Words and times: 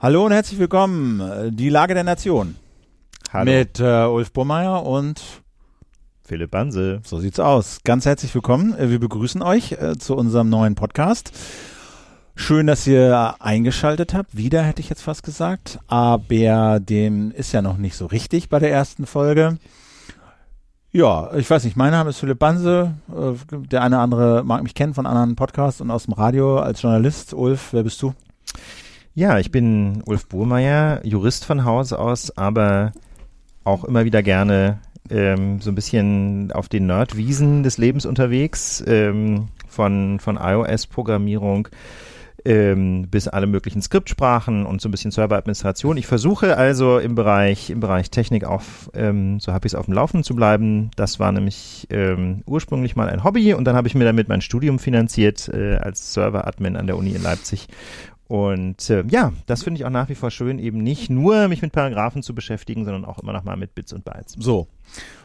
Hallo 0.00 0.24
und 0.26 0.32
herzlich 0.32 0.58
willkommen. 0.58 1.54
Die 1.56 1.68
Lage 1.68 1.94
der 1.94 2.04
Nation. 2.04 2.56
Hallo. 3.32 3.50
Mit 3.52 3.78
äh, 3.80 4.04
Ulf 4.06 4.32
Burmeier 4.32 4.84
und 4.84 5.22
Philipp 6.24 6.50
Banse. 6.50 7.00
so 7.04 7.18
sieht's 7.20 7.38
aus. 7.40 7.80
Ganz 7.84 8.06
herzlich 8.06 8.34
willkommen. 8.34 8.74
Äh, 8.76 8.90
Wir 8.90 8.98
begrüßen 8.98 9.42
euch 9.42 9.72
äh, 9.72 9.98
zu 9.98 10.16
unserem 10.16 10.48
neuen 10.48 10.74
Podcast. 10.74 11.32
Schön, 12.34 12.66
dass 12.66 12.86
ihr 12.86 13.34
eingeschaltet 13.40 14.14
habt. 14.14 14.36
Wieder 14.36 14.62
hätte 14.62 14.80
ich 14.80 14.88
jetzt 14.88 15.02
fast 15.02 15.22
gesagt. 15.22 15.78
Aber 15.88 16.80
dem 16.80 17.30
ist 17.32 17.52
ja 17.52 17.60
noch 17.60 17.76
nicht 17.76 17.96
so 17.96 18.06
richtig 18.06 18.48
bei 18.48 18.58
der 18.58 18.70
ersten 18.72 19.04
Folge. 19.06 19.58
Ja, 20.92 21.32
ich 21.36 21.48
weiß 21.48 21.64
nicht, 21.64 21.76
mein 21.76 21.92
Name 21.92 22.10
ist 22.10 22.18
Philipp 22.18 22.38
Banse. 22.38 22.94
Äh, 23.10 23.34
Der 23.68 23.82
eine 23.82 23.96
oder 23.96 24.02
andere 24.02 24.44
mag 24.44 24.62
mich 24.62 24.74
kennen 24.74 24.94
von 24.94 25.06
anderen 25.06 25.36
Podcasts 25.36 25.80
und 25.82 25.90
aus 25.90 26.04
dem 26.06 26.14
Radio 26.14 26.58
als 26.58 26.80
Journalist. 26.80 27.34
Ulf, 27.34 27.68
wer 27.72 27.82
bist 27.82 28.00
du? 28.00 28.14
Ja, 29.14 29.38
ich 29.38 29.50
bin 29.50 30.02
Ulf 30.06 30.28
Burmeier, 30.28 31.00
Jurist 31.04 31.44
von 31.44 31.64
Hause 31.64 31.98
aus, 31.98 32.36
aber 32.36 32.92
auch 33.64 33.82
immer 33.84 34.04
wieder 34.04 34.22
gerne 34.22 34.78
ähm, 35.10 35.60
so 35.60 35.72
ein 35.72 35.74
bisschen 35.74 36.52
auf 36.52 36.68
den 36.68 36.86
Nerdwiesen 36.86 37.64
des 37.64 37.76
Lebens 37.76 38.06
unterwegs, 38.06 38.82
ähm, 38.86 39.48
von, 39.68 40.20
von 40.20 40.38
iOS-Programmierung 40.40 41.68
ähm, 42.44 43.08
bis 43.10 43.28
alle 43.28 43.46
möglichen 43.46 43.82
Skriptsprachen 43.82 44.64
und 44.66 44.80
so 44.80 44.88
ein 44.88 44.90
bisschen 44.90 45.10
Serveradministration. 45.10 45.96
Ich 45.96 46.06
versuche 46.06 46.56
also 46.56 46.98
im 46.98 47.14
Bereich, 47.14 47.70
im 47.70 47.80
Bereich 47.80 48.10
Technik 48.10 48.44
auf, 48.44 48.90
ähm, 48.94 49.40
so 49.40 49.52
habe 49.52 49.66
ich 49.66 49.72
es 49.72 49.78
auf 49.78 49.86
dem 49.86 49.94
Laufenden 49.94 50.24
zu 50.24 50.34
bleiben. 50.34 50.90
Das 50.96 51.20
war 51.20 51.32
nämlich 51.32 51.86
ähm, 51.90 52.42
ursprünglich 52.46 52.96
mal 52.96 53.08
ein 53.08 53.24
Hobby 53.24 53.54
und 53.54 53.64
dann 53.64 53.76
habe 53.76 53.88
ich 53.88 53.94
mir 53.94 54.04
damit 54.04 54.28
mein 54.28 54.40
Studium 54.40 54.78
finanziert 54.78 55.48
äh, 55.52 55.76
als 55.76 56.14
Server-Admin 56.14 56.76
an 56.76 56.86
der 56.86 56.96
Uni 56.96 57.10
in 57.10 57.22
Leipzig. 57.22 57.68
Und 58.30 58.88
äh, 58.90 59.02
ja, 59.08 59.32
das 59.46 59.64
finde 59.64 59.80
ich 59.80 59.84
auch 59.84 59.90
nach 59.90 60.08
wie 60.08 60.14
vor 60.14 60.30
schön, 60.30 60.60
eben 60.60 60.78
nicht 60.84 61.10
nur 61.10 61.48
mich 61.48 61.62
mit 61.62 61.72
Paragraphen 61.72 62.22
zu 62.22 62.32
beschäftigen, 62.32 62.84
sondern 62.84 63.04
auch 63.04 63.18
immer 63.18 63.32
noch 63.32 63.42
mal 63.42 63.56
mit 63.56 63.74
Bits 63.74 63.92
und 63.92 64.04
Bytes. 64.04 64.36
So. 64.38 64.68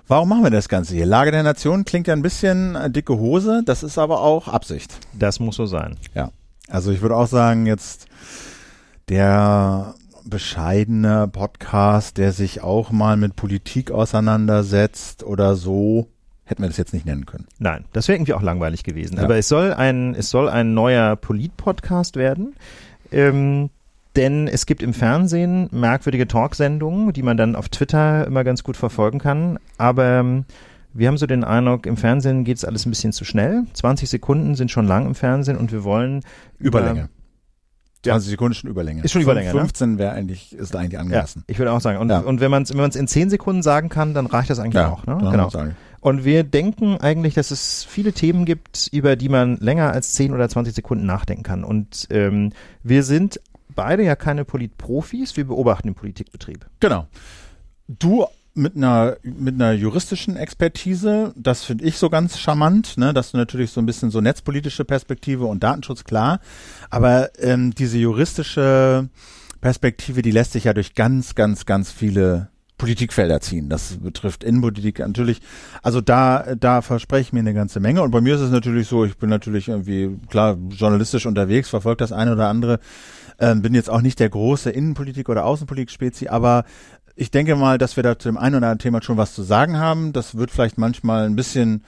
Warum 0.08 0.28
machen 0.28 0.42
wir 0.42 0.50
das 0.50 0.70
Ganze 0.70 0.96
hier? 0.96 1.06
Lage 1.06 1.30
der 1.30 1.44
Nation 1.44 1.86
klingt 1.86 2.08
ja 2.08 2.16
ein 2.16 2.24
bisschen 2.24 2.74
äh, 2.74 2.90
dicke 2.90 3.20
Hose, 3.20 3.62
das 3.64 3.84
ist 3.84 4.00
aber 4.00 4.22
auch 4.22 4.48
Absicht. 4.48 4.98
Das 5.14 5.40
muss 5.40 5.56
so 5.56 5.68
sein. 5.68 5.98
Ja. 6.16 6.32
Also 6.68 6.92
ich 6.92 7.02
würde 7.02 7.16
auch 7.16 7.28
sagen, 7.28 7.68
jetzt 7.68 8.08
der 9.08 9.94
bescheidene 10.26 11.28
Podcast, 11.28 12.18
der 12.18 12.32
sich 12.32 12.64
auch 12.64 12.90
mal 12.90 13.18
mit 13.18 13.36
Politik 13.36 13.92
auseinandersetzt 13.92 15.24
oder 15.24 15.56
so, 15.56 16.08
hätten 16.44 16.64
wir 16.64 16.70
das 16.70 16.78
jetzt 16.78 16.94
nicht 16.94 17.06
nennen 17.06 17.28
können. 17.28 17.46
Nein, 17.60 17.86
das 17.94 18.08
wäre 18.08 18.16
irgendwie 18.16 18.34
auch 18.34 18.42
langweilig 18.42 18.84
gewesen. 18.84 19.18
Ja. 19.18 19.24
Aber 19.26 19.38
es 19.38 19.48
soll 19.48 19.74
ein, 19.74 20.16
es 20.16 20.32
soll 20.32 20.50
ein 20.50 20.74
neuer 20.74 21.16
Polit-Podcast 21.16 22.16
werden. 22.16 22.56
Ähm, 23.16 23.70
denn 24.16 24.48
es 24.48 24.66
gibt 24.66 24.82
im 24.82 24.94
Fernsehen 24.94 25.68
merkwürdige 25.72 26.28
Talksendungen, 26.28 27.12
die 27.14 27.24
man 27.24 27.36
dann 27.38 27.56
auf 27.56 27.68
Twitter 27.70 28.26
immer 28.28 28.44
ganz 28.44 28.64
gut 28.64 28.78
verfolgen 28.78 29.20
kann. 29.20 29.60
Aber 29.78 30.06
ähm, 30.20 30.46
wir 30.94 31.08
haben 31.10 31.18
so 31.18 31.26
den 31.26 31.44
Eindruck, 31.44 31.86
im 31.86 31.98
Fernsehen 31.98 32.46
geht 32.46 32.58
es 32.58 32.64
alles 32.66 32.86
ein 32.86 32.92
bisschen 32.92 33.12
zu 33.12 33.26
schnell. 33.26 33.64
20 33.74 34.10
Sekunden 34.10 34.56
sind 34.56 34.72
schon 34.72 34.88
lang 34.88 35.06
im 35.08 35.16
Fernsehen 35.16 35.58
und 35.58 35.72
wir 35.74 35.84
wollen 35.84 36.22
über- 36.60 36.80
Überlänge. 36.80 37.10
20 38.04 38.30
Sekunden 38.30 38.52
ist 38.52 38.60
schon 38.60 38.70
Überlänge. 38.70 39.02
Ist 39.04 39.12
schon 39.12 39.22
Überlänge, 39.24 39.52
ne? 39.54 39.60
15 39.60 39.98
wäre 39.98 40.12
eigentlich, 40.14 40.56
ist 40.56 40.76
eigentlich 40.76 40.94
Ja, 40.94 41.00
angemessen. 41.00 41.44
ich 41.48 41.58
würde 41.58 41.72
auch 41.74 41.82
sagen. 41.82 41.98
Und, 41.98 42.10
Ja. 42.10 42.20
und 42.20 42.40
wenn 42.40 42.52
man 42.52 42.64
es 42.64 42.70
wenn 42.70 42.78
man's 42.78 42.96
in 42.96 43.08
10 43.08 43.30
Sekunden 43.32 43.64
sagen 43.64 43.90
kann, 43.90 44.14
dann 44.14 44.28
reicht 44.28 44.50
das 44.52 44.60
eigentlich 44.60 44.84
auch. 44.84 45.06
Ne? 45.08 45.18
Genau. 45.32 45.50
Und 46.06 46.24
wir 46.24 46.44
denken 46.44 46.98
eigentlich, 46.98 47.34
dass 47.34 47.50
es 47.50 47.84
viele 47.84 48.14
Themen 48.14 48.46
gibt, 48.46 48.90
über 48.92 49.16
die 49.16 49.28
man 49.28 49.58
länger 49.58 49.92
als 49.92 50.14
10 50.14 50.36
oder 50.36 50.48
20 50.48 50.76
Sekunden 50.76 51.08
nachdenken 51.08 51.42
kann. 51.42 51.64
Und 51.64 52.06
ähm, 52.12 52.54
wir 52.84 53.02
sind 53.02 53.42
beide 53.70 54.04
ja 54.04 54.16
keine 54.16 54.46
Politprofis, 54.46 55.36
wir 55.36 55.48
beobachten 55.48 55.88
den 55.88 55.96
Politikbetrieb. 55.96 56.68
Genau. 56.80 57.08
Du 57.88 58.28
mit 58.54 58.76
einer 58.76 59.18
mit 59.24 59.56
einer 59.56 59.72
juristischen 59.72 60.38
Expertise, 60.38 61.34
das 61.36 61.64
finde 61.64 61.86
ich 61.86 61.98
so 61.98 62.12
ganz 62.12 62.38
charmant, 62.38 63.00
ne, 63.00 63.12
dass 63.12 63.32
du 63.32 63.38
natürlich 63.38 63.72
so 63.72 63.82
ein 63.82 63.88
bisschen 63.88 64.12
so 64.12 64.22
netzpolitische 64.22 64.86
Perspektive 64.86 65.46
und 65.46 65.64
Datenschutz 65.64 66.04
klar, 66.04 66.40
aber 66.92 67.32
ähm, 67.40 67.74
diese 67.74 67.98
juristische 67.98 69.10
Perspektive, 69.60 70.22
die 70.22 70.30
lässt 70.30 70.52
sich 70.52 70.66
ja 70.66 70.74
durch 70.76 70.94
ganz 70.94 71.34
ganz 71.34 71.66
ganz 71.66 71.92
viele 71.92 72.50
Politikfelder 72.78 73.40
ziehen. 73.42 73.70
Das 73.70 73.98
betrifft 73.98 74.44
Innenpolitik 74.44 75.00
natürlich. 75.00 75.42
Also 75.82 76.02
da, 76.02 76.56
da 76.60 76.82
verspreche 76.82 77.22
ich 77.22 77.34
mir 77.34 77.40
eine 77.40 77.54
ganze 77.54 77.80
Menge. 77.80 78.02
Und 78.02 78.12
bei 78.12 78.22
mir 78.22 78.36
ist 78.36 78.42
es 78.42 78.52
natürlich 78.52 78.88
so, 78.88 79.06
ich 79.06 79.18
bin 79.18 79.30
natürlich 79.30 79.70
irgendwie, 79.70 80.18
klar, 80.30 80.58
journalistisch 80.70 81.26
unterwegs, 81.26 81.70
verfolge 81.70 81.98
das 81.98 82.12
eine 82.12 82.34
oder 82.34 82.50
andere. 82.50 82.80
Ähm, 83.40 83.62
bin 83.62 83.74
jetzt 83.74 83.90
auch 83.90 84.02
nicht 84.02 84.20
der 84.20 84.30
große 84.30 84.70
Innenpolitik- 84.70 85.30
oder 85.30 85.46
Außenpolitik-Spezi, 85.46 86.28
aber 86.28 86.64
ich 87.16 87.32
denke 87.32 87.56
mal, 87.56 87.78
dass 87.78 87.96
wir 87.96 88.04
da 88.04 88.20
zu 88.20 88.30
dem 88.30 88.38
einen 88.38 88.56
oder 88.56 88.68
anderen 88.68 88.80
Thema 88.80 89.02
schon 89.02 89.18
was 89.18 89.34
zu 89.34 89.44
sagen 89.44 89.78
haben. 89.78 90.12
Das 90.12 90.36
wird 90.36 90.52
vielleicht 90.52 90.78
manchmal 90.78 91.26
ein 91.26 91.36
bisschen 91.36 91.84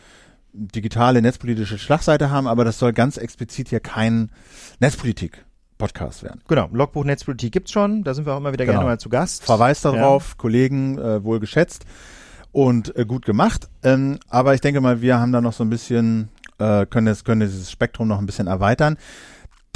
digitale, 0.53 1.21
netzpolitische 1.21 1.77
Schlagseite 1.77 2.29
haben, 2.29 2.47
aber 2.47 2.65
das 2.65 2.79
soll 2.79 2.93
ganz 2.93 3.17
explizit 3.17 3.69
hier 3.69 3.79
kein 3.79 4.31
Netzpolitik-Podcast 5.77 6.23
werden. 6.23 6.41
Genau, 6.47 6.69
Logbuch 6.71 7.03
Netzpolitik 7.05 7.53
gibt's 7.53 7.71
schon, 7.71 8.03
da 8.03 8.13
sind 8.13 8.25
wir 8.25 8.33
auch 8.33 8.38
immer 8.38 8.53
wieder 8.53 8.65
Genau. 8.65 8.79
gerne 8.79 8.91
mal 8.91 8.99
zu 8.99 9.09
Gast. 9.09 9.43
Verweis 9.43 9.81
darauf, 9.81 10.38
Kollegen 10.38 10.97
äh, 10.97 11.23
wohl 11.23 11.39
geschätzt 11.39 11.85
und 12.51 12.95
äh, 12.95 13.05
gut 13.05 13.25
gemacht. 13.25 13.69
Ähm, 13.83 14.19
aber 14.29 14.53
ich 14.53 14.61
denke 14.61 14.81
mal, 14.81 15.01
wir 15.01 15.19
haben 15.19 15.31
da 15.31 15.41
noch 15.41 15.53
so 15.53 15.63
ein 15.63 15.69
bisschen, 15.69 16.29
äh, 16.59 16.85
können, 16.85 17.07
das, 17.07 17.23
können 17.23 17.41
dieses 17.41 17.71
Spektrum 17.71 18.07
noch 18.07 18.19
ein 18.19 18.25
bisschen 18.25 18.47
erweitern. 18.47 18.97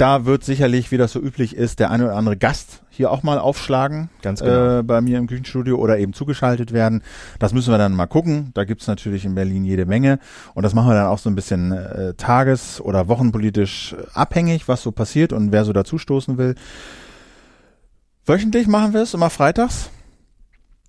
Da 0.02 0.24
wird 0.24 0.42
sicherlich, 0.42 0.90
wie 0.90 0.96
das 0.96 1.12
so 1.12 1.20
üblich 1.20 1.54
ist, 1.54 1.78
der 1.78 1.92
eine 1.92 2.06
oder 2.06 2.16
andere 2.16 2.36
Gast 2.36 2.82
hier 2.90 3.12
auch 3.12 3.22
mal 3.22 3.38
aufschlagen 3.38 4.10
Ganz 4.20 4.40
genau. 4.40 4.80
äh, 4.80 4.82
bei 4.82 5.00
mir 5.00 5.16
im 5.16 5.28
Küchenstudio 5.28 5.76
oder 5.76 5.96
eben 5.96 6.12
zugeschaltet 6.12 6.72
werden. 6.72 7.04
Das 7.38 7.52
müssen 7.52 7.72
wir 7.72 7.78
dann 7.78 7.94
mal 7.94 8.08
gucken. 8.08 8.50
Da 8.54 8.64
gibt's 8.64 8.88
natürlich 8.88 9.24
in 9.24 9.36
Berlin 9.36 9.64
jede 9.64 9.86
Menge. 9.86 10.18
Und 10.54 10.64
das 10.64 10.74
machen 10.74 10.88
wir 10.88 10.94
dann 10.94 11.06
auch 11.06 11.18
so 11.18 11.30
ein 11.30 11.36
bisschen 11.36 11.70
äh, 11.70 12.14
tages- 12.14 12.80
oder 12.80 13.06
wochenpolitisch 13.06 13.94
abhängig, 14.12 14.66
was 14.66 14.82
so 14.82 14.90
passiert 14.90 15.32
und 15.32 15.52
wer 15.52 15.64
so 15.64 15.72
dazustoßen 15.72 16.36
will. 16.36 16.56
Wöchentlich 18.26 18.66
machen 18.66 18.94
wir 18.94 19.02
es, 19.02 19.14
immer 19.14 19.30
freitags, 19.30 19.88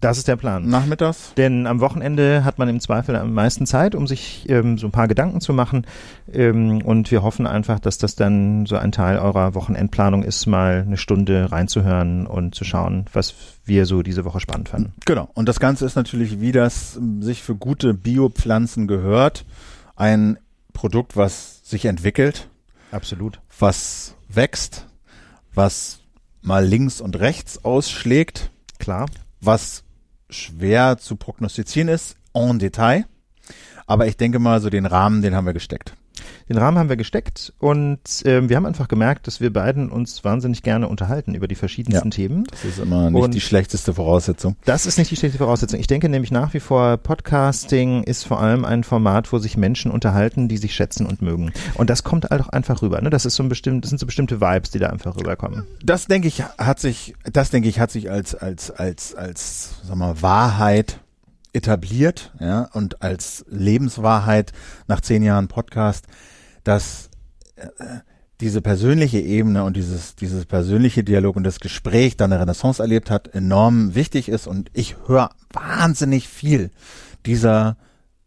Das 0.03 0.17
ist 0.17 0.27
der 0.27 0.35
Plan. 0.35 0.67
nachmittags. 0.67 1.33
Denn 1.37 1.65
am 1.65 1.79
Wochenende 1.79 2.43
hat 2.43 2.59
man 2.59 2.67
im 2.67 2.81
Zweifel 2.81 3.15
am 3.15 3.33
meisten 3.33 3.65
Zeit, 3.65 3.95
um 3.95 4.05
sich 4.05 4.45
ähm, 4.49 4.77
so 4.77 4.87
ein 4.87 4.91
paar 4.91 5.07
Gedanken 5.07 5.39
zu 5.39 5.53
machen. 5.53 5.87
Ähm, 6.31 6.81
und 6.81 7.09
wir 7.09 7.23
hoffen 7.23 7.47
einfach, 7.47 7.79
dass 7.79 7.97
das 7.97 8.15
dann 8.15 8.65
so 8.65 8.75
ein 8.75 8.91
Teil 8.91 9.17
eurer 9.17 9.55
Wochenendplanung 9.55 10.23
ist, 10.23 10.45
mal 10.45 10.83
eine 10.85 10.97
Stunde 10.97 11.51
reinzuhören 11.53 12.27
und 12.27 12.53
zu 12.53 12.65
schauen, 12.65 13.05
was 13.13 13.33
wir 13.63 13.85
so 13.85 14.01
diese 14.01 14.25
Woche 14.25 14.41
spannend 14.41 14.67
fanden. 14.67 14.93
Genau. 15.05 15.29
Und 15.33 15.47
das 15.47 15.61
Ganze 15.61 15.85
ist 15.85 15.95
natürlich, 15.95 16.41
wie 16.41 16.51
das 16.51 16.99
sich 17.21 17.41
für 17.41 17.55
gute 17.55 17.93
Biopflanzen 17.93 18.87
gehört, 18.87 19.45
ein 19.95 20.37
Produkt, 20.73 21.15
was 21.15 21.61
sich 21.63 21.85
entwickelt, 21.85 22.49
Absolut. 22.91 23.39
was 23.57 24.15
wächst, 24.27 24.85
was 25.53 25.99
mal 26.41 26.65
links 26.65 26.99
und 26.99 27.17
rechts 27.19 27.63
ausschlägt, 27.63 28.51
Klar. 28.79 29.05
was 29.39 29.83
schwer 30.33 30.97
zu 30.97 31.15
prognostizieren 31.15 31.87
ist, 31.87 32.15
en 32.33 32.59
Detail. 32.59 33.05
Aber 33.85 34.07
ich 34.07 34.17
denke 34.17 34.39
mal, 34.39 34.61
so 34.61 34.69
den 34.69 34.85
Rahmen, 34.85 35.21
den 35.21 35.35
haben 35.35 35.45
wir 35.45 35.53
gesteckt. 35.53 35.93
Den 36.49 36.57
Rahmen 36.57 36.77
haben 36.77 36.89
wir 36.89 36.97
gesteckt 36.97 37.53
und 37.59 37.99
ähm, 38.25 38.49
wir 38.49 38.55
haben 38.57 38.65
einfach 38.65 38.87
gemerkt, 38.87 39.27
dass 39.27 39.41
wir 39.41 39.51
beiden 39.53 39.89
uns 39.89 40.23
wahnsinnig 40.23 40.63
gerne 40.63 40.87
unterhalten 40.87 41.35
über 41.35 41.47
die 41.47 41.55
verschiedensten 41.55 42.07
Ja. 42.09 42.11
Themen. 42.15 42.43
Das 42.51 42.65
ist 42.65 42.79
immer 42.79 43.09
nicht 43.09 43.23
Und- 43.23 43.33
die 43.33 43.41
schlechteste 43.41 43.93
Voraussetzung. 43.93 44.55
Das 44.65 44.85
ist 44.85 44.97
nicht 44.97 45.11
die 45.11 45.15
schlechte 45.15 45.37
Voraussetzung. 45.37 45.79
Ich 45.79 45.87
denke 45.87 46.09
nämlich 46.09 46.31
nach 46.31 46.53
wie 46.53 46.59
vor, 46.59 46.97
Podcasting 46.97 48.03
ist 48.03 48.25
vor 48.25 48.39
allem 48.41 48.65
ein 48.65 48.83
Format, 48.83 49.31
wo 49.33 49.37
sich 49.39 49.57
Menschen 49.57 49.91
unterhalten, 49.91 50.47
die 50.47 50.57
sich 50.57 50.73
schätzen 50.75 51.05
und 51.05 51.21
mögen. 51.21 51.51
Und 51.75 51.89
das 51.89 52.03
kommt 52.03 52.25
halt 52.29 52.41
auch 52.41 52.49
einfach 52.49 52.81
rüber. 52.81 53.01
Ne? 53.01 53.09
Das 53.09 53.25
ist 53.25 53.35
so 53.35 53.43
ein 53.43 53.49
bestimmt, 53.49 53.83
das 53.83 53.89
sind 53.89 53.99
so 53.99 54.05
bestimmte 54.05 54.39
Vibes, 54.41 54.71
die 54.71 54.79
da 54.79 54.87
einfach 54.89 55.15
rüberkommen. 55.17 55.63
Das 55.83 56.05
denke 56.07 56.27
ich 56.27 56.43
hat 56.57 56.79
sich, 56.79 57.15
das 57.31 57.49
denke 57.49 57.69
ich 57.69 57.79
hat 57.79 57.91
sich 57.91 58.09
als 58.11 58.35
als 58.35 58.71
als 58.71 59.15
als 59.15 59.69
sag 59.87 59.95
mal 59.95 60.21
Wahrheit 60.21 60.99
etabliert, 61.53 62.33
ja 62.39 62.69
und 62.73 63.01
als 63.01 63.45
Lebenswahrheit 63.47 64.51
nach 64.87 65.01
zehn 65.01 65.23
Jahren 65.23 65.47
Podcast, 65.47 66.05
dass 66.63 67.09
äh, 67.55 67.67
diese 68.41 68.61
persönliche 68.61 69.19
Ebene 69.19 69.63
und 69.63 69.77
dieses 69.77 70.15
dieses 70.15 70.45
persönliche 70.45 71.03
Dialog 71.03 71.35
und 71.35 71.43
das 71.43 71.59
Gespräch 71.59 72.17
dann 72.17 72.33
eine 72.33 72.41
Renaissance 72.41 72.81
erlebt 72.81 73.09
hat, 73.09 73.33
enorm 73.33 73.95
wichtig 73.95 74.27
ist 74.27 74.47
und 74.47 74.69
ich 74.73 74.95
höre 75.07 75.29
wahnsinnig 75.51 76.27
viel 76.27 76.71
dieser 77.25 77.77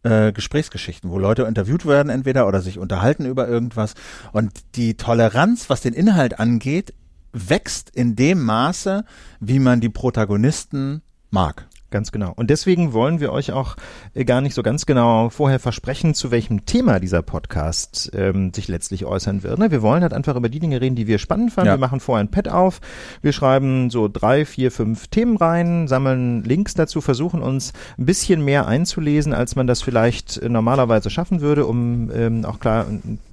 äh, 0.04 0.32
Gesprächsgeschichten, 0.32 1.10
wo 1.10 1.18
Leute 1.18 1.42
interviewt 1.42 1.84
werden 1.84 2.10
entweder 2.10 2.46
oder 2.46 2.62
sich 2.62 2.78
unterhalten 2.78 3.26
über 3.26 3.48
irgendwas 3.48 3.94
und 4.32 4.52
die 4.76 4.96
Toleranz, 4.96 5.68
was 5.68 5.80
den 5.80 5.94
Inhalt 5.94 6.38
angeht, 6.38 6.94
wächst 7.32 7.90
in 7.90 8.16
dem 8.16 8.42
Maße, 8.42 9.04
wie 9.40 9.58
man 9.58 9.80
die 9.80 9.88
Protagonisten 9.88 11.02
mag. 11.30 11.66
Ganz 11.90 12.10
genau. 12.10 12.32
Und 12.34 12.50
deswegen 12.50 12.92
wollen 12.92 13.20
wir 13.20 13.32
euch 13.32 13.52
auch 13.52 13.76
äh, 14.14 14.24
gar 14.24 14.40
nicht 14.40 14.54
so 14.54 14.64
ganz 14.64 14.86
genau 14.86 15.28
vorher 15.28 15.60
versprechen, 15.60 16.14
zu 16.14 16.32
welchem 16.32 16.66
Thema 16.66 16.98
dieser 16.98 17.22
Podcast 17.22 18.10
ähm, 18.12 18.52
sich 18.52 18.66
letztlich 18.66 19.04
äußern 19.04 19.44
wird. 19.44 19.60
Ne? 19.60 19.70
Wir 19.70 19.82
wollen 19.82 20.02
halt 20.02 20.12
einfach 20.12 20.34
über 20.34 20.48
die 20.48 20.58
Dinge 20.58 20.80
reden, 20.80 20.96
die 20.96 21.06
wir 21.06 21.18
spannend 21.18 21.52
fanden. 21.52 21.68
Ja. 21.68 21.74
Wir 21.74 21.80
machen 21.80 22.00
vorher 22.00 22.24
ein 22.24 22.30
Pad 22.30 22.48
auf. 22.48 22.80
Wir 23.22 23.32
schreiben 23.32 23.90
so 23.90 24.08
drei, 24.08 24.44
vier, 24.44 24.72
fünf 24.72 25.06
Themen 25.06 25.36
rein, 25.36 25.86
sammeln 25.86 26.42
Links 26.42 26.74
dazu, 26.74 27.00
versuchen 27.00 27.40
uns 27.40 27.72
ein 27.98 28.06
bisschen 28.06 28.44
mehr 28.44 28.66
einzulesen, 28.66 29.32
als 29.32 29.54
man 29.54 29.68
das 29.68 29.80
vielleicht 29.80 30.38
äh, 30.38 30.48
normalerweise 30.48 31.08
schaffen 31.08 31.40
würde, 31.40 31.66
um 31.66 32.10
ähm, 32.12 32.44
auch 32.44 32.58
klar 32.58 32.86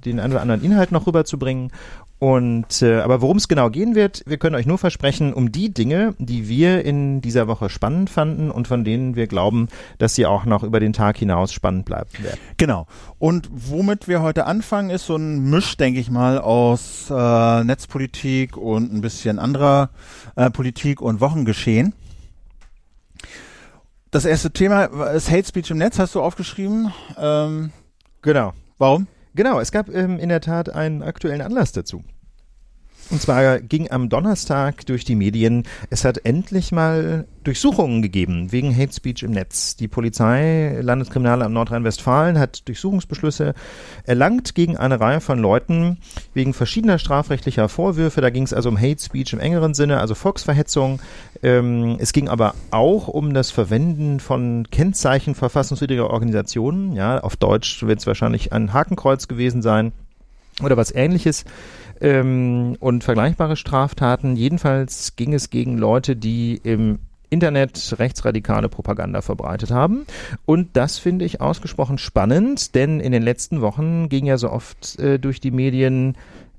den 0.04 0.20
einen 0.20 0.32
oder 0.32 0.42
anderen 0.42 0.62
Inhalt 0.62 0.92
noch 0.92 1.08
rüberzubringen 1.08 1.72
und 2.18 2.80
äh, 2.80 3.00
aber 3.00 3.20
worum 3.20 3.36
es 3.36 3.48
genau 3.48 3.70
gehen 3.70 3.94
wird, 3.94 4.22
wir 4.26 4.38
können 4.38 4.54
euch 4.54 4.66
nur 4.66 4.78
versprechen, 4.78 5.34
um 5.34 5.52
die 5.52 5.74
Dinge, 5.74 6.14
die 6.18 6.48
wir 6.48 6.84
in 6.84 7.20
dieser 7.20 7.48
Woche 7.48 7.68
spannend 7.68 8.08
fanden 8.08 8.50
und 8.50 8.68
von 8.68 8.84
denen 8.84 9.16
wir 9.16 9.26
glauben, 9.26 9.68
dass 9.98 10.14
sie 10.14 10.24
auch 10.24 10.44
noch 10.44 10.62
über 10.62 10.80
den 10.80 10.92
Tag 10.92 11.18
hinaus 11.18 11.52
spannend 11.52 11.84
bleiben 11.84 12.10
werden. 12.22 12.38
Genau. 12.56 12.86
Und 13.18 13.50
womit 13.52 14.08
wir 14.08 14.22
heute 14.22 14.46
anfangen, 14.46 14.90
ist 14.90 15.06
so 15.06 15.16
ein 15.16 15.50
Misch, 15.50 15.76
denke 15.76 16.00
ich 16.00 16.10
mal, 16.10 16.38
aus 16.38 17.10
äh, 17.10 17.64
Netzpolitik 17.64 18.56
und 18.56 18.94
ein 18.94 19.00
bisschen 19.00 19.38
anderer 19.38 19.90
äh, 20.36 20.50
Politik 20.50 21.02
und 21.02 21.20
Wochengeschehen. 21.20 21.94
Das 24.12 24.24
erste 24.24 24.52
Thema 24.52 24.84
ist 25.10 25.30
Hate 25.30 25.48
Speech 25.48 25.72
im 25.72 25.78
Netz, 25.78 25.98
hast 25.98 26.14
du 26.14 26.22
aufgeschrieben. 26.22 26.92
Ähm, 27.18 27.72
genau. 28.22 28.52
Warum? 28.78 29.08
Genau, 29.36 29.58
es 29.58 29.72
gab 29.72 29.88
ähm, 29.88 30.20
in 30.20 30.28
der 30.28 30.40
Tat 30.40 30.70
einen 30.70 31.02
aktuellen 31.02 31.40
Anlass 31.40 31.72
dazu. 31.72 32.04
Und 33.10 33.20
zwar 33.20 33.60
ging 33.60 33.90
am 33.90 34.08
Donnerstag 34.08 34.86
durch 34.86 35.04
die 35.04 35.14
Medien, 35.14 35.64
es 35.90 36.04
hat 36.04 36.24
endlich 36.24 36.72
mal 36.72 37.26
Durchsuchungen 37.44 38.00
gegeben 38.00 38.50
wegen 38.50 38.74
Hate 38.74 38.92
Speech 38.92 39.22
im 39.22 39.32
Netz. 39.32 39.76
Die 39.76 39.88
Polizei, 39.88 40.78
Landeskriminalamt 40.80 41.52
Nordrhein-Westfalen 41.52 42.38
hat 42.38 42.66
Durchsuchungsbeschlüsse 42.66 43.54
erlangt 44.04 44.54
gegen 44.54 44.78
eine 44.78 44.98
Reihe 44.98 45.20
von 45.20 45.38
Leuten 45.38 45.98
wegen 46.32 46.54
verschiedener 46.54 46.98
strafrechtlicher 46.98 47.68
Vorwürfe. 47.68 48.22
Da 48.22 48.30
ging 48.30 48.44
es 48.44 48.54
also 48.54 48.70
um 48.70 48.80
Hate 48.80 49.02
Speech 49.02 49.34
im 49.34 49.40
engeren 49.40 49.74
Sinne, 49.74 50.00
also 50.00 50.14
Volksverhetzung. 50.14 51.00
Ähm, 51.42 51.96
es 52.00 52.14
ging 52.14 52.28
aber 52.28 52.54
auch 52.70 53.08
um 53.08 53.34
das 53.34 53.50
Verwenden 53.50 54.20
von 54.20 54.66
Kennzeichen 54.70 55.34
verfassungswidriger 55.34 56.08
Organisationen. 56.08 56.94
Ja, 56.94 57.20
auf 57.20 57.36
Deutsch 57.36 57.82
wird 57.82 58.00
es 58.00 58.06
wahrscheinlich 58.06 58.52
ein 58.54 58.72
Hakenkreuz 58.72 59.28
gewesen 59.28 59.60
sein 59.60 59.92
oder 60.62 60.76
was 60.76 60.94
ähnliches 60.94 61.44
ähm, 62.04 62.76
und 62.80 63.02
vergleichbare 63.02 63.56
Straftaten. 63.56 64.36
Jedenfalls 64.36 65.16
ging 65.16 65.32
es 65.32 65.48
gegen 65.48 65.78
Leute, 65.78 66.16
die 66.16 66.60
im 66.62 66.98
Internet 67.30 67.96
rechtsradikale 67.98 68.68
Propaganda 68.68 69.22
verbreitet 69.22 69.70
haben. 69.70 70.04
Und 70.44 70.76
das 70.76 70.98
finde 70.98 71.24
ich 71.24 71.40
ausgesprochen 71.40 71.98
spannend, 71.98 72.74
denn 72.74 73.00
in 73.00 73.10
den 73.10 73.22
letzten 73.22 73.62
Wochen 73.62 74.08
ging 74.10 74.26
ja 74.26 74.36
so 74.36 74.50
oft 74.50 74.98
äh, 75.00 75.18
durch 75.18 75.40
die 75.40 75.50
Medien, 75.50 76.16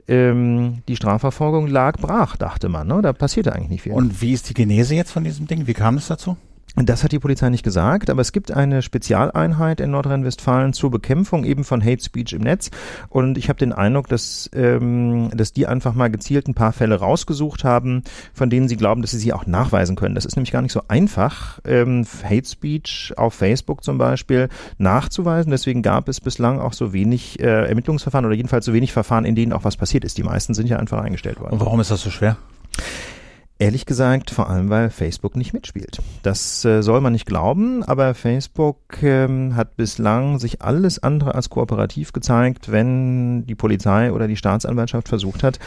ähm, 0.08 0.82
die 0.88 0.96
Strafverfolgung 0.96 1.68
lag 1.68 2.00
brach, 2.00 2.38
dachte 2.38 2.68
man. 2.68 2.88
Ne? 2.88 3.02
Da 3.04 3.14
passierte 3.14 3.54
eigentlich 3.54 3.70
nicht 3.70 3.82
viel. 3.84 3.94
Und 3.94 4.22
wie 4.22 4.34
ist 4.34 4.50
die 4.50 4.56
Genese 4.56 4.96
jetzt 4.96 5.12
von 5.12 5.24
diesem 5.24 5.48
Ding? 5.48 5.68
Wie 5.68 5.74
kam 5.74 5.98
es 5.98 6.08
dazu? 6.08 6.38
Das 6.76 7.06
hat 7.06 7.14
die 7.14 7.20
Polizei 7.20 7.50
nicht 7.50 7.64
gesagt, 7.64 8.10
aber 8.10 8.20
es 8.20 8.34
gibt 8.34 8.52
eine 8.52 8.82
Spezialeinheit 8.82 9.80
in 9.80 9.92
Nordrhein-Westfalen 9.92 10.74
zur 10.74 10.92
Bekämpfung 10.92 11.46
eben 11.46 11.64
von 11.64 11.82
Hate 11.82 12.04
Speech 12.04 12.34
im 12.34 12.42
Netz. 12.42 12.70
Und 13.08 13.38
ich 13.38 13.48
habe 13.48 13.58
den 13.58 13.72
Eindruck, 13.72 14.10
dass, 14.10 14.50
ähm, 14.54 15.30
dass 15.34 15.54
die 15.54 15.68
einfach 15.68 15.94
mal 15.94 16.10
gezielt 16.10 16.50
ein 16.50 16.54
paar 16.54 16.74
Fälle 16.74 16.96
rausgesucht 16.96 17.64
haben, 17.64 18.04
von 18.34 18.50
denen 18.50 18.68
sie 18.68 18.76
glauben, 18.76 19.02
dass 19.02 19.12
sie 19.12 19.20
sie 19.20 19.32
auch 19.32 19.46
nachweisen 19.46 19.96
können. 19.96 20.16
Das 20.16 20.26
ist 20.26 20.36
nämlich 20.36 20.52
gar 20.52 20.62
nicht 20.62 20.74
so 20.74 20.82
einfach, 20.90 21.60
ähm, 21.64 22.06
Hate 22.24 22.48
Speech 22.48 23.14
auf 23.16 23.34
Facebook 23.36 23.82
zum 23.82 23.98
Beispiel 23.98 24.50
nachzuweisen. 24.78 25.52
Deswegen 25.52 25.82
gab 25.82 26.10
es 26.10 26.20
bislang 26.20 26.60
auch 26.60 26.74
so 26.74 26.92
wenig 26.92 27.40
äh, 27.40 27.70
Ermittlungsverfahren 27.70 28.26
oder 28.26 28.36
jedenfalls 28.36 28.66
so 28.66 28.74
wenig 28.74 28.92
Verfahren, 28.92 29.24
in 29.24 29.36
denen 29.36 29.54
auch 29.54 29.64
was 29.64 29.78
passiert 29.78 30.04
ist. 30.04 30.18
Die 30.18 30.24
meisten 30.24 30.54
sind 30.54 30.68
ja 30.68 30.78
einfach 30.78 31.02
eingestellt 31.02 31.40
worden. 31.40 31.54
Und 31.54 31.62
warum 31.62 31.80
ist 31.80 31.90
das 31.90 32.02
so 32.02 32.10
schwer? 32.10 32.36
Ehrlich 33.58 33.86
gesagt, 33.86 34.32
vor 34.32 34.50
allem, 34.50 34.70
weil 34.70 34.90
Facebook 34.90 35.38
nicht 35.38 35.54
mitspielt. 35.54 36.00
Das 36.24 36.66
äh, 36.66 36.84
soll 36.84 37.00
man 37.00 37.14
nicht 37.14 37.26
glauben, 37.26 37.84
aber 37.84 38.14
Facebook 38.14 39.02
ähm, 39.02 39.56
hat 39.56 39.78
bislang 39.78 40.40
sich 40.40 40.62
alles 40.62 41.02
andere 41.02 41.36
als 41.36 41.50
kooperativ 41.50 42.12
gezeigt, 42.12 42.70
wenn 42.70 43.46
die 43.46 43.56
Polizei 43.56 44.12
oder 44.12 44.28
die 44.28 44.36
Staatsanwaltschaft 44.36 45.08
versucht 45.08 45.42
hat, 45.42 45.60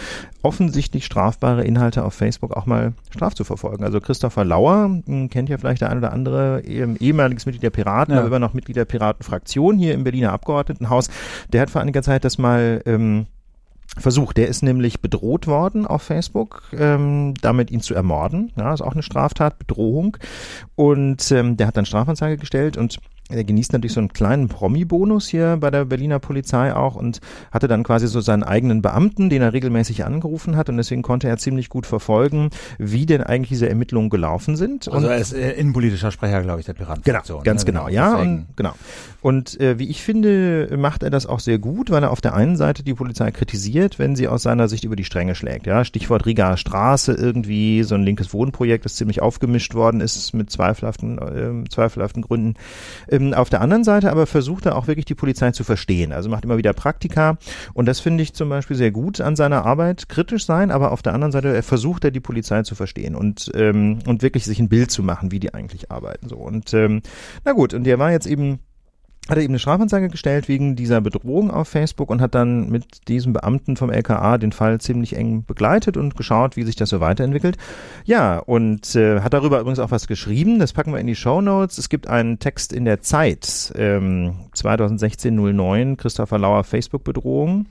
offensichtlich 0.42 1.06
strafbare 1.06 1.64
Inhalte 1.64 2.04
auf 2.04 2.12
Facebook 2.12 2.54
auch 2.54 2.66
mal 2.66 2.92
straf 3.08 3.34
zu 3.34 3.44
verfolgen. 3.44 3.84
Also 3.84 4.02
Christopher 4.02 4.44
Lauer, 4.44 4.90
hm, 5.06 5.30
kennt 5.30 5.48
ja 5.48 5.56
vielleicht 5.56 5.80
der 5.80 5.88
ein 5.88 5.96
oder 5.96 6.12
andere, 6.12 6.60
ehemaliges 6.66 7.46
Mitglied 7.46 7.62
der 7.62 7.70
Piraten, 7.70 8.12
ja. 8.12 8.20
aber 8.20 8.28
immer 8.28 8.38
noch 8.38 8.52
Mitglied 8.52 8.76
der 8.76 8.84
Piratenfraktion 8.84 9.78
hier 9.78 9.94
im 9.94 10.04
Berliner 10.04 10.34
Abgeordnetenhaus, 10.34 11.08
der 11.54 11.62
hat 11.62 11.70
vor 11.70 11.80
einiger 11.80 12.02
Zeit 12.02 12.26
das 12.26 12.36
mal 12.36 12.82
ähm, 12.84 13.28
Versuch. 14.00 14.32
Der 14.32 14.48
ist 14.48 14.62
nämlich 14.62 15.00
bedroht 15.00 15.46
worden 15.46 15.86
auf 15.86 16.02
Facebook, 16.02 16.62
ähm, 16.72 17.34
damit 17.40 17.70
ihn 17.70 17.80
zu 17.80 17.94
ermorden. 17.94 18.52
Ja, 18.56 18.72
ist 18.72 18.82
auch 18.82 18.92
eine 18.92 19.02
Straftat, 19.02 19.58
Bedrohung. 19.58 20.16
Und 20.74 21.30
ähm, 21.32 21.56
der 21.56 21.66
hat 21.66 21.76
dann 21.76 21.86
Strafanzeige 21.86 22.36
gestellt 22.36 22.76
und 22.76 22.98
er 23.28 23.44
genießt 23.44 23.72
natürlich 23.72 23.92
so 23.92 24.00
einen 24.00 24.12
kleinen 24.12 24.48
Promi-Bonus 24.48 25.28
hier 25.28 25.58
bei 25.60 25.70
der 25.70 25.84
Berliner 25.84 26.18
Polizei 26.18 26.74
auch 26.74 26.96
und 26.96 27.20
hatte 27.50 27.68
dann 27.68 27.82
quasi 27.82 28.08
so 28.08 28.20
seinen 28.20 28.42
eigenen 28.42 28.80
Beamten, 28.80 29.28
den 29.28 29.42
er 29.42 29.52
regelmäßig 29.52 30.04
angerufen 30.04 30.56
hat 30.56 30.68
und 30.68 30.76
deswegen 30.78 31.02
konnte 31.02 31.28
er 31.28 31.36
ziemlich 31.36 31.68
gut 31.68 31.86
verfolgen, 31.86 32.50
wie 32.78 33.06
denn 33.06 33.22
eigentlich 33.22 33.50
diese 33.50 33.68
Ermittlungen 33.68 34.08
gelaufen 34.08 34.56
sind. 34.56 34.90
Also 34.90 35.08
er 35.08 35.18
ist 35.18 35.32
äh, 35.34 35.52
innenpolitischer 35.52 36.10
Sprecher, 36.10 36.42
glaube 36.42 36.60
ich, 36.60 36.66
der 36.66 36.72
Piraten. 36.72 37.02
Genau, 37.02 37.42
ganz 37.42 37.62
ne? 37.62 37.66
genau, 37.66 37.86
genau 37.86 37.94
ja, 37.94 38.16
und, 38.16 38.46
genau. 38.56 38.72
Und 39.20 39.60
äh, 39.60 39.78
wie 39.78 39.88
ich 39.88 40.02
finde, 40.02 40.74
macht 40.78 41.02
er 41.02 41.10
das 41.10 41.26
auch 41.26 41.40
sehr 41.40 41.58
gut, 41.58 41.90
weil 41.90 42.04
er 42.04 42.12
auf 42.12 42.20
der 42.20 42.34
einen 42.34 42.56
Seite 42.56 42.82
die 42.84 42.94
Polizei 42.94 43.30
kritisiert, 43.32 43.98
wenn 43.98 44.14
sie 44.14 44.28
aus 44.28 44.44
seiner 44.44 44.68
Sicht 44.68 44.84
über 44.84 44.96
die 44.96 45.04
Stränge 45.04 45.34
schlägt. 45.34 45.66
Ja, 45.66 45.84
Stichwort 45.84 46.24
Riga 46.24 46.56
Straße 46.56 47.12
irgendwie, 47.14 47.82
so 47.82 47.96
ein 47.96 48.04
linkes 48.04 48.32
Wohnprojekt, 48.32 48.84
das 48.84 48.94
ziemlich 48.94 49.20
aufgemischt 49.20 49.74
worden 49.74 50.00
ist 50.00 50.34
mit 50.34 50.50
zweifelhaften, 50.50 51.18
äh, 51.18 51.68
zweifelhaften 51.68 52.22
Gründen. 52.22 52.54
Äh, 53.18 53.28
ähm, 53.28 53.34
auf 53.34 53.50
der 53.50 53.60
anderen 53.60 53.84
Seite 53.84 54.10
aber 54.10 54.26
versucht 54.26 54.66
er 54.66 54.76
auch 54.76 54.86
wirklich 54.86 55.04
die 55.04 55.14
Polizei 55.14 55.50
zu 55.50 55.64
verstehen. 55.64 56.12
Also 56.12 56.28
macht 56.28 56.44
immer 56.44 56.58
wieder 56.58 56.72
Praktika 56.72 57.38
und 57.74 57.86
das 57.86 58.00
finde 58.00 58.22
ich 58.22 58.34
zum 58.34 58.48
Beispiel 58.48 58.76
sehr 58.76 58.90
gut 58.90 59.20
an 59.20 59.36
seiner 59.36 59.64
Arbeit, 59.64 60.08
kritisch 60.08 60.46
sein, 60.46 60.70
aber 60.70 60.92
auf 60.92 61.02
der 61.02 61.14
anderen 61.14 61.32
Seite 61.32 61.54
er 61.54 61.62
versucht 61.62 62.04
er 62.04 62.10
die 62.10 62.20
Polizei 62.20 62.62
zu 62.62 62.74
verstehen 62.74 63.14
und 63.14 63.50
ähm, 63.54 63.98
und 64.06 64.22
wirklich 64.22 64.44
sich 64.44 64.58
ein 64.58 64.68
Bild 64.68 64.90
zu 64.90 65.02
machen, 65.02 65.32
wie 65.32 65.40
die 65.40 65.54
eigentlich 65.54 65.90
arbeiten 65.90 66.28
so 66.28 66.36
und 66.36 66.72
ähm, 66.74 67.02
na 67.44 67.52
gut 67.52 67.74
und 67.74 67.84
der 67.84 67.98
war 67.98 68.10
jetzt 68.10 68.26
eben 68.26 68.60
hat 69.28 69.36
er 69.36 69.42
eben 69.42 69.52
eine 69.52 69.58
Strafanzeige 69.58 70.08
gestellt 70.08 70.48
wegen 70.48 70.76
dieser 70.76 71.00
Bedrohung 71.00 71.50
auf 71.50 71.68
Facebook 71.68 72.10
und 72.10 72.20
hat 72.20 72.34
dann 72.34 72.68
mit 72.70 73.08
diesem 73.08 73.32
Beamten 73.32 73.76
vom 73.76 73.90
LKA 73.90 74.38
den 74.38 74.52
Fall 74.52 74.80
ziemlich 74.80 75.16
eng 75.16 75.44
begleitet 75.44 75.96
und 75.96 76.16
geschaut, 76.16 76.56
wie 76.56 76.62
sich 76.62 76.76
das 76.76 76.88
so 76.88 77.00
weiterentwickelt. 77.00 77.56
Ja, 78.04 78.38
und 78.38 78.94
äh, 78.94 79.20
hat 79.20 79.34
darüber 79.34 79.60
übrigens 79.60 79.78
auch 79.78 79.90
was 79.90 80.06
geschrieben, 80.06 80.58
das 80.58 80.72
packen 80.72 80.92
wir 80.92 81.00
in 81.00 81.06
die 81.06 81.16
Show 81.16 81.40
Notes. 81.40 81.78
Es 81.78 81.88
gibt 81.88 82.08
einen 82.08 82.38
Text 82.38 82.72
in 82.72 82.84
der 82.84 83.00
Zeit, 83.00 83.72
ähm, 83.76 84.34
2016-09, 84.54 85.96
Christopher 85.96 86.38
Lauer 86.38 86.64
Facebook-Bedrohung. 86.64 87.66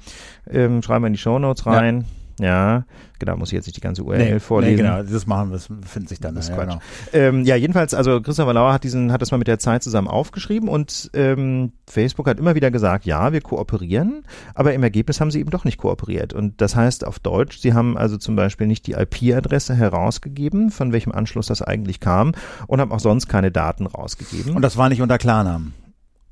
Ähm, 0.50 0.82
schreiben 0.82 1.04
wir 1.04 1.08
in 1.08 1.14
die 1.14 1.20
Show 1.20 1.40
Notes 1.40 1.66
rein. 1.66 2.02
Ja. 2.02 2.06
Ja, 2.40 2.86
genau, 3.18 3.36
muss 3.36 3.50
ich 3.50 3.54
jetzt 3.54 3.66
nicht 3.66 3.78
die 3.78 3.82
ganze 3.82 4.04
URL 4.04 4.34
nee, 4.34 4.40
vorlesen. 4.40 4.76
Nee, 4.76 4.82
genau, 4.84 5.02
das 5.02 5.26
machen 5.26 5.50
wir, 5.50 5.54
das 5.54 5.66
findet 5.66 6.10
sich 6.10 6.20
dann. 6.20 6.36
Das 6.36 6.50
ist 6.50 6.56
ja, 6.56 6.64
Genau. 6.64 6.80
Ähm, 7.14 7.46
ja, 7.46 7.56
jedenfalls, 7.56 7.94
also 7.94 8.22
Christopher 8.22 8.54
Lauer 8.54 8.74
hat 8.74 8.84
diesen, 8.84 9.12
hat 9.12 9.22
das 9.22 9.32
mal 9.32 9.38
mit 9.38 9.48
der 9.48 9.58
Zeit 9.58 9.82
zusammen 9.82 10.08
aufgeschrieben 10.08 10.70
und 10.70 11.10
ähm, 11.14 11.72
Facebook 11.88 12.28
hat 12.28 12.40
immer 12.40 12.54
wieder 12.54 12.70
gesagt, 12.70 13.06
ja, 13.06 13.34
wir 13.34 13.42
kooperieren, 13.42 14.24
aber 14.54 14.74
im 14.74 14.84
Ergebnis 14.84 15.20
haben 15.20 15.32
sie 15.32 15.40
eben 15.40 15.50
doch 15.50 15.66
nicht 15.66 15.78
kooperiert. 15.78 16.34
Und 16.34 16.62
das 16.62 16.76
heißt 16.76 17.06
auf 17.06 17.20
Deutsch, 17.20 17.60
sie 17.60 17.74
haben 17.74 17.98
also 17.98 18.18
zum 18.18 18.36
Beispiel 18.36 18.68
nicht 18.68 18.86
die 18.86 18.94
IP-Adresse 18.94 19.76
herausgegeben, 19.76 20.70
von 20.70 20.92
welchem 20.94 21.12
Anschluss 21.12 21.48
das 21.48 21.62
eigentlich 21.62 22.00
kam, 22.00 22.34
und 22.68 22.82
haben 22.82 22.92
auch 22.92 23.00
sonst 23.00 23.28
keine 23.28 23.52
Daten 23.52 23.88
rausgegeben. 23.88 24.56
Und 24.56 24.62
das 24.62 24.78
war 24.78 24.90
nicht 24.90 25.02
unter 25.02 25.18
Klarnamen. 25.18 25.74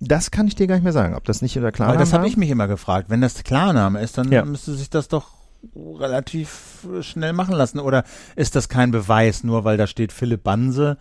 Das 0.01 0.29
kann 0.29 0.47
ich 0.47 0.55
dir 0.55 0.67
gar 0.67 0.75
nicht 0.75 0.83
mehr 0.83 0.93
sagen, 0.93 1.15
ob 1.15 1.24
das 1.24 1.41
nicht 1.41 1.57
unter 1.57 1.71
Klarnamen 1.71 2.01
ist. 2.01 2.12
das 2.12 2.17
habe 2.17 2.27
ich 2.27 2.38
mich 2.38 2.50
immer 2.50 2.67
gefragt. 2.67 3.09
Wenn 3.09 3.21
das 3.21 3.43
Klarname 3.43 4.01
ist, 4.01 4.17
dann 4.17 4.31
ja. 4.31 4.43
müsste 4.43 4.74
sich 4.74 4.89
das 4.89 5.07
doch 5.07 5.29
relativ 5.75 6.88
schnell 7.01 7.34
machen 7.34 7.55
lassen? 7.55 7.79
Oder 7.79 8.03
ist 8.36 8.55
das 8.55 8.69
kein 8.69 8.91
Beweis, 8.91 9.43
nur 9.43 9.63
weil 9.63 9.77
da 9.77 9.88
steht 9.88 10.12
Philipp 10.12 10.43
Banse? 10.43 10.98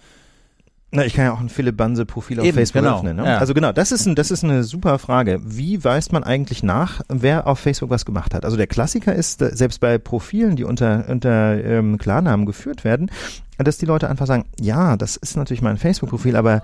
Na, 0.94 1.04
ich 1.04 1.14
kann 1.14 1.24
ja 1.24 1.32
auch 1.32 1.40
ein 1.40 1.48
Philipp 1.48 1.76
Banse 1.76 2.06
Profil 2.06 2.38
auf 2.38 2.46
Eben, 2.46 2.54
Facebook 2.54 2.82
genau. 2.82 2.98
öffnen. 2.98 3.16
Ne? 3.16 3.26
Ja. 3.26 3.38
Also 3.38 3.52
genau, 3.52 3.72
das 3.72 3.90
ist, 3.90 4.06
ein, 4.06 4.14
das 4.14 4.30
ist 4.30 4.44
eine 4.44 4.62
super 4.62 5.00
Frage. 5.00 5.40
Wie 5.44 5.82
weist 5.82 6.12
man 6.12 6.22
eigentlich 6.22 6.62
nach, 6.62 7.00
wer 7.08 7.48
auf 7.48 7.58
Facebook 7.58 7.90
was 7.90 8.04
gemacht 8.04 8.32
hat? 8.32 8.44
Also 8.44 8.56
der 8.56 8.68
Klassiker 8.68 9.12
ist, 9.12 9.40
selbst 9.40 9.80
bei 9.80 9.98
Profilen, 9.98 10.54
die 10.54 10.62
unter, 10.62 11.06
unter 11.08 11.62
ähm, 11.64 11.98
Klarnamen 11.98 12.46
geführt 12.46 12.84
werden, 12.84 13.10
dass 13.58 13.78
die 13.78 13.86
Leute 13.86 14.08
einfach 14.08 14.26
sagen, 14.26 14.44
ja, 14.60 14.96
das 14.96 15.16
ist 15.16 15.36
natürlich 15.36 15.62
mein 15.62 15.78
Facebook-Profil, 15.78 16.36
aber 16.36 16.62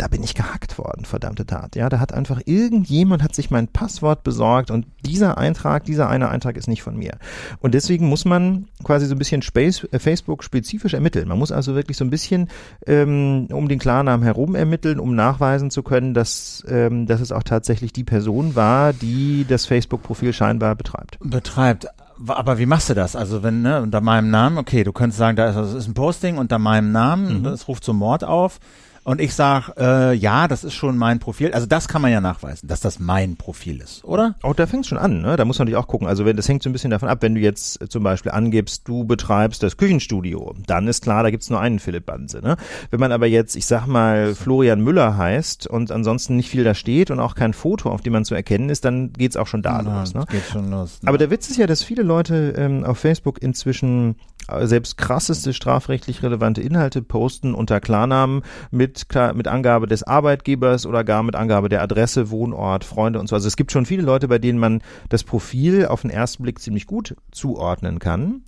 da 0.00 0.08
bin 0.08 0.22
ich 0.22 0.34
gehackt 0.34 0.78
worden, 0.78 1.04
verdammte 1.04 1.44
Tat. 1.44 1.76
Ja, 1.76 1.90
da 1.90 2.00
hat 2.00 2.14
einfach 2.14 2.40
irgendjemand 2.46 3.22
hat 3.22 3.34
sich 3.34 3.50
mein 3.50 3.68
Passwort 3.68 4.22
besorgt 4.22 4.70
und 4.70 4.86
dieser 5.04 5.36
Eintrag, 5.36 5.84
dieser 5.84 6.08
eine 6.08 6.30
Eintrag 6.30 6.56
ist 6.56 6.68
nicht 6.68 6.82
von 6.82 6.96
mir. 6.96 7.18
Und 7.58 7.74
deswegen 7.74 8.08
muss 8.08 8.24
man 8.24 8.68
quasi 8.82 9.04
so 9.04 9.14
ein 9.14 9.18
bisschen 9.18 9.42
Space, 9.42 9.86
äh, 9.92 9.98
Facebook 9.98 10.42
spezifisch 10.42 10.94
ermitteln. 10.94 11.28
Man 11.28 11.38
muss 11.38 11.52
also 11.52 11.74
wirklich 11.74 11.98
so 11.98 12.04
ein 12.04 12.08
bisschen 12.08 12.48
ähm, 12.86 13.48
um 13.52 13.68
den 13.68 13.78
Klarnamen 13.78 14.24
herum 14.24 14.54
ermitteln, 14.54 15.00
um 15.00 15.14
nachweisen 15.14 15.70
zu 15.70 15.82
können, 15.82 16.14
dass, 16.14 16.64
ähm, 16.66 17.04
dass 17.04 17.20
es 17.20 17.30
auch 17.30 17.42
tatsächlich 17.42 17.92
die 17.92 18.04
Person 18.04 18.54
war, 18.54 18.94
die 18.94 19.44
das 19.46 19.66
Facebook-Profil 19.66 20.32
scheinbar 20.32 20.76
betreibt. 20.76 21.18
Betreibt. 21.20 21.88
Aber 22.26 22.58
wie 22.58 22.66
machst 22.66 22.88
du 22.88 22.94
das? 22.94 23.16
Also 23.16 23.42
wenn, 23.42 23.60
ne, 23.60 23.82
unter 23.82 24.00
meinem 24.00 24.30
Namen, 24.30 24.56
okay, 24.56 24.82
du 24.82 24.92
könntest 24.92 25.18
sagen, 25.18 25.36
da 25.36 25.50
ist, 25.50 25.56
das 25.56 25.74
ist 25.74 25.88
ein 25.88 25.94
Posting 25.94 26.38
unter 26.38 26.58
meinem 26.58 26.90
Namen, 26.90 27.40
mhm. 27.40 27.42
das 27.42 27.68
ruft 27.68 27.84
zum 27.84 27.98
Mord 27.98 28.24
auf 28.24 28.60
und 29.04 29.20
ich 29.20 29.34
sage, 29.34 29.72
äh, 29.78 30.14
ja, 30.14 30.48
das 30.48 30.64
ist 30.64 30.74
schon 30.74 30.98
mein 30.98 31.18
Profil. 31.18 31.52
Also 31.52 31.66
das 31.66 31.88
kann 31.88 32.02
man 32.02 32.12
ja 32.12 32.20
nachweisen, 32.20 32.68
dass 32.68 32.80
das 32.80 32.98
mein 32.98 33.36
Profil 33.36 33.80
ist, 33.80 34.04
oder? 34.04 34.34
Auch 34.42 34.54
da 34.54 34.66
fängt 34.66 34.84
es 34.84 34.88
schon 34.88 34.98
an, 34.98 35.22
ne? 35.22 35.36
Da 35.36 35.44
muss 35.44 35.58
man 35.58 35.66
natürlich 35.66 35.82
auch 35.82 35.88
gucken. 35.88 36.06
Also 36.06 36.24
wenn 36.24 36.36
das 36.36 36.48
hängt 36.48 36.62
so 36.62 36.68
ein 36.68 36.72
bisschen 36.72 36.90
davon 36.90 37.08
ab, 37.08 37.22
wenn 37.22 37.34
du 37.34 37.40
jetzt 37.40 37.90
zum 37.90 38.02
Beispiel 38.02 38.32
angibst, 38.32 38.86
du 38.86 39.04
betreibst 39.04 39.62
das 39.62 39.76
Küchenstudio, 39.76 40.54
dann 40.66 40.86
ist 40.86 41.02
klar, 41.02 41.22
da 41.22 41.30
gibt's 41.30 41.50
nur 41.50 41.60
einen 41.60 41.78
Philipp 41.78 42.06
Banse. 42.06 42.40
Ne? 42.40 42.56
Wenn 42.90 43.00
man 43.00 43.12
aber 43.12 43.26
jetzt, 43.26 43.56
ich 43.56 43.66
sag 43.66 43.86
mal, 43.86 44.34
Florian 44.34 44.82
Müller 44.82 45.16
heißt 45.16 45.66
und 45.66 45.90
ansonsten 45.92 46.36
nicht 46.36 46.50
viel 46.50 46.64
da 46.64 46.74
steht 46.74 47.10
und 47.10 47.20
auch 47.20 47.34
kein 47.34 47.52
Foto, 47.52 47.90
auf 47.90 48.02
dem 48.02 48.12
man 48.12 48.24
zu 48.24 48.34
erkennen 48.34 48.68
ist, 48.68 48.84
dann 48.84 49.12
geht's 49.12 49.36
auch 49.36 49.46
schon 49.46 49.62
da 49.62 49.82
ja, 49.82 50.00
los. 50.00 50.14
Ne? 50.14 50.24
Geht 50.30 50.44
schon 50.44 50.70
los. 50.70 50.98
Ne? 51.02 51.08
Aber 51.08 51.18
der 51.18 51.30
Witz 51.30 51.48
ist 51.48 51.56
ja, 51.56 51.66
dass 51.66 51.82
viele 51.82 52.02
Leute 52.02 52.54
ähm, 52.56 52.84
auf 52.84 52.98
Facebook 52.98 53.42
inzwischen 53.42 54.16
äh, 54.48 54.66
selbst 54.66 54.96
krasseste 54.96 55.52
strafrechtlich 55.52 56.22
relevante 56.22 56.60
Inhalte 56.60 57.02
posten 57.02 57.54
unter 57.54 57.80
Klarnamen 57.80 58.42
mit, 58.70 58.89
mit 59.34 59.48
Angabe 59.48 59.86
des 59.86 60.02
Arbeitgebers 60.02 60.86
oder 60.86 61.04
gar 61.04 61.22
mit 61.22 61.36
Angabe 61.36 61.68
der 61.68 61.82
Adresse, 61.82 62.30
Wohnort, 62.30 62.84
Freunde 62.84 63.20
und 63.20 63.28
so. 63.28 63.34
Also 63.36 63.48
es 63.48 63.56
gibt 63.56 63.72
schon 63.72 63.86
viele 63.86 64.02
Leute, 64.02 64.28
bei 64.28 64.38
denen 64.38 64.58
man 64.58 64.82
das 65.08 65.24
Profil 65.24 65.86
auf 65.86 66.02
den 66.02 66.10
ersten 66.10 66.42
Blick 66.42 66.58
ziemlich 66.58 66.86
gut 66.86 67.16
zuordnen 67.30 67.98
kann. 67.98 68.42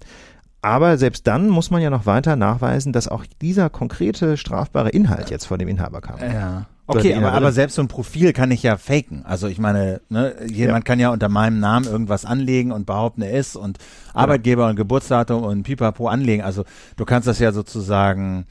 Aber 0.63 0.97
selbst 0.97 1.27
dann 1.27 1.49
muss 1.49 1.71
man 1.71 1.83
ja 1.83 1.91
noch 1.91 2.07
weiter 2.07 2.37
nachweisen, 2.37 2.93
dass 2.93 3.09
auch 3.09 3.27
dieser 3.41 3.69
konkrete 3.69 4.37
strafbare 4.37 4.91
Inhalt 4.91 5.29
jetzt 5.31 5.47
von 5.47 5.59
dem 5.59 5.67
Inhaber 5.67 6.01
kam. 6.01 6.21
Ja. 6.21 6.67
Okay, 6.87 7.15
aber, 7.15 7.33
aber 7.33 7.53
selbst 7.53 7.77
so 7.77 7.83
ein 7.83 7.89
Profil 7.89 8.33
kann 8.33 8.51
ich 8.51 8.63
ja 8.63 8.77
faken. 8.77 9.25
Also 9.25 9.47
ich 9.47 9.59
meine, 9.59 10.01
ne, 10.09 10.35
jemand 10.49 10.85
ja. 10.85 10.85
kann 10.85 11.01
ja 11.01 11.11
unter 11.11 11.29
meinem 11.29 11.61
Namen 11.61 11.87
irgendwas 11.87 12.25
anlegen 12.25 12.73
und 12.73 12.87
behaupten, 12.87 13.23
er 13.23 13.33
ist 13.33 13.57
und 13.57 13.79
Arbeitgeber 14.15 14.69
und 14.69 14.77
Geburtsdatum 14.77 15.43
und 15.45 15.63
Pipapo 15.63 16.09
anlegen. 16.09 16.43
Also 16.43 16.65
du 16.97 17.05
kannst 17.05 17.29
das 17.29 17.39
ja 17.39 17.53
sozusagen 17.53 18.47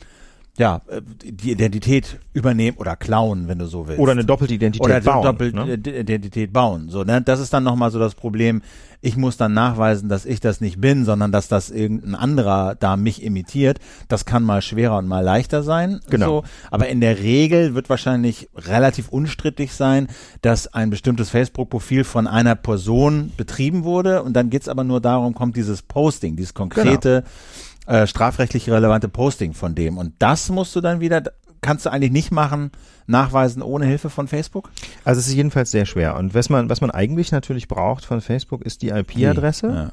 ja, 0.58 0.82
äh, 0.88 1.02
die 1.24 1.52
Identität 1.52 2.20
übernehmen 2.34 2.78
oder 2.78 2.96
klauen, 2.96 3.48
wenn 3.48 3.60
du 3.60 3.66
so 3.68 3.88
willst. 3.88 4.00
Oder 4.00 4.12
eine 4.12 4.26
doppelte 4.26 4.54
Identität 4.54 4.86
oder 4.86 5.02
bauen. 5.02 5.20
Oder 5.20 5.32
doppelte 5.32 5.58
ne? 5.58 5.74
Identität 6.00 6.52
bauen. 6.52 6.90
So, 6.90 7.04
ne? 7.04 7.22
Das 7.22 7.40
ist 7.40 7.54
dann 7.54 7.64
nochmal 7.64 7.92
so 7.92 8.00
das 8.00 8.16
Problem. 8.16 8.62
Ich 9.04 9.18
muss 9.18 9.36
dann 9.36 9.54
nachweisen, 9.54 10.10
dass 10.10 10.26
ich 10.26 10.40
das 10.42 10.62
nicht 10.62 10.80
bin, 10.80 11.06
sondern 11.06 11.32
dass 11.32 11.48
das 11.48 11.72
irgendein 11.72 12.14
anderer 12.14 12.76
da 12.76 12.98
mich 12.98 13.24
imitiert. 13.24 13.80
Das 14.10 14.26
kann 14.26 14.44
mal 14.44 14.62
schwerer 14.62 14.98
und 14.98 15.08
mal 15.08 15.22
leichter 15.22 15.64
sein. 15.64 16.02
Genau. 16.10 16.28
So. 16.28 16.44
Aber 16.70 16.88
in 16.88 17.02
der 17.02 17.18
Regel 17.18 17.74
wird 17.74 17.90
wahrscheinlich 17.90 18.50
relativ 18.56 19.10
unstrittig 19.10 19.74
sein, 19.74 20.08
dass 20.44 20.72
ein 20.72 20.92
bestimmtes 20.92 21.32
Facebook-Profil 21.32 22.04
von 22.04 22.28
einer 22.28 22.56
Person 22.56 23.32
betrieben 23.38 23.84
wurde. 23.84 24.22
Und 24.22 24.34
dann 24.34 24.52
geht's 24.52 24.68
aber 24.68 24.84
nur 24.84 25.02
darum, 25.02 25.34
kommt 25.34 25.56
dieses 25.56 25.82
Posting, 25.82 26.36
dieses 26.36 26.54
konkrete 26.54 27.22
genau 27.22 27.32
äh, 27.92 28.08
strafrechtlich 28.08 28.70
relevante 28.70 29.10
Posting 29.10 29.54
von 29.54 29.76
dem. 29.76 29.98
Und 29.98 30.14
das 30.20 30.50
musst 30.50 30.74
du 30.76 30.82
dann 30.82 31.02
wieder, 31.02 31.24
kannst 31.60 31.86
du 31.86 31.92
eigentlich 31.92 32.12
nicht 32.12 32.32
machen, 32.32 32.72
nachweisen 33.06 33.62
ohne 33.62 33.86
Hilfe 33.86 34.10
von 34.10 34.30
Facebook? 34.30 34.70
Also 35.04 35.20
es 35.20 35.28
ist 35.28 35.34
jedenfalls 35.34 35.72
sehr 35.72 35.86
schwer. 35.86 36.16
Und 36.16 36.34
was 36.34 36.50
man, 36.50 36.70
was 36.70 36.80
man 36.80 36.90
eigentlich 36.90 37.32
natürlich 37.32 37.68
braucht 37.68 38.06
von 38.06 38.22
Facebook, 38.22 38.62
ist 38.62 38.82
die 38.82 38.90
IP-Adresse. 38.90 39.68
Ja 39.68 39.92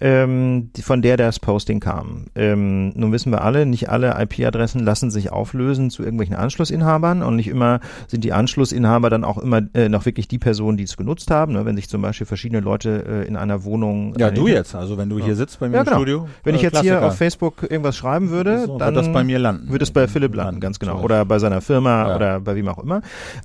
ähm, 0.00 0.70
die, 0.76 0.82
von 0.82 1.00
der 1.00 1.16
das 1.16 1.40
Posting 1.40 1.80
kam. 1.80 2.26
Ähm, 2.34 2.90
nun 2.90 3.12
wissen 3.12 3.32
wir 3.32 3.42
alle, 3.42 3.64
nicht 3.64 3.88
alle 3.88 4.14
IP-Adressen 4.20 4.80
lassen 4.80 5.10
sich 5.10 5.32
auflösen 5.32 5.90
zu 5.90 6.02
irgendwelchen 6.02 6.36
Anschlussinhabern 6.36 7.22
und 7.22 7.36
nicht 7.36 7.48
immer 7.48 7.80
sind 8.06 8.22
die 8.22 8.32
Anschlussinhaber 8.32 9.08
dann 9.08 9.24
auch 9.24 9.38
immer 9.38 9.62
äh, 9.74 9.88
noch 9.88 10.04
wirklich 10.04 10.28
die 10.28 10.38
Personen, 10.38 10.76
die 10.76 10.84
es 10.84 10.96
genutzt 10.96 11.30
haben. 11.30 11.54
Ne? 11.54 11.64
Wenn 11.64 11.76
sich 11.76 11.88
zum 11.88 12.02
Beispiel 12.02 12.26
verschiedene 12.26 12.60
Leute 12.60 13.04
äh, 13.24 13.26
in 13.26 13.36
einer 13.36 13.64
Wohnung. 13.64 14.14
Ja, 14.18 14.30
du 14.30 14.48
jetzt, 14.48 14.74
also 14.74 14.98
wenn 14.98 15.08
du 15.08 15.18
hier 15.18 15.34
sitzt 15.34 15.60
bei 15.60 15.68
mir 15.68 15.76
ja, 15.76 15.82
genau. 15.82 15.96
im 15.96 16.02
Studio. 16.02 16.28
Wenn 16.44 16.54
ich 16.54 16.60
äh, 16.60 16.64
jetzt 16.64 16.72
Klassiker. 16.72 16.98
hier 16.98 17.06
auf 17.06 17.16
Facebook 17.16 17.62
irgendwas 17.62 17.96
schreiben 17.96 18.28
würde, 18.28 18.66
so, 18.66 18.78
dann 18.78 18.94
wird 18.94 19.06
das 19.06 19.12
bei 19.12 19.24
mir 19.24 19.38
landen. 19.38 19.72
Wird 19.72 19.82
es 19.82 19.90
bei 19.90 20.08
Philipp 20.08 20.34
landen, 20.34 20.60
ganz 20.60 20.78
genau. 20.78 21.00
Oder 21.00 21.24
bei 21.24 21.38
seiner 21.38 21.62
Firma 21.62 22.08
ja. 22.08 22.16
oder 22.16 22.40
bei 22.40 22.54
wem 22.54 22.68
auch 22.68 22.78
immer. 22.78 23.00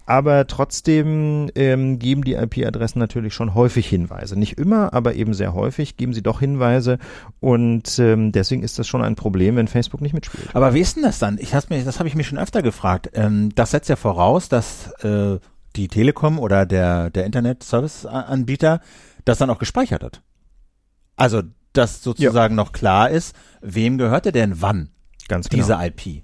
Aber 0.06 0.48
trotzdem 0.48 1.50
ähm, 1.56 1.98
geben 1.98 2.26
die 2.26 2.34
IP-Adressen 2.34 3.00
natürlich 3.00 3.34
schon 3.34 3.56
häufig 3.56 3.88
Hinweise. 3.88 4.38
Nicht 4.38 4.58
immer, 4.58 4.94
aber 4.94 5.14
eben 5.16 5.34
sehr 5.34 5.54
häufig 5.54 5.96
geben 5.96 6.14
sie 6.14 6.22
doch 6.22 6.41
Hinweise 6.42 6.98
und 7.40 7.98
ähm, 8.00 8.34
deswegen 8.34 8.64
ist 8.64 8.78
das 8.78 8.88
schon 8.88 9.02
ein 9.02 9.16
Problem, 9.16 9.56
wenn 9.56 9.70
Facebook 9.70 10.02
nicht 10.02 10.14
mitspielt. 10.14 10.50
Aber 10.54 10.74
wie 10.74 10.82
ist 10.82 10.98
denn 10.98 11.04
das 11.04 11.20
dann? 11.20 11.38
Ich 11.40 11.54
mir, 11.70 11.84
das 11.86 12.00
habe 12.00 12.10
ich 12.10 12.16
mich 12.16 12.28
schon 12.28 12.38
öfter 12.38 12.62
gefragt. 12.62 13.12
Ähm, 13.14 13.56
das 13.56 13.72
setzt 13.72 13.88
ja 13.88 13.96
voraus, 13.96 14.50
dass 14.50 14.92
äh, 15.04 15.40
die 15.78 15.88
Telekom 15.88 16.38
oder 16.38 16.66
der, 16.66 17.10
der 17.10 17.26
Internet-Service-Anbieter 17.26 18.82
das 19.24 19.38
dann 19.38 19.50
auch 19.50 19.60
gespeichert 19.60 20.04
hat. 20.04 20.22
Also, 21.16 21.44
dass 21.72 22.04
sozusagen 22.04 22.58
ja. 22.58 22.64
noch 22.64 22.74
klar 22.74 23.10
ist, 23.10 23.34
wem 23.62 23.98
gehörte 23.98 24.34
denn 24.34 24.62
wann 24.62 24.90
Ganz 25.32 25.48
genau. 25.48 25.64
diese 25.64 25.80
IP. 25.82 26.24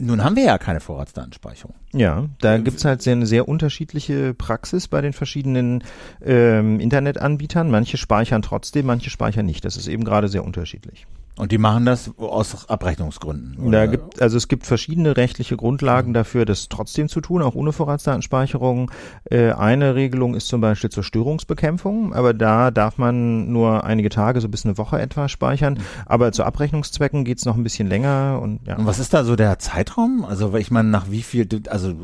Nun 0.00 0.22
haben 0.22 0.36
wir 0.36 0.44
ja 0.44 0.58
keine 0.58 0.80
Vorratsdatenspeicherung. 0.80 1.74
Ja, 1.92 2.26
da 2.40 2.58
gibt's 2.58 2.84
halt 2.84 3.02
sehr, 3.02 3.14
eine 3.14 3.26
sehr 3.26 3.48
unterschiedliche 3.48 4.34
Praxis 4.34 4.88
bei 4.88 5.00
den 5.00 5.12
verschiedenen 5.12 5.82
ähm, 6.22 6.80
Internetanbietern. 6.80 7.70
Manche 7.70 7.96
speichern 7.96 8.42
trotzdem, 8.42 8.86
manche 8.86 9.10
speichern 9.10 9.46
nicht. 9.46 9.64
Das 9.64 9.76
ist 9.76 9.88
eben 9.88 10.04
gerade 10.04 10.28
sehr 10.28 10.44
unterschiedlich. 10.44 11.06
Und 11.38 11.52
die 11.52 11.58
machen 11.58 11.84
das 11.84 12.10
aus 12.16 12.66
Abrechnungsgründen. 12.68 13.58
Oder? 13.58 13.80
Da 13.80 13.86
gibt, 13.86 14.22
also 14.22 14.38
es 14.38 14.48
gibt 14.48 14.64
verschiedene 14.64 15.18
rechtliche 15.18 15.56
Grundlagen 15.56 16.14
dafür, 16.14 16.46
das 16.46 16.70
trotzdem 16.70 17.10
zu 17.10 17.20
tun, 17.20 17.42
auch 17.42 17.54
ohne 17.54 17.72
Vorratsdatenspeicherung. 17.72 18.90
Äh, 19.24 19.52
eine 19.52 19.94
Regelung 19.94 20.34
ist 20.34 20.48
zum 20.48 20.62
Beispiel 20.62 20.88
zur 20.88 21.02
Störungsbekämpfung, 21.02 22.14
aber 22.14 22.32
da 22.32 22.70
darf 22.70 22.96
man 22.96 23.52
nur 23.52 23.84
einige 23.84 24.08
Tage, 24.08 24.40
so 24.40 24.48
bis 24.48 24.64
eine 24.64 24.78
Woche 24.78 24.98
etwa 24.98 25.28
speichern. 25.28 25.78
Aber 26.06 26.32
zu 26.32 26.42
Abrechnungszwecken 26.42 27.24
geht's 27.24 27.44
noch 27.44 27.56
ein 27.56 27.62
bisschen 27.62 27.88
länger 27.88 28.40
und 28.42 28.60
ja. 28.66 28.76
Und 28.76 28.86
was 28.86 28.98
ist 28.98 29.12
da 29.12 29.22
so 29.22 29.36
der 29.36 29.58
Zeitraum? 29.58 30.24
Also 30.24 30.54
ich 30.54 30.70
meine, 30.70 30.88
nach 30.88 31.10
wie 31.10 31.22
viel, 31.22 31.46
also 31.68 31.90
äh, 31.90 31.94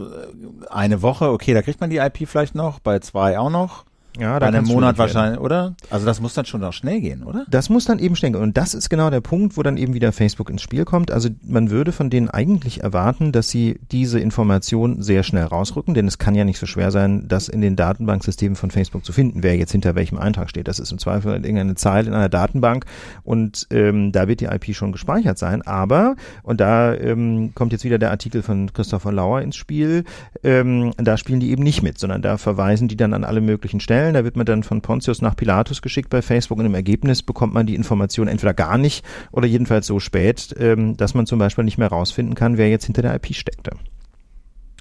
eine 0.68 1.00
Woche, 1.00 1.30
okay, 1.30 1.54
da 1.54 1.62
kriegt 1.62 1.80
man 1.80 1.88
die 1.88 1.96
IP 1.96 2.28
vielleicht 2.28 2.54
noch, 2.54 2.80
bei 2.80 2.98
zwei 2.98 3.38
auch 3.38 3.50
noch. 3.50 3.84
Ja, 4.18 4.38
da 4.38 4.50
Bei 4.50 4.58
einem 4.58 4.66
Monat 4.66 4.98
wahrscheinlich, 4.98 5.40
oder? 5.40 5.74
Also 5.88 6.04
das 6.04 6.20
muss 6.20 6.34
dann 6.34 6.44
schon 6.44 6.62
auch 6.64 6.74
schnell 6.74 7.00
gehen, 7.00 7.22
oder? 7.22 7.46
Das 7.48 7.70
muss 7.70 7.86
dann 7.86 7.98
eben 7.98 8.14
schnell 8.14 8.32
gehen. 8.32 8.42
Und 8.42 8.58
das 8.58 8.74
ist 8.74 8.90
genau 8.90 9.08
der 9.08 9.22
Punkt, 9.22 9.56
wo 9.56 9.62
dann 9.62 9.78
eben 9.78 9.94
wieder 9.94 10.12
Facebook 10.12 10.50
ins 10.50 10.60
Spiel 10.60 10.84
kommt. 10.84 11.10
Also 11.10 11.30
man 11.42 11.70
würde 11.70 11.92
von 11.92 12.10
denen 12.10 12.28
eigentlich 12.28 12.82
erwarten, 12.82 13.32
dass 13.32 13.48
sie 13.48 13.80
diese 13.90 14.20
Information 14.20 15.00
sehr 15.02 15.22
schnell 15.22 15.44
rausrücken, 15.44 15.94
denn 15.94 16.06
es 16.06 16.18
kann 16.18 16.34
ja 16.34 16.44
nicht 16.44 16.58
so 16.58 16.66
schwer 16.66 16.90
sein, 16.90 17.26
das 17.26 17.48
in 17.48 17.62
den 17.62 17.74
Datenbanksystemen 17.74 18.54
von 18.54 18.70
Facebook 18.70 19.02
zu 19.02 19.14
finden, 19.14 19.42
wer 19.42 19.56
jetzt 19.56 19.72
hinter 19.72 19.94
welchem 19.94 20.18
Eintrag 20.18 20.50
steht. 20.50 20.68
Das 20.68 20.78
ist 20.78 20.92
im 20.92 20.98
Zweifel 20.98 21.32
irgendeine 21.32 21.74
Zeile 21.74 22.08
in 22.08 22.14
einer 22.14 22.28
Datenbank 22.28 22.84
und 23.24 23.66
ähm, 23.70 24.12
da 24.12 24.28
wird 24.28 24.40
die 24.40 24.46
IP 24.46 24.74
schon 24.74 24.92
gespeichert 24.92 25.38
sein. 25.38 25.62
Aber, 25.62 26.16
und 26.42 26.60
da 26.60 26.94
ähm, 26.94 27.52
kommt 27.54 27.72
jetzt 27.72 27.84
wieder 27.84 27.98
der 27.98 28.10
Artikel 28.10 28.42
von 28.42 28.74
Christopher 28.74 29.12
Lauer 29.12 29.40
ins 29.40 29.56
Spiel, 29.56 30.04
ähm, 30.42 30.92
da 30.98 31.16
spielen 31.16 31.40
die 31.40 31.50
eben 31.50 31.62
nicht 31.62 31.82
mit, 31.82 31.98
sondern 31.98 32.20
da 32.20 32.36
verweisen 32.36 32.88
die 32.88 32.96
dann 32.96 33.14
an 33.14 33.24
alle 33.24 33.40
möglichen 33.40 33.80
Stellen 33.80 34.01
Stellen. 34.02 34.14
Da 34.14 34.24
wird 34.24 34.36
man 34.36 34.46
dann 34.46 34.62
von 34.62 34.82
Pontius 34.82 35.22
nach 35.22 35.36
Pilatus 35.36 35.80
geschickt 35.80 36.10
bei 36.10 36.22
Facebook 36.22 36.58
und 36.58 36.66
im 36.66 36.74
Ergebnis 36.74 37.22
bekommt 37.22 37.54
man 37.54 37.66
die 37.66 37.74
Information 37.74 38.28
entweder 38.28 38.54
gar 38.54 38.78
nicht 38.78 39.04
oder 39.30 39.46
jedenfalls 39.46 39.86
so 39.86 40.00
spät, 40.00 40.54
ähm, 40.58 40.96
dass 40.96 41.14
man 41.14 41.26
zum 41.26 41.38
Beispiel 41.38 41.64
nicht 41.64 41.78
mehr 41.78 41.88
rausfinden 41.88 42.34
kann, 42.34 42.58
wer 42.58 42.68
jetzt 42.68 42.86
hinter 42.86 43.02
der 43.02 43.14
IP 43.14 43.34
steckte. 43.34 43.72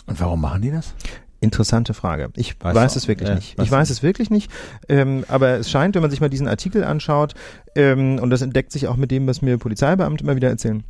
Und 0.07 0.19
warum 0.19 0.41
machen 0.41 0.61
die 0.63 0.71
das? 0.71 0.95
Interessante 1.39 1.93
Frage. 1.93 2.29
Ich 2.35 2.55
weiß, 2.59 2.75
weiß 2.75 2.95
es 2.95 3.07
wirklich 3.07 3.29
äh, 3.29 3.35
nicht. 3.35 3.59
Ich 3.59 3.71
weiß 3.71 3.89
es 3.89 4.03
wirklich 4.03 4.29
nicht. 4.29 4.51
Ähm, 4.89 5.23
aber 5.27 5.59
es 5.59 5.71
scheint, 5.71 5.95
wenn 5.95 6.01
man 6.01 6.11
sich 6.11 6.21
mal 6.21 6.29
diesen 6.29 6.47
Artikel 6.47 6.83
anschaut, 6.83 7.33
ähm, 7.75 8.19
und 8.19 8.29
das 8.29 8.41
entdeckt 8.41 8.71
sich 8.71 8.87
auch 8.87 8.95
mit 8.95 9.11
dem, 9.11 9.27
was 9.27 9.41
mir 9.41 9.57
Polizeibeamte 9.57 10.23
immer 10.23 10.35
wieder 10.35 10.49
erzählen, 10.49 10.83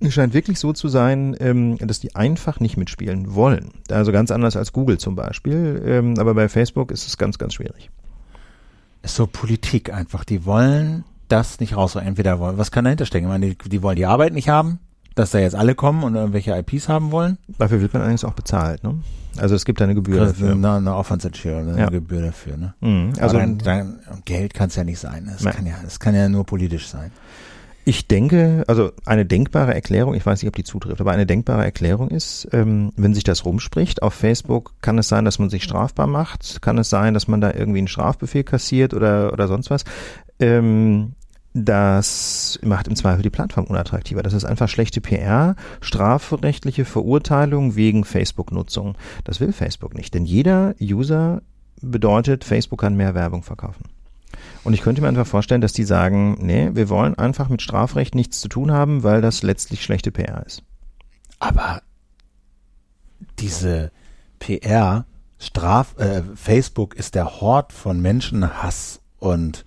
es 0.00 0.14
scheint 0.14 0.34
wirklich 0.34 0.58
so 0.58 0.72
zu 0.72 0.88
sein, 0.88 1.36
ähm, 1.40 1.78
dass 1.78 2.00
die 2.00 2.14
einfach 2.14 2.60
nicht 2.60 2.76
mitspielen 2.76 3.34
wollen. 3.34 3.70
Also 3.90 4.12
ganz 4.12 4.30
anders 4.30 4.56
als 4.56 4.72
Google 4.72 4.98
zum 4.98 5.16
Beispiel. 5.16 5.82
Ähm, 5.84 6.14
aber 6.18 6.34
bei 6.34 6.48
Facebook 6.48 6.90
ist 6.90 7.06
es 7.06 7.16
ganz, 7.16 7.38
ganz 7.38 7.54
schwierig. 7.54 7.90
Ist 9.02 9.16
so 9.16 9.26
Politik 9.26 9.92
einfach. 9.92 10.24
Die 10.24 10.44
wollen 10.44 11.04
das 11.28 11.60
nicht 11.60 11.76
raus. 11.76 11.96
Entweder 11.96 12.38
wollen, 12.38 12.58
was 12.58 12.70
kann 12.70 12.84
dahinter 12.84 13.06
stecken? 13.06 13.26
Ich 13.26 13.30
meine, 13.30 13.54
die, 13.54 13.68
die 13.68 13.82
wollen 13.82 13.96
die 13.96 14.06
Arbeit 14.06 14.32
nicht 14.32 14.48
haben, 14.48 14.78
dass 15.14 15.30
da 15.30 15.38
jetzt 15.38 15.54
alle 15.54 15.74
kommen 15.74 16.02
und 16.02 16.14
irgendwelche 16.14 16.56
IPs 16.56 16.88
haben 16.88 17.10
wollen. 17.10 17.38
Dafür 17.58 17.80
wird 17.80 17.92
man 17.92 18.02
allerdings 18.02 18.24
auch 18.24 18.34
bezahlt, 18.34 18.82
ne? 18.82 19.00
Also 19.38 19.54
es 19.54 19.64
gibt 19.66 19.82
eine 19.82 19.94
Gebühr 19.94 20.20
dafür. 20.20 20.52
Eine, 20.52 20.72
eine 20.72 20.94
Aufwandsentschädigung, 20.94 21.72
eine 21.72 21.78
ja. 21.78 21.90
Gebühr 21.90 22.22
dafür, 22.22 22.56
ne? 22.56 22.74
Mhm. 22.80 23.12
Also 23.20 23.36
dein, 23.36 23.58
dein 23.58 23.98
Geld 24.24 24.54
kann 24.54 24.68
es 24.68 24.76
ja 24.76 24.84
nicht 24.84 24.98
sein. 24.98 25.30
Es 25.34 25.44
kann 25.44 25.66
ja, 25.66 25.74
es 25.86 26.00
kann 26.00 26.14
ja 26.14 26.28
nur 26.28 26.44
politisch 26.44 26.88
sein. 26.88 27.10
Ich 27.88 28.08
denke, 28.08 28.64
also 28.66 28.90
eine 29.04 29.24
denkbare 29.24 29.72
Erklärung, 29.72 30.14
ich 30.14 30.26
weiß 30.26 30.42
nicht, 30.42 30.48
ob 30.48 30.56
die 30.56 30.64
zutrifft, 30.64 31.00
aber 31.00 31.12
eine 31.12 31.24
denkbare 31.24 31.64
Erklärung 31.64 32.08
ist, 32.08 32.48
ähm, 32.50 32.90
wenn 32.96 33.14
sich 33.14 33.22
das 33.22 33.44
rumspricht, 33.44 34.02
auf 34.02 34.12
Facebook 34.12 34.72
kann 34.82 34.98
es 34.98 35.06
sein, 35.06 35.24
dass 35.24 35.38
man 35.38 35.50
sich 35.50 35.62
strafbar 35.62 36.08
macht, 36.08 36.60
kann 36.62 36.78
es 36.78 36.90
sein, 36.90 37.14
dass 37.14 37.28
man 37.28 37.40
da 37.40 37.54
irgendwie 37.54 37.78
einen 37.78 37.86
Strafbefehl 37.86 38.42
kassiert 38.42 38.92
oder, 38.92 39.32
oder 39.32 39.46
sonst 39.46 39.70
was. 39.70 39.84
Ähm, 40.40 41.12
das 41.54 42.58
macht 42.64 42.88
im 42.88 42.96
Zweifel 42.96 43.22
die 43.22 43.30
Plattform 43.30 43.66
unattraktiver. 43.66 44.24
Das 44.24 44.32
ist 44.32 44.44
einfach 44.44 44.68
schlechte 44.68 45.00
PR, 45.00 45.54
strafrechtliche 45.80 46.84
Verurteilung 46.84 47.76
wegen 47.76 48.04
Facebook-Nutzung. 48.04 48.96
Das 49.22 49.38
will 49.38 49.52
Facebook 49.52 49.94
nicht, 49.94 50.12
denn 50.12 50.24
jeder 50.24 50.74
User 50.82 51.40
bedeutet, 51.80 52.42
Facebook 52.42 52.80
kann 52.80 52.96
mehr 52.96 53.14
Werbung 53.14 53.44
verkaufen. 53.44 53.84
Und 54.66 54.72
ich 54.74 54.82
könnte 54.82 55.00
mir 55.00 55.06
einfach 55.08 55.26
vorstellen, 55.28 55.60
dass 55.60 55.72
die 55.72 55.84
sagen, 55.84 56.38
nee, 56.40 56.70
wir 56.74 56.88
wollen 56.88 57.16
einfach 57.16 57.48
mit 57.48 57.62
Strafrecht 57.62 58.16
nichts 58.16 58.40
zu 58.40 58.48
tun 58.48 58.72
haben, 58.72 59.04
weil 59.04 59.20
das 59.22 59.42
letztlich 59.44 59.82
schlechte 59.84 60.10
PR 60.10 60.44
ist. 60.44 60.62
Aber 61.38 61.82
diese 63.38 63.92
PR, 64.40 65.06
Straf, 65.38 65.96
äh, 65.98 66.22
Facebook 66.34 66.94
ist 66.96 67.14
der 67.14 67.40
Hort 67.40 67.72
von 67.72 68.00
Menschenhass 68.00 69.00
und 69.18 69.64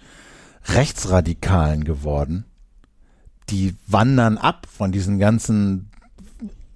Rechtsradikalen 0.65 1.83
geworden. 1.85 2.43
Die 3.49 3.75
wandern 3.87 4.37
ab 4.37 4.67
von 4.69 4.91
diesen 4.91 5.17
ganzen 5.17 5.89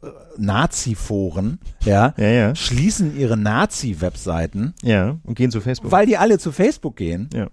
äh, 0.01 0.07
Nazi-Foren, 0.37 1.59
ja, 1.83 2.13
Ja, 2.17 2.27
ja. 2.27 2.55
schließen 2.55 3.17
ihre 3.17 3.35
Nazi-Webseiten, 3.37 4.73
Ja, 4.81 5.17
und 5.23 5.35
gehen 5.35 5.51
zu 5.51 5.59
Facebook. 5.61 5.91
weil 5.91 6.05
die 6.05 6.17
alle 6.17 6.39
zu 6.39 6.51
Facebook 6.51 6.95
gehen. 6.95 7.29
ja. 7.33 7.47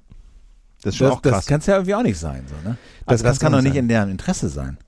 Das 0.82 0.94
ist 0.94 1.00
Das, 1.00 1.10
auch 1.12 1.22
krass. 1.22 1.32
das 1.32 1.46
kann 1.46 1.60
es 1.60 1.66
ja 1.66 1.74
irgendwie 1.74 1.94
auch 1.94 2.02
nicht 2.02 2.18
sein, 2.18 2.44
so, 2.48 2.68
ne? 2.68 2.76
Also 3.06 3.24
das 3.24 3.38
kann 3.38 3.52
doch 3.52 3.62
nicht 3.62 3.76
in 3.76 3.88
deren 3.88 4.10
Interesse 4.10 4.48
sein. 4.48 4.78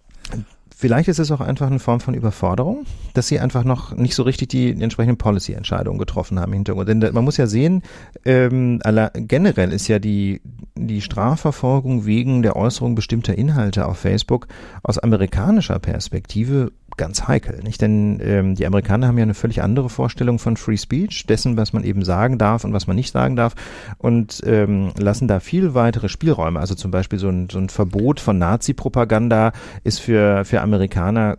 Vielleicht 0.82 1.06
ist 1.06 1.20
es 1.20 1.30
auch 1.30 1.40
einfach 1.40 1.68
eine 1.68 1.78
Form 1.78 2.00
von 2.00 2.12
Überforderung, 2.12 2.86
dass 3.14 3.28
sie 3.28 3.38
einfach 3.38 3.62
noch 3.62 3.94
nicht 3.94 4.16
so 4.16 4.24
richtig 4.24 4.48
die 4.48 4.70
entsprechenden 4.70 5.16
Policy-Entscheidungen 5.16 5.96
getroffen 5.96 6.40
haben 6.40 6.50
im 6.50 6.54
Hintergrund. 6.54 6.88
Denn 6.88 6.98
man 7.12 7.22
muss 7.22 7.36
ja 7.36 7.46
sehen, 7.46 7.82
ähm, 8.24 8.80
generell 9.14 9.72
ist 9.72 9.86
ja 9.86 10.00
die, 10.00 10.40
die 10.74 11.00
Strafverfolgung 11.00 12.04
wegen 12.04 12.42
der 12.42 12.56
Äußerung 12.56 12.96
bestimmter 12.96 13.38
Inhalte 13.38 13.86
auf 13.86 13.98
Facebook 13.98 14.48
aus 14.82 14.98
amerikanischer 14.98 15.78
Perspektive 15.78 16.72
ganz 16.96 17.26
heikel, 17.26 17.60
nicht? 17.62 17.80
Denn 17.80 18.20
ähm, 18.22 18.54
die 18.54 18.66
Amerikaner 18.66 19.08
haben 19.08 19.18
ja 19.18 19.22
eine 19.22 19.34
völlig 19.34 19.62
andere 19.62 19.88
Vorstellung 19.88 20.38
von 20.38 20.56
Free 20.56 20.76
Speech, 20.76 21.26
dessen, 21.26 21.56
was 21.56 21.72
man 21.72 21.84
eben 21.84 22.04
sagen 22.04 22.38
darf 22.38 22.64
und 22.64 22.72
was 22.72 22.86
man 22.86 22.96
nicht 22.96 23.12
sagen 23.12 23.36
darf, 23.36 23.54
und 23.98 24.42
ähm, 24.44 24.92
lassen 24.98 25.28
da 25.28 25.40
viel 25.40 25.74
weitere 25.74 26.08
Spielräume. 26.08 26.60
Also 26.60 26.74
zum 26.74 26.90
Beispiel 26.90 27.18
so 27.18 27.28
ein, 27.28 27.48
so 27.50 27.58
ein 27.58 27.68
Verbot 27.68 28.20
von 28.20 28.38
Nazi-Propaganda 28.38 29.52
ist 29.84 30.00
für, 30.00 30.44
für 30.44 30.60
Amerikaner 30.60 30.71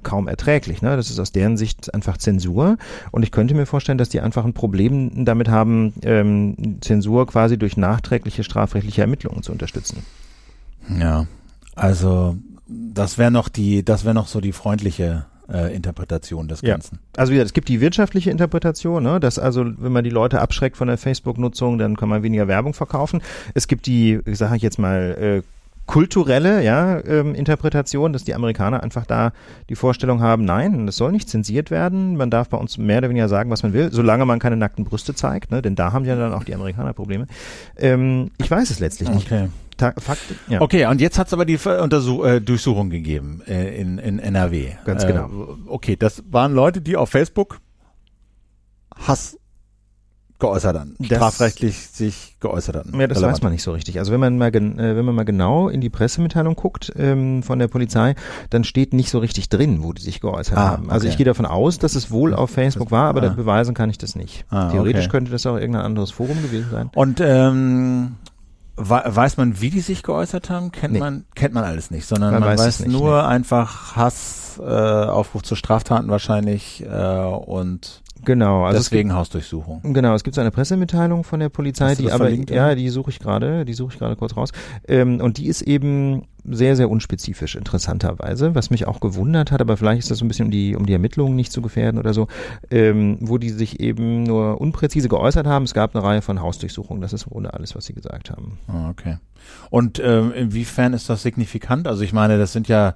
kaum 0.03 0.27
erträglich. 0.27 0.81
Ne? 0.81 0.95
Das 0.95 1.09
ist 1.09 1.19
aus 1.19 1.31
deren 1.31 1.57
Sicht 1.57 1.93
einfach 1.93 2.17
Zensur. 2.17 2.77
Und 3.11 3.23
ich 3.23 3.31
könnte 3.31 3.53
mir 3.55 3.65
vorstellen, 3.65 3.97
dass 3.97 4.09
die 4.09 4.21
einfach 4.21 4.45
ein 4.45 4.53
Problem 4.53 5.25
damit 5.25 5.49
haben, 5.49 5.93
ähm, 6.03 6.79
Zensur 6.81 7.27
quasi 7.27 7.57
durch 7.57 7.77
nachträgliche 7.77 8.43
strafrechtliche 8.43 9.01
Ermittlungen 9.01 9.43
zu 9.43 9.51
unterstützen. 9.51 10.03
Ja, 10.99 11.27
also 11.75 12.37
das 12.67 13.17
wäre 13.17 13.31
noch 13.31 13.49
die, 13.49 13.83
das 13.83 14.05
wäre 14.05 14.13
noch 14.15 14.27
so 14.27 14.41
die 14.41 14.51
freundliche 14.51 15.25
äh, 15.51 15.75
Interpretation 15.75 16.47
des 16.47 16.61
Ja. 16.61 16.73
Ganzen. 16.73 16.99
Also 17.17 17.31
wie 17.31 17.35
gesagt, 17.35 17.47
es 17.47 17.53
gibt 17.53 17.69
die 17.69 17.81
wirtschaftliche 17.81 18.31
Interpretation, 18.31 19.03
ne, 19.03 19.19
dass 19.19 19.39
also, 19.39 19.65
wenn 19.65 19.91
man 19.91 20.03
die 20.03 20.09
Leute 20.09 20.41
abschreckt 20.41 20.77
von 20.77 20.87
der 20.87 20.97
Facebook-Nutzung, 20.97 21.77
dann 21.77 21.97
kann 21.97 22.09
man 22.09 22.23
weniger 22.23 22.47
Werbung 22.47 22.73
verkaufen. 22.73 23.21
Es 23.53 23.67
gibt 23.67 23.85
die, 23.85 24.19
sage 24.31 24.55
ich 24.55 24.61
jetzt 24.61 24.79
mal, 24.79 25.17
äh, 25.19 25.41
kulturelle 25.85 26.63
ja, 26.63 27.03
ähm, 27.05 27.35
Interpretation, 27.35 28.13
dass 28.13 28.23
die 28.23 28.35
Amerikaner 28.35 28.83
einfach 28.83 29.05
da 29.05 29.33
die 29.69 29.75
Vorstellung 29.75 30.21
haben, 30.21 30.45
nein, 30.45 30.87
es 30.87 30.95
soll 30.95 31.11
nicht 31.11 31.29
zensiert 31.29 31.71
werden, 31.71 32.15
man 32.15 32.29
darf 32.29 32.49
bei 32.49 32.57
uns 32.57 32.77
mehr 32.77 32.99
oder 32.99 33.09
weniger 33.09 33.27
sagen, 33.27 33.49
was 33.49 33.63
man 33.63 33.73
will, 33.73 33.91
solange 33.91 34.25
man 34.25 34.39
keine 34.39 34.55
nackten 34.55 34.85
Brüste 34.85 35.13
zeigt, 35.13 35.51
ne, 35.51 35.61
denn 35.61 35.75
da 35.75 35.91
haben 35.91 36.05
ja 36.05 36.15
dann 36.15 36.33
auch 36.33 36.43
die 36.43 36.55
Amerikaner 36.55 36.93
Probleme. 36.93 37.27
Ähm, 37.77 38.31
ich 38.37 38.49
weiß 38.49 38.69
es 38.69 38.79
letztlich 38.79 39.09
nicht. 39.09 39.31
Okay. 39.31 39.49
Ta 39.77 39.93
Fakt, 39.97 40.21
ja. 40.49 40.61
Okay, 40.61 40.85
und 40.85 41.01
jetzt 41.01 41.17
hat 41.17 41.27
es 41.27 41.33
aber 41.33 41.45
die 41.45 41.57
Untersuch 41.57 42.25
äh, 42.25 42.39
Durchsuchung 42.39 42.89
gegeben 42.89 43.41
äh, 43.47 43.75
in, 43.75 43.97
in 43.97 44.19
NRW. 44.19 44.73
Ganz 44.85 45.03
äh, 45.03 45.07
genau. 45.07 45.29
Okay, 45.67 45.95
das 45.95 46.23
waren 46.29 46.53
Leute, 46.53 46.81
die 46.81 46.95
auf 46.95 47.09
Facebook 47.09 47.59
Hass 48.95 49.37
geäußert 50.47 50.75
Das- 50.75 51.05
strafrechtlich 51.07 51.87
sich 51.89 52.35
geäußert 52.39 52.75
hatten. 52.75 52.99
Ja, 52.99 53.07
das 53.07 53.17
Relevant. 53.17 53.33
weiß 53.37 53.41
man 53.43 53.51
nicht 53.53 53.63
so 53.63 53.71
richtig. 53.71 53.99
Also 53.99 54.11
wenn 54.11 54.19
man 54.19 54.37
mal, 54.37 54.53
äh, 54.53 54.95
wenn 54.95 55.05
man 55.05 55.15
mal 55.15 55.23
genau 55.25 55.69
in 55.69 55.81
die 55.81 55.89
Pressemitteilung 55.89 56.55
guckt 56.55 56.91
ähm, 56.97 57.41
von 57.43 57.59
der 57.59 57.67
Polizei, 57.67 58.15
dann 58.49 58.63
steht 58.63 58.93
nicht 58.93 59.09
so 59.09 59.19
richtig 59.19 59.49
drin, 59.49 59.81
wo 59.83 59.93
die 59.93 60.01
sich 60.01 60.19
geäußert 60.21 60.57
Ah, 60.57 60.69
haben. 60.71 60.89
Also 60.91 61.05
okay. 61.05 61.11
ich 61.11 61.17
gehe 61.17 61.25
davon 61.25 61.45
aus, 61.45 61.79
dass 61.79 61.95
es 61.95 62.11
wohl 62.11 62.33
auf 62.33 62.49
Facebook 62.51 62.91
war, 62.91 63.09
aber 63.09 63.21
Ah. 63.21 63.25
das 63.27 63.35
beweisen 63.35 63.73
kann 63.73 63.89
ich 63.89 63.97
das 63.97 64.15
nicht. 64.15 64.45
Ah, 64.49 64.69
Theoretisch 64.69 65.05
okay. 65.05 65.11
könnte 65.11 65.31
das 65.31 65.45
auch 65.45 65.55
irgendein 65.55 65.83
anderes 65.85 66.11
Forum 66.11 66.41
gewesen 66.41 66.67
sein. 66.71 66.89
Und 66.95 67.19
ähm, 67.21 68.15
we- 68.75 69.03
weiß 69.05 69.37
man, 69.37 69.61
wie 69.61 69.69
die 69.69 69.79
sich 69.81 70.03
geäußert 70.03 70.49
haben? 70.49 70.71
Kennt 70.71 70.93
Nee. 70.93 70.99
man 70.99 71.25
kennt 71.35 71.53
man 71.53 71.63
alles 71.63 71.89
nicht, 71.91 72.05
sondern 72.05 72.31
Man 72.33 72.41
man, 72.41 72.49
weiß 72.51 72.59
weiß, 72.59 72.79
nicht, 72.81 72.91
nur 72.91 73.25
einfach 73.27 73.95
Hass, 73.95 74.59
äh, 74.59 74.63
Aufruf 74.63 75.41
zu 75.43 75.55
Straftaten 75.55 76.09
wahrscheinlich 76.09 76.83
äh, 76.85 77.23
und 77.23 78.02
Genau, 78.25 78.63
also 78.63 78.77
es 78.77 78.85
gibt, 78.85 78.93
deswegen 78.93 79.13
Hausdurchsuchung. 79.13 79.93
Genau, 79.93 80.13
es 80.15 80.23
gibt 80.23 80.35
so 80.35 80.41
eine 80.41 80.51
Pressemitteilung 80.51 81.23
von 81.23 81.39
der 81.39 81.49
Polizei, 81.49 81.95
die 81.95 82.11
aber, 82.11 82.25
verlinkt, 82.25 82.49
ja, 82.49 82.75
die 82.75 82.89
suche 82.89 83.09
ich 83.09 83.19
gerade, 83.19 83.65
die 83.65 83.73
suche 83.73 83.93
ich 83.93 83.99
gerade 83.99 84.15
kurz 84.15 84.35
raus. 84.37 84.49
Ähm, 84.87 85.19
und 85.21 85.37
die 85.37 85.47
ist 85.47 85.61
eben 85.61 86.23
sehr, 86.45 86.75
sehr 86.75 86.89
unspezifisch, 86.89 87.55
interessanterweise, 87.55 88.53
was 88.53 88.69
mich 88.69 88.87
auch 88.87 88.99
gewundert 88.99 89.51
hat, 89.51 89.61
aber 89.61 89.77
vielleicht 89.77 89.99
ist 89.99 90.11
das 90.11 90.17
so 90.17 90.25
ein 90.25 90.27
bisschen, 90.27 90.45
um 90.45 90.51
die, 90.51 90.75
um 90.75 90.85
die 90.85 90.93
Ermittlungen 90.93 91.35
nicht 91.35 91.51
zu 91.51 91.61
gefährden 91.61 91.99
oder 91.99 92.13
so, 92.13 92.27
ähm, 92.69 93.17
wo 93.21 93.37
die 93.37 93.49
sich 93.49 93.79
eben 93.79 94.23
nur 94.23 94.59
unpräzise 94.59 95.07
geäußert 95.07 95.47
haben. 95.47 95.63
Es 95.63 95.73
gab 95.73 95.95
eine 95.95 96.03
Reihe 96.03 96.21
von 96.21 96.41
Hausdurchsuchungen, 96.41 97.01
das 97.01 97.13
ist 97.13 97.27
ohne 97.29 97.53
alles, 97.53 97.75
was 97.75 97.85
sie 97.85 97.93
gesagt 97.93 98.29
haben. 98.29 98.59
Ah, 98.67 98.89
okay. 98.89 99.17
Und 99.69 100.01
ähm, 100.03 100.33
inwiefern 100.33 100.93
ist 100.93 101.09
das 101.09 101.23
signifikant? 101.23 101.87
Also 101.87 102.03
ich 102.03 102.13
meine, 102.13 102.37
das 102.37 102.53
sind 102.53 102.67
ja 102.67 102.95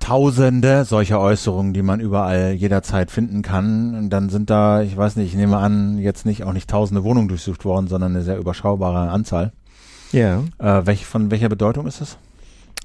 Tausende 0.00 0.84
solcher 0.84 1.20
Äußerungen, 1.20 1.74
die 1.74 1.82
man 1.82 2.00
überall 2.00 2.52
jederzeit 2.52 3.10
finden 3.10 3.42
kann. 3.42 3.94
Und 3.94 4.10
dann 4.10 4.30
sind 4.30 4.48
da, 4.50 4.82
ich 4.82 4.96
weiß 4.96 5.16
nicht, 5.16 5.28
ich 5.28 5.36
nehme 5.36 5.58
an, 5.58 5.98
jetzt 5.98 6.24
nicht 6.24 6.44
auch 6.44 6.52
nicht 6.52 6.70
tausende 6.70 7.04
Wohnungen 7.04 7.28
durchsucht 7.28 7.64
worden, 7.64 7.88
sondern 7.88 8.14
eine 8.14 8.22
sehr 8.24 8.38
überschaubare 8.38 9.10
Anzahl. 9.10 9.52
Ja. 10.12 10.42
Äh, 10.58 10.86
welch, 10.86 11.04
von 11.06 11.30
welcher 11.30 11.48
Bedeutung 11.48 11.86
ist 11.86 12.00
das? 12.00 12.16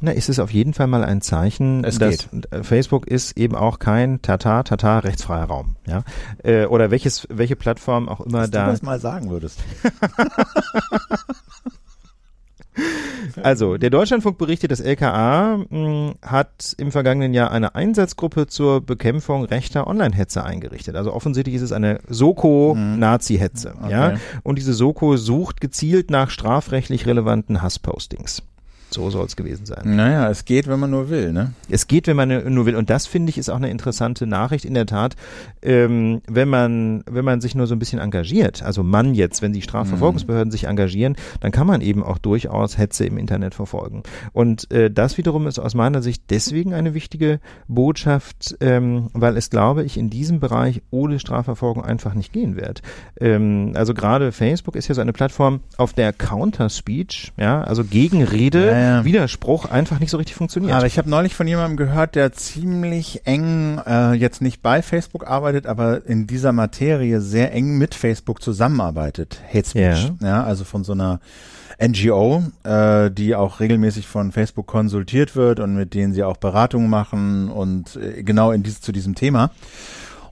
Na, 0.01 0.11
ist 0.11 0.27
es 0.27 0.39
auf 0.39 0.51
jeden 0.51 0.73
Fall 0.73 0.87
mal 0.87 1.05
ein 1.05 1.21
Zeichen, 1.21 1.85
Es 1.85 1.97
dass 1.97 2.27
äh, 2.51 2.63
Facebook 2.63 3.07
ist 3.07 3.37
eben 3.37 3.55
auch 3.55 3.79
kein 3.79 4.21
Tata, 4.21 4.63
Tata, 4.63 4.99
rechtsfreier 4.99 5.45
Raum, 5.45 5.77
ja. 5.87 6.03
Äh, 6.43 6.65
oder 6.65 6.91
welches, 6.91 7.25
welche 7.29 7.55
Plattform 7.55 8.09
auch 8.09 8.19
immer 8.19 8.41
Dass 8.41 8.51
da. 8.51 8.65
du 8.65 8.71
das 8.71 8.81
mal 8.81 8.99
sagen 8.99 9.29
würdest. 9.29 9.63
Also, 13.41 13.77
der 13.77 13.89
Deutschlandfunk 13.89 14.37
berichtet, 14.37 14.71
das 14.71 14.79
LKA 14.79 15.65
mh, 15.69 16.13
hat 16.21 16.75
im 16.77 16.91
vergangenen 16.91 17.33
Jahr 17.33 17.51
eine 17.51 17.75
Einsatzgruppe 17.75 18.47
zur 18.47 18.81
Bekämpfung 18.81 19.45
rechter 19.45 19.87
Online-Hetze 19.87 20.43
eingerichtet. 20.43 20.95
Also 20.95 21.13
offensichtlich 21.13 21.55
ist 21.55 21.61
es 21.61 21.71
eine 21.71 21.99
Soko-Nazi-Hetze. 22.07 23.75
Ja? 23.89 24.07
Okay. 24.09 24.17
Und 24.43 24.57
diese 24.57 24.73
Soko 24.73 25.17
sucht 25.17 25.61
gezielt 25.61 26.09
nach 26.11 26.29
strafrechtlich 26.29 27.05
relevanten 27.05 27.61
Hasspostings. 27.61 28.43
So 28.93 29.09
soll 29.09 29.25
es 29.25 29.35
gewesen 29.35 29.65
sein. 29.65 29.95
Naja, 29.95 30.29
es 30.29 30.45
geht, 30.45 30.67
wenn 30.67 30.79
man 30.79 30.91
nur 30.91 31.09
will, 31.09 31.33
ne? 31.33 31.53
Es 31.69 31.87
geht, 31.87 32.07
wenn 32.07 32.15
man 32.15 32.53
nur 32.53 32.65
will. 32.65 32.75
Und 32.75 32.89
das 32.89 33.07
finde 33.07 33.29
ich 33.29 33.37
ist 33.37 33.49
auch 33.49 33.57
eine 33.57 33.69
interessante 33.69 34.27
Nachricht 34.27 34.65
in 34.65 34.73
der 34.73 34.85
Tat, 34.85 35.15
ähm, 35.61 36.21
wenn 36.27 36.49
man 36.49 37.03
wenn 37.09 37.25
man 37.25 37.41
sich 37.41 37.55
nur 37.55 37.67
so 37.67 37.75
ein 37.75 37.79
bisschen 37.79 37.99
engagiert. 37.99 38.63
Also 38.63 38.83
man 38.83 39.15
jetzt, 39.15 39.41
wenn 39.41 39.53
die 39.53 39.61
Strafverfolgungsbehörden 39.61 40.51
sich 40.51 40.65
engagieren, 40.65 41.15
dann 41.39 41.51
kann 41.51 41.67
man 41.67 41.81
eben 41.81 42.03
auch 42.03 42.17
durchaus 42.17 42.77
Hetze 42.77 43.05
im 43.05 43.17
Internet 43.17 43.55
verfolgen. 43.55 44.03
Und 44.31 44.71
äh, 44.71 44.91
das 44.91 45.17
wiederum 45.17 45.47
ist 45.47 45.59
aus 45.59 45.73
meiner 45.75 46.01
Sicht 46.01 46.23
deswegen 46.29 46.73
eine 46.73 46.93
wichtige 46.93 47.39
Botschaft, 47.67 48.55
ähm, 48.61 49.09
weil 49.13 49.37
es, 49.37 49.49
glaube 49.49 49.83
ich, 49.83 49.97
in 49.97 50.09
diesem 50.09 50.39
Bereich 50.39 50.81
ohne 50.91 51.19
Strafverfolgung 51.19 51.83
einfach 51.83 52.13
nicht 52.13 52.33
gehen 52.33 52.55
wird. 52.55 52.81
Ähm, 53.19 53.73
also 53.75 53.93
gerade 53.93 54.31
Facebook 54.31 54.75
ist 54.75 54.87
ja 54.87 54.95
so 54.95 55.01
eine 55.01 55.13
Plattform, 55.13 55.61
auf 55.77 55.93
der 55.93 56.13
Counter-Speech, 56.13 57.33
ja, 57.37 57.61
also 57.61 57.83
Gegenrede, 57.83 58.67
Ja, 58.67 58.79
ja. 58.79 58.82
Widerspruch 59.03 59.65
einfach 59.65 59.99
nicht 59.99 60.09
so 60.09 60.17
richtig 60.17 60.35
funktioniert. 60.35 60.73
Aber 60.73 60.85
ich 60.85 60.97
habe 60.97 61.09
neulich 61.09 61.35
von 61.35 61.47
jemandem 61.47 61.77
gehört, 61.77 62.15
der 62.15 62.31
ziemlich 62.33 63.25
eng, 63.25 63.79
äh, 63.85 64.13
jetzt 64.13 64.41
nicht 64.41 64.61
bei 64.61 64.81
Facebook 64.81 65.27
arbeitet, 65.27 65.65
aber 65.65 66.05
in 66.05 66.27
dieser 66.27 66.51
Materie 66.51 67.21
sehr 67.21 67.53
eng 67.53 67.77
mit 67.77 67.95
Facebook 67.95 68.41
zusammenarbeitet. 68.41 69.41
Hate 69.47 69.69
Speech. 69.69 70.11
Ja. 70.21 70.43
also 70.43 70.63
von 70.63 70.83
so 70.83 70.93
einer 70.93 71.19
NGO, 71.79 72.43
äh, 72.63 73.11
die 73.11 73.35
auch 73.35 73.59
regelmäßig 73.59 74.07
von 74.07 74.31
Facebook 74.31 74.67
konsultiert 74.67 75.35
wird 75.35 75.59
und 75.59 75.75
mit 75.75 75.93
denen 75.93 76.13
sie 76.13 76.23
auch 76.23 76.37
Beratungen 76.37 76.89
machen 76.89 77.49
und 77.49 77.95
äh, 77.95 78.23
genau 78.23 78.51
in 78.51 78.63
dies, 78.63 78.81
zu 78.81 78.91
diesem 78.91 79.15
Thema. 79.15 79.51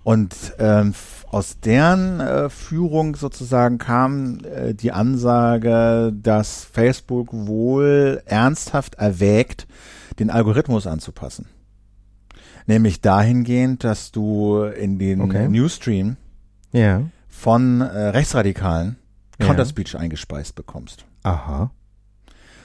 Und 0.03 0.33
ähm, 0.59 0.93
aus 1.31 1.59
deren 1.61 2.19
äh, 2.19 2.49
Führung 2.49 3.15
sozusagen 3.15 3.77
kam 3.77 4.39
äh, 4.43 4.73
die 4.73 4.91
Ansage, 4.91 6.11
dass 6.13 6.65
Facebook 6.65 7.29
wohl 7.31 8.21
ernsthaft 8.25 8.95
erwägt, 8.95 9.65
den 10.19 10.29
Algorithmus 10.29 10.87
anzupassen. 10.87 11.45
Nämlich 12.67 12.99
dahingehend, 13.01 13.83
dass 13.83 14.11
du 14.11 14.63
in 14.63 14.99
den 14.99 15.21
Okay. 15.21 15.47
Newsstream 15.47 16.17
Ja. 16.73 17.03
von 17.29 17.79
äh, 17.81 17.85
Rechtsradikalen 18.09 18.97
Ja. 19.39 19.47
Counterspeech 19.47 19.97
eingespeist 19.97 20.55
bekommst. 20.55 21.05
Aha. 21.23 21.71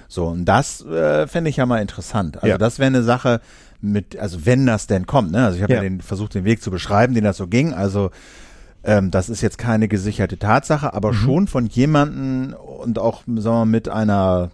So, 0.08 0.26
und 0.26 0.44
das 0.44 0.84
äh, 0.84 1.26
fände 1.28 1.50
ich 1.50 1.56
ja 1.56 1.66
mal 1.66 1.80
interessant. 1.80 2.36
Also 2.36 2.48
Ja. 2.48 2.58
das 2.58 2.78
wäre 2.78 2.88
eine 2.88 3.02
Sache 3.04 3.40
mit, 3.80 4.16
also 4.18 4.44
wenn 4.44 4.66
das 4.66 4.86
denn 4.86 5.06
kommt, 5.06 5.30
ne? 5.32 5.44
Also 5.44 5.56
ich 5.56 5.62
habe 5.62 5.72
ja. 5.72 5.82
Ja. 5.82 5.88
den 5.88 6.00
versucht, 6.00 6.34
den 6.34 6.44
Weg 6.44 6.62
zu 6.62 6.70
beschreiben, 6.70 7.14
den 7.14 7.24
das 7.24 7.36
so 7.36 7.46
ging. 7.46 7.72
Also 7.74 8.10
ähm, 8.86 9.10
das 9.10 9.28
ist 9.28 9.42
jetzt 9.42 9.58
keine 9.58 9.88
gesicherte 9.88 10.38
Tatsache, 10.38 10.94
aber 10.94 11.10
Mhm. 11.12 11.16
schon 11.16 11.46
von 11.48 11.66
jemanden 11.66 12.54
und 12.54 12.98
auch, 12.98 13.24
sagen 13.26 13.42
wir 13.44 13.50
mal, 13.52 13.64
mit 13.66 13.88
einer 13.90 14.50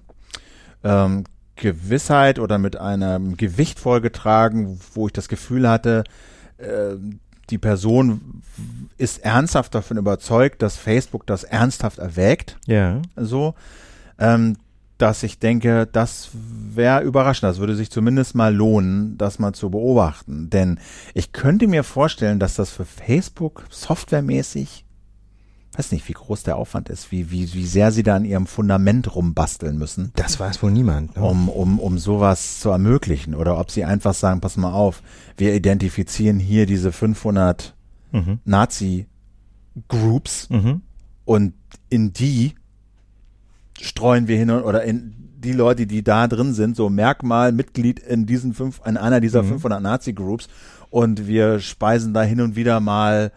ähm, 0.82 1.24
Gewissheit 1.56 2.38
oder 2.40 2.58
mit 2.58 2.76
einem 2.76 3.36
Gewicht 3.36 3.78
vorgetragen, 3.78 4.80
wo 4.94 5.06
ich 5.06 5.12
das 5.12 5.28
Gefühl 5.28 5.68
hatte, 5.68 6.02
äh, 6.58 6.94
die 7.50 7.58
Person 7.58 8.42
ist 8.98 9.22
ernsthaft 9.24 9.74
davon 9.74 9.96
überzeugt, 9.98 10.62
dass 10.62 10.76
Facebook 10.76 11.26
das 11.26 11.44
ernsthaft 11.44 11.98
erwägt 11.98 12.56
Ja. 12.66 13.02
so, 13.16 13.54
ähm, 14.18 14.56
dass 15.02 15.24
ich 15.24 15.40
denke, 15.40 15.88
das 15.90 16.28
wäre 16.32 17.02
überraschend. 17.02 17.48
Das 17.50 17.58
würde 17.58 17.74
sich 17.74 17.90
zumindest 17.90 18.36
mal 18.36 18.54
lohnen, 18.54 19.18
das 19.18 19.40
mal 19.40 19.52
zu 19.52 19.68
beobachten. 19.70 20.48
Denn 20.48 20.78
ich 21.12 21.32
könnte 21.32 21.66
mir 21.66 21.82
vorstellen, 21.82 22.38
dass 22.38 22.54
das 22.54 22.70
für 22.70 22.84
Facebook 22.84 23.64
softwaremäßig, 23.70 24.84
weiß 25.76 25.90
nicht, 25.92 26.06
wie 26.08 26.12
groß 26.12 26.44
der 26.44 26.56
Aufwand 26.56 26.88
ist, 26.88 27.10
wie, 27.10 27.30
wie, 27.32 27.52
wie 27.52 27.66
sehr 27.66 27.90
sie 27.92 28.02
da 28.04 28.14
an 28.16 28.24
ihrem 28.24 28.46
Fundament 28.46 29.12
rumbasteln 29.14 29.76
müssen, 29.76 30.12
Das 30.14 30.38
weiß 30.38 30.62
wohl 30.62 30.70
niemand. 30.70 31.16
Ne? 31.16 31.22
um, 31.24 31.48
um, 31.48 31.80
um 31.80 31.98
sowas 31.98 32.60
zu 32.60 32.70
ermöglichen. 32.70 33.34
Oder 33.34 33.58
ob 33.58 33.70
sie 33.72 33.84
einfach 33.84 34.14
sagen, 34.14 34.40
pass 34.40 34.56
mal 34.56 34.72
auf, 34.72 35.02
wir 35.36 35.52
identifizieren 35.54 36.38
hier 36.38 36.64
diese 36.66 36.92
500 36.92 37.74
Mhm. 38.12 38.38
Nazi-Groups 38.44 40.48
Mhm. 40.50 40.82
und 41.24 41.54
in 41.88 42.12
die 42.12 42.54
streuen 43.82 44.28
wir 44.28 44.36
hin 44.38 44.50
und, 44.50 44.62
oder 44.62 44.82
in 44.84 45.14
die 45.36 45.52
Leute, 45.52 45.86
die 45.86 46.02
da 46.04 46.28
drin 46.28 46.54
sind, 46.54 46.76
so 46.76 46.88
Merkmal, 46.88 47.52
Mitglied 47.52 47.98
in 47.98 48.26
diesen 48.26 48.54
fünf, 48.54 48.80
in 48.86 48.96
einer 48.96 49.20
dieser 49.20 49.42
Mhm. 49.42 49.48
500 49.48 49.82
Nazi-Groups 49.82 50.48
und 50.90 51.26
wir 51.26 51.58
speisen 51.58 52.14
da 52.14 52.22
hin 52.22 52.40
und 52.40 52.54
wieder 52.54 52.78
mal 52.80 53.32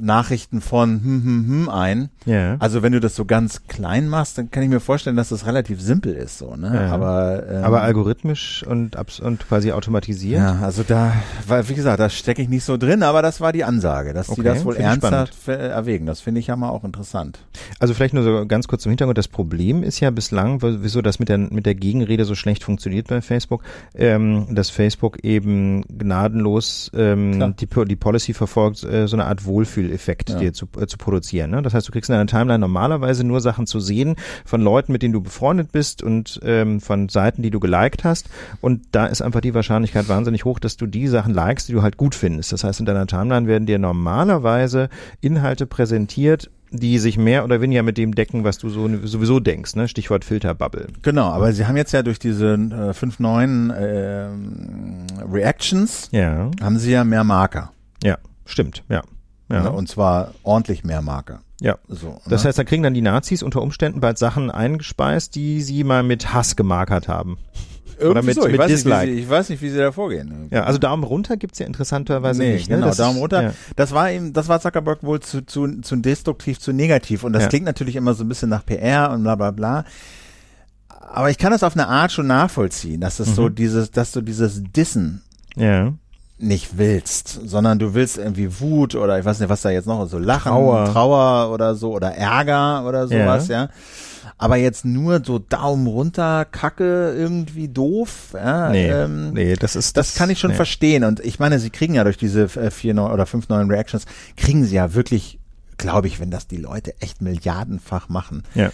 Nachrichten 0.00 0.60
von 0.60 1.02
hm, 1.02 1.24
hm, 1.24 1.46
hm 1.48 1.68
ein. 1.68 2.10
Ja. 2.26 2.56
Also 2.58 2.82
wenn 2.82 2.92
du 2.92 3.00
das 3.00 3.14
so 3.16 3.24
ganz 3.24 3.66
klein 3.66 4.08
machst, 4.08 4.38
dann 4.38 4.50
kann 4.50 4.62
ich 4.62 4.68
mir 4.68 4.80
vorstellen, 4.80 5.16
dass 5.16 5.30
das 5.30 5.46
relativ 5.46 5.80
simpel 5.80 6.14
ist, 6.14 6.38
so, 6.38 6.56
ne? 6.56 6.72
Ja. 6.74 6.92
Aber, 6.92 7.44
ähm, 7.48 7.64
Aber 7.64 7.82
algorithmisch 7.82 8.64
und, 8.66 8.96
und 9.20 9.48
quasi 9.48 9.72
automatisiert. 9.72 10.40
ja, 10.40 10.60
also 10.62 10.82
da, 10.82 11.12
weil, 11.46 11.68
wie 11.68 11.74
gesagt, 11.74 12.00
da 12.00 12.08
stecke 12.08 12.42
ich 12.42 12.48
nicht 12.48 12.64
so 12.64 12.76
drin, 12.76 13.02
aber 13.02 13.22
das 13.22 13.40
war 13.40 13.52
die 13.52 13.64
Ansage, 13.64 14.12
dass 14.12 14.26
die 14.26 14.32
Okay, 14.32 14.42
das 14.42 14.64
wohl 14.64 14.76
ernsthaft 14.76 15.48
äh, 15.48 15.68
erwägen. 15.68 16.06
Das 16.06 16.20
finde 16.20 16.40
ich 16.40 16.46
ja 16.46 16.56
mal 16.56 16.70
auch 16.70 16.84
interessant. 16.84 17.38
Also 17.78 17.94
vielleicht 17.94 18.14
nur 18.14 18.22
so 18.22 18.46
ganz 18.46 18.68
kurz 18.68 18.82
zum 18.82 18.90
Hintergrund. 18.90 19.18
Das 19.18 19.28
Problem 19.28 19.82
ist 19.82 20.00
ja 20.00 20.10
bislang, 20.10 20.62
wieso 20.62 21.02
das 21.02 21.18
mit 21.18 21.28
der, 21.28 21.38
mit 21.38 21.66
der 21.66 21.74
Gegenrede 21.74 22.24
so 22.24 22.34
schlecht 22.34 22.64
funktioniert 22.64 23.08
bei 23.08 23.20
Facebook, 23.20 23.62
ähm, 23.94 24.46
dass 24.50 24.70
Facebook 24.70 25.24
eben 25.24 25.82
gnadenlos 25.82 26.90
ähm, 26.94 27.32
Klar. 27.34 27.54
die, 27.58 27.68
die 27.86 27.96
Policy 27.96 28.34
verfolgt, 28.34 28.84
äh, 28.84 29.06
so 29.06 29.16
eine 29.16 29.26
Art 29.26 29.46
Wohlfühleffekt 29.90 30.30
Ja. 30.30 30.38
dir 30.38 30.52
zu, 30.52 30.68
äh, 30.80 30.86
zu 30.86 30.96
produzieren. 30.98 31.50
Ne? 31.50 31.62
Das 31.62 31.74
heißt, 31.74 31.86
du 31.88 31.92
kriegst 31.92 32.08
in 32.10 32.14
deiner 32.14 32.26
Timeline 32.26 32.58
normalerweise 32.58 33.24
nur 33.24 33.40
Sachen 33.40 33.66
zu 33.66 33.80
sehen 33.80 34.16
von 34.44 34.60
Leuten, 34.60 34.92
mit 34.92 35.02
denen 35.02 35.12
du 35.12 35.20
befreundet 35.20 35.72
bist 35.72 36.02
und 36.02 36.40
ähm, 36.44 36.80
von 36.80 37.08
Seiten, 37.08 37.42
die 37.42 37.50
du 37.50 37.60
geliked 37.60 38.04
hast. 38.04 38.28
Und 38.60 38.82
da 38.92 39.06
ist 39.06 39.22
einfach 39.22 39.40
die 39.40 39.54
Wahrscheinlichkeit 39.54 40.08
wahnsinnig 40.08 40.44
hoch, 40.44 40.58
dass 40.58 40.76
du 40.76 40.86
die 40.86 41.08
Sachen 41.08 41.34
likest, 41.34 41.68
die 41.68 41.72
du 41.72 41.82
halt 41.82 41.96
gut 41.96 42.14
findest. 42.14 42.52
Das 42.52 42.64
heißt, 42.64 42.80
in 42.80 42.86
deiner 42.86 43.06
Timeline 43.06 43.46
werden 43.46 43.66
dir 43.66 43.78
normalerweise 43.78 44.88
Inhalte 45.20 45.66
präsentiert, 45.66 46.50
die 46.72 46.98
sich 46.98 47.18
mehr 47.18 47.42
oder 47.44 47.60
weniger 47.60 47.82
mit 47.82 47.98
dem 47.98 48.14
decken, 48.14 48.44
was 48.44 48.58
du 48.58 48.68
so, 48.68 48.88
sowieso 49.04 49.40
denkst. 49.40 49.74
Ne? 49.74 49.88
Stichwort 49.88 50.24
Filterbubble. 50.24 50.86
Genau, 51.02 51.28
aber 51.30 51.52
sie 51.52 51.66
haben 51.66 51.76
jetzt 51.76 51.90
ja 51.92 52.04
durch 52.04 52.20
diese 52.20 52.54
äh, 52.54 52.92
fünf 52.94 53.18
neuen 53.18 53.72
ähm, 53.76 55.06
Reactions, 55.32 56.08
Ja, 56.12 56.48
haben 56.62 56.78
sie 56.78 56.92
ja 56.92 57.02
mehr 57.02 57.24
Marker. 57.24 57.72
ja, 58.04 58.18
stimmt, 58.46 58.84
ja. 58.88 59.02
Ja, 59.50 59.62
Ne? 59.64 59.72
Und 59.72 59.88
zwar 59.88 60.32
ordentlich 60.42 60.84
mehr 60.84 61.02
Marker. 61.02 61.40
ja. 61.60 61.76
So, 61.88 62.20
Das 62.28 62.42
ne? 62.44 62.48
heißt, 62.48 62.58
da 62.58 62.64
kriegen 62.64 62.82
dann 62.82 62.94
die 62.94 63.02
Nazis 63.02 63.42
unter 63.42 63.60
Umständen 63.62 64.00
bald 64.00 64.16
Sachen 64.18 64.50
eingespeist, 64.50 65.34
die 65.34 65.60
sie 65.62 65.84
mal 65.84 66.02
mit 66.02 66.32
Hass 66.32 66.54
gemarkert 66.56 67.08
haben. 67.08 67.36
oder 68.00 68.22
mit- 68.22 68.34
so. 68.36 68.46
ich, 68.46 68.52
mit 68.52 68.58
weiß 68.60 68.70
nicht, 68.70 68.84
wie 68.86 68.88
Dislike. 68.90 69.12
sie, 69.12 69.20
ich 69.20 69.28
weiß 69.28 69.48
nicht, 69.50 69.60
wie 69.60 69.68
sie 69.68 69.76
da 69.76 69.92
vorgehen. 69.92 70.48
Ja, 70.50 70.62
also 70.64 70.78
Daumen 70.78 71.04
runter 71.04 71.36
gibt's 71.36 71.58
ja 71.58 71.66
interessanterweise 71.66 72.40
nee, 72.42 72.54
nicht. 72.54 72.70
Ne? 72.70 72.76
genau, 72.76 72.86
Das 72.88 72.96
Daumen 72.96 73.18
runter. 73.18 73.42
Ja. 73.42 73.52
Das 73.76 73.92
war 73.92 74.10
ihm, 74.10 74.32
das 74.32 74.48
war 74.48 74.58
Zuckerberg 74.60 75.02
wohl 75.02 75.20
zu, 75.20 75.44
zu, 75.44 75.80
zu 75.82 75.96
destruktiv, 75.96 76.58
zu 76.60 76.72
negativ. 76.72 77.24
Und 77.24 77.34
das 77.34 77.42
Ja. 77.42 77.48
klingt 77.50 77.66
natürlich 77.66 77.96
immer 77.96 78.14
so 78.14 78.24
ein 78.24 78.28
bisschen 78.28 78.48
nach 78.48 78.64
PR 78.64 79.10
und 79.10 79.22
bla 79.24 79.34
bla 79.34 79.50
bla. 79.50 79.84
Aber 80.88 81.28
ich 81.30 81.36
kann 81.38 81.50
das 81.52 81.62
auf 81.62 81.74
eine 81.74 81.88
Art 81.88 82.12
schon 82.12 82.26
nachvollziehen, 82.26 83.00
dass 83.00 83.20
es 83.20 83.34
so 83.34 83.48
Mhm. 83.48 83.54
dieses, 83.56 83.90
dass 83.90 84.12
du 84.12 84.20
dieses 84.22 84.62
Dissen 84.64 85.22
ja. 85.56 85.92
Nicht 86.42 86.78
willst, 86.78 87.40
sondern 87.44 87.78
du 87.78 87.94
willst 87.94 88.18
irgendwie 88.18 88.60
Wut 88.60 88.94
oder 88.94 89.18
ich 89.18 89.24
weiß 89.24 89.40
nicht, 89.40 89.48
was 89.48 89.62
da 89.62 89.70
jetzt 89.70 89.86
noch 89.86 90.04
ist, 90.04 90.10
so 90.10 90.18
Lachen, 90.18 90.50
Trauer. 90.52 90.84
Trauer, 90.92 91.52
oder 91.52 91.74
so 91.74 91.92
oder 91.92 92.12
Ärger 92.12 92.86
oder 92.86 93.08
sowas, 93.08 93.48
ja. 93.48 93.68
Aber 94.38 94.56
jetzt 94.56 94.86
nur 94.86 95.22
so 95.22 95.38
Daumen 95.38 95.86
runter, 95.86 96.46
Kacke, 96.46 97.14
irgendwie 97.14 97.68
doof, 97.68 98.30
ja. 98.32 98.70
Nee, 98.70 98.88
ähm, 98.88 99.32
nee, 99.32 99.54
das 99.54 99.76
ist 99.76 99.96
das 99.96 100.14
kann 100.14 100.30
ich 100.30 100.38
schon 100.38 100.52
nee. 100.52 100.56
verstehen. 100.56 101.04
Und 101.04 101.20
ich 101.20 101.38
meine, 101.38 101.58
sie 101.58 101.70
kriegen 101.70 101.94
ja 101.94 102.04
durch 102.04 102.16
diese 102.16 102.44
äh, 102.44 102.70
vier 102.70 102.94
neu 102.94 103.12
oder 103.12 103.26
fünf 103.26 103.48
neuen 103.50 103.70
Reactions, 103.70 104.06
kriegen 104.36 104.64
sie 104.64 104.76
ja 104.76 104.94
wirklich, 104.94 105.38
glaube 105.76 106.06
ich, 106.08 106.20
wenn 106.20 106.30
das 106.30 106.46
die 106.46 106.56
Leute 106.56 106.94
echt 107.00 107.20
milliardenfach 107.20 108.08
machen, 108.08 108.44
Ja. 108.54 108.70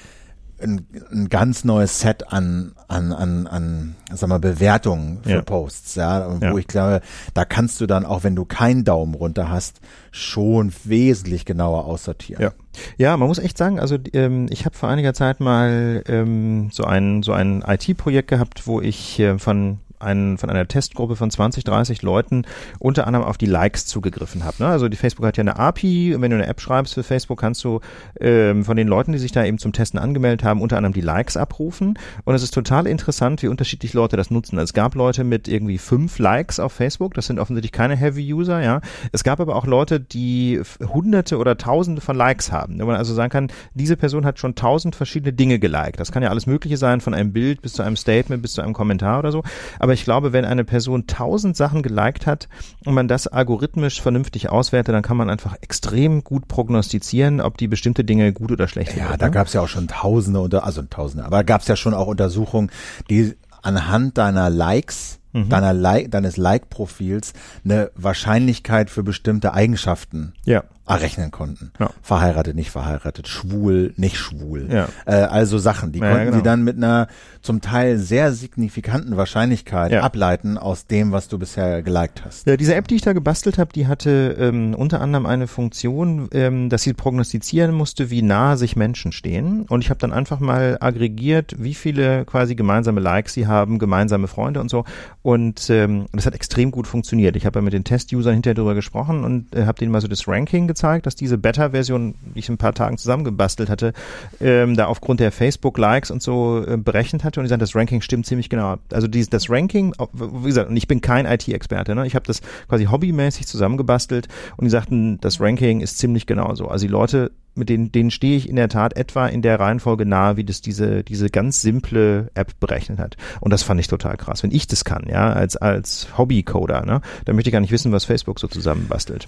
Ein, 0.63 0.87
ein 1.13 1.29
ganz 1.29 1.65
neues 1.65 2.01
Set 2.01 2.33
an, 2.33 2.73
an, 2.89 3.13
an, 3.13 3.47
an 3.47 3.97
sag 4.13 4.29
mal, 4.29 4.39
Bewertungen 4.39 5.19
für 5.23 5.31
Ja. 5.31 5.43
Posts, 5.43 5.95
ja, 5.97 6.25
und 6.27 6.43
Ja. 6.43 6.53
wo 6.53 6.59
ich 6.59 6.67
glaube, 6.67 7.01
da 7.35 7.45
kannst 7.45 7.81
du 7.81 7.87
dann, 7.87 8.05
auch 8.07 8.25
wenn 8.25 8.35
du 8.37 8.45
keinen 8.45 8.85
Daumen 8.85 9.15
runter 9.15 9.51
hast, 9.51 9.81
schon 10.13 10.73
wesentlich 10.85 11.45
genauer 11.45 11.85
aussortieren. 11.85 12.43
Ja. 12.43 12.53
Ja, 12.99 13.17
man 13.17 13.29
muss 13.29 13.39
echt 13.39 13.57
sagen, 13.57 13.81
also 13.81 13.97
ähm, 14.13 14.47
ich 14.51 14.67
habe 14.67 14.77
vor 14.77 14.89
einiger 14.91 15.15
Zeit 15.15 15.41
mal 15.41 16.03
ähm, 16.09 16.69
so 16.73 16.85
ein 16.85 17.23
so 17.23 17.33
ein 17.33 17.63
IT-Projekt 17.67 18.29
gehabt, 18.29 18.67
wo 18.67 18.81
ich 18.83 19.19
äh, 19.19 19.39
von 19.39 19.79
ein, 20.01 20.39
von 20.39 20.51
einer 20.51 20.69
Testgruppe 20.69 21.17
von 21.17 21.31
20, 21.31 21.65
30 21.65 22.03
Leuten 22.03 22.45
unter 22.79 23.07
anderem 23.07 23.27
auf 23.27 23.39
die 23.39 23.47
Likes 23.47 23.87
zugegriffen 23.87 24.45
habe. 24.45 24.57
Ne? 24.59 24.69
Also 24.69 24.89
die 24.89 24.97
Facebook 24.97 25.27
hat 25.27 25.37
ja 25.37 25.43
eine 25.43 25.59
API 25.59 26.17
wenn 26.27 26.31
du 26.31 26.37
eine 26.37 26.47
App 26.47 26.61
schreibst 26.61 26.95
für 26.95 27.03
Facebook, 27.03 27.39
kannst 27.41 27.63
du 27.65 27.81
ähm, 28.21 28.65
von 28.65 28.77
den 28.77 28.89
Leuten, 28.89 29.13
die 29.13 29.19
sich 29.19 29.33
da 29.33 29.45
eben 29.45 29.59
zum 29.59 29.73
Testen 29.73 29.99
angemeldet 29.99 30.45
haben, 30.45 30.61
unter 30.61 30.77
anderem 30.77 30.93
die 30.93 31.01
Likes 31.01 31.37
abrufen. 31.37 31.99
Und 32.25 32.35
es 32.35 32.43
ist 32.43 32.53
total 32.53 32.87
interessant, 32.87 33.43
wie 33.43 33.49
unterschiedlich 33.49 33.93
Leute 33.95 34.17
das 34.17 34.31
nutzen. 34.31 34.59
Es 34.59 34.73
gab 34.73 34.95
Leute 34.95 35.25
mit 35.25 35.49
irgendwie 35.49 35.79
fünf 35.79 36.19
Likes 36.19 36.61
auf 36.61 36.73
Facebook, 36.73 37.15
das 37.15 37.27
sind 37.27 37.39
offensichtlich 37.39 37.73
keine 37.73 37.97
Heavy-User, 37.97 38.63
ja. 38.63 38.81
Es 39.13 39.25
gab 39.25 39.41
aber 39.41 39.57
auch 39.57 39.67
Leute, 39.67 40.01
die 40.01 40.61
hunderte 40.81 41.39
oder 41.39 41.57
tausende 41.57 42.01
von 42.01 42.17
Likes 42.17 42.53
haben. 42.53 42.79
Wenn 42.79 42.87
man 42.87 42.97
also 42.97 43.15
sagen 43.15 43.31
kann, 43.31 43.49
diese 43.75 43.97
Person 43.97 44.25
hat 44.25 44.39
schon 44.39 44.55
tausend 44.55 44.97
verschiedene 44.97 45.33
Dinge 45.33 45.59
geliked. 45.59 46.01
Das 46.01 46.13
kann 46.13 46.23
ja 46.23 46.31
alles 46.31 46.47
Mögliche 46.47 46.77
sein, 46.77 47.01
von 47.01 47.15
einem 47.15 47.33
Bild 47.33 47.63
bis 47.63 47.75
zu 47.75 47.83
einem 47.83 47.97
Statement 47.97 48.43
bis 48.43 48.53
zu 48.53 48.63
einem 48.63 48.73
Kommentar 48.73 49.19
oder 49.19 49.33
so. 49.33 49.43
Aber 49.79 49.86
ich 49.93 50.05
glaube, 50.05 50.33
wenn 50.33 50.45
eine 50.45 50.65
Person 50.65 51.07
tausend 51.07 51.57
Sachen 51.57 51.83
geliked 51.83 52.27
hat 52.27 52.49
und 52.85 52.95
man 52.95 53.09
das 53.09 53.27
algorithmisch 53.27 54.01
vernünftig 54.01 54.49
auswertet, 54.51 54.95
dann 54.95 55.03
kann 55.03 55.17
man 55.17 55.31
einfach 55.31 55.55
extrem 55.61 56.25
gut 56.25 56.49
prognostizieren, 56.49 57.41
ob 57.41 57.57
die 57.59 57.69
bestimmte 57.69 58.05
Dinge 58.05 58.33
gut 58.33 58.51
oder 58.53 58.69
schlecht 58.69 58.97
Ja, 58.97 59.05
finden, 59.09 59.19
da 59.19 59.27
ne? 59.27 59.33
gab's 59.33 59.53
ja 59.53 59.61
auch 59.61 59.69
schon 59.69 59.89
Tausende 59.89 60.41
unter, 60.41 60.65
also 60.65 60.83
Tausende, 60.83 61.25
aber 61.25 61.45
gab 61.45 61.61
es 61.63 61.69
ja 61.69 61.77
schon 61.77 61.95
auch 61.95 62.07
Untersuchungen, 62.07 62.71
die 63.11 63.35
anhand 63.63 64.17
deiner 64.19 64.51
Likes, 64.51 65.19
Mhm. 65.33 65.49
deiner 65.51 65.75
like, 65.75 66.11
deines 66.11 66.39
Like-Profils 66.39 67.35
eine 67.65 67.91
Wahrscheinlichkeit 67.95 68.89
für 68.89 69.03
bestimmte 69.03 69.53
Eigenschaften 69.53 70.33
Ja. 70.47 70.65
Errechnen 70.87 71.31
konnten. 71.31 71.73
Ja. 71.79 71.91
Verheiratet, 72.03 72.55
nicht 72.55 72.71
verheiratet, 72.71 73.29
schwul, 73.29 73.93
nicht 73.97 74.17
schwul. 74.17 74.69
Ja. 74.71 74.89
Äh, 75.05 75.15
also 75.25 75.59
Sachen, 75.59 75.93
die 75.93 75.99
Ja, 75.99 76.11
konnten 76.11 76.27
genau. 76.27 76.37
sie 76.37 76.43
dann 76.43 76.63
mit 76.63 76.77
einer 76.77 77.09
zum 77.43 77.61
Teil 77.61 77.99
sehr 77.99 78.33
signifikanten 78.33 79.17
Wahrscheinlichkeit 79.17 79.93
ableiten 79.95 80.59
aus 80.59 80.87
dem, 80.87 81.13
was 81.13 81.29
du 81.29 81.39
bisher 81.39 81.83
geliked 81.83 82.25
hast. 82.25 82.47
Ja, 82.47 82.57
diese 82.57 82.75
App, 82.75 82.89
die 82.89 82.97
ich 82.97 83.03
da 83.03 83.13
gebastelt 83.13 83.59
habe, 83.59 83.73
die 83.73 83.87
hatte 83.87 84.37
ähm, 84.39 84.75
unter 84.75 85.01
anderem 85.01 85.27
eine 85.27 85.47
Funktion, 85.47 86.29
ähm, 86.33 86.69
dass 86.69 86.83
sie 86.83 86.93
prognostizieren 86.93 87.75
musste, 87.75 88.11
wie 88.11 88.23
nah 88.23 88.57
sich 88.57 88.77
Menschen 88.77 89.13
stehen. 89.13 89.63
Und 89.69 89.83
ich 89.83 89.91
habe 89.91 89.99
dann 89.99 90.13
einfach 90.13 90.41
mal 90.41 90.77
aggregiert, 90.81 91.55
wie 91.59 91.75
viele 91.75 92.25
quasi 92.25 92.55
gemeinsame 92.55 93.01
Likes 93.01 93.35
sie 93.35 93.47
haben, 93.47 93.79
gemeinsame 93.79 94.29
Freunde 94.29 94.61
und 94.61 94.71
so. 94.71 94.85
Und 95.23 95.69
ähm, 95.71 96.07
das 96.13 96.27
hat 96.27 96.35
extrem 96.35 96.71
gut 96.71 96.87
funktioniert. 96.87 97.37
Ich 97.37 97.47
habe 97.47 97.59
ja 97.59 97.63
mit 97.63 97.73
den 97.73 97.85
Test-Usern 97.85 98.35
hinterher 98.35 98.55
darüber 98.55 98.75
gesprochen 98.75 99.25
und 99.25 99.55
äh, 99.55 99.67
habe 99.67 99.79
denen 99.79 99.93
mal 99.93 100.01
so 100.01 100.09
das 100.09 100.27
Ranking 100.29 100.67
gezeigt, 100.67 100.76
dass 100.83 101.15
diese 101.15 101.39
Beta-Version, 101.39 102.15
die 102.35 102.39
ich 102.39 102.49
in 102.49 102.55
ein 102.55 102.59
paar 102.59 102.75
Tagen 102.75 102.99
zusammengebastelt 102.99 103.69
hatte, 103.69 103.93
ähm, 104.41 104.77
da 104.77 104.87
aufgrund 104.87 105.21
der 105.21 105.33
Facebook-Likes 105.33 106.11
und 106.11 106.23
so 106.23 106.65
äh, 106.67 106.77
berechnet 106.77 107.25
hatte. 107.25 107.41
Und 107.41 107.45
die 107.45 107.49
sagen, 107.49 107.61
das 107.61 107.75
Ranking 107.75 108.01
stimmt 108.01 108.27
ziemlich 108.27 108.49
genau. 108.49 108.77
Also 108.93 109.09
dieses, 109.09 109.31
das 109.31 109.51
Ranking, 109.51 109.95
wie 110.13 110.47
gesagt, 110.47 110.71
und 110.71 110.77
ich 110.77 110.89
bin 110.89 111.01
kein 111.01 111.27
IT-Experte, 111.27 111.95
ne? 111.95 112.07
ich 112.07 112.15
habe 112.15 112.27
das 112.27 112.41
quasi 112.69 112.85
hobbymäßig 112.85 113.47
zusammengebastelt 113.47 114.29
und 114.57 114.65
die 114.65 114.71
sagten, 114.71 115.19
das 115.21 115.41
Ranking 115.41 115.81
ist 115.81 115.99
ziemlich 115.99 116.27
genau 116.27 116.55
so. 116.55 116.69
Also 116.69 116.87
die 116.87 116.93
Leute 116.93 117.31
mit 117.57 117.69
denen, 117.69 117.91
denen 117.91 118.11
stehe 118.11 118.37
ich 118.37 118.49
in 118.49 118.57
der 118.57 118.69
Tat 118.69 118.97
etwa 118.97 119.27
in 119.27 119.43
der 119.43 119.59
Reihenfolge 119.59 120.05
nahe, 120.05 120.37
wie 120.37 120.45
das 120.45 120.61
diese, 120.61 121.03
diese 121.03 121.31
ganz 121.31 121.63
simple 121.63 122.31
App 122.35 122.61
berechnet 122.61 122.99
hat. 122.99 123.17
Und 123.41 123.53
das 123.53 123.63
fand 123.63 123.81
ich 123.81 123.89
total 123.89 124.17
krass. 124.17 124.43
Wenn 124.43 124.53
ich 124.53 124.67
das 124.67 124.85
kann, 124.85 125.07
ja, 125.09 125.33
als, 125.33 125.57
als 125.57 126.19
Hobby-Coder, 126.19 126.85
ne, 126.85 127.01
dann 127.25 127.35
möchte 127.35 127.49
ich 127.49 127.53
gar 127.53 127.61
nicht 127.61 127.73
wissen, 127.73 127.93
was 127.93 128.05
Facebook 128.05 128.39
so 128.39 128.47
zusammenbastelt. 128.47 129.27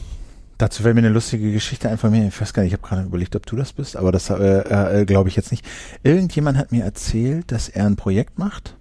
Dazu 0.58 0.82
fällt 0.82 0.96
mir 0.96 1.02
eine 1.02 1.08
lustige 1.08 1.52
Geschichte 1.52 1.88
einfach 1.88 2.10
mir. 2.10 2.26
Ich 2.26 2.40
weiß 2.40 2.52
gar 2.52 2.62
nicht, 2.62 2.72
ich 2.72 2.78
habe 2.78 2.86
gerade 2.86 3.06
überlegt, 3.06 3.36
ob 3.36 3.46
du 3.46 3.54
das 3.54 3.72
bist, 3.72 3.96
aber 3.96 4.10
das 4.10 4.28
äh, 4.28 5.00
äh, 5.00 5.04
glaube 5.06 5.28
ich 5.28 5.36
jetzt 5.36 5.52
nicht. 5.52 5.64
Irgendjemand 6.02 6.58
hat 6.58 6.72
mir 6.72 6.84
erzählt, 6.84 7.52
dass 7.52 7.68
er 7.68 7.86
ein 7.86 7.96
Projekt 7.96 8.38
macht 8.38 8.76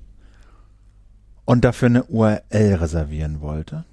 und 1.46 1.64
dafür 1.64 1.86
eine 1.86 2.04
URL 2.06 2.76
reservieren 2.76 3.42
wollte 3.42 3.86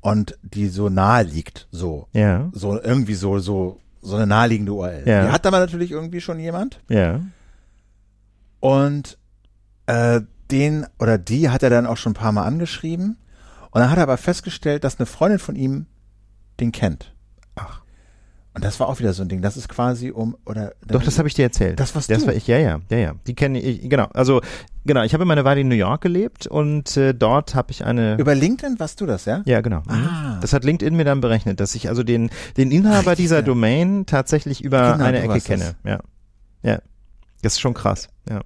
und 0.00 0.36
die 0.42 0.66
so 0.66 0.88
nahe 0.88 1.22
liegt, 1.22 1.68
so, 1.70 2.08
ja. 2.12 2.50
so 2.52 2.78
irgendwie 2.80 3.14
so 3.14 3.38
so 3.38 3.78
so 4.02 4.16
eine 4.16 4.26
naheliegende 4.26 4.72
URL. 4.72 5.04
Ja. 5.06 5.26
Die 5.26 5.32
hat 5.32 5.46
aber 5.46 5.60
natürlich 5.60 5.92
irgendwie 5.92 6.20
schon 6.20 6.40
jemand. 6.40 6.80
Ja. 6.88 7.20
Und 8.58 9.16
äh, 9.86 10.20
den 10.50 10.86
oder 10.98 11.18
die 11.18 11.50
hat 11.50 11.62
er 11.62 11.70
dann 11.70 11.86
auch 11.86 11.96
schon 11.96 12.12
ein 12.12 12.16
paar 12.16 12.32
Mal 12.32 12.44
angeschrieben. 12.44 13.16
Und 13.70 13.80
dann 13.80 13.90
hat 13.90 13.96
er 13.96 14.02
aber 14.02 14.16
festgestellt, 14.18 14.82
dass 14.84 14.98
eine 14.98 15.06
Freundin 15.06 15.38
von 15.38 15.54
ihm 15.54 15.86
den 16.62 16.72
kennt. 16.72 17.12
Ach. 17.56 17.82
Und 18.54 18.64
das 18.64 18.78
war 18.80 18.88
auch 18.88 18.98
wieder 18.98 19.12
so 19.14 19.22
ein 19.22 19.28
Ding. 19.28 19.40
Das 19.40 19.56
ist 19.56 19.68
quasi 19.68 20.10
um 20.10 20.36
oder 20.44 20.74
Doch, 20.86 21.02
das 21.02 21.18
habe 21.18 21.26
ich 21.26 21.34
dir 21.34 21.44
erzählt. 21.44 21.80
Das 21.80 21.94
warst 21.94 22.10
das 22.10 22.26
war 22.26 22.34
ich, 22.34 22.46
ja, 22.46 22.58
ja, 22.58 22.80
ja, 22.90 22.98
ja. 22.98 23.12
Die 23.26 23.34
kenne 23.34 23.60
ich, 23.60 23.88
genau. 23.88 24.08
Also 24.12 24.42
genau, 24.84 25.02
ich 25.02 25.14
habe 25.14 25.24
meine 25.24 25.44
Weile 25.44 25.62
in 25.62 25.68
New 25.68 25.74
York 25.74 26.02
gelebt 26.02 26.46
und 26.46 26.96
äh, 26.98 27.14
dort 27.14 27.54
habe 27.54 27.70
ich 27.70 27.84
eine. 27.84 28.16
über 28.18 28.34
LinkedIn 28.34 28.78
warst 28.78 29.00
du 29.00 29.06
das, 29.06 29.24
ja? 29.24 29.42
ja, 29.46 29.62
genau. 29.62 29.80
Mhm. 29.86 29.90
Ah. 29.90 30.38
Das 30.42 30.52
hat 30.52 30.64
LinkedIn 30.64 30.94
mir 30.94 31.04
dann 31.04 31.22
berechnet, 31.22 31.60
dass 31.60 31.74
ich 31.74 31.88
also 31.88 32.02
den 32.02 32.30
den 32.58 32.70
Inhaber 32.70 33.12
Ach, 33.12 33.16
dieser 33.16 33.36
ja. 33.36 33.42
Domain 33.42 34.04
tatsächlich 34.06 34.62
über 34.62 34.92
Genau, 34.92 35.04
eine 35.04 35.22
Ecke 35.22 35.40
kenne. 35.40 35.74
Ja, 35.84 36.00
ja. 36.62 36.78
Das 37.42 37.54
ist 37.54 37.60
schon 37.60 37.74
krass. 37.74 38.08
Ja. 38.28 38.40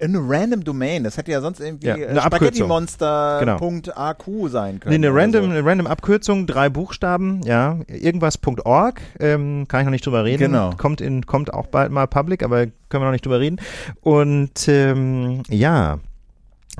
Eine 0.00 0.18
random 0.20 0.62
Domain. 0.64 1.02
Das 1.04 1.16
hätte 1.16 1.32
ja 1.32 1.40
sonst 1.40 1.60
irgendwie 1.60 1.86
Ja, 1.88 1.96
äh, 1.96 2.06
eine 2.08 2.22
Abkürzung. 2.22 2.68
Genau. 2.68 2.86
Spaghettimonster.aq 2.86 4.50
sein 4.50 4.80
können. 4.80 5.00
Nee, 5.00 5.06
eine 5.06 5.16
random, 5.16 5.44
So. 5.44 5.50
eine 5.50 5.64
random 5.64 5.86
Abkürzung, 5.86 6.46
drei 6.46 6.68
Buchstaben, 6.68 7.40
ja, 7.44 7.78
irgendwas.org, 7.88 9.00
ähm, 9.18 9.66
kann 9.68 9.80
ich 9.80 9.84
noch 9.86 9.90
nicht 9.92 10.06
drüber 10.06 10.24
reden. 10.24 10.38
Genau. 10.52 10.70
Kommt 10.76 11.00
in, 11.00 11.26
kommt 11.26 11.52
auch 11.52 11.66
bald 11.66 11.90
mal 11.90 12.06
public, 12.06 12.42
aber 12.42 12.66
können 12.66 13.02
wir 13.02 13.06
noch 13.06 13.12
nicht 13.12 13.24
drüber 13.24 13.40
reden. 13.40 13.60
Und 14.00 14.68
ähm, 14.68 15.42
ja. 15.48 15.98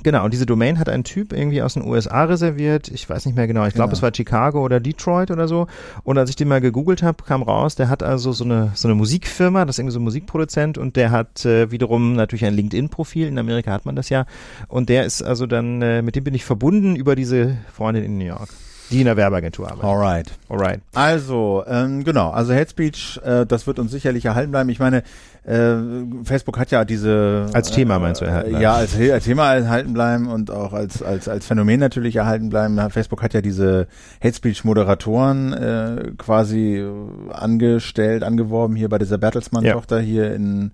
Genau, 0.03 0.25
und 0.25 0.33
diese 0.33 0.47
Domain 0.47 0.79
hat 0.79 0.89
ein 0.89 1.05
Typ 1.05 1.35
irgendwie 1.35 1.61
aus 1.61 1.75
den 1.75 1.85
USA 1.85 2.25
reserviert. 2.25 2.89
Ich 2.89 3.09
weiß 3.09 3.27
nicht 3.27 3.37
mehr 3.37 3.47
genau. 3.47 3.67
Ich 3.67 3.75
glaube, 3.75 3.89
Genau. 3.91 3.97
es 3.99 4.03
war 4.03 4.11
Chicago 4.15 4.65
oder 4.65 4.81
Detroit 4.81 5.31
oder 5.31 5.47
so. 5.49 5.67
Und 6.03 6.17
als 6.17 6.31
ich 6.31 6.37
den 6.37 6.49
mal 6.49 6.63
gegoogelt 6.63 7.03
habe, 7.03 7.23
kam 7.25 7.43
raus, 7.43 7.75
der 7.75 7.91
hat 7.91 8.03
also 8.03 8.33
so 8.33 8.43
eine 8.45 8.73
so 8.75 8.89
eine 8.89 8.95
Musikfirma, 8.95 9.67
das 9.67 9.75
ist 9.77 9.81
irgendwie 9.81 9.93
so 9.93 10.01
ein 10.01 10.05
Musikproduzent 10.05 10.79
und 10.79 10.97
der 10.97 11.11
hat 11.11 11.45
äh, 11.45 11.71
wiederum 11.71 12.15
natürlich 12.15 12.47
ein 12.47 12.55
LinkedIn-Profil. 12.55 13.27
In 13.29 13.39
Amerika 13.39 13.71
hat 13.71 13.85
man 13.85 13.95
das 13.95 14.09
ja. 14.09 14.25
Und 14.67 14.89
der 14.89 15.05
ist 15.05 15.21
also 15.23 15.47
dann, 15.47 15.83
äh, 15.83 16.01
mit 16.01 16.17
dem 16.17 16.25
bin 16.25 16.33
ich 16.35 16.47
verbunden 16.47 16.97
über 16.97 17.15
diese 17.15 17.59
Freundin 17.73 18.03
in 18.03 18.17
New 18.17 18.25
York, 18.25 18.49
die 18.91 19.01
in 19.01 19.05
der 19.05 19.19
Werbeagentur 19.19 19.67
arbeitet. 19.71 19.85
Alright. 19.85 20.33
Alright. 20.49 20.81
Also, 20.95 21.65
ähm, 21.67 22.03
genau, 22.03 22.31
also 22.31 22.55
Hate 22.55 22.71
Speech, 22.71 23.21
äh, 23.25 23.45
das 23.45 23.67
wird 23.67 23.79
uns 23.79 23.91
sicherlich 23.91 24.25
erhalten 24.25 24.53
bleiben. 24.53 24.71
Ich 24.71 24.79
meine, 24.79 25.03
äh, 25.45 25.77
Facebook 26.25 26.59
hat 26.59 26.71
ja 26.71 26.85
diese 26.85 27.47
Als 27.53 27.71
Thema 27.71 27.99
meinst 27.99 28.21
du 28.21 28.27
erhalten 28.27 28.47
äh, 28.47 28.51
bleiben? 28.51 28.63
Ja, 28.63 28.75
als, 28.75 28.97
als 28.99 29.25
Thema 29.25 29.55
erhalten 29.55 29.93
bleiben 29.93 30.29
und 30.29 30.51
auch 30.51 30.73
als 30.73 31.03
als 31.03 31.29
als 31.29 31.47
Phänomen 31.47 31.81
natürlich 31.81 32.17
erhalten 32.17 32.49
bleiben. 32.49 32.79
Facebook 32.91 33.23
hat 33.23 33.35
ja 33.35 33.41
diese 33.41 33.89
Hate 34.23 34.35
Speech 34.35 34.65
Moderatoren 34.65 35.53
äh, 35.53 36.13
quasi 36.17 36.77
äh, 36.77 37.33
angestellt, 37.33 38.23
angeworben 38.23 38.77
hier 38.77 38.89
bei 38.89 38.99
dieser 38.99 39.19
Bertelsmann 39.19 39.65
Tochter 39.65 40.01
hier 40.01 40.33
in 40.35 40.73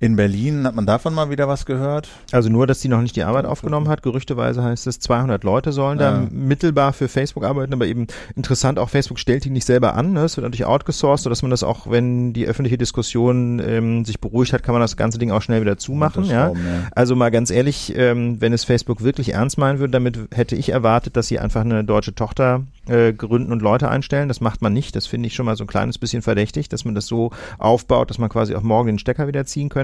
in 0.00 0.16
Berlin. 0.16 0.66
Hat 0.66 0.74
man 0.74 0.86
davon 0.86 1.14
mal 1.14 1.30
wieder 1.30 1.48
was 1.48 1.66
gehört? 1.66 2.08
Also 2.32 2.48
nur, 2.50 2.66
dass 2.66 2.80
die 2.80 2.88
noch 2.88 3.00
nicht 3.00 3.16
die 3.16 3.22
Arbeit 3.22 3.44
aufgenommen 3.46 3.88
hat. 3.88 4.02
Gerüchteweise 4.02 4.62
heißt 4.62 4.86
es, 4.86 4.98
200 5.00 5.44
Leute 5.44 5.72
sollen 5.72 5.98
da 5.98 6.22
Ja. 6.22 6.28
mittelbar 6.30 6.92
für 6.92 7.08
Facebook 7.08 7.44
arbeiten, 7.44 7.72
aber 7.72 7.86
eben 7.86 8.06
interessant, 8.36 8.78
auch 8.78 8.88
Facebook 8.90 9.18
stellt 9.18 9.44
die 9.44 9.50
nicht 9.50 9.64
selber 9.64 9.94
an. 9.94 10.12
Ne? 10.12 10.20
Es 10.24 10.36
wird 10.36 10.44
natürlich 10.44 10.66
outgesourced, 10.66 11.24
sodass 11.24 11.42
man 11.42 11.50
das 11.50 11.62
auch, 11.62 11.90
wenn 11.90 12.32
die 12.32 12.46
öffentliche 12.46 12.78
Diskussion 12.78 13.60
ähm, 13.66 14.04
sich 14.04 14.20
beruhigt 14.20 14.52
hat, 14.52 14.62
kann 14.62 14.72
man 14.74 14.80
das 14.82 14.96
ganze 14.96 15.18
Ding 15.18 15.30
auch 15.30 15.42
schnell 15.42 15.60
wieder 15.60 15.76
zumachen. 15.76 16.24
Ja? 16.24 16.48
Unterschrauben, 16.48 16.64
ja. 16.82 16.88
Also 16.94 17.16
mal 17.16 17.30
ganz 17.30 17.50
ehrlich, 17.50 17.92
ähm, 17.96 18.40
wenn 18.40 18.52
es 18.52 18.64
Facebook 18.64 19.02
wirklich 19.02 19.34
ernst 19.34 19.58
meinen 19.58 19.78
würde, 19.78 19.92
damit 19.92 20.18
hätte 20.34 20.56
ich 20.56 20.70
erwartet, 20.70 21.16
dass 21.16 21.28
sie 21.28 21.38
einfach 21.38 21.60
eine 21.62 21.84
deutsche 21.84 22.14
Tochter 22.14 22.62
äh, 22.86 23.12
gründen 23.12 23.52
und 23.52 23.62
Leute 23.62 23.88
einstellen. 23.88 24.28
Das 24.28 24.40
macht 24.40 24.60
man 24.62 24.72
nicht. 24.72 24.94
Das 24.96 25.06
finde 25.06 25.26
ich 25.26 25.34
schon 25.34 25.46
mal 25.46 25.56
so 25.56 25.64
ein 25.64 25.68
kleines 25.68 25.98
bisschen 25.98 26.22
verdächtig, 26.22 26.68
dass 26.68 26.84
man 26.84 26.94
das 26.94 27.06
so 27.06 27.30
aufbaut, 27.58 28.10
dass 28.10 28.18
man 28.18 28.28
quasi 28.28 28.54
auch 28.54 28.62
morgen 28.62 28.88
den 28.88 28.98
Stecker 28.98 29.26
wieder 29.26 29.44
ziehen 29.46 29.68
könnte. 29.68 29.83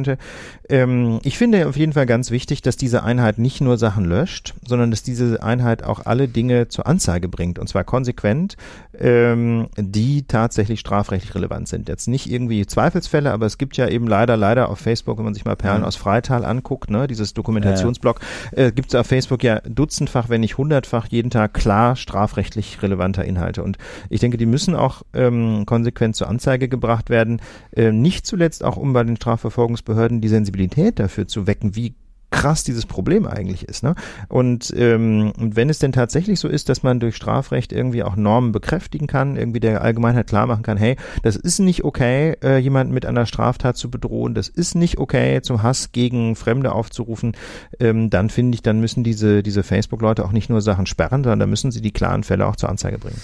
Ähm, 0.68 1.20
ich 1.22 1.36
finde 1.38 1.68
auf 1.68 1.76
jeden 1.76 1.92
Fall 1.92 2.06
ganz 2.06 2.30
wichtig, 2.30 2.62
dass 2.62 2.76
diese 2.76 3.02
Einheit 3.02 3.38
nicht 3.38 3.60
nur 3.60 3.76
Sachen 3.78 4.04
löscht, 4.04 4.54
sondern 4.66 4.90
dass 4.90 5.02
diese 5.02 5.42
Einheit 5.42 5.82
auch 5.82 6.06
alle 6.06 6.28
Dinge 6.28 6.68
zur 6.68 6.86
Anzeige 6.86 7.28
bringt 7.28 7.58
und 7.58 7.68
zwar 7.68 7.84
konsequent, 7.84 8.56
ähm, 8.98 9.68
die 9.76 10.24
tatsächlich 10.26 10.80
strafrechtlich 10.80 11.34
relevant 11.34 11.68
sind. 11.68 11.88
Jetzt 11.88 12.08
nicht 12.08 12.30
irgendwie 12.30 12.66
Zweifelsfälle, 12.66 13.32
aber 13.32 13.46
es 13.46 13.58
gibt 13.58 13.76
ja 13.76 13.88
eben 13.88 14.06
leider, 14.06 14.36
leider 14.36 14.68
auf 14.68 14.78
Facebook, 14.78 15.18
wenn 15.18 15.24
man 15.24 15.34
sich 15.34 15.44
mal 15.44 15.56
Perlen 15.56 15.80
Mhm. 15.80 15.86
aus 15.86 15.96
Freital 15.96 16.44
anguckt, 16.44 16.90
ne, 16.90 17.06
dieses 17.06 17.34
Dokumentationsblog, 17.34 18.20
äh, 18.52 18.72
gibt 18.72 18.88
es 18.88 18.94
auf 18.94 19.06
Facebook 19.06 19.42
ja 19.42 19.60
dutzendfach, 19.60 20.28
wenn 20.28 20.40
nicht 20.40 20.58
hundertfach 20.58 21.06
jeden 21.08 21.30
Tag 21.30 21.54
klar 21.54 21.96
strafrechtlich 21.96 22.82
relevanter 22.82 23.24
Inhalte. 23.24 23.62
Und 23.62 23.78
ich 24.08 24.20
denke, 24.20 24.36
die 24.36 24.46
müssen 24.46 24.74
auch 24.74 25.02
ähm, 25.14 25.64
konsequent 25.66 26.16
zur 26.16 26.28
Anzeige 26.28 26.68
gebracht 26.68 27.10
werden. 27.10 27.40
Äh, 27.74 27.92
nicht 27.92 28.26
zuletzt 28.26 28.64
auch, 28.64 28.76
um 28.76 28.92
bei 28.92 29.04
den 29.04 29.16
Strafverfolgungsbehörden 29.16 29.89
die 29.94 30.28
Sensibilität 30.28 30.98
dafür 30.98 31.26
zu 31.26 31.46
wecken, 31.46 31.76
wie 31.76 31.94
krass 32.30 32.62
dieses 32.62 32.86
Problem 32.86 33.26
eigentlich 33.26 33.64
ist. 33.64 33.82
Ne? 33.82 33.94
Und, 34.28 34.72
ähm, 34.76 35.32
und 35.36 35.56
wenn 35.56 35.68
es 35.68 35.78
denn 35.78 35.92
tatsächlich 35.92 36.40
so 36.40 36.48
ist, 36.48 36.68
dass 36.68 36.82
man 36.82 37.00
durch 37.00 37.16
Strafrecht 37.16 37.72
irgendwie 37.72 38.02
auch 38.02 38.16
Normen 38.16 38.52
bekräftigen 38.52 39.06
kann, 39.06 39.36
irgendwie 39.36 39.60
der 39.60 39.82
Allgemeinheit 39.82 40.28
klar 40.28 40.46
machen 40.46 40.62
kann, 40.62 40.76
hey, 40.76 40.96
das 41.22 41.36
ist 41.36 41.58
nicht 41.58 41.84
okay, 41.84 42.36
äh, 42.42 42.58
jemanden 42.58 42.94
mit 42.94 43.04
einer 43.04 43.26
Straftat 43.26 43.76
zu 43.76 43.90
bedrohen, 43.90 44.34
das 44.34 44.48
ist 44.48 44.74
nicht 44.74 44.98
okay, 44.98 45.42
zum 45.42 45.62
Hass 45.62 45.92
gegen 45.92 46.36
Fremde 46.36 46.72
aufzurufen, 46.72 47.36
ähm, 47.78 48.10
dann 48.10 48.30
finde 48.30 48.54
ich, 48.54 48.62
dann 48.62 48.80
müssen 48.80 49.04
diese, 49.04 49.42
diese 49.42 49.62
Facebook-Leute 49.62 50.24
auch 50.24 50.32
nicht 50.32 50.50
nur 50.50 50.60
Sachen 50.60 50.86
sperren, 50.86 51.24
sondern 51.24 51.40
da 51.40 51.46
müssen 51.46 51.72
sie 51.72 51.82
die 51.82 51.92
klaren 51.92 52.22
Fälle 52.22 52.46
auch 52.46 52.56
zur 52.56 52.68
Anzeige 52.68 52.98
bringen. 52.98 53.20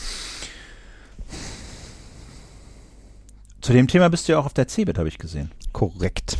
Zu 3.61 3.73
dem 3.73 3.89
Thema 3.89 4.09
bist 4.11 4.29
du 4.29 4.33
ja 4.33 4.39
auch 4.39 4.47
auf 4.47 4.55
der 4.55 4.69
CeBIT, 4.69 4.99
habe 4.99 5.09
ich 5.09 5.19
gesehen. 5.19 5.51
Korrekt. 5.73 6.37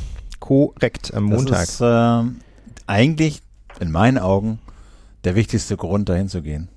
Korrekt, 0.47 1.13
am 1.13 1.25
Montag. 1.25 1.67
Das 1.67 1.71
ist 1.71 1.81
äh, 1.81 2.23
eigentlich 2.87 3.43
in 3.81 3.91
meinen 3.91 4.19
Augen 4.19 4.61
der 5.25 5.35
wichtigste 5.35 5.77
Grund, 5.77 6.09
dahin 6.09 6.29
zu 6.29 6.41
gehen. 6.41 6.69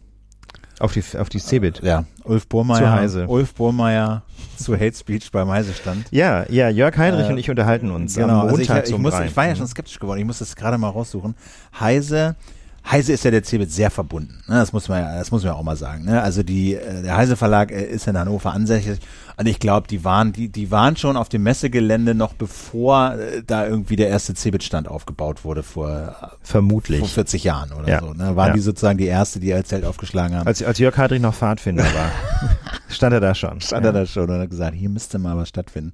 auf 0.79 0.93
die, 0.93 1.03
auf 1.17 1.29
die 1.29 1.39
Cebit. 1.39 1.81
Ja, 1.83 2.05
Ulf 2.23 2.47
Burmeier. 2.47 2.79
Zu 2.79 2.91
Heise. 2.91 3.27
Ulf 3.27 3.53
Burmeier 3.53 4.23
zu 4.57 4.73
Hate 4.75 4.95
Speech 4.95 5.31
beim 5.31 5.49
Heise 5.49 5.73
stand. 5.73 6.07
Ja, 6.11 6.49
ja, 6.49 6.69
Jörg 6.69 6.97
Heinrich 6.97 7.27
Äh, 7.27 7.31
und 7.31 7.37
ich 7.37 7.49
unterhalten 7.49 7.91
uns 7.91 8.15
Genau, 8.15 8.41
am 8.41 8.47
also 8.47 8.57
ich, 8.59 8.69
Montag 8.69 8.89
ich, 8.89 8.97
muss, 8.97 9.19
ich 9.19 9.35
war 9.37 9.47
ja 9.47 9.55
schon 9.55 9.67
skeptisch 9.67 9.99
geworden. 9.99 10.19
Ich 10.19 10.25
muss 10.25 10.39
das 10.39 10.55
gerade 10.55 10.77
mal 10.77 10.89
raussuchen. 10.89 11.35
Heise, 11.79 12.35
Heise 12.91 13.13
ist 13.13 13.23
ja 13.23 13.29
der 13.31 13.43
CeBIT 13.43 13.71
sehr 13.71 13.91
verbunden. 13.91 14.41
Ne? 14.47 14.55
Das 14.55 14.73
muss 14.73 14.89
man 14.89 15.01
ja, 15.01 15.17
das 15.17 15.29
muss 15.31 15.43
man 15.43 15.53
ja 15.53 15.57
auch 15.59 15.63
mal 15.63 15.75
sagen. 15.75 16.05
Ne? 16.05 16.21
Also 16.21 16.41
die, 16.43 16.73
äh, 16.75 17.03
der 17.03 17.17
Heise 17.17 17.35
Verlag 17.35 17.71
äh, 17.71 17.83
ist 17.83 18.07
in 18.07 18.17
Hannover 18.17 18.51
ansässig 18.53 18.99
und 19.37 19.45
ich 19.47 19.59
glaube, 19.59 19.87
die 19.87 20.03
waren, 20.03 20.33
die, 20.33 20.49
die 20.49 20.71
waren 20.71 20.97
schon 20.97 21.15
auf 21.15 21.29
dem 21.29 21.43
Messegelände 21.43 22.15
noch 22.15 22.33
bevor 22.33 23.13
äh, 23.13 23.43
da 23.45 23.67
irgendwie 23.67 23.95
der 23.95 24.09
erste 24.09 24.33
CeBIT-Stand 24.33 24.87
aufgebaut 24.87 25.43
wurde 25.45 25.61
vor, 25.63 26.15
Vermutlich. 26.41 26.99
vor 26.99 27.07
40 27.09 27.43
Jahren 27.43 27.71
oder 27.73 27.87
Ja. 27.87 27.99
so. 27.99 28.13
Ne? 28.13 28.35
Waren 28.35 28.47
Ja. 28.49 28.53
die 28.53 28.59
sozusagen 28.61 28.97
die 28.97 29.05
erste, 29.05 29.39
die 29.39 29.53
als 29.53 29.69
Zelt 29.69 29.85
aufgeschlagen 29.85 30.35
haben. 30.35 30.47
Als, 30.47 30.63
als 30.63 30.79
Jörg 30.79 30.97
Heinrich 30.97 31.21
noch 31.21 31.35
Pfadfinder 31.35 31.83
war, 31.83 32.11
stand 32.89 33.13
er 33.13 33.19
da 33.19 33.35
schon. 33.35 33.61
stand 33.61 33.85
er 33.85 33.93
da 33.93 34.05
schon 34.05 34.29
und 34.29 34.39
hat 34.39 34.49
gesagt, 34.49 34.75
hier 34.75 34.89
müsste 34.89 35.19
mal 35.19 35.37
was 35.37 35.49
stattfinden. 35.49 35.91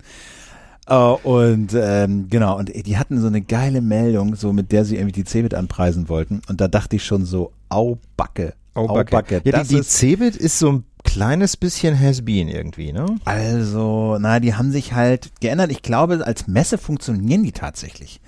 Oh, 0.87 1.17
und 1.23 1.73
ähm, 1.73 2.27
genau, 2.29 2.57
und 2.59 2.69
die 2.69 2.97
hatten 2.97 3.19
so 3.19 3.27
eine 3.27 3.41
geile 3.41 3.81
Meldung, 3.81 4.35
so 4.35 4.53
mit 4.53 4.71
der 4.71 4.85
sie 4.85 4.95
irgendwie 4.95 5.23
die 5.23 5.23
Cebit 5.23 5.55
anpreisen 5.55 6.09
wollten. 6.09 6.41
Und 6.47 6.61
da 6.61 6.67
dachte 6.67 6.95
ich 6.95 7.05
schon 7.05 7.25
so, 7.25 7.51
au 7.69 7.97
Backe. 8.17 8.53
Oh, 8.75 8.87
Backe. 8.87 9.41
Ja, 9.43 9.51
das 9.51 9.69
die, 9.69 9.75
die 9.75 9.79
ist, 9.81 9.93
Cebit 9.93 10.35
ist 10.35 10.59
so 10.59 10.71
ein 10.71 10.83
kleines 11.03 11.57
bisschen 11.57 11.99
has-been 11.99 12.49
irgendwie, 12.49 12.91
ne? 12.91 13.05
also, 13.25 14.17
na, 14.19 14.39
die 14.39 14.53
haben 14.53 14.71
sich 14.71 14.93
halt 14.93 15.31
geändert. 15.39 15.71
Ich 15.71 15.81
glaube, 15.81 16.25
als 16.25 16.47
Messe 16.47 16.77
funktionieren 16.77 17.43
die 17.43 17.51
tatsächlich. 17.51 18.19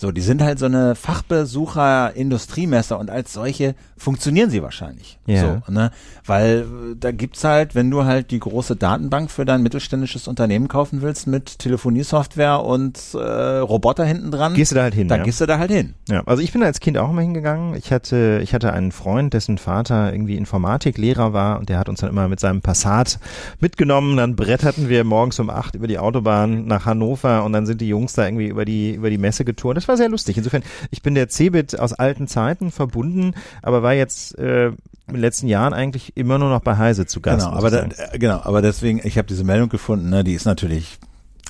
So, 0.00 0.12
die 0.12 0.20
sind 0.20 0.42
halt 0.42 0.60
so 0.60 0.66
eine 0.66 0.94
Fachbesucher-Industriemesse 0.94 2.96
und 2.96 3.10
als 3.10 3.32
solche 3.32 3.74
funktionieren 3.96 4.48
sie 4.48 4.62
wahrscheinlich. 4.62 5.18
Ja. 5.26 5.60
So, 5.66 5.72
ne? 5.72 5.90
Weil 6.24 6.60
äh, 6.60 6.94
da 6.96 7.10
gibt's 7.10 7.42
halt, 7.42 7.74
wenn 7.74 7.90
du 7.90 8.04
halt 8.04 8.30
die 8.30 8.38
große 8.38 8.76
Datenbank 8.76 9.28
für 9.28 9.44
dein 9.44 9.60
mittelständisches 9.60 10.28
Unternehmen 10.28 10.68
kaufen 10.68 11.02
willst 11.02 11.26
mit 11.26 11.58
Telefoniesoftware 11.58 12.64
und 12.64 12.96
äh, 13.14 13.18
Roboter 13.18 14.04
hinten 14.04 14.30
dran, 14.30 14.54
Gehst 14.54 14.70
du 14.70 14.76
da 14.76 14.82
halt 14.82 14.94
hin, 14.94 15.08
dann 15.08 15.18
ja? 15.18 15.24
gehst 15.24 15.40
du 15.40 15.46
da 15.46 15.58
halt 15.58 15.72
hin. 15.72 15.94
Ja, 16.08 16.22
also 16.26 16.44
ich 16.44 16.52
bin 16.52 16.62
als 16.62 16.78
Kind 16.78 16.96
auch 16.96 17.10
immer 17.10 17.22
hingegangen. 17.22 17.74
Ich 17.74 17.90
hatte, 17.90 18.38
ich 18.40 18.54
hatte 18.54 18.72
einen 18.72 18.92
Freund, 18.92 19.34
dessen 19.34 19.58
Vater 19.58 20.12
irgendwie 20.12 20.36
Informatiklehrer 20.36 21.32
war 21.32 21.58
und 21.58 21.70
der 21.70 21.78
hat 21.80 21.88
uns 21.88 21.98
dann 22.00 22.10
immer 22.10 22.28
mit 22.28 22.38
seinem 22.38 22.62
Passat 22.62 23.18
mitgenommen. 23.58 24.16
Dann 24.16 24.36
bretterten 24.36 24.88
wir 24.88 25.02
morgens 25.02 25.40
um 25.40 25.50
acht 25.50 25.74
über 25.74 25.88
die 25.88 25.98
Autobahn 25.98 26.66
nach 26.66 26.86
Hannover 26.86 27.42
und 27.42 27.52
dann 27.52 27.66
sind 27.66 27.80
die 27.80 27.88
Jungs 27.88 28.12
da 28.12 28.26
irgendwie 28.26 28.46
über 28.46 28.64
die, 28.64 28.94
über 28.94 29.10
die 29.10 29.18
Messe 29.18 29.44
geturnt. 29.44 29.76
Das 29.76 29.87
war 29.88 29.96
sehr 29.96 30.08
lustig. 30.08 30.36
Insofern, 30.36 30.62
ich 30.90 31.02
bin 31.02 31.14
der 31.14 31.28
Cebit 31.28 31.78
aus 31.78 31.92
alten 31.92 32.28
Zeiten 32.28 32.70
verbunden, 32.70 33.32
aber 33.62 33.82
war 33.82 33.94
jetzt 33.94 34.38
äh, 34.38 34.68
in 34.68 34.74
den 35.14 35.20
letzten 35.20 35.48
Jahren 35.48 35.72
eigentlich 35.72 36.16
immer 36.16 36.38
nur 36.38 36.50
noch 36.50 36.60
bei 36.60 36.76
Heise 36.76 37.06
zu 37.06 37.20
Gast. 37.20 37.46
Genau, 37.46 37.56
aber 37.58 37.70
da, 37.70 37.82
äh, 38.12 38.18
genau, 38.18 38.40
aber 38.42 38.60
deswegen, 38.62 39.00
ich 39.02 39.16
habe 39.18 39.26
diese 39.26 39.44
Meldung 39.44 39.68
gefunden, 39.70 40.10
ne, 40.10 40.22
die 40.24 40.34
ist 40.34 40.44
natürlich, 40.44 40.98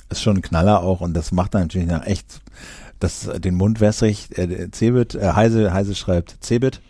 ist 0.09 0.21
schon 0.23 0.37
ein 0.37 0.41
Knaller 0.41 0.81
auch 0.81 1.01
und 1.01 1.13
das 1.13 1.31
macht 1.31 1.53
dann 1.53 1.63
natürlich 1.63 1.87
noch 1.87 2.05
echt 2.05 2.41
das, 2.99 3.29
den 3.37 3.55
Mund 3.55 3.79
wässrig. 3.81 4.37
Äh, 4.37 4.69
Cebit, 4.71 5.15
äh, 5.15 5.33
Heise, 5.33 5.73
Heise 5.73 5.93
schreibt, 5.95 6.37
Cebit, 6.43 6.81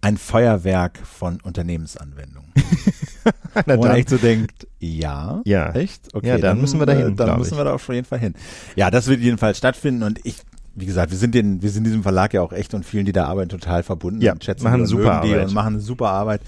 ein 0.00 0.16
Feuerwerk 0.16 0.98
von 1.04 1.40
Unternehmensanwendungen. 1.42 2.52
Na 3.66 3.76
Wo 3.76 3.80
man 3.80 3.88
dann. 3.90 3.96
echt 3.96 4.08
so 4.10 4.16
denkt, 4.16 4.66
ja, 4.78 5.40
Ja. 5.44 5.72
echt? 5.72 6.14
Okay, 6.14 6.28
Ja, 6.28 6.38
dann 6.38 6.60
müssen 6.60 6.78
wir 6.78 6.86
dahin, 6.86 7.12
äh, 7.12 7.14
Dann 7.16 7.38
müssen 7.38 7.54
ich. 7.54 7.58
wir 7.60 7.64
da 7.64 7.74
auf 7.74 7.88
jeden 7.88 8.04
Fall 8.06 8.18
hin. 8.20 8.34
Ja, 8.76 8.90
das 8.90 9.06
wird 9.08 9.20
jedenfalls 9.20 9.58
stattfinden 9.58 10.02
und 10.04 10.20
ich, 10.24 10.36
wie 10.80 10.86
gesagt, 10.86 11.10
wir 11.10 11.18
sind 11.18 11.34
den, 11.34 11.62
wir 11.62 11.70
sind 11.70 11.84
diesem 11.84 12.02
Verlag 12.02 12.34
ja 12.34 12.42
auch 12.42 12.52
echt 12.52 12.74
und 12.74 12.84
vielen, 12.84 13.06
die 13.06 13.12
da 13.12 13.26
arbeiten, 13.26 13.48
total 13.48 13.82
verbunden. 13.82 14.20
Ja, 14.20 14.32
und 14.32 14.44
schätzen 14.44 14.64
machen 14.64 14.82
und 14.82 14.86
super 14.86 15.14
Arbeit. 15.22 15.46
und 15.46 15.54
machen 15.54 15.80
super 15.80 16.08
Arbeit. 16.10 16.40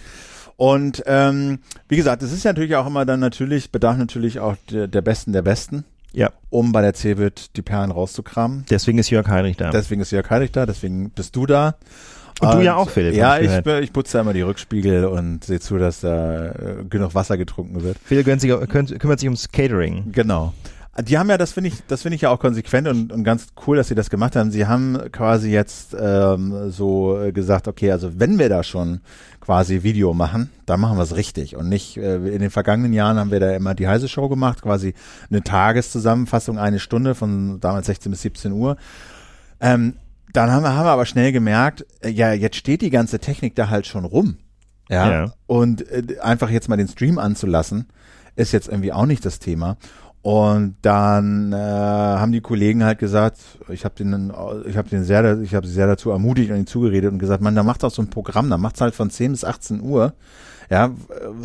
Und 0.57 1.03
ähm, 1.07 1.61
wie 1.89 1.97
gesagt, 1.97 2.23
es 2.23 2.33
ist 2.33 2.45
ja 2.45 2.53
natürlich 2.53 2.77
auch 2.77 2.87
immer 2.87 3.07
dann 3.07 3.21
natürlich, 3.21 3.71
bedarf 3.71 3.97
natürlich 3.97 4.41
auch 4.41 4.57
der, 4.71 4.89
der 4.89 5.01
Besten 5.01 5.33
der 5.33 5.41
Besten, 5.43 5.85
Ja, 6.13 6.31
um 6.51 6.73
bei 6.73 6.83
der 6.83 6.93
Cebit 6.95 7.57
die 7.57 7.63
Perlen 7.63 7.91
rauszukramen. 7.91 8.67
deswegen 8.69 8.99
ist 8.99 9.09
Jörg 9.09 9.27
Heinrich 9.27 9.57
da. 9.57 9.71
Deswegen 9.71 10.03
ist 10.03 10.11
Jörg 10.11 10.29
Heilig 10.29 10.53
da, 10.53 10.67
deswegen 10.67 11.11
bist 11.11 11.35
du 11.35 11.47
da. 11.47 11.77
Und 12.41 12.55
du 12.55 12.61
ja 12.63 12.75
auch, 12.75 12.89
Philipp, 12.89 13.15
Ja, 13.15 13.39
ich 13.39 13.51
ich, 13.67 13.93
putze 13.93 14.15
da 14.15 14.21
immer 14.23 14.33
die 14.33 14.41
Rückspiegel 14.41 15.05
und 15.05 15.45
sehe 15.45 15.61
zu, 15.61 15.77
dass 15.79 16.01
da 16.01 16.47
äh, 16.47 16.85
genug 16.89 17.15
Wasser 17.15 17.37
getrunken 17.37 17.83
wird. 17.83 17.99
Phil 18.03 18.25
kümmert 18.25 18.41
sich 19.21 19.29
ums 19.29 19.51
Catering. 19.51 20.13
Genau. 20.13 20.55
Die 20.99 21.19
haben 21.19 21.31
ja, 21.31 21.39
das 21.39 21.53
finde 21.53 21.69
ich, 21.69 21.87
das 21.87 22.03
finde 22.03 22.17
ich 22.17 22.23
ja 22.23 22.31
auch 22.31 22.41
konsequent 22.41 22.89
und, 22.89 23.13
und 23.13 23.23
ganz 23.23 23.49
cool, 23.67 23.77
dass 23.77 23.89
sie 23.89 23.95
das 23.95 24.11
gemacht 24.11 24.35
haben. 24.35 24.51
Sie 24.51 24.67
haben 24.67 24.99
quasi 25.13 25.51
jetzt 25.51 25.97
ähm, 25.99 26.71
so 26.71 27.31
gesagt, 27.33 27.69
okay, 27.69 27.93
also 27.93 28.19
wenn 28.19 28.41
wir 28.41 28.49
da 28.49 28.65
schon 28.65 29.01
quasi 29.41 29.85
Video 29.85 30.15
machen, 30.15 30.51
dann 30.67 30.81
machen 30.81 30.99
wir 30.99 31.05
es 31.05 31.15
richtig 31.15 31.57
und 31.57 31.69
nicht. 31.69 31.97
Äh, 31.97 32.17
in 32.17 32.41
den 32.41 32.51
vergangenen 32.51 32.93
Jahren 32.93 33.19
haben 33.19 33.31
wir 33.31 33.39
da 33.39 33.55
immer 33.55 33.75
die 33.75 33.87
heiße 33.87 34.09
Show 34.09 34.29
gemacht, 34.29 34.63
quasi 34.63 34.95
eine 35.31 35.43
Tageszusammenfassung, 35.43 36.59
eine 36.59 36.81
Stunde 36.81 37.15
von 37.15 37.61
damals 37.61 37.87
16 37.87 38.11
bis 38.11 38.23
17 38.23 38.53
Uhr. 38.53 38.77
Ähm, 39.61 39.95
dann 40.33 40.51
haben 40.51 40.63
wir, 40.63 40.75
haben 40.75 40.87
wir 40.87 40.93
aber 40.93 41.07
schnell 41.07 41.33
gemerkt, 41.33 41.87
äh, 42.01 42.11
ja, 42.11 42.33
jetzt 42.33 42.57
steht 42.57 42.83
die 42.83 42.91
ganze 42.91 43.21
Technik 43.21 43.55
da 43.55 43.69
halt 43.69 43.87
schon 43.87 44.05
rum. 44.05 44.39
Ja. 44.89 45.11
Ja. 45.11 45.33
Und 45.47 45.89
äh, 45.89 46.19
einfach 46.21 46.51
jetzt 46.51 46.69
mal 46.69 46.77
den 46.77 46.89
Stream 46.89 47.19
anzulassen, 47.19 47.87
ist 48.37 48.53
jetzt 48.53 48.69
irgendwie 48.69 48.93
auch 48.93 49.07
nicht 49.07 49.25
das 49.25 49.39
Thema. 49.39 49.77
Und 50.23 50.77
dann 50.83 51.53
äh, 51.53 51.57
haben 51.57 52.33
die 52.33 52.43
Kollegen 52.43 52.85
halt 52.85 52.99
gesagt, 52.99 53.39
ich 53.69 53.87
habe 53.87 53.95
den, 53.95 54.31
ich 54.67 54.77
habe 54.77 54.89
den 54.89 55.03
sehr, 55.03 55.41
ich 55.41 55.55
habe 55.55 55.67
sie 55.67 55.73
sehr 55.73 55.87
dazu 55.87 56.11
ermutigt 56.11 56.51
und 56.51 56.57
ihnen 56.57 56.67
zugeredet 56.67 57.11
und 57.11 57.19
gesagt, 57.19 57.43
man, 57.43 57.55
da 57.55 57.63
macht 57.63 57.83
doch 57.83 57.91
so 57.91 58.03
ein 58.03 58.11
Programm, 58.11 58.51
da 58.51 58.59
macht's 58.59 58.83
halt 58.83 58.95
von 58.95 59.09
10 59.09 59.33
bis 59.33 59.45
18 59.45 59.81
Uhr. 59.81 60.13
Ja, 60.71 60.93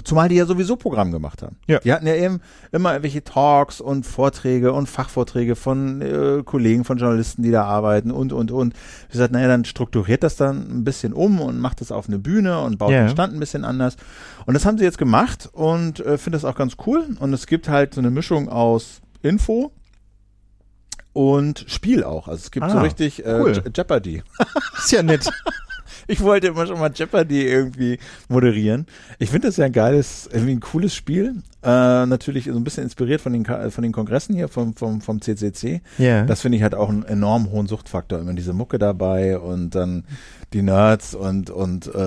zumal 0.04 0.30
die 0.30 0.36
ja 0.36 0.46
sowieso 0.46 0.76
Programm 0.76 1.12
gemacht 1.12 1.42
haben. 1.42 1.56
Ja. 1.66 1.80
Die 1.80 1.92
hatten 1.92 2.06
ja 2.06 2.14
eben 2.14 2.42
immer 2.72 2.92
irgendwelche 2.92 3.24
Talks 3.24 3.82
und 3.82 4.06
Vorträge 4.06 4.72
und 4.72 4.88
Fachvorträge 4.88 5.56
von 5.56 6.00
äh, 6.04 6.44
Kollegen, 6.46 6.84
von 6.84 7.00
Journalisten, 7.00 7.42
die 7.42 7.50
da 7.50 7.64
arbeiten 7.64 8.12
und, 8.12 8.32
und, 8.34 8.52
und. 8.52 8.76
Ich 9.08 9.14
gesagt, 9.14 9.32
naja, 9.34 9.48
dann 9.48 9.66
strukturiert 9.66 10.22
das 10.22 10.36
dann 10.36 10.58
ein 10.70 10.84
bisschen 10.84 11.12
um 11.12 11.42
und 11.42 11.60
macht 11.60 11.82
das 11.82 11.92
auf 11.92 12.08
eine 12.08 12.20
Bühne 12.20 12.60
und 12.62 12.78
baut 12.78 12.92
Ja. 12.92 13.00
den 13.00 13.10
Stand 13.10 13.34
ein 13.34 13.40
bisschen 13.40 13.66
anders. 13.66 13.98
Und 14.46 14.54
das 14.54 14.64
haben 14.64 14.78
sie 14.78 14.84
jetzt 14.84 15.00
gemacht 15.00 15.50
und 15.54 16.02
äh, 16.02 16.20
finde 16.20 16.36
das 16.38 16.46
auch 16.46 16.56
ganz 16.56 16.74
cool. 16.86 17.04
Und 17.20 17.34
es 17.34 17.48
gibt 17.48 17.68
halt 17.68 17.96
so 17.96 18.02
eine 18.02 18.12
Mischung 18.12 18.48
aus 18.48 19.02
Info 19.24 19.72
und 21.14 21.66
Spiel 21.68 22.04
auch. 22.04 22.28
Also 22.28 22.44
es 22.44 22.52
gibt 22.52 22.70
so 22.70 22.78
Ah, 22.78 22.86
äh, 22.86 23.42
cool. 23.42 23.54
Je- 23.54 23.72
Jeopardy. 23.76 24.22
Ist 24.78 24.92
ja 24.92 25.02
nett. 25.02 25.28
Ich 26.08 26.22
wollte 26.22 26.48
immer 26.48 26.68
schon 26.68 26.80
mal 26.80 26.92
Jeopardy 26.94 27.48
irgendwie 27.48 28.00
moderieren. 28.28 28.86
Ich 29.20 29.30
finde 29.30 29.48
das 29.48 29.58
ja 29.58 29.66
ein 29.66 29.72
geiles, 29.72 30.30
irgendwie 30.32 30.54
ein 30.54 30.60
cooles 30.60 30.96
Spiel. 30.96 31.36
Äh, 31.66 32.06
natürlich 32.06 32.46
so 32.46 32.56
ein 32.56 32.64
bisschen 32.64 32.84
inspiriert 32.84 33.22
von 33.22 33.34
den, 33.34 33.44
Ka- 33.44 33.70
von 33.70 33.82
den 33.82 33.92
Kongressen 33.92 34.36
hier 34.36 34.48
vom, 34.48 34.76
vom, 34.76 35.02
vom 35.02 35.22
CCC. 35.22 35.82
Ja. 35.98 36.24
Das 36.24 36.42
finde 36.42 36.58
ich 36.58 36.64
halt 36.64 36.76
auch 36.76 36.90
einen 36.90 37.04
enorm 37.04 37.50
hohen 37.52 37.68
Suchtfaktor. 37.68 38.20
Immer 38.20 38.34
diese 38.34 38.54
Mucke 38.54 38.78
dabei 38.78 39.40
und 39.40 39.72
dann 39.76 40.04
die 40.54 40.62
Nerds 40.62 41.16
und, 41.16 41.50
und 41.50 41.88
äh, 41.94 42.00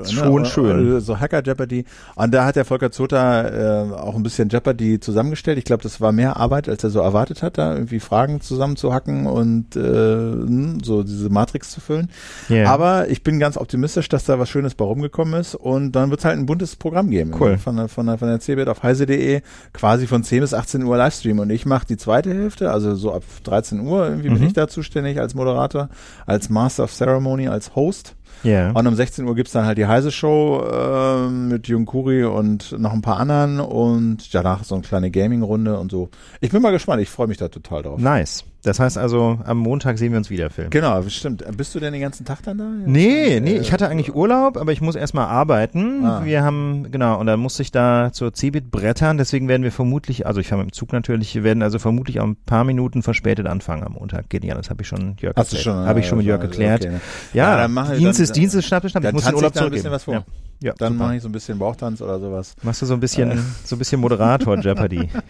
äh, 0.00 0.04
Schon 0.06 0.44
schön. 0.46 0.96
äh, 0.96 1.00
so 1.00 1.18
Hacker 1.20 1.42
Jeopardy. 1.44 1.84
Und 2.14 2.32
da 2.32 2.46
hat 2.46 2.56
der 2.56 2.64
Volker 2.64 2.90
Zota 2.90 3.48
äh, 3.48 3.92
auch 3.92 4.14
ein 4.14 4.22
bisschen 4.22 4.48
Jeopardy 4.48 5.00
zusammengestellt. 5.00 5.58
Ich 5.58 5.64
glaube, 5.64 5.82
das 5.82 6.00
war 6.00 6.12
mehr 6.12 6.36
Arbeit, 6.36 6.68
als 6.68 6.84
er 6.84 6.90
so 6.90 7.00
erwartet 7.00 7.42
hat, 7.42 7.58
da 7.58 7.74
irgendwie 7.74 8.00
Fragen 8.00 8.40
zusammenzuhacken 8.40 9.26
und 9.26 9.76
äh, 9.76 10.82
so 10.82 11.02
diese 11.02 11.28
Matrix 11.28 11.70
zu 11.70 11.80
füllen. 11.80 12.08
Ja. 12.48 12.70
Aber 12.72 13.08
ich 13.08 13.22
bin 13.22 13.38
ganz 13.38 13.56
optimistisch, 13.56 14.08
dass 14.08 14.24
da 14.24 14.38
was 14.38 14.48
Schönes 14.48 14.74
bei 14.74 14.84
rumgekommen 14.84 15.38
ist 15.38 15.54
und 15.54 15.92
dann 15.92 16.08
wird 16.10 16.20
es 16.20 16.24
halt 16.24 16.38
ein 16.38 16.46
buntes 16.46 16.76
Programm 16.76 17.10
geben. 17.10 17.32
Cool. 17.38 17.58
Von 17.58 17.76
der, 17.76 17.88
von 17.88 18.06
der, 18.06 18.16
von 18.16 18.28
der 18.28 18.40
CeBIT 18.40 18.68
auf 18.68 18.82
heise.de 18.92 19.40
quasi 19.72 20.06
von 20.06 20.22
10 20.22 20.40
bis 20.40 20.54
18 20.54 20.82
Uhr 20.84 20.96
Livestream 20.96 21.38
und 21.38 21.50
ich 21.50 21.66
mache 21.66 21.86
die 21.86 21.96
zweite 21.96 22.32
Hälfte, 22.32 22.70
also 22.70 22.94
so 22.94 23.12
ab 23.12 23.22
13 23.44 23.80
Uhr 23.80 24.04
irgendwie 24.08 24.28
bin 24.28 24.38
Mhm. 24.40 24.46
ich 24.46 24.52
da 24.52 24.68
zuständig 24.68 25.18
als 25.20 25.34
Moderator, 25.34 25.88
als 26.26 26.48
Master 26.48 26.84
of 26.84 26.92
Ceremony, 26.92 27.48
als 27.48 27.74
Host. 27.74 28.14
Ja. 28.42 28.70
Und 28.72 28.86
um 28.86 28.94
16 28.94 29.26
Uhr 29.26 29.34
gibt's 29.34 29.52
dann 29.52 29.66
halt 29.66 29.78
die 29.78 29.86
Heise-Show 29.86 30.64
äh, 30.64 31.28
mit 31.28 31.68
Jung 31.68 31.86
Kuri 31.86 32.24
und 32.24 32.78
noch 32.78 32.92
ein 32.92 33.02
paar 33.02 33.18
anderen 33.18 33.60
und 33.60 34.34
danach 34.34 34.64
so 34.64 34.74
eine 34.74 34.82
kleine 34.82 35.10
Gaming-Runde 35.10 35.78
und 35.78 35.90
so. 35.90 36.10
Ich 36.40 36.50
bin 36.50 36.62
mal 36.62 36.72
gespannt, 36.72 37.02
ich 37.02 37.08
freue 37.10 37.26
mich 37.26 37.38
da 37.38 37.48
total 37.48 37.82
drauf. 37.82 38.00
Nice. 38.00 38.44
Das 38.64 38.78
heißt 38.78 38.96
also, 38.96 39.40
am 39.44 39.58
Montag 39.58 39.98
sehen 39.98 40.12
wir 40.12 40.18
uns 40.18 40.30
wieder, 40.30 40.48
Phil. 40.48 40.68
Genau, 40.70 41.02
stimmt. 41.08 41.44
Bist 41.56 41.74
du 41.74 41.80
denn 41.80 41.92
den 41.92 42.00
ganzen 42.00 42.24
Tag 42.24 42.44
dann 42.44 42.58
da? 42.58 42.64
Nee, 42.64 43.40
nee, 43.40 43.56
ich 43.56 43.72
hatte 43.72 43.88
eigentlich 43.88 44.14
Urlaub, 44.14 44.56
aber 44.56 44.70
ich 44.70 44.80
muss 44.80 44.94
erstmal 44.94 45.26
arbeiten. 45.26 46.04
Ah. 46.04 46.24
Wir 46.24 46.44
haben, 46.44 46.86
genau, 46.92 47.18
und 47.18 47.26
dann 47.26 47.40
musste 47.40 47.62
ich 47.62 47.72
da 47.72 48.10
zur 48.12 48.32
Cebit 48.32 48.70
brettern, 48.70 49.18
deswegen 49.18 49.48
werden 49.48 49.64
wir 49.64 49.72
vermutlich, 49.72 50.26
also 50.28 50.40
ich 50.40 50.46
fahre 50.46 50.62
mit 50.62 50.70
dem 50.70 50.74
Zug 50.74 50.92
natürlich, 50.92 51.34
wir 51.34 51.42
werden 51.42 51.62
also 51.62 51.80
vermutlich 51.80 52.20
auch 52.20 52.26
ein 52.26 52.36
paar 52.36 52.62
Minuten 52.62 53.02
verspätet 53.02 53.48
anfangen 53.48 53.82
am 53.82 53.94
Montag. 53.94 54.28
Geht 54.28 54.44
nicht 54.44 54.52
anders, 54.52 54.70
habe 54.70 54.82
ich 54.82 54.88
schon 54.88 55.16
Jörg 55.18 55.34
Hast 55.34 55.58
schon? 55.58 55.74
Habe 55.74 55.98
ich 55.98 56.06
schon 56.06 56.18
mit 56.18 56.26
Jörg 56.28 56.42
erklärt. 56.42 56.82
okay, 56.82 56.92
ne? 56.92 57.00
Ja, 57.32 57.66
Ja, 57.66 57.94
Dienst 57.94 58.20
ist 58.20 58.31
Dienst 58.32 58.54
ist 58.54 58.66
Schnapp 58.66 58.88
Schnapp. 58.88 59.02
Ich 59.02 59.08
Dann 59.08 59.14
muss 59.14 59.24
den 59.24 59.34
Urlaub 59.34 59.52
da 59.52 59.64
ein 59.64 59.70
bisschen 59.70 59.90
zurückgeben. 59.90 59.94
was 59.94 60.04
vor. 60.04 60.14
Ja, 60.14 60.24
ja 60.60 60.74
Dann 60.78 60.96
mache 60.96 61.16
ich 61.16 61.22
so 61.22 61.28
ein 61.28 61.32
bisschen 61.32 61.58
Bauchtanz 61.58 62.00
oder 62.02 62.18
sowas. 62.20 62.54
Machst 62.62 62.82
du 62.82 62.86
so 62.86 62.94
ein 62.94 63.00
bisschen, 63.00 63.38
so 63.64 63.76
ein 63.76 63.78
bisschen 63.78 64.00
Moderator 64.00 64.58
Jeopardy. 64.58 65.08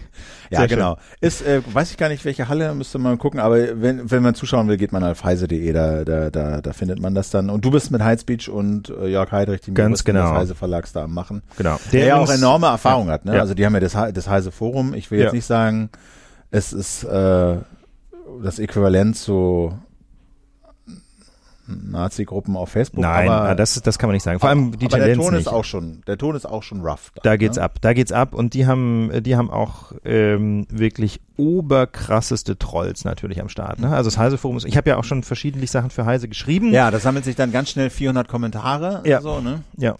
Ja, 0.51 0.59
Sehr 0.59 0.69
schön. 0.69 0.79
genau. 0.81 0.99
Ist, 1.23 1.41
äh, 1.47 1.63
weiß 1.73 1.93
ich 1.93 1.97
gar 1.97 2.11
nicht, 2.11 2.27
welche 2.27 2.47
Halle, 2.47 2.75
müsste 2.75 2.99
man 2.99 3.17
gucken, 3.17 3.41
aber 3.41 3.81
wenn, 3.81 4.11
wenn 4.11 4.23
man 4.23 4.35
zuschauen 4.35 4.69
will, 4.69 4.77
geht 4.77 4.93
man 4.93 5.03
auf 5.03 5.25
heise.de, 5.25 5.73
da, 5.73 6.05
da, 6.05 6.29
da, 6.29 6.61
da 6.61 6.73
findet 6.75 7.01
man 7.01 7.15
das 7.15 7.31
dann. 7.31 7.49
Und 7.49 7.65
du 7.65 7.71
bist 7.71 7.91
mit 7.91 8.03
Heinz 8.03 8.25
Beach 8.25 8.51
und 8.51 8.91
äh, 8.91 9.07
Jörg 9.09 9.33
Heidrich, 9.33 9.63
die 9.63 9.73
Ganz 9.73 10.05
genau. 10.05 10.29
des 10.29 10.39
Heise 10.41 10.55
Verlags 10.55 10.93
da 10.93 11.05
am 11.05 11.15
machen. 11.15 11.43
Genau. 11.57 11.81
Der, 11.91 12.05
ja 12.05 12.17
auch 12.17 12.29
enorme 12.31 12.67
Erfahrung 12.67 13.09
hat, 13.09 13.25
ne? 13.25 13.35
Ja. 13.37 13.41
Also 13.41 13.55
die 13.55 13.65
haben 13.65 13.73
ja 13.73 13.81
das, 13.81 13.97
das 14.13 14.29
Heise 14.29 14.53
Forum. 14.53 14.93
Ich 14.93 15.11
will 15.11 15.21
jetzt 15.21 15.29
Ja. 15.29 15.33
nicht 15.33 15.47
sagen, 15.47 15.89
es 16.51 16.75
ist 16.75 17.05
äh, 17.05 17.57
das 18.43 18.59
Äquivalent 18.59 19.17
zu 19.17 19.73
Nazi-Gruppen 21.67 22.57
auf 22.57 22.71
Facebook. 22.71 23.03
Nein, 23.03 23.29
aber, 23.29 23.51
ah, 23.51 23.55
das, 23.55 23.81
das 23.81 23.99
kann 23.99 24.09
man 24.09 24.15
nicht 24.15 24.23
sagen. 24.23 24.41
Vor 24.41 24.49
allem 24.49 24.77
die 24.79 24.87
aber 24.87 24.97
Tendenz 24.97 25.17
der 25.17 25.25
Ton 25.25 25.35
nicht. 25.35 25.47
ist 25.47 25.53
auch 25.53 25.65
schon, 25.65 26.03
der 26.07 26.19
Ton 26.19 26.35
ist 26.35 26.47
auch 26.47 26.63
schon 26.63 26.81
rough. 26.81 27.13
Da 27.23 27.37
geht's 27.37 27.57
ne? 27.57 27.63
ab, 27.63 27.79
da 27.81 27.93
geht's 27.93 28.13
ab 28.13 28.35
und 28.35 28.55
die 28.55 28.67
haben, 28.67 29.11
die 29.23 29.37
haben 29.37 29.51
auch 29.51 29.93
ähm, 30.05 30.67
wirklich 30.71 31.21
oberkrasseste 31.37 32.59
Trolls 32.59 33.05
natürlich 33.05 33.41
am 33.41 33.49
Start. 33.49 33.79
Ne? 33.79 33.95
Also 33.95 34.11
das 34.11 34.19
Heise 34.19 34.39
Forum 34.39 34.57
ist, 34.57 34.65
ich 34.65 34.77
habe 34.77 34.91
ja 34.91 34.97
auch 34.97 35.05
schon 35.05 35.23
verschiedentlich 35.23 35.71
Sachen 35.71 35.91
für 35.91 36.05
Heise 36.05 36.29
geschrieben. 36.29 36.73
Ja, 36.73 36.91
das 36.91 37.03
sammelt 37.03 37.25
sich 37.25 37.37
dann 37.37 37.53
ganz 37.53 37.71
schnell 37.71 37.91
400 37.91 38.29
Kommentare. 38.29 39.03
Ja. 39.05 39.21
So, 39.21 39.41
ne? 39.41 39.63
ja. 39.77 39.97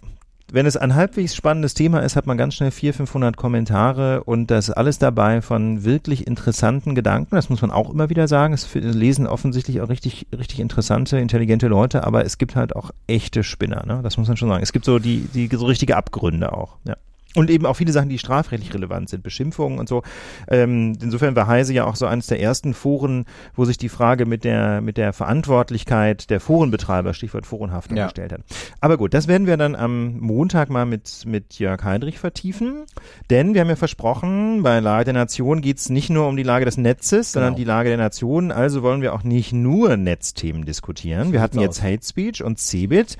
Wenn 0.53 0.67
es 0.67 0.77
ein 0.77 0.93
halbwegs 0.93 1.35
spannendes 1.35 1.73
Thema 1.73 2.01
ist, 2.01 2.15
hat 2.15 2.27
man 2.27 2.37
ganz 2.37 2.53
schnell 2.53 2.69
400, 2.69 2.97
500 2.97 3.37
Kommentare 3.37 4.23
und 4.23 4.51
das 4.51 4.69
alles 4.69 4.99
dabei 4.99 5.41
von 5.41 5.83
wirklich 5.83 6.27
interessanten 6.27 6.93
Gedanken. 6.93 7.35
Das 7.35 7.49
muss 7.49 7.63
man 7.63 7.71
auch 7.71 7.89
immer 7.89 8.11
wieder 8.11 8.27
sagen. 8.27 8.53
Es 8.53 8.71
lesen 8.75 9.25
offensichtlich 9.25 9.81
auch 9.81 9.89
richtig, 9.89 10.27
richtig 10.31 10.59
interessante, 10.59 11.17
intelligente 11.17 11.67
Leute, 11.67 12.03
aber 12.03 12.23
es 12.23 12.37
gibt 12.37 12.55
halt 12.55 12.75
auch 12.75 12.91
echte 13.07 13.43
Spinner. 13.43 13.83
Ne? 13.87 14.01
Das 14.03 14.17
muss 14.17 14.27
man 14.27 14.37
schon 14.37 14.49
sagen. 14.49 14.61
Es 14.61 14.73
gibt 14.73 14.85
so 14.85 14.99
die, 14.99 15.27
die 15.33 15.49
so 15.51 15.65
richtige 15.65 15.97
Abgründe 15.97 16.53
auch. 16.53 16.77
Ja. 16.83 16.97
Und 17.35 17.49
eben 17.49 17.65
auch 17.65 17.75
viele 17.75 17.91
Sachen, 17.91 18.09
die 18.09 18.19
strafrechtlich 18.19 18.73
relevant 18.73 19.09
sind, 19.09 19.23
Beschimpfungen 19.23 19.79
und 19.79 19.89
so. 19.89 20.03
Ähm, 20.47 20.95
insofern 21.01 21.35
war 21.35 21.47
Heise 21.47 21.73
ja 21.73 21.85
auch 21.85 21.95
so 21.95 22.05
eines 22.05 22.27
der 22.27 22.39
ersten 22.39 22.73
Foren, 22.73 23.25
wo 23.55 23.65
sich 23.65 23.77
die 23.77 23.89
Frage 23.89 24.25
mit 24.25 24.43
der, 24.43 24.81
mit 24.81 24.97
der 24.97 25.13
Verantwortlichkeit 25.13 26.29
der 26.29 26.39
Forenbetreiber, 26.39 27.13
Stichwort 27.13 27.45
Forenhaftung, 27.45 27.97
Ja. 27.97 28.05
gestellt 28.05 28.33
hat. 28.33 28.41
Aber 28.81 28.97
gut, 28.97 29.13
das 29.13 29.27
werden 29.27 29.47
wir 29.47 29.57
dann 29.57 29.75
am 29.75 30.19
Montag 30.19 30.69
mal 30.69 30.85
mit, 30.85 31.23
mit 31.25 31.59
Jörg 31.59 31.83
Heidrich 31.83 32.19
vertiefen. 32.19 32.83
Denn 33.29 33.53
wir 33.53 33.61
haben 33.61 33.69
ja 33.69 33.75
versprochen, 33.75 34.61
bei 34.63 34.79
Lage 34.79 35.05
der 35.05 35.13
Nation 35.13 35.61
geht's 35.61 35.89
nicht 35.89 36.09
nur 36.09 36.27
um 36.27 36.37
die 36.37 36.43
Lage 36.43 36.65
des 36.65 36.77
Netzes, 36.77 37.31
sondern 37.31 37.53
Genau. 37.53 37.57
die 37.57 37.63
Lage 37.65 37.89
der 37.89 37.97
Nation. 37.97 38.51
Also 38.51 38.83
wollen 38.83 39.01
wir 39.01 39.13
auch 39.13 39.23
nicht 39.23 39.53
nur 39.53 39.97
Netzthemen 39.97 40.65
diskutieren. 40.65 41.31
Wir 41.33 41.41
hatten 41.41 41.59
jetzt 41.59 41.81
Hate 41.81 42.05
Speech 42.05 42.43
und 42.43 42.59
Cebit. 42.59 43.17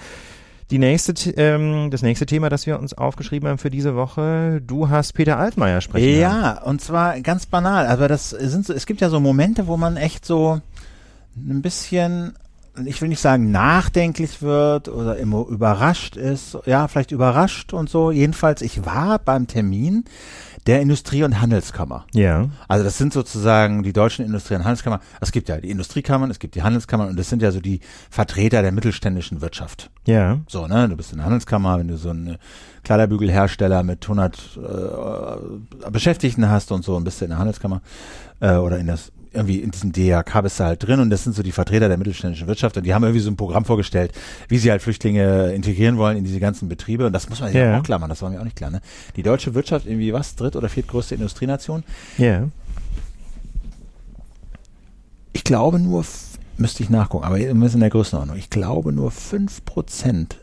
Die 0.73 0.79
nächste, 0.79 1.13
ähm, 1.37 1.91
das 1.91 2.01
nächste 2.01 2.25
Thema, 2.25 2.49
das 2.49 2.65
wir 2.65 2.79
uns 2.79 2.95
aufgeschrieben 2.95 3.47
haben 3.47 3.59
für 3.59 3.69
diese 3.69 3.95
Woche, 3.95 4.59
du 4.65 4.89
hast 4.89 5.13
Peter 5.13 5.37
Altmaier 5.37 5.81
sprechen. 5.81 6.19
Ja, 6.19 6.63
und 6.63 6.81
zwar 6.81 7.21
ganz 7.21 7.45
banal. 7.45 7.85
Aber 7.85 8.07
das 8.07 8.31
sind 8.31 8.65
so, 8.65 8.73
es 8.73 8.87
gibt 8.87 8.99
ja 8.99 9.09
so 9.09 9.19
Momente, 9.19 9.67
wo 9.67 9.77
man 9.77 9.97
echt 9.97 10.25
so 10.25 10.61
ein 11.37 11.61
bisschen, 11.61 12.33
ich 12.85 13.01
will 13.01 13.09
nicht 13.09 13.19
sagen 13.19 13.51
nachdenklich 13.51 14.41
wird 14.41 14.89
oder 14.89 15.17
immer 15.17 15.47
überrascht 15.47 16.15
ist. 16.15 16.57
Ja, 16.65 16.87
vielleicht 16.87 17.11
überrascht 17.11 17.73
und 17.73 17.89
so. 17.89 18.11
Jedenfalls, 18.11 18.61
ich 18.61 18.85
war 18.85 19.19
beim 19.19 19.47
Termin 19.47 20.05
der 20.65 20.81
Industrie- 20.81 21.23
und 21.23 21.39
Handelskammer. 21.41 22.05
Ja. 22.13 22.49
Also 22.67 22.83
das 22.83 22.97
sind 22.97 23.13
sozusagen 23.13 23.83
die 23.83 23.93
deutschen 23.93 24.25
Industrie- 24.25 24.55
und 24.55 24.63
Handelskammern. 24.63 25.01
Es 25.19 25.31
gibt 25.31 25.49
ja 25.49 25.57
die 25.59 25.69
Industriekammern, 25.69 26.31
es 26.31 26.39
gibt 26.39 26.55
die 26.55 26.63
Handelskammern 26.63 27.09
und 27.09 27.19
das 27.19 27.29
sind 27.29 27.41
ja 27.41 27.51
so 27.51 27.59
die 27.59 27.81
Vertreter 28.09 28.61
der 28.61 28.71
mittelständischen 28.71 29.41
Wirtschaft. 29.41 29.91
Ja. 30.05 30.39
So, 30.47 30.67
ne, 30.67 30.87
du 30.89 30.95
bist 30.95 31.11
in 31.11 31.17
der 31.17 31.25
Handelskammer, 31.25 31.79
wenn 31.79 31.89
du 31.89 31.97
so 31.97 32.09
einen 32.09 32.37
Kleiderbügelhersteller 32.83 33.83
mit 33.83 34.03
100 34.03 34.59
äh, 35.85 35.91
Beschäftigten 35.91 36.49
hast 36.49 36.71
und 36.71 36.83
so, 36.83 36.95
und 36.95 37.03
bist 37.03 37.21
du 37.21 37.25
in 37.25 37.29
der 37.29 37.39
Handelskammer 37.39 37.81
äh, 38.39 38.55
oder 38.55 38.79
in 38.79 38.87
das 38.87 39.11
irgendwie 39.33 39.57
in 39.59 39.71
diesem 39.71 39.91
DRK 39.91 40.41
bist 40.41 40.59
du 40.59 40.63
halt 40.65 40.83
drin 40.85 40.99
und 40.99 41.09
das 41.09 41.23
sind 41.23 41.35
so 41.35 41.43
die 41.43 41.51
Vertreter 41.51 41.87
der 41.87 41.97
mittelständischen 41.97 42.47
Wirtschaft 42.47 42.77
und 42.77 42.85
die 42.85 42.93
haben 42.93 43.03
irgendwie 43.03 43.19
so 43.21 43.29
ein 43.31 43.35
Programm 43.35 43.65
vorgestellt, 43.65 44.11
wie 44.47 44.57
sie 44.57 44.69
halt 44.71 44.81
Flüchtlinge 44.81 45.53
integrieren 45.53 45.97
wollen 45.97 46.17
in 46.17 46.23
diese 46.23 46.39
ganzen 46.39 46.69
Betriebe 46.69 47.05
und 47.07 47.13
das 47.13 47.29
muss 47.29 47.39
man 47.41 47.51
sich 47.51 47.59
Ja. 47.59 47.79
auch 47.79 47.83
klar 47.83 47.99
machen, 47.99 48.09
das 48.09 48.21
war 48.21 48.29
mir 48.29 48.39
auch 48.39 48.43
nicht 48.45 48.55
klar, 48.55 48.69
ne? 48.69 48.81
Die 49.15 49.23
deutsche 49.23 49.53
Wirtschaft 49.55 49.85
irgendwie 49.87 50.13
was, 50.13 50.35
dritt- 50.35 50.55
oder 50.55 50.69
viertgrößte 50.69 51.15
Industrienation, 51.15 51.83
Ja. 52.17 52.47
ich 55.33 55.43
glaube 55.43 55.79
nur, 55.79 56.05
müsste 56.57 56.83
ich 56.83 56.89
nachgucken, 56.89 57.25
aber 57.25 57.37
wir 57.37 57.47
sind 57.47 57.73
in 57.75 57.79
der 57.79 57.89
Größenordnung. 57.89 58.37
Ich 58.37 58.49
glaube 58.49 58.93
nur 58.93 59.11
5% 59.11 60.37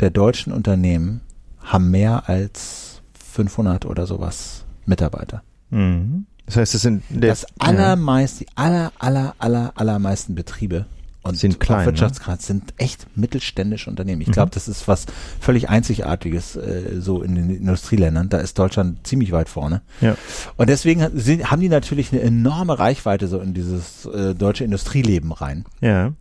der 0.00 0.10
deutschen 0.10 0.52
Unternehmen 0.52 1.22
haben 1.60 1.90
mehr 1.90 2.28
als 2.28 3.02
500 3.32 3.86
oder 3.86 4.06
sowas 4.06 4.64
Mitarbeiter. 4.86 5.42
Mhm. 5.70 6.26
Das 6.48 6.56
heißt, 6.56 6.74
es 6.74 6.82
sind 6.82 7.02
Das 7.10 7.46
allermeist, 7.58 8.40
die 8.40 8.46
aller, 8.54 8.90
aller, 8.98 9.34
aller, 9.38 9.72
allermeisten 9.76 10.34
Betriebe 10.34 10.86
und 11.22 11.36
Sind 11.36 11.60
klein, 11.60 11.80
ne? 11.80 11.86
Wirtschaftsgrad 11.86 12.40
sind 12.40 12.72
echt 12.78 13.06
mittelständische 13.16 13.90
Unternehmen. 13.90 14.22
Ich 14.22 14.28
Mhm. 14.28 14.32
glaube, 14.32 14.50
das 14.54 14.66
ist 14.66 14.88
was 14.88 15.04
völlig 15.40 15.68
Einzigartiges 15.68 16.56
äh, 16.56 17.00
so 17.00 17.22
in 17.22 17.34
den 17.34 17.50
Industrieländern. 17.50 18.30
Da 18.30 18.38
ist 18.38 18.58
Deutschland 18.58 19.06
ziemlich 19.06 19.30
weit 19.32 19.48
vorne. 19.50 19.82
Ja. 20.00 20.16
Und 20.56 20.70
deswegen 20.70 21.06
sind, 21.18 21.50
haben 21.50 21.60
die 21.60 21.68
natürlich 21.68 22.12
eine 22.12 22.22
enorme 22.22 22.78
Reichweite 22.78 23.28
so 23.28 23.40
in 23.40 23.52
dieses 23.52 24.06
äh, 24.06 24.34
deutsche 24.34 24.64
Industrieleben 24.64 25.32
rein. 25.32 25.66
Ja. 25.82 26.12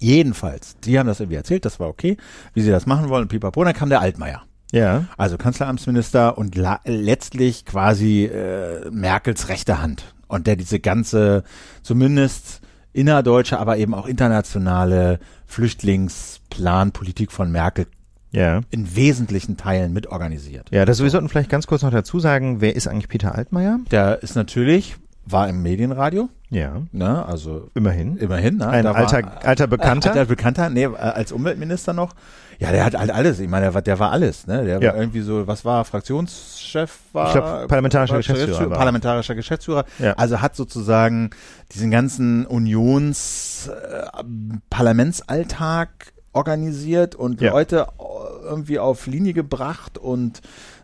Jedenfalls, 0.00 0.76
die 0.84 0.98
haben 0.98 1.06
das 1.06 1.20
irgendwie 1.20 1.36
erzählt, 1.36 1.64
das 1.64 1.80
war 1.80 1.88
okay, 1.88 2.16
wie 2.54 2.60
sie 2.62 2.70
das 2.70 2.86
machen 2.86 3.08
wollen. 3.08 3.28
Pipapo, 3.28 3.62
dann 3.64 3.74
kam 3.74 3.88
der 3.90 4.00
Altmaier. 4.00 4.42
Ja. 4.72 5.04
Also 5.16 5.36
Kanzleramtsminister 5.38 6.36
und 6.38 6.56
letztlich 6.84 7.64
quasi 7.64 8.24
äh, 8.24 8.90
Merkels 8.90 9.48
rechte 9.48 9.80
Hand. 9.80 10.14
Und 10.28 10.46
der 10.46 10.56
diese 10.56 10.80
ganze, 10.80 11.44
zumindest 11.82 12.60
innerdeutsche, 12.92 13.58
aber 13.58 13.76
eben 13.78 13.94
auch 13.94 14.06
internationale 14.06 15.20
Flüchtlingsplanpolitik 15.46 17.30
von 17.32 17.50
Merkel 17.52 17.86
Ja. 18.32 18.60
in 18.70 18.96
wesentlichen 18.96 19.56
Teilen 19.56 19.92
mitorganisiert. 19.92 20.68
Ja, 20.72 20.84
das, 20.84 21.02
wir 21.02 21.10
sollten 21.10 21.28
vielleicht 21.28 21.50
ganz 21.50 21.66
kurz 21.66 21.82
noch 21.82 21.90
dazu 21.90 22.18
sagen, 22.18 22.60
wer 22.60 22.74
ist 22.74 22.88
eigentlich 22.88 23.08
Peter 23.08 23.34
Altmaier? 23.34 23.78
Der 23.90 24.22
ist 24.22 24.34
natürlich, 24.34 24.96
war 25.28 25.48
im 25.48 25.62
Medienradio, 25.62 26.28
Ja. 26.50 26.82
ne, 26.92 27.26
also 27.26 27.68
Immerhin. 27.74 28.16
immerhin. 28.16 28.58
Ne, 28.58 28.68
Ein 28.68 28.86
alter, 28.86 29.22
war, 29.24 29.44
alter 29.44 29.66
Bekannter. 29.66 30.10
Alter 30.12 30.24
Bekannter, 30.26 30.70
nee, 30.70 30.84
äh, 30.84 30.94
als 30.96 31.32
Umweltminister 31.32 31.92
noch. 31.92 32.14
Ja, 32.58 32.70
der 32.72 32.84
hat 32.86 32.96
halt 32.96 33.10
alles. 33.10 33.38
Ich 33.40 33.48
meine, 33.48 33.66
der 33.66 33.74
war, 33.74 33.82
der 33.82 33.98
war 33.98 34.12
alles, 34.12 34.46
ne? 34.46 34.64
Der 34.64 34.80
Ja. 34.80 34.92
war 34.92 35.00
irgendwie 35.00 35.20
so, 35.20 35.46
was 35.46 35.64
war, 35.66 35.84
Fraktionschef 35.84 37.00
war? 37.12 37.26
Ich 37.26 37.32
glaub, 37.32 37.68
parlamentarischer 37.68 38.14
war 38.14 38.18
Geschäftsführer 38.20 38.70
war. 38.70 38.78
Parlamentarischer 38.78 39.34
Geschäftsführer. 39.34 39.84
Ja. 39.98 40.12
Also 40.14 40.40
hat 40.40 40.56
sozusagen 40.56 41.30
diesen 41.74 41.90
ganzen 41.90 42.46
Unions, 42.46 43.68
äh, 43.68 44.22
Parlamentsalltag 44.70 46.12
organisiert 46.32 47.14
und 47.14 47.40
Ja. 47.40 47.50
Leute 47.52 47.88
äh, 47.98 48.44
irgendwie 48.48 48.78
auf 48.78 49.06
Linie 49.06 49.32
gebracht 49.32 49.98
und 49.98 50.40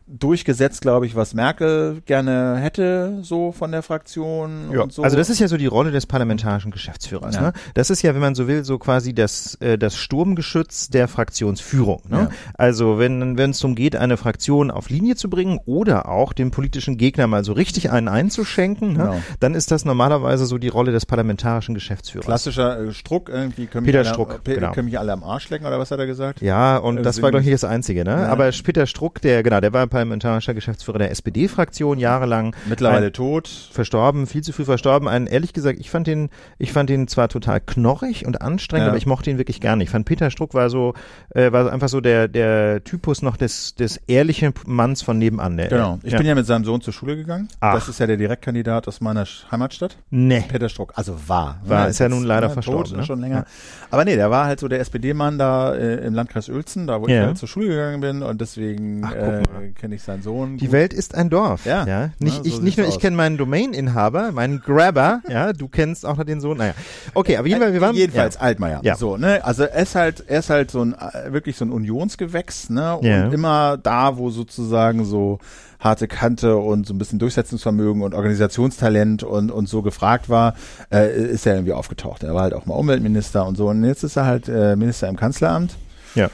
durchgesetzt, 0.07 0.83
glaube 0.83 1.07
ich, 1.07 1.17
was 1.17 1.35
Merkel 1.35 2.03
gerne 2.07 2.57
hätte, 2.57 3.19
so 3.23 3.53
von 3.53 3.73
der 3.73 3.83
Fraktion 3.83 4.71
Ja, 4.73 4.83
und 4.83 4.93
so. 4.93 5.03
Also 5.03 5.17
das 5.17 5.31
ist 5.31 5.39
ja 5.39 5.49
so 5.49 5.57
die 5.57 5.67
Rolle 5.67 5.91
des 5.91 6.07
parlamentarischen 6.07 6.71
Geschäftsführers. 6.71 7.35
Ja. 7.35 7.41
Ne? 7.41 7.53
Das 7.75 7.91
ist 7.91 8.03
ja, 8.03 8.15
wenn 8.15 8.21
man 8.21 8.35
so 8.35 8.47
will, 8.49 8.65
so 8.65 8.79
quasi 8.79 9.15
das, 9.15 9.55
äh, 9.57 9.79
das 9.79 9.97
Sturmgeschütz 9.97 10.89
der 10.89 11.09
Fraktionsführung. 11.09 12.03
Ne? 12.09 12.17
Ja. 12.17 12.29
Also 12.55 12.99
wenn 12.99 13.37
wenn 13.39 13.51
es 13.51 13.61
darum 13.61 13.75
geht, 13.75 13.97
eine 13.97 14.17
Fraktion 14.17 14.71
auf 14.71 14.91
Linie 14.91 15.17
zu 15.17 15.31
bringen 15.31 15.59
oder 15.65 16.09
auch 16.09 16.33
dem 16.33 16.51
politischen 16.51 16.97
Gegner 16.97 17.27
mal 17.27 17.45
so 17.45 17.53
richtig 17.53 17.91
einen 17.91 18.09
einzuschenken, 18.09 18.93
ne? 18.95 18.99
Genau. 19.03 19.23
dann 19.41 19.55
ist 19.55 19.71
das 19.71 19.85
normalerweise 19.85 20.47
so 20.47 20.59
die 20.59 20.69
Rolle 20.69 20.93
des 20.93 21.07
parlamentarischen 21.07 21.75
Geschäftsführers. 21.75 22.27
Klassischer 22.27 22.81
äh, 22.81 22.93
Struck 22.93 23.29
irgendwie. 23.29 23.67
Können 23.67 23.87
Peter 23.87 24.01
mich 24.01 24.09
alle, 24.09 24.15
Struck, 24.15 24.45
Pe- 24.45 24.55
genau. 24.55 24.73
Können 24.73 24.87
mich 24.87 24.99
alle 24.99 25.13
am 25.13 25.25
Arsch 25.25 25.49
lecken 25.51 25.67
oder 25.67 25.79
was 25.79 25.91
hat 25.91 25.99
er 25.99 26.07
gesagt? 26.07 26.41
Ja, 26.43 26.77
und 26.77 26.99
Äh, 26.99 27.03
das 27.03 27.23
war, 27.23 27.31
glaube 27.31 27.45
ich, 27.45 27.51
das 27.51 27.65
Einzige, 27.65 28.05
ne? 28.05 28.29
Aber 28.29 28.51
Peter 28.51 28.87
Struck, 28.87 29.21
der, 29.23 29.43
genau, 29.43 29.61
der 29.61 29.73
war 29.73 29.87
parlamentarischer 29.93 30.55
Geschäftsführer 30.55 30.99
der 30.99 31.11
SPD-Fraktion 31.11 31.99
jahrelang. 31.99 32.57
Mittlerweile 32.69 33.07
Ein- 33.07 33.13
tot. 33.13 33.49
verstorben, 33.73 34.27
viel 34.27 34.43
zu 34.43 34.53
früh 34.53 34.65
verstorben. 34.65 35.07
Ein, 35.07 35.27
ehrlich 35.27 35.53
gesagt, 35.53 35.79
ich 35.79 35.91
fand 35.91 36.07
den, 36.07 36.31
ich 36.59 36.73
fand 36.73 36.91
den 36.91 37.07
zwar 37.09 37.29
total 37.29 37.61
knorrig 37.61 38.27
und 38.27 38.43
anstrengend, 38.43 38.87
Ja. 38.87 38.89
aber 38.89 38.97
ich 38.99 39.07
mochte 39.07 39.31
ihn 39.31 39.39
wirklich 39.39 39.61
gerne. 39.61 39.85
Ich 39.85 39.91
fand 39.91 40.07
Peter 40.07 40.31
Struck 40.31 40.55
war 40.55 40.71
so, 40.71 40.95
äh, 41.35 41.53
war 41.53 41.71
einfach 41.73 41.89
so 41.89 42.01
der, 42.01 42.27
der 42.27 42.83
Typus 42.83 43.23
noch 43.23 43.37
des, 43.37 43.75
des 43.75 43.99
ehrlichen 44.09 44.53
Manns 44.67 45.03
von 45.03 45.19
nebenan. 45.19 45.57
Der, 45.57 45.69
Genau. 45.69 45.99
Ich 46.03 46.13
ja. 46.13 46.19
bin 46.19 46.27
ja 46.27 46.35
mit 46.35 46.47
seinem 46.47 46.65
Sohn 46.65 46.81
zur 46.81 46.93
Schule 46.93 47.15
gegangen. 47.17 47.49
Ach. 47.61 47.75
Das 47.75 47.89
ist 47.89 48.01
ja 48.01 48.07
der 48.07 48.17
Direktkandidat 48.17 48.89
aus 48.89 49.01
meiner 49.01 49.25
Heimatstadt. 49.51 49.97
nee. 50.11 50.43
Peter 50.49 50.69
Struck. 50.69 50.93
Also 50.97 51.17
war. 51.29 51.61
War, 51.65 51.89
ist 51.89 51.99
ja 52.01 52.09
nun 52.09 52.25
leider 52.25 52.51
verstorben, 52.51 52.85
Tot, 52.91 52.97
ne? 52.97 53.05
schon 53.05 53.21
länger. 53.21 53.45
Aber 53.91 54.05
nee, 54.05 54.17
der 54.17 54.31
war 54.31 54.47
halt 54.47 54.59
so 54.61 54.69
der 54.69 54.81
SPD-Mann 54.81 55.39
da 55.39 55.75
äh, 55.75 56.05
im 56.07 56.15
Landkreis 56.15 56.49
Uelzen, 56.49 56.87
da 56.87 57.01
wo 57.01 57.07
ich 57.07 57.15
halt 57.19 57.37
zur 57.39 57.49
Schule 57.49 57.69
gegangen 57.69 58.01
bin 58.01 58.23
und 58.23 58.41
deswegen 58.41 59.03
Ach, 59.05 59.13
äh. 59.13 59.43
Kenne 59.83 59.97
ich 59.97 60.03
seinen 60.05 60.23
Sohn. 60.23 60.59
Die 60.59 60.67
gut. 60.67 60.73
Welt 60.73 60.95
ist 60.95 61.17
ein 61.17 61.29
Dorf. 61.29 61.67
Ja. 61.67 61.85
ja. 61.87 62.11
Nicht, 62.21 62.21
Na, 62.21 62.31
so 62.37 62.43
ich, 62.45 62.61
nicht 62.63 62.79
nur 62.79 62.85
sieht's 62.87 62.89
ich 62.89 62.95
aus. 62.95 62.99
kenne 63.01 63.17
meinen 63.17 63.37
Domain-Inhaber, 63.37 64.31
meinen 64.31 64.61
Grabber, 64.61 65.23
ja, 65.29 65.53
du 65.53 65.67
kennst 65.67 66.07
auch 66.07 66.17
noch 66.17 66.25
den 66.25 66.41
Sohn. 66.41 66.57
Naja. 66.59 66.75
Okay, 67.15 67.37
aber 67.37 67.49
jedenfalls, 67.49 67.73
wir 67.75 67.81
waren. 67.81 67.97
Jedenfalls 67.97 68.37
Ja. 68.37 68.41
Altmaier. 68.43 68.81
Ja. 68.85 68.95
So, 68.97 69.17
ne? 69.17 69.45
Also 69.45 69.65
er 69.65 69.83
ist 69.83 69.97
halt, 69.97 70.23
er 70.29 70.39
ist 70.39 70.51
halt 70.51 70.71
so 70.71 70.83
ein 70.85 70.95
äh, 70.95 71.33
wirklich 71.33 71.57
so 71.57 71.65
ein 71.65 71.73
Unionsgewächs, 71.73 72.71
ne? 72.71 72.97
Und 72.97 73.05
Ja. 73.07 73.27
immer 73.27 73.77
da, 73.77 74.17
wo 74.19 74.31
sozusagen 74.31 75.05
so 75.05 75.41
harte 75.81 76.07
Kante 76.07 76.57
und 76.57 76.87
so 76.87 76.95
ein 76.95 76.99
bisschen 76.99 77.19
Durchsetzungsvermögen 77.19 78.03
und 78.03 78.15
Organisationstalent 78.15 79.25
und, 79.25 79.51
und 79.51 79.69
so 79.69 79.83
gefragt 79.83 80.29
war, 80.29 80.55
äh, 80.93 81.13
ist 81.13 81.45
er 81.45 81.55
irgendwie 81.55 81.73
aufgetaucht. 81.73 82.23
Er 82.23 82.35
war 82.37 82.43
halt 82.43 82.55
auch 82.55 82.67
mal 82.67 82.75
Umweltminister 82.77 83.45
und 83.45 83.57
so. 83.57 83.67
Und 83.69 83.83
jetzt 83.83 84.05
ist 84.05 84.15
er 84.17 84.27
halt 84.27 84.49
äh, 84.49 84.77
Minister 84.77 85.09
im 85.09 85.17
Kanzleramt. 85.17 85.75
Ja. 86.15 86.29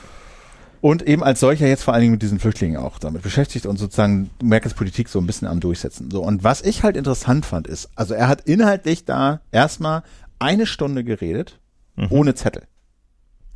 Und 0.81 1.03
eben 1.03 1.25
als 1.25 1.41
solcher 1.41 1.67
jetzt 1.67 1.83
vor 1.83 1.95
allen 1.95 2.03
Dingen 2.03 2.13
mit 2.13 2.23
diesen 2.23 2.39
Flüchtlingen 2.39 2.77
auch 2.77 2.99
damit 2.99 3.23
beschäftigt 3.23 3.67
und 3.67 3.79
sozusagen 3.79 4.31
Merkels 4.43 4.75
Politik 4.75 5.09
so 5.09 5.19
ein 5.19 5.27
bisschen 5.27 5.49
am 5.49 5.61
Durchsetzen. 5.61 6.11
So. 6.11 6.23
Und 6.23 6.45
was 6.45 6.63
ich 6.63 6.83
halt 6.83 6.97
interessant 6.97 7.47
fand, 7.47 7.67
ist, 7.67 7.91
also 7.97 8.15
er 8.15 8.29
hat 8.29 8.43
inhaltlich 8.43 9.05
da 9.05 9.41
erstmal 9.51 10.03
eine 10.39 10.67
Stunde 10.67 11.03
geredet, 11.05 11.59
ohne 12.11 12.35
Zettel. 12.35 12.63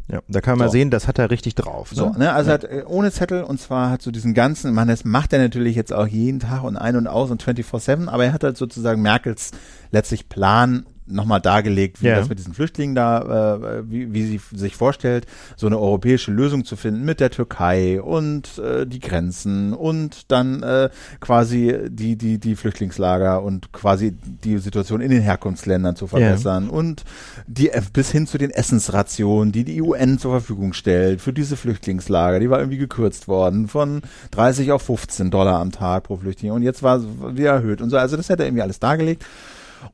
ja. 0.08 0.20
Da 0.26 0.40
kann 0.40 0.58
man 0.58 0.66
So. 0.68 0.72
sehen, 0.72 0.90
das 0.90 1.06
hat 1.06 1.18
er 1.20 1.30
richtig 1.30 1.54
drauf. 1.54 1.90
So, 1.92 2.10
ne? 2.10 2.18
ne, 2.18 2.32
also 2.32 2.50
er 2.50 2.54
hat 2.54 2.64
äh, 2.64 2.82
ohne 2.86 3.12
Zettel 3.12 3.44
und 3.44 3.60
zwar 3.60 3.90
hat 3.90 4.02
so 4.02 4.10
diesen 4.10 4.34
ganzen, 4.34 4.74
man, 4.74 4.88
das 4.88 5.04
macht 5.04 5.32
er 5.32 5.38
natürlich 5.38 5.76
jetzt 5.76 5.92
auch 5.92 6.08
jeden 6.08 6.40
Tag 6.40 6.64
und 6.64 6.76
ein 6.76 6.96
und 6.96 7.06
aus 7.06 7.30
und 7.30 7.42
24-7, 7.42 8.08
aber 8.08 8.24
er 8.24 8.32
hat 8.32 8.42
halt 8.42 8.56
sozusagen 8.56 9.00
Merkels 9.00 9.52
letztlich 9.92 10.28
Plan 10.28 10.86
nochmal 11.12 11.40
dargelegt, 11.40 12.02
wie 12.02 12.06
Ja. 12.08 12.16
das 12.16 12.28
mit 12.28 12.38
diesen 12.38 12.54
Flüchtlingen 12.54 12.94
da, 12.94 13.54
äh, 13.78 13.90
wie, 13.90 14.12
wie 14.12 14.24
sie 14.24 14.40
sich 14.52 14.76
vorstellt, 14.76 15.26
so 15.56 15.66
eine 15.66 15.78
europäische 15.78 16.30
Lösung 16.32 16.64
zu 16.64 16.76
finden 16.76 17.04
mit 17.04 17.20
der 17.20 17.30
Türkei 17.30 18.00
und 18.02 18.58
äh, 18.58 18.86
die 18.86 19.00
Grenzen 19.00 19.72
und 19.72 20.30
dann 20.30 20.62
äh, 20.62 20.90
quasi 21.20 21.76
die, 21.88 22.16
die, 22.16 22.38
die 22.38 22.56
Flüchtlingslager 22.56 23.42
und 23.42 23.72
quasi 23.72 24.12
die 24.12 24.58
Situation 24.58 25.00
in 25.00 25.10
den 25.10 25.22
Herkunftsländern 25.22 25.96
zu 25.96 26.06
verbessern 26.06 26.68
und 26.70 27.04
die 27.46 27.70
bis 27.92 28.10
hin 28.10 28.26
zu 28.26 28.38
den 28.38 28.50
Essensrationen, 28.50 29.52
die 29.52 29.64
die 29.64 29.80
UN 29.82 30.18
zur 30.18 30.32
Verfügung 30.32 30.72
stellt 30.72 31.20
für 31.20 31.32
diese 31.32 31.56
Flüchtlingslager, 31.56 32.40
die 32.40 32.50
war 32.50 32.58
irgendwie 32.58 32.78
gekürzt 32.78 33.28
worden 33.28 33.68
von 33.68 34.02
30 34.32 34.72
auf 34.72 34.82
15 34.82 35.30
Dollar 35.30 35.60
am 35.60 35.72
Tag 35.72 36.04
pro 36.04 36.16
Flüchtling 36.16 36.52
und 36.52 36.62
jetzt 36.62 36.82
war 36.82 36.96
es 36.98 37.04
wieder 37.36 37.50
erhöht 37.52 37.80
und 37.80 37.90
so. 37.90 37.96
Also 37.96 38.16
das 38.16 38.28
hätte 38.28 38.42
er 38.42 38.46
irgendwie 38.48 38.62
alles 38.62 38.80
dargelegt. 38.80 39.24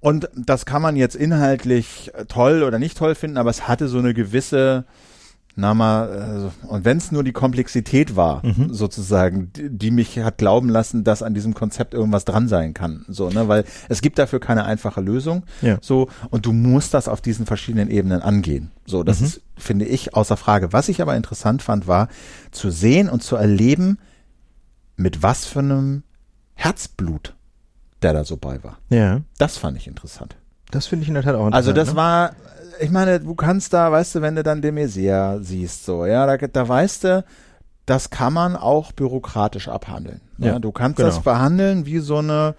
Und 0.00 0.28
das 0.36 0.66
kann 0.66 0.82
man 0.82 0.96
jetzt 0.96 1.16
inhaltlich 1.16 2.10
äh, 2.14 2.24
toll 2.26 2.62
oder 2.62 2.78
nicht 2.78 2.96
toll 2.98 3.14
finden, 3.14 3.36
aber 3.38 3.50
es 3.50 3.66
hatte 3.68 3.88
so 3.88 3.98
eine 3.98 4.14
gewisse, 4.14 4.84
na 5.56 5.74
mal, 5.74 6.08
also, 6.08 6.52
und 6.68 6.84
wenn 6.84 6.98
es 6.98 7.10
nur 7.10 7.24
die 7.24 7.32
Komplexität 7.32 8.14
war, 8.14 8.46
Mhm. 8.46 8.72
sozusagen, 8.72 9.52
die, 9.54 9.68
die 9.70 9.90
mich 9.90 10.18
hat 10.20 10.38
glauben 10.38 10.68
lassen, 10.68 11.02
dass 11.04 11.22
an 11.22 11.34
diesem 11.34 11.52
Konzept 11.54 11.94
irgendwas 11.94 12.24
dran 12.24 12.46
sein 12.48 12.74
kann. 12.74 13.04
So, 13.08 13.28
ne, 13.30 13.48
weil 13.48 13.64
es 13.88 14.00
gibt 14.00 14.18
dafür 14.20 14.38
keine 14.38 14.64
einfache 14.66 15.00
Lösung. 15.00 15.42
Ja. 15.62 15.78
So, 15.80 16.08
und 16.30 16.46
du 16.46 16.52
musst 16.52 16.94
das 16.94 17.08
auf 17.08 17.20
diesen 17.20 17.44
verschiedenen 17.46 17.90
Ebenen 17.90 18.20
angehen. 18.22 18.70
So, 18.86 19.02
das 19.02 19.18
Mhm. 19.20 19.26
ist, 19.26 19.40
finde 19.56 19.84
ich, 19.86 20.14
außer 20.14 20.36
Frage. 20.36 20.72
Was 20.72 20.88
ich 20.88 21.02
aber 21.02 21.16
interessant 21.16 21.62
fand, 21.62 21.88
war 21.88 22.08
zu 22.52 22.70
sehen 22.70 23.08
und 23.08 23.22
zu 23.22 23.34
erleben, 23.34 23.98
mit 24.96 25.22
was 25.22 25.44
für 25.44 25.60
einem 25.60 26.02
Herzblut 26.54 27.34
der 28.02 28.12
da 28.12 28.24
so 28.24 28.36
bei 28.36 28.62
war. 28.62 28.78
Ja, 28.90 29.20
Das 29.38 29.56
fand 29.56 29.76
ich 29.76 29.86
interessant. 29.86 30.36
das 30.70 30.86
finde 30.86 31.02
ich 31.02 31.08
in 31.08 31.14
der 31.14 31.22
Tat 31.22 31.34
auch 31.34 31.46
interessant. 31.46 31.54
Also 31.54 31.72
das 31.72 31.88
ne? 31.90 31.96
war, 31.96 32.32
ich 32.80 32.90
meine, 32.90 33.20
du 33.20 33.34
kannst 33.34 33.72
da, 33.72 33.90
weißt 33.90 34.16
du, 34.16 34.22
wenn 34.22 34.36
du 34.36 34.42
dann 34.42 34.62
de 34.62 34.70
Maizière 34.70 35.42
siehst, 35.42 35.84
so, 35.84 36.06
ja, 36.06 36.26
da, 36.26 36.36
da 36.46 36.68
weißt 36.68 37.04
du, 37.04 37.24
das 37.86 38.10
kann 38.10 38.32
man 38.34 38.54
auch 38.56 38.92
bürokratisch 38.92 39.68
abhandeln. 39.68 40.20
Ja, 40.38 40.46
Ja, 40.52 40.58
du 40.58 40.72
kannst 40.72 40.96
genau. 40.98 41.08
das 41.08 41.20
behandeln 41.22 41.86
wie 41.86 41.98
so 42.00 42.18
eine 42.18 42.54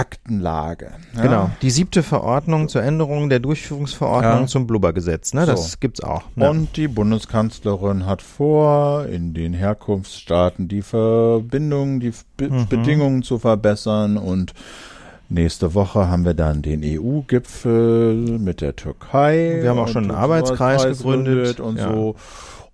Aktenlage. 0.00 0.92
Ja? 1.14 1.22
Genau. 1.22 1.50
Die 1.62 1.70
siebte 1.70 2.02
Verordnung 2.02 2.68
zur 2.68 2.82
Änderung 2.82 3.28
der 3.28 3.38
Durchführungsverordnung 3.40 4.40
Ja. 4.42 4.46
zum 4.46 4.66
Blubbergesetz, 4.66 5.34
ne? 5.34 5.44
Das 5.46 5.72
So. 5.72 5.76
gibt's 5.80 6.02
auch. 6.02 6.22
Ne? 6.36 6.48
Und 6.48 6.76
die 6.76 6.88
Bundeskanzlerin 6.88 8.06
hat 8.06 8.22
vor, 8.22 9.06
in 9.06 9.34
den 9.34 9.52
Herkunftsstaaten 9.52 10.68
die 10.68 10.82
Verbindungen, 10.82 12.00
die 12.00 12.12
Be 12.36 12.48
Mhm. 12.48 12.66
Bedingungen 12.68 13.22
zu 13.22 13.38
verbessern 13.38 14.16
und 14.16 14.54
Nächste 15.32 15.74
Woche 15.74 16.08
haben 16.08 16.24
wir 16.24 16.34
dann 16.34 16.60
den 16.60 16.82
EU-Gipfel 16.82 18.14
mit 18.40 18.60
der 18.60 18.74
Türkei. 18.74 19.58
Wir 19.62 19.70
haben 19.70 19.78
auch 19.78 19.86
schon 19.86 20.02
einen 20.02 20.10
Arbeitskreis 20.10 20.82
gegründet, 20.98 21.60
und 21.60 21.78
ja. 21.78 21.88
so. 21.88 22.16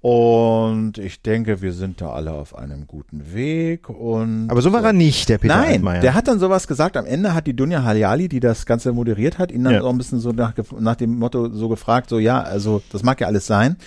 Und 0.09 0.99
ich 0.99 1.21
denke, 1.21 1.63
wir 1.63 1.73
sind 1.73 2.01
da 2.01 2.11
alle 2.11 2.31
auf 2.31 2.55
einem 2.57 2.87
guten 2.87 3.35
Weg. 3.35 3.89
Und 3.89 4.49
Aber 4.49 4.63
so 4.63 4.73
war 4.73 4.85
er 4.85 4.93
nicht, 4.93 5.29
der 5.29 5.39
Peter 5.39 5.57
Nein, 5.57 5.73
Altmaier. 5.75 6.01
der 6.01 6.15
hat 6.15 6.29
dann 6.29 6.39
sowas 6.39 6.69
gesagt. 6.69 6.97
Am 6.97 7.07
Ende 7.07 7.35
hat 7.35 7.49
die 7.49 7.55
Dunja 7.57 7.83
Haljali, 7.83 8.29
die 8.29 8.39
das 8.39 8.67
Ganze 8.67 8.93
moderiert 8.93 9.39
hat, 9.39 9.51
ihn 9.51 9.65
dann 9.65 9.75
Ja. 9.75 9.83
auch 9.83 9.91
ein 9.91 9.99
bisschen 9.99 10.21
so 10.21 10.31
nach, 10.31 10.53
nach 10.79 10.95
dem 10.95 11.19
Motto 11.19 11.49
so 11.49 11.69
gefragt, 11.69 12.09
so 12.09 12.21
ja, 12.21 12.41
also 12.41 12.83
das 12.93 13.03
mag 13.03 13.21
ja 13.21 13.27
alles 13.27 13.49
sein. 13.49 13.79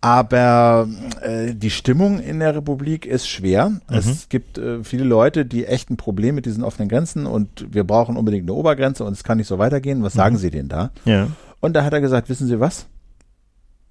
Aber 0.00 0.88
äh, 1.20 1.54
die 1.54 1.68
Stimmung 1.70 2.18
in 2.18 2.38
der 2.38 2.54
Republik 2.54 3.04
ist 3.04 3.28
schwer. 3.28 3.68
Mhm. 3.68 3.80
Es 3.90 4.30
gibt 4.30 4.56
äh, 4.56 4.82
viele 4.84 5.04
Leute, 5.04 5.44
die 5.44 5.66
echt 5.66 5.90
ein 5.90 5.98
Problem 5.98 6.34
mit 6.34 6.46
diesen 6.46 6.64
offenen 6.64 6.88
Grenzen 6.88 7.26
und 7.26 7.66
wir 7.74 7.84
brauchen 7.84 8.16
unbedingt 8.16 8.44
eine 8.44 8.54
Obergrenze 8.54 9.04
und 9.04 9.12
es 9.12 9.22
kann 9.22 9.36
nicht 9.36 9.48
so 9.48 9.58
weitergehen. 9.58 10.02
Was 10.02 10.14
sagen 10.14 10.38
Sie 10.38 10.50
denn 10.50 10.68
da? 10.68 10.92
ja. 11.04 11.26
Und 11.60 11.74
da 11.74 11.84
hat 11.84 11.92
er 11.92 12.00
gesagt, 12.00 12.30
wissen 12.30 12.46
Sie 12.46 12.58
was? 12.58 12.86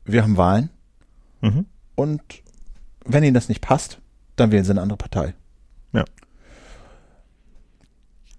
Wir 0.06 0.24
haben 0.24 0.38
Wahlen 0.38 0.70
Mhm. 1.42 1.66
und 1.96 2.22
wenn 3.06 3.24
Ihnen 3.24 3.34
das 3.34 3.48
nicht 3.50 3.62
passt, 3.62 4.00
dann 4.36 4.52
wählen 4.52 4.64
Sie 4.66 4.72
eine 4.72 4.82
andere 4.82 4.98
Partei. 4.98 5.34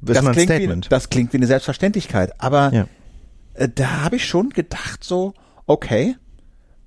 Das, 0.01 0.19
ist 0.19 0.23
mal 0.23 0.31
ein 0.31 0.35
klingt 0.35 0.51
Statement. 0.51 0.87
Wie, 0.87 0.89
das 0.91 1.11
klingt 1.11 1.33
wie 1.33 1.39
eine 1.39 1.47
Selbstverständlichkeit, 1.49 2.41
aber 2.41 2.73
Ja. 2.73 2.87
äh, 3.55 3.69
da 3.69 4.03
habe 4.03 4.17
ich 4.17 4.27
schon 4.27 4.51
gedacht 4.51 5.03
so, 5.03 5.35
okay, 5.67 6.17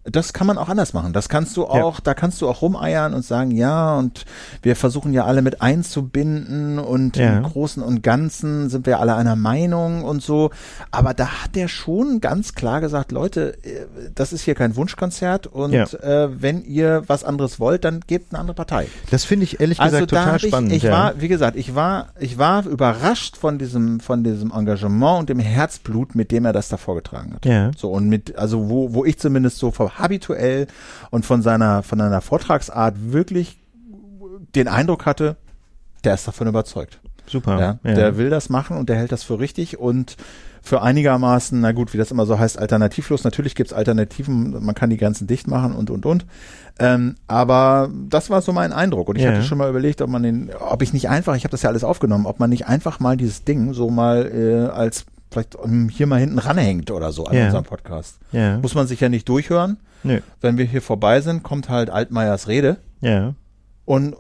das 0.03 0.33
kann 0.33 0.47
man 0.47 0.57
auch 0.57 0.67
anders 0.69 0.93
machen. 0.93 1.13
Das 1.13 1.29
kannst 1.29 1.55
du 1.57 1.61
Ja. 1.61 1.67
auch, 1.69 1.99
da 1.99 2.13
kannst 2.13 2.41
du 2.41 2.49
auch 2.49 2.61
rumeiern 2.61 3.13
und 3.13 3.23
sagen, 3.23 3.51
ja, 3.51 3.97
und 3.97 4.25
wir 4.63 4.75
versuchen 4.75 5.13
ja 5.13 5.25
alle 5.25 5.41
mit 5.41 5.61
einzubinden 5.61 6.79
und 6.79 7.17
Ja. 7.17 7.37
im 7.37 7.43
Großen 7.43 7.83
und 7.83 8.01
Ganzen 8.01 8.69
sind 8.69 8.85
wir 8.85 8.99
alle 8.99 9.15
einer 9.15 9.35
Meinung 9.35 10.03
und 10.03 10.21
so. 10.23 10.49
Aber 10.89 11.13
da 11.13 11.43
hat 11.43 11.55
der 11.55 11.67
schon 11.67 12.19
ganz 12.21 12.55
klar 12.55 12.81
gesagt, 12.81 13.11
Leute, 13.11 13.57
äh, 13.63 13.85
das 14.15 14.33
ist 14.33 14.41
hier 14.41 14.55
kein 14.55 14.75
Wunschkonzert 14.75 15.47
und 15.47 15.73
Ja. 15.73 15.83
äh, 15.85 16.41
wenn 16.41 16.63
ihr 16.63 17.03
was 17.07 17.23
anderes 17.23 17.59
wollt, 17.59 17.83
dann 17.85 18.01
gebt 18.07 18.33
eine 18.33 18.39
andere 18.39 18.55
Partei. 18.55 18.87
Das 19.11 19.23
finde 19.23 19.43
ich 19.43 19.59
ehrlich 19.59 19.77
gesagt 19.77 19.93
Also 19.93 20.05
da 20.07 20.21
total 20.23 20.35
ich, 20.37 20.41
spannend. 20.47 20.71
ich 20.71 20.83
ja. 20.83 20.91
war, 20.91 21.21
wie 21.21 21.27
gesagt, 21.27 21.55
ich 21.57 21.75
war, 21.75 22.07
ich 22.19 22.37
war 22.37 22.65
überrascht 22.65 23.37
von 23.37 23.59
diesem, 23.59 23.99
von 23.99 24.23
diesem 24.23 24.51
Engagement 24.51 25.19
und 25.19 25.29
dem 25.29 25.39
Herzblut, 25.39 26.15
mit 26.15 26.31
dem 26.31 26.45
er 26.45 26.53
das 26.53 26.69
da 26.69 26.77
vorgetragen 26.77 27.33
hat. 27.35 27.45
Ja. 27.45 27.71
So 27.77 27.91
und 27.91 28.07
mit, 28.09 28.35
also 28.37 28.69
wo, 28.69 28.93
wo 28.93 29.05
ich 29.05 29.19
zumindest 29.19 29.57
so 29.59 29.71
habituell 29.97 30.67
und 31.09 31.25
von 31.25 31.41
seiner, 31.41 31.83
von 31.83 31.99
einer 32.01 32.21
Vortragsart 32.21 32.95
wirklich 33.11 33.57
den 34.55 34.67
Eindruck 34.67 35.05
hatte, 35.05 35.37
der 36.03 36.13
ist 36.15 36.27
davon 36.27 36.47
überzeugt. 36.47 36.99
Super. 37.27 37.59
Ja, 37.83 37.93
Der 37.93 38.17
will 38.17 38.29
das 38.29 38.49
machen 38.49 38.77
und 38.77 38.89
der 38.89 38.97
hält 38.97 39.11
das 39.11 39.23
für 39.23 39.39
richtig 39.39 39.79
und 39.79 40.17
für 40.63 40.81
einigermaßen, 40.81 41.59
na 41.59 41.71
gut, 41.71 41.93
wie 41.93 41.97
das 41.97 42.11
immer 42.11 42.25
so 42.25 42.37
heißt, 42.37 42.59
alternativlos. 42.59 43.23
Natürlich 43.23 43.55
gibt's 43.55 43.73
Alternativen, 43.73 44.63
man 44.63 44.75
kann 44.75 44.89
die 44.91 44.97
Grenzen 44.97 45.25
dicht 45.27 45.47
machen 45.47 45.73
und 45.73 45.89
und 45.89 46.05
und. 46.05 46.25
Ähm, 46.77 47.15
aber 47.27 47.89
das 48.09 48.29
war 48.29 48.41
so 48.41 48.51
mein 48.51 48.71
Eindruck. 48.73 49.09
Und 49.09 49.15
ich 49.15 49.23
Ja. 49.23 49.31
hatte 49.31 49.43
schon 49.43 49.57
mal 49.57 49.69
überlegt, 49.69 50.01
ob 50.01 50.09
man 50.09 50.21
den, 50.23 50.51
ob 50.59 50.81
ich 50.83 50.93
nicht 50.93 51.09
einfach, 51.09 51.35
ich 51.35 51.43
habe 51.45 51.51
das 51.51 51.61
ja 51.63 51.69
alles 51.69 51.83
aufgenommen, 51.83 52.25
ob 52.27 52.39
man 52.39 52.49
nicht 52.51 52.67
einfach 52.67 52.99
mal 52.99 53.17
dieses 53.17 53.43
Ding 53.43 53.73
so 53.73 53.89
mal 53.89 54.29
äh, 54.31 54.69
als 54.71 55.05
vielleicht 55.31 55.57
ähm, 55.63 55.89
hier 55.89 56.05
mal 56.07 56.19
hinten 56.19 56.37
ranhängt 56.37 56.91
oder 56.91 57.11
so 57.11 57.25
an 57.25 57.35
Ja. 57.35 57.45
unserem 57.45 57.63
Podcast. 57.63 58.19
ja. 58.31 58.57
Muss 58.59 58.75
man 58.75 58.85
sich 58.85 58.99
ja 58.99 59.09
nicht 59.09 59.27
durchhören. 59.27 59.77
Nö. 60.03 60.19
Wenn 60.41 60.57
wir 60.57 60.65
hier 60.65 60.81
vorbei 60.81 61.21
sind, 61.21 61.41
kommt 61.43 61.69
halt 61.69 61.89
Altmaiers 61.89 62.47
Rede. 62.47 62.77
Ja. 63.01 63.33
Und 63.85 64.13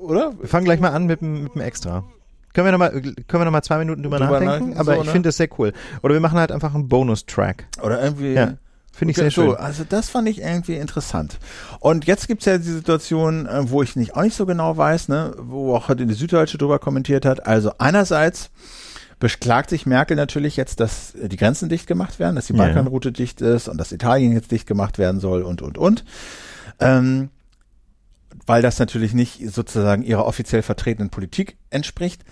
oder? 0.00 0.32
Wir 0.40 0.48
fangen 0.48 0.64
gleich 0.64 0.80
mal 0.80 0.90
an 0.90 1.06
mit 1.06 1.20
dem, 1.20 1.44
mit 1.44 1.54
dem 1.54 1.60
Extra. 1.60 2.04
Können 2.52 2.66
wir 2.66 2.72
nochmal, 2.72 2.90
können 2.90 3.14
wir 3.28 3.44
noch 3.44 3.52
mal 3.52 3.62
zwei 3.62 3.78
Minuten 3.78 4.02
drüber, 4.02 4.18
Drüber 4.18 4.40
nachdenken? 4.40 4.76
Aber 4.78 4.94
so, 4.96 5.00
ich 5.02 5.06
ne? 5.06 5.12
finde 5.12 5.28
das 5.28 5.36
sehr 5.36 5.48
cool. 5.58 5.72
Oder 6.02 6.14
wir 6.14 6.20
machen 6.20 6.38
halt 6.38 6.50
einfach 6.50 6.74
einen 6.74 6.88
Bonus-Track. 6.88 7.66
Oder 7.82 8.02
irgendwie. 8.02 8.32
Ja. 8.32 8.54
Finde 8.92 9.12
ich 9.12 9.18
Okay, 9.18 9.24
sehr 9.26 9.30
schön. 9.30 9.50
so, 9.50 9.56
Also 9.56 9.84
das 9.88 10.08
fand 10.08 10.28
ich 10.28 10.40
irgendwie 10.40 10.74
interessant. 10.74 11.38
Und 11.78 12.06
jetzt 12.06 12.26
gibt's 12.26 12.44
ja 12.46 12.58
die 12.58 12.64
Situation, 12.64 13.46
äh, 13.46 13.70
wo 13.70 13.82
ich 13.82 13.94
nicht 13.94 14.16
auch 14.16 14.22
nicht 14.22 14.34
so 14.36 14.46
genau 14.46 14.76
weiß, 14.76 15.08
ne, 15.08 15.32
wo 15.38 15.76
auch 15.76 15.88
heute 15.88 16.06
die 16.06 16.14
Süddeutsche 16.14 16.58
drüber 16.58 16.80
kommentiert 16.80 17.24
hat. 17.24 17.46
Also 17.46 17.70
einerseits 17.78 18.50
beklagt 19.20 19.70
sich 19.70 19.86
Merkel 19.86 20.16
natürlich 20.16 20.56
jetzt, 20.56 20.80
dass 20.80 21.14
äh, 21.14 21.28
die 21.28 21.36
Grenzen 21.36 21.68
dicht 21.68 21.86
gemacht 21.86 22.18
werden, 22.18 22.34
dass 22.34 22.46
die 22.46 22.54
Ja. 22.54 22.64
Balkanroute 22.64 23.12
dicht 23.12 23.40
ist 23.40 23.68
und 23.68 23.78
dass 23.78 23.92
Italien 23.92 24.32
jetzt 24.32 24.50
dicht 24.50 24.66
gemacht 24.66 24.98
werden 24.98 25.20
soll 25.20 25.42
und 25.42 25.62
und 25.62 25.78
und. 25.78 26.04
Ähm, 26.80 27.30
weil 28.46 28.62
das 28.62 28.78
natürlich 28.78 29.12
nicht 29.12 29.48
sozusagen 29.50 30.02
ihrer 30.02 30.26
offiziell 30.26 30.62
vertretenen 30.62 31.10
Politik 31.10 31.56
entspricht. 31.68 32.24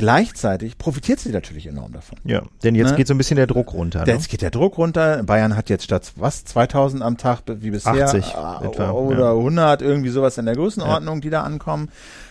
Gleichzeitig 0.00 0.78
profitiert 0.78 1.20
sie 1.20 1.30
natürlich 1.30 1.66
enorm 1.66 1.92
davon. 1.92 2.18
Ja, 2.24 2.42
denn 2.64 2.74
jetzt 2.74 2.90
Ne? 2.92 2.96
geht 2.96 3.06
so 3.06 3.14
ein 3.14 3.18
bisschen 3.18 3.36
der 3.36 3.46
Druck 3.46 3.72
runter. 3.72 4.04
Ne? 4.04 4.12
Jetzt 4.12 4.28
geht 4.28 4.42
der 4.42 4.50
Druck 4.50 4.78
runter. 4.78 5.22
Bayern 5.22 5.56
hat 5.56 5.68
jetzt 5.70 5.84
statt 5.84 6.12
was 6.16 6.44
2000 6.44 7.02
am 7.02 7.16
Tag 7.16 7.42
wie 7.46 7.70
bisher 7.70 7.92
80 8.06 8.24
äh, 8.34 8.66
etwa, 8.66 8.90
oder 8.92 9.26
ja. 9.26 9.30
100 9.32 9.82
irgendwie 9.82 10.10
sowas 10.10 10.38
in 10.38 10.46
der 10.46 10.54
Größenordnung, 10.56 11.20
die 11.20 11.30
da 11.30 11.42
ankommen. 11.42 11.90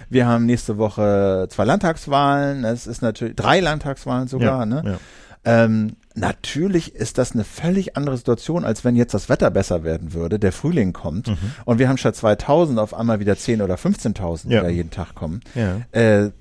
Wir 0.10 0.28
haben 0.28 0.46
nächste 0.46 0.78
Woche 0.78 1.48
zwei 1.50 1.64
Landtagswahlen. 1.66 2.64
Es 2.66 2.88
ist 2.88 3.02
natürlich 3.02 3.36
drei 3.36 3.60
Landtagswahlen 3.60 4.28
sogar. 4.28 4.60
ja, 4.62 4.66
ne? 4.66 4.82
ja. 4.86 4.98
Ähm, 5.46 5.96
natürlich 6.16 6.96
ist 6.96 7.18
das 7.18 7.32
eine 7.32 7.46
völlig 7.46 7.96
andere 7.96 8.18
Situation, 8.18 8.66
als 8.66 8.84
wenn 8.84 8.98
jetzt 8.98 9.14
das 9.14 9.30
Wetter 9.30 9.50
besser 9.52 9.84
werden 9.86 10.14
würde, 10.14 10.38
der 10.38 10.52
Frühling 10.52 10.92
kommt 10.92 11.30
Mhm. 11.30 11.38
und 11.64 11.80
wir 11.80 11.88
haben 11.88 11.98
statt 11.98 12.16
2000 12.18 12.78
auf 12.78 12.94
einmal 12.94 13.22
wieder 13.22 13.38
10 13.38 13.62
oder 13.62 13.76
15.000, 13.78 14.50
die 14.50 14.56
Ja. 14.56 14.64
da 14.64 14.70
jeden 14.70 14.90
Tag 14.92 15.16
kommen. 15.16 15.40
ja. 15.56 15.78
Äh, 15.98 16.32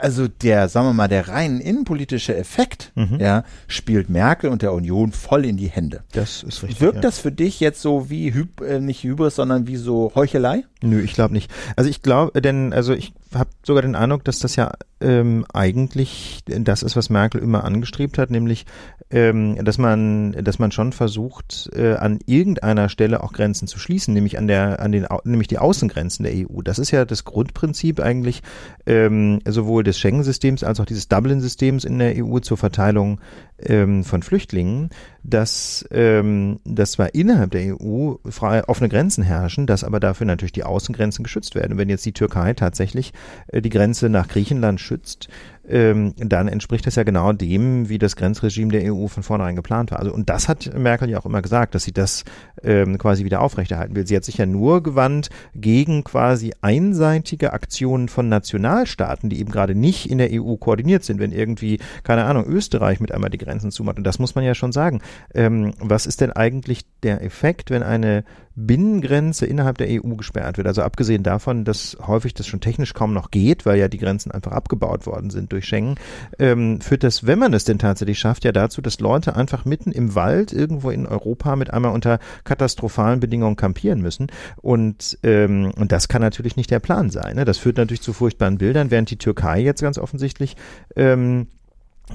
also 0.00 0.28
der, 0.28 0.68
sagen 0.68 0.86
wir 0.86 0.92
mal, 0.92 1.08
der 1.08 1.28
rein 1.28 1.60
innenpolitische 1.60 2.36
Effekt, 2.36 2.92
Mhm. 2.94 3.18
ja, 3.20 3.44
spielt 3.68 4.10
Merkel 4.10 4.50
und 4.50 4.62
der 4.62 4.72
Union 4.72 5.12
voll 5.12 5.44
in 5.44 5.56
die 5.56 5.68
Hände. 5.68 6.02
Das 6.12 6.42
ist 6.42 6.62
richtig. 6.62 6.80
Wirkt 6.80 6.96
ja. 6.96 7.00
das 7.02 7.18
für 7.18 7.32
dich 7.32 7.60
jetzt 7.60 7.80
so 7.82 8.10
wie, 8.10 8.32
Hyb 8.34 8.60
äh, 8.60 8.80
nicht 8.80 9.02
Hybris, 9.04 9.36
sondern 9.36 9.66
wie 9.66 9.76
so 9.76 10.12
Heuchelei? 10.14 10.64
Nö, 10.82 11.00
ich 11.00 11.12
glaube 11.14 11.34
nicht. 11.34 11.50
Also 11.76 11.90
ich 11.90 12.02
glaube, 12.02 12.40
denn 12.40 12.72
also 12.72 12.92
ich 12.92 13.12
habe 13.34 13.50
sogar 13.64 13.82
den 13.82 13.94
Eindruck, 13.94 14.24
dass 14.24 14.38
das 14.38 14.56
ja 14.56 14.72
ähm, 15.00 15.44
eigentlich 15.52 16.42
das 16.46 16.82
ist, 16.82 16.96
was 16.96 17.10
Merkel 17.10 17.40
immer 17.40 17.64
angestrebt 17.64 18.18
hat, 18.18 18.30
nämlich 18.30 18.66
ähm, 19.10 19.56
dass 19.64 19.78
man, 19.78 20.32
dass 20.32 20.58
man 20.58 20.70
schon 20.70 20.92
versucht, 20.92 21.70
äh, 21.74 21.94
an 21.94 22.20
irgendeiner 22.26 22.88
Stelle 22.88 23.22
auch 23.22 23.32
Grenzen 23.32 23.66
zu 23.66 23.78
schließen, 23.78 24.14
nämlich 24.14 24.38
an 24.38 24.46
der, 24.46 24.80
an 24.80 24.92
den, 24.92 25.06
nämlich 25.24 25.48
die 25.48 25.58
Außengrenzen 25.58 26.24
der 26.24 26.32
EU. 26.34 26.62
Das 26.62 26.78
ist 26.78 26.92
ja 26.92 27.04
das 27.04 27.24
Grundprinzip 27.24 28.00
eigentlich 28.00 28.42
ähm, 28.86 29.40
sowohl 29.46 29.82
des 29.82 29.98
Schengen-Systems 29.98 30.62
als 30.62 30.78
auch 30.78 30.84
dieses 30.84 31.08
Dublin-Systems 31.08 31.84
in 31.84 31.98
der 31.98 32.14
EU 32.24 32.38
zur 32.38 32.56
Verteilung 32.56 33.20
ähm, 33.64 34.04
von 34.04 34.22
Flüchtlingen, 34.22 34.90
dass, 35.22 35.86
ähm, 35.90 36.60
dass 36.64 36.92
zwar 36.92 37.14
innerhalb 37.14 37.50
der 37.50 37.80
EU 37.80 38.14
frei 38.28 38.64
offene 38.66 38.88
Grenzen 38.88 39.22
herrschen, 39.22 39.66
dass 39.66 39.84
aber 39.84 40.00
dafür 40.00 40.26
natürlich 40.26 40.52
die 40.52 40.64
Außengrenzen 40.64 41.22
geschützt 41.22 41.54
werden. 41.54 41.72
Und 41.72 41.78
wenn 41.78 41.88
jetzt 41.88 42.06
die 42.06 42.12
Türkei 42.12 42.54
tatsächlich 42.54 43.12
äh, 43.48 43.60
die 43.60 43.70
Grenze 43.70 44.08
nach 44.08 44.28
Griechenland 44.28 44.80
schützt, 44.80 45.28
ähm, 45.68 46.14
dann 46.16 46.48
entspricht 46.48 46.86
das 46.86 46.96
ja 46.96 47.04
genau 47.04 47.32
dem, 47.32 47.88
wie 47.88 47.98
das 47.98 48.16
Grenzregime 48.16 48.72
der 48.72 48.92
EU 48.92 49.06
von 49.06 49.22
vornherein 49.22 49.56
geplant 49.56 49.90
war. 49.90 50.00
Also 50.00 50.12
und 50.12 50.28
das 50.28 50.48
hat 50.48 50.76
Merkel 50.76 51.08
ja 51.08 51.20
auch 51.20 51.26
immer 51.26 51.42
gesagt, 51.42 51.74
dass 51.74 51.84
sie 51.84 51.92
das 51.92 52.24
ähm, 52.62 52.98
quasi 52.98 53.24
wieder 53.24 53.40
aufrechterhalten 53.40 53.94
will. 53.94 54.06
Sie 54.06 54.16
hat 54.16 54.24
sich 54.24 54.38
ja 54.38 54.46
nur 54.46 54.82
gewandt 54.82 55.28
gegen 55.54 56.02
quasi 56.02 56.52
einseitige 56.60 57.52
Aktionen 57.52 58.08
von 58.08 58.28
Nationalstaaten, 58.28 59.30
die 59.30 59.38
eben 59.38 59.52
gerade 59.52 59.74
nicht 59.74 60.10
in 60.10 60.18
der 60.18 60.30
EU 60.32 60.56
koordiniert 60.56 61.04
sind, 61.04 61.20
wenn 61.20 61.32
irgendwie, 61.32 61.78
keine 62.02 62.24
Ahnung, 62.24 62.46
Österreich 62.46 63.00
mit 63.00 63.12
einmal 63.12 63.30
die 63.30 63.38
Grenzen 63.50 63.70
zumacht. 63.70 63.98
Und 63.98 64.04
das 64.04 64.18
muss 64.18 64.34
man 64.34 64.44
ja 64.44 64.54
schon 64.54 64.72
sagen. 64.72 65.00
Ähm, 65.34 65.72
was 65.80 66.06
ist 66.06 66.20
denn 66.20 66.32
eigentlich 66.32 66.84
der 67.02 67.22
Effekt, 67.22 67.70
wenn 67.70 67.82
eine 67.82 68.24
Binnengrenze 68.66 69.46
innerhalb 69.46 69.78
der 69.78 69.88
EU 69.88 70.16
gesperrt 70.16 70.58
wird. 70.58 70.66
Also 70.66 70.82
abgesehen 70.82 71.22
davon, 71.22 71.64
dass 71.64 71.96
häufig 72.06 72.34
das 72.34 72.46
schon 72.46 72.60
technisch 72.60 72.94
kaum 72.94 73.14
noch 73.14 73.30
geht, 73.30 73.64
weil 73.64 73.78
ja 73.78 73.88
die 73.88 73.98
Grenzen 73.98 74.30
einfach 74.32 74.52
abgebaut 74.52 75.06
worden 75.06 75.30
sind 75.30 75.52
durch 75.52 75.66
Schengen, 75.66 75.94
ähm, 76.38 76.80
führt 76.80 77.04
das, 77.04 77.26
wenn 77.26 77.38
man 77.38 77.54
es 77.54 77.64
denn 77.64 77.78
tatsächlich 77.78 78.18
schafft, 78.18 78.44
ja 78.44 78.52
dazu, 78.52 78.82
dass 78.82 79.00
Leute 79.00 79.36
einfach 79.36 79.64
mitten 79.64 79.92
im 79.92 80.14
Wald 80.14 80.52
irgendwo 80.52 80.90
in 80.90 81.06
Europa 81.06 81.56
mit 81.56 81.72
einmal 81.72 81.92
unter 81.92 82.18
katastrophalen 82.44 83.20
Bedingungen 83.20 83.56
kampieren 83.56 84.00
müssen. 84.00 84.26
Und, 84.60 85.18
ähm, 85.22 85.72
und 85.76 85.92
das 85.92 86.08
kann 86.08 86.22
natürlich 86.22 86.56
nicht 86.56 86.70
der 86.70 86.80
Plan 86.80 87.10
sein. 87.10 87.36
Ne? 87.36 87.44
Das 87.44 87.58
führt 87.58 87.76
natürlich 87.76 88.02
zu 88.02 88.12
furchtbaren 88.12 88.58
Bildern, 88.58 88.90
während 88.90 89.10
die 89.10 89.18
Türkei 89.18 89.60
jetzt 89.60 89.80
ganz 89.80 89.96
offensichtlich 89.98 90.56
ähm, 90.96 91.46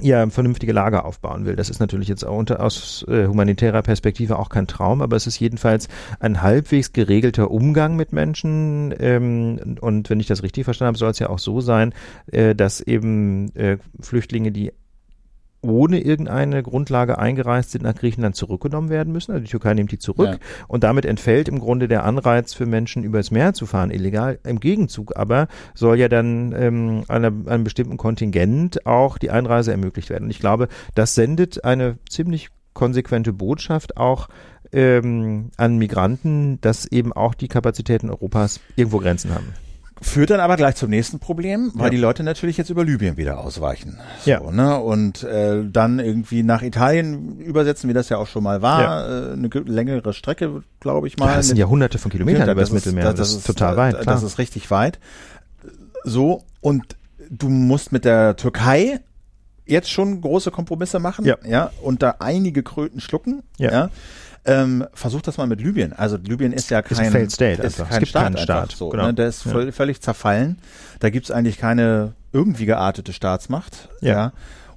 ja, 0.00 0.28
vernünftige 0.28 0.72
Lager 0.72 1.04
aufbauen 1.04 1.46
will. 1.46 1.56
Das 1.56 1.70
ist 1.70 1.80
natürlich 1.80 2.08
jetzt 2.08 2.24
auch 2.24 2.36
unter, 2.36 2.62
aus 2.62 3.04
äh, 3.08 3.26
humanitärer 3.26 3.82
Perspektive 3.82 4.38
auch 4.38 4.48
kein 4.48 4.66
Traum, 4.66 5.02
aber 5.02 5.16
es 5.16 5.26
ist 5.26 5.38
jedenfalls 5.38 5.88
ein 6.20 6.42
halbwegs 6.42 6.92
geregelter 6.92 7.50
Umgang 7.50 7.96
mit 7.96 8.12
Menschen. 8.12 8.94
Ähm, 8.98 9.76
und 9.80 10.10
wenn 10.10 10.20
ich 10.20 10.26
das 10.26 10.42
richtig 10.42 10.64
verstanden 10.64 10.88
habe, 10.88 10.98
soll 10.98 11.10
es 11.10 11.18
ja 11.18 11.28
auch 11.28 11.38
so 11.38 11.60
sein, 11.60 11.94
äh, 12.26 12.54
dass 12.54 12.80
eben 12.80 13.54
äh, 13.56 13.78
Flüchtlinge, 14.00 14.52
die 14.52 14.72
ohne 15.68 16.00
irgendeine 16.00 16.62
Grundlage 16.62 17.18
eingereist 17.18 17.70
sind, 17.72 17.82
nach 17.82 17.94
Griechenland 17.94 18.36
zurückgenommen 18.36 18.88
werden 18.90 19.12
müssen. 19.12 19.32
Also 19.32 19.44
die 19.44 19.50
Türkei 19.50 19.74
nimmt 19.74 19.92
die 19.92 19.98
zurück 19.98 20.28
ja. 20.32 20.38
und 20.68 20.84
damit 20.84 21.04
entfällt 21.04 21.48
im 21.48 21.58
Grunde 21.58 21.88
der 21.88 22.04
Anreiz 22.04 22.54
für 22.54 22.66
Menschen 22.66 23.04
übers 23.04 23.30
Meer 23.30 23.54
zu 23.54 23.66
fahren, 23.66 23.90
illegal. 23.90 24.38
Im 24.44 24.60
Gegenzug 24.60 25.16
aber 25.16 25.48
soll 25.74 25.98
ja 25.98 26.08
dann 26.08 26.54
ähm, 26.56 27.04
einer, 27.08 27.32
einem 27.46 27.64
bestimmten 27.64 27.96
Kontingent 27.96 28.86
auch 28.86 29.18
die 29.18 29.30
Einreise 29.30 29.70
ermöglicht 29.70 30.10
werden. 30.10 30.24
Und 30.24 30.30
ich 30.30 30.40
glaube, 30.40 30.68
das 30.94 31.14
sendet 31.14 31.64
eine 31.64 31.98
ziemlich 32.08 32.50
konsequente 32.74 33.32
Botschaft 33.32 33.96
auch 33.96 34.28
ähm, 34.72 35.50
an 35.56 35.78
Migranten, 35.78 36.60
dass 36.60 36.86
eben 36.86 37.12
auch 37.12 37.34
die 37.34 37.48
Kapazitäten 37.48 38.10
Europas 38.10 38.60
irgendwo 38.76 38.98
Grenzen 38.98 39.34
haben. 39.34 39.65
Führt 40.02 40.28
dann 40.28 40.40
aber 40.40 40.56
gleich 40.56 40.76
zum 40.76 40.90
nächsten 40.90 41.20
Problem, 41.20 41.72
weil 41.74 41.86
ja. 41.86 41.90
die 41.90 41.96
Leute 41.96 42.22
natürlich 42.22 42.58
jetzt 42.58 42.68
über 42.68 42.84
Libyen 42.84 43.16
wieder 43.16 43.38
ausweichen. 43.38 43.98
So, 44.20 44.30
ja. 44.30 44.50
ne? 44.50 44.78
Und 44.78 45.22
äh, 45.22 45.64
dann 45.64 46.00
irgendwie 46.00 46.42
nach 46.42 46.60
Italien 46.60 47.40
übersetzen, 47.40 47.88
wie 47.88 47.94
das 47.94 48.10
ja 48.10 48.18
auch 48.18 48.26
schon 48.26 48.42
mal 48.42 48.60
war. 48.60 48.82
Ja. 48.82 49.30
Äh, 49.30 49.32
eine 49.32 49.48
längere 49.48 50.12
Strecke, 50.12 50.62
glaube 50.80 51.06
ich 51.06 51.16
mal. 51.16 51.30
Ja, 51.30 51.36
das 51.36 51.48
sind 51.48 51.56
ja 51.56 51.66
hunderte 51.66 51.96
von 51.96 52.10
Kilometern 52.10 52.50
über 52.50 52.60
das 52.60 52.72
Mittelmeer. 52.72 53.04
Das, 53.04 53.14
das, 53.14 53.32
ist 53.32 53.46
total 53.46 53.78
weit. 53.78 53.98
Klar. 53.98 54.14
Das 54.14 54.22
ist 54.22 54.38
richtig 54.38 54.70
weit. 54.70 54.98
So, 56.04 56.44
und 56.60 56.96
du 57.30 57.48
musst 57.48 57.90
mit 57.90 58.04
der 58.04 58.36
Türkei 58.36 59.00
jetzt 59.64 59.90
schon 59.90 60.20
große 60.20 60.50
Kompromisse 60.50 60.98
machen, 60.98 61.24
ja, 61.24 61.36
ja 61.44 61.70
und 61.82 62.02
da 62.02 62.16
einige 62.20 62.62
Kröten 62.62 63.00
schlucken, 63.00 63.42
ja. 63.58 63.90
Ähm, 64.46 64.86
versuch 64.94 65.22
das 65.22 65.36
mal 65.38 65.46
mit 65.46 65.60
Libyen. 65.60 65.92
Also 65.92 66.16
Libyen 66.16 66.52
ist 66.52 66.70
ja 66.70 66.82
kein, 66.82 67.14
ist 67.14 67.34
State 67.34 67.62
ist 67.62 67.78
kein 67.78 67.86
es 67.90 67.98
gibt 67.98 68.08
Staat, 68.08 68.22
keinen 68.24 68.38
Staat. 68.38 68.72
So, 68.72 68.88
genau. 68.90 69.06
ne? 69.06 69.14
Der 69.14 69.28
ist 69.28 69.44
ja. 69.44 69.72
völlig 69.72 70.00
zerfallen. 70.00 70.58
Da 71.00 71.10
gibt's 71.10 71.30
eigentlich 71.30 71.58
keine 71.58 72.12
irgendwie 72.32 72.66
geartete 72.66 73.12
Staatsmacht. 73.12 73.88
Ja. 74.00 74.12
ja. 74.12 74.32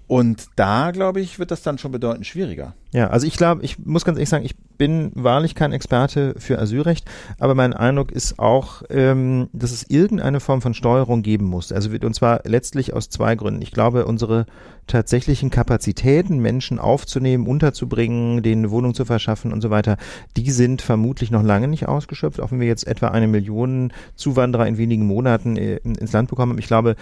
Und 0.09 0.47
da, 0.55 0.89
glaube 0.89 1.21
ich, 1.21 1.37
wird 1.37 1.51
das 1.51 1.61
dann 1.61 1.77
schon 1.77 1.91
bedeutend 1.91 2.25
schwieriger. 2.25 2.73
Ja, 2.91 3.11
also 3.11 3.27
ich 3.27 3.37
glaube, 3.37 3.63
ich 3.63 3.77
muss 3.77 4.05
ganz 4.05 4.17
ehrlich 4.17 4.29
sagen, 4.29 4.43
ich 4.43 4.57
bin 4.57 5.11
wahrlich 5.13 5.53
kein 5.53 5.71
Experte 5.71 6.33
für 6.39 6.57
Asylrecht, 6.57 7.05
aber 7.37 7.53
mein 7.53 7.73
Eindruck 7.73 8.11
ist 8.11 8.39
auch, 8.39 8.81
ähm, 8.89 9.49
dass 9.53 9.71
es 9.71 9.87
irgendeine 9.87 10.39
Form 10.39 10.63
von 10.63 10.73
Steuerung 10.73 11.21
geben 11.21 11.45
muss. 11.45 11.71
Also 11.71 11.91
und 11.91 12.15
zwar 12.15 12.41
letztlich 12.45 12.91
aus 12.93 13.09
zwei 13.09 13.35
Gründen. 13.35 13.61
Ich 13.61 13.69
glaube, 13.69 14.07
unsere 14.07 14.47
tatsächlichen 14.87 15.51
Kapazitäten, 15.51 16.39
Menschen 16.39 16.79
aufzunehmen, 16.79 17.45
unterzubringen, 17.45 18.41
denen 18.41 18.63
eine 18.63 18.71
Wohnung 18.71 18.95
zu 18.95 19.05
verschaffen 19.05 19.53
und 19.53 19.61
so 19.61 19.69
weiter, 19.69 19.97
die 20.37 20.49
sind 20.49 20.81
vermutlich 20.81 21.29
noch 21.29 21.43
lange 21.43 21.67
nicht 21.67 21.87
ausgeschöpft, 21.87 22.39
auch 22.39 22.51
wenn 22.51 22.59
wir 22.59 22.67
jetzt 22.67 22.87
etwa 22.87 23.09
eine 23.09 23.27
Million 23.27 23.93
Zuwanderer 24.15 24.65
in 24.65 24.79
wenigen 24.79 25.05
Monaten 25.05 25.55
äh, 25.55 25.75
ins 25.83 26.13
Land 26.13 26.31
bekommen. 26.31 26.57
Ich 26.57 26.65
glaube, 26.65 26.95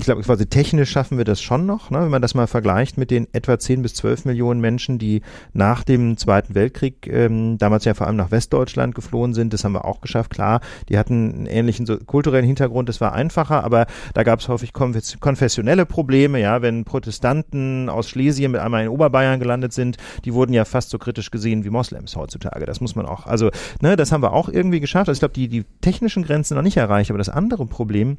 ich 0.00 0.06
glaube, 0.06 0.22
quasi 0.22 0.46
technisch 0.46 0.90
schaffen 0.90 1.18
wir 1.18 1.26
das 1.26 1.42
schon 1.42 1.66
noch, 1.66 1.90
ne? 1.90 2.00
wenn 2.00 2.08
man 2.08 2.22
das 2.22 2.34
mal 2.34 2.46
vergleicht 2.46 2.96
mit 2.96 3.10
den 3.10 3.28
etwa 3.34 3.58
10 3.58 3.82
bis 3.82 3.92
12 3.96 4.24
Millionen 4.24 4.58
Menschen, 4.58 4.98
die 4.98 5.20
nach 5.52 5.84
dem 5.84 6.16
Zweiten 6.16 6.54
Weltkrieg 6.54 7.06
ähm, 7.06 7.58
damals 7.58 7.84
ja 7.84 7.92
vor 7.92 8.06
allem 8.06 8.16
nach 8.16 8.30
Westdeutschland 8.30 8.94
geflohen 8.94 9.34
sind. 9.34 9.52
Das 9.52 9.62
haben 9.62 9.74
wir 9.74 9.84
auch 9.84 10.00
geschafft. 10.00 10.30
Klar, 10.30 10.60
die 10.88 10.96
hatten 10.96 11.34
einen 11.34 11.46
ähnlichen 11.46 11.84
so 11.84 11.98
kulturellen 11.98 12.46
Hintergrund, 12.46 12.88
das 12.88 13.02
war 13.02 13.12
einfacher, 13.12 13.62
aber 13.62 13.86
da 14.14 14.22
gab 14.22 14.40
es 14.40 14.48
häufig 14.48 14.72
konfessionelle 14.72 15.84
Probleme, 15.84 16.40
ja, 16.40 16.62
wenn 16.62 16.86
Protestanten 16.86 17.90
aus 17.90 18.08
Schlesien 18.08 18.52
mit 18.52 18.62
einmal 18.62 18.84
in 18.84 18.88
Oberbayern 18.88 19.38
gelandet 19.38 19.74
sind, 19.74 19.98
die 20.24 20.32
wurden 20.32 20.54
ja 20.54 20.64
fast 20.64 20.88
so 20.88 20.96
kritisch 20.96 21.30
gesehen 21.30 21.62
wie 21.64 21.70
Moslems 21.70 22.16
heutzutage. 22.16 22.64
Das 22.64 22.80
muss 22.80 22.96
man 22.96 23.04
auch, 23.04 23.26
also, 23.26 23.50
ne, 23.82 23.96
das 23.96 24.12
haben 24.12 24.22
wir 24.22 24.32
auch 24.32 24.48
irgendwie 24.48 24.80
geschafft. 24.80 25.10
Also 25.10 25.18
ich 25.18 25.20
glaube, 25.20 25.34
die, 25.34 25.48
die 25.48 25.64
technischen 25.82 26.22
Grenzen 26.22 26.54
noch 26.54 26.62
nicht 26.62 26.78
erreicht, 26.78 27.10
aber 27.10 27.18
das 27.18 27.28
andere 27.28 27.66
Problem, 27.66 28.16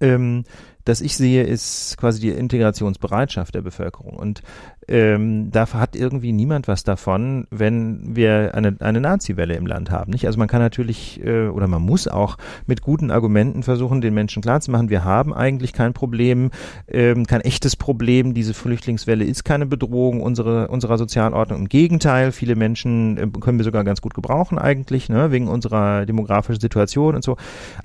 ähm, 0.00 0.44
das 0.84 1.00
ich 1.00 1.16
sehe, 1.16 1.42
ist 1.42 1.96
quasi 1.96 2.20
die 2.20 2.30
Integrationsbereitschaft 2.30 3.54
der 3.54 3.62
Bevölkerung. 3.62 4.16
Und 4.16 4.42
ähm, 4.88 5.50
da 5.50 5.72
hat 5.72 5.96
irgendwie 5.96 6.32
niemand 6.32 6.68
was 6.68 6.84
davon, 6.84 7.46
wenn 7.50 8.16
wir 8.16 8.54
eine, 8.54 8.76
eine 8.80 9.00
Nazi-Welle 9.00 9.54
im 9.54 9.66
Land 9.66 9.90
haben. 9.90 10.10
Nicht? 10.10 10.26
Also 10.26 10.38
man 10.38 10.48
kann 10.48 10.60
natürlich 10.60 11.24
äh, 11.24 11.48
oder 11.48 11.66
man 11.68 11.82
muss 11.82 12.08
auch 12.08 12.36
mit 12.66 12.82
guten 12.82 13.10
Argumenten 13.10 13.62
versuchen, 13.62 14.00
den 14.00 14.14
Menschen 14.14 14.42
klarzumachen, 14.42 14.90
wir 14.90 15.04
haben 15.04 15.32
eigentlich 15.32 15.72
kein 15.72 15.92
Problem, 15.92 16.50
ähm, 16.88 17.26
kein 17.26 17.40
echtes 17.40 17.76
Problem. 17.76 18.34
Diese 18.34 18.54
Flüchtlingswelle 18.54 19.24
ist 19.24 19.44
keine 19.44 19.66
Bedrohung 19.66 20.20
unsere, 20.20 20.68
unserer 20.68 20.98
Sozialordnung. 20.98 21.60
Im 21.60 21.68
Gegenteil, 21.68 22.32
viele 22.32 22.56
Menschen 22.56 23.16
äh, 23.16 23.26
können 23.40 23.58
wir 23.58 23.64
sogar 23.64 23.84
ganz 23.84 24.00
gut 24.00 24.14
gebrauchen 24.14 24.58
eigentlich, 24.58 25.08
ne, 25.08 25.30
wegen 25.30 25.48
unserer 25.48 26.06
demografischen 26.06 26.60
Situation 26.60 27.14
und 27.14 27.24
so. 27.24 27.36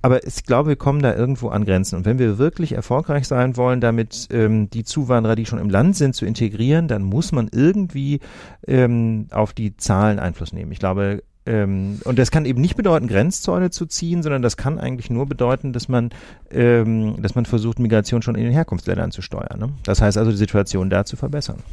Aber 0.02 0.26
ich 0.26 0.44
glaube, 0.44 0.70
wir 0.70 0.76
kommen 0.76 1.02
da 1.02 1.16
irgendwo 1.16 1.50
an 1.50 1.66
Grenzen. 1.66 1.96
Und 1.96 2.06
wenn 2.06 2.20
wir 2.20 2.38
wirklich 2.38 2.74
erfolgreich 2.74 3.28
sein 3.28 3.56
wollen, 3.56 3.80
damit 3.80 4.28
ähm, 4.32 4.70
die 4.70 4.84
Zuwanderer, 4.84 5.36
die 5.36 5.46
schon 5.46 5.60
im 5.60 5.70
Land 5.70 5.96
sind, 5.96 6.16
zu 6.16 6.26
integrieren, 6.26 6.89
dann 6.90 7.04
muss 7.04 7.32
man 7.32 7.50
irgendwie 7.52 8.20
ähm, 8.68 9.28
auf 9.32 9.54
die 9.54 9.78
Zahlen 9.78 10.20
Einfluss 10.20 10.54
nehmen. 10.54 10.72
Ich 10.72 10.80
glaube, 10.80 11.24
ähm, 11.46 12.00
und 12.04 12.20
das 12.20 12.32
kann 12.32 12.46
eben 12.46 12.62
nicht 12.62 12.76
bedeuten, 12.76 13.08
Grenzzäune 13.08 13.72
zu 13.72 13.86
ziehen, 13.88 14.22
sondern 14.22 14.42
das 14.42 14.56
kann 14.56 14.78
eigentlich 14.78 15.10
nur 15.10 15.26
bedeuten, 15.26 15.74
dass 15.74 15.88
man, 15.88 16.12
ähm, 16.52 17.22
dass 17.22 17.34
man 17.36 17.46
versucht, 17.46 17.80
Migration 17.80 18.22
schon 18.22 18.36
in 18.36 18.44
den 18.44 18.54
Herkunftsländern 18.54 19.12
zu 19.12 19.22
steuern. 19.22 19.60
Ne? 19.60 19.70
Das 19.84 20.02
heißt 20.02 20.18
also, 20.18 20.32
die 20.32 20.38
Situation 20.38 20.90
da 20.90 21.06
zu 21.06 21.16
verbessern. 21.16 21.64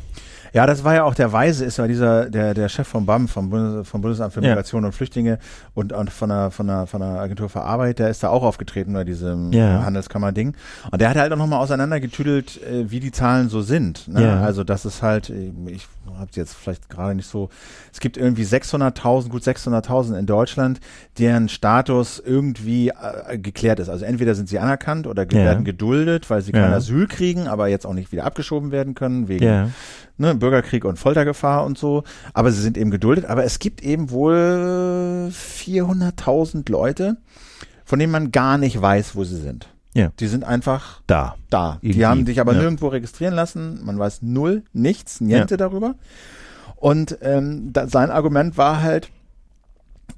Ja, 0.56 0.66
das 0.66 0.84
war 0.84 0.94
ja 0.94 1.04
auch 1.04 1.14
der 1.14 1.32
Weise, 1.32 1.64
ist 1.64 1.76
ja 1.76 1.86
dieser, 1.86 2.30
der, 2.30 2.54
der 2.54 2.68
Chef 2.68 2.88
vom 2.88 3.04
BAM, 3.04 3.28
vom, 3.28 3.50
Bundes, 3.50 3.88
vom 3.88 4.00
Bundesamt 4.00 4.32
für 4.32 4.40
Migration 4.40 4.82
ja. 4.82 4.86
und 4.86 4.92
Flüchtlinge 4.92 5.38
und, 5.74 5.92
und 5.92 6.10
von 6.10 6.30
der, 6.30 6.50
von 6.50 6.66
der, 6.66 6.86
von 6.86 7.00
der 7.00 7.20
Agentur 7.20 7.48
für 7.48 7.60
Arbeit, 7.60 7.98
der 7.98 8.08
ist 8.08 8.22
da 8.22 8.30
auch 8.30 8.42
aufgetreten 8.42 8.92
bei 8.94 9.04
diesem 9.04 9.52
ja. 9.52 9.84
Handelskammer-Ding. 9.84 10.54
Und 10.90 11.00
der 11.00 11.10
hat 11.10 11.16
halt 11.16 11.32
auch 11.32 11.36
nochmal 11.36 11.60
auseinandergetüdelt, 11.60 12.62
äh, 12.62 12.90
wie 12.90 13.00
die 13.00 13.12
Zahlen 13.12 13.50
so 13.50 13.60
sind. 13.60 14.08
Ne? 14.08 14.22
Ja. 14.22 14.40
Also, 14.40 14.64
das 14.64 14.86
ist 14.86 15.02
halt, 15.02 15.30
ich 15.66 15.86
habe 16.18 16.30
jetzt 16.32 16.54
vielleicht 16.54 16.88
gerade 16.88 17.14
nicht 17.14 17.28
so, 17.28 17.50
es 17.92 18.00
gibt 18.00 18.16
irgendwie 18.16 18.44
600.000, 18.44 19.28
gut 19.28 19.42
600.000 19.42 19.76
600.000 19.76 20.18
in 20.18 20.26
Deutschland, 20.26 20.80
deren 21.18 21.48
Status 21.48 22.22
irgendwie 22.24 22.88
äh, 22.88 23.38
geklärt 23.38 23.80
ist. 23.80 23.88
Also 23.88 24.04
entweder 24.04 24.34
sind 24.34 24.48
sie 24.48 24.58
anerkannt 24.58 25.06
oder 25.06 25.24
Ja. 25.24 25.44
werden 25.44 25.64
geduldet, 25.64 26.30
weil 26.30 26.42
sie 26.42 26.52
kein. 26.52 26.72
Asyl 26.72 27.06
kriegen, 27.06 27.46
aber 27.48 27.68
jetzt 27.68 27.86
auch 27.86 27.94
nicht 27.94 28.12
wieder 28.12 28.24
abgeschoben 28.24 28.70
werden 28.70 28.94
können 28.94 29.28
wegen. 29.28 29.44
Ne, 30.18 30.34
Bürgerkrieg 30.34 30.84
und 30.84 30.98
Foltergefahr 30.98 31.64
und 31.64 31.78
so. 31.78 32.04
Aber 32.34 32.50
sie 32.52 32.60
sind 32.62 32.76
eben 32.78 32.90
geduldet. 32.90 33.24
Aber 33.26 33.44
es 33.44 33.58
gibt 33.58 33.82
eben 33.82 34.10
wohl 34.10 35.30
400.000 35.30 36.70
Leute, 36.70 37.16
von 37.84 37.98
denen 37.98 38.12
man 38.12 38.32
gar 38.32 38.58
nicht 38.58 38.80
weiß, 38.80 39.16
wo 39.16 39.24
sie 39.24 39.36
sind. 39.40 39.68
Ja. 39.94 40.10
Die 40.20 40.26
sind 40.26 40.44
einfach 40.44 41.00
Da. 41.06 41.36
da. 41.48 41.78
Irgendwie, 41.80 41.98
Die 41.98 42.06
haben 42.06 42.26
sich 42.26 42.40
aber 42.40 42.52
ja. 42.52 42.60
nirgendwo 42.60 42.88
registrieren 42.88 43.34
lassen. 43.34 43.80
Man 43.84 43.98
weiß 43.98 44.22
null, 44.22 44.62
nichts, 44.72 45.20
niente 45.20 45.56
darüber. 45.56 45.94
Und 46.76 47.16
ähm, 47.22 47.72
da, 47.72 47.88
sein 47.88 48.10
Argument 48.10 48.58
war 48.58 48.82
halt, 48.82 49.10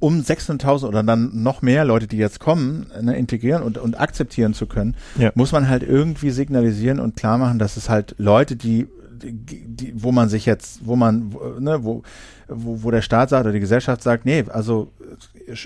um 0.01 0.21
600.000 0.21 0.87
oder 0.87 1.03
dann 1.03 1.43
noch 1.43 1.61
mehr 1.63 1.85
Leute, 1.85 2.07
die 2.07 2.19
jetzt 2.19 2.39
kommen, 2.41 2.87
ne, 3.01 3.17
integrieren 3.17 3.63
und, 3.63 3.79
und 3.79 3.99
akzeptieren 3.99 4.55
zu 4.55 4.67
können, 4.67 4.95
Ja. 5.19 5.33
muss 5.35 5.51
man 5.53 5.69
halt 5.69 5.83
irgendwie 5.83 6.31
signalisieren 6.31 7.01
und 7.01 7.17
klar 7.17 7.37
machen, 7.39 7.59
dass 7.59 7.77
es 7.77 7.89
halt 7.89 8.15
Leute, 8.19 8.55
die, 8.57 8.87
die, 9.19 9.67
die 9.67 10.03
wo 10.03 10.13
man 10.13 10.29
sich 10.29 10.47
jetzt, 10.47 10.87
wo 10.87 10.97
man, 10.97 11.33
wo, 11.33 11.61
ne, 11.61 11.85
wo, 11.85 12.03
wo, 12.49 12.83
wo 12.83 12.91
der 12.91 13.03
Staat 13.03 13.31
sagt 13.31 13.45
oder 13.45 13.53
die 13.53 13.61
Gesellschaft 13.61 14.03
sagt, 14.03 14.25
nee, 14.25 14.45
also 14.49 14.91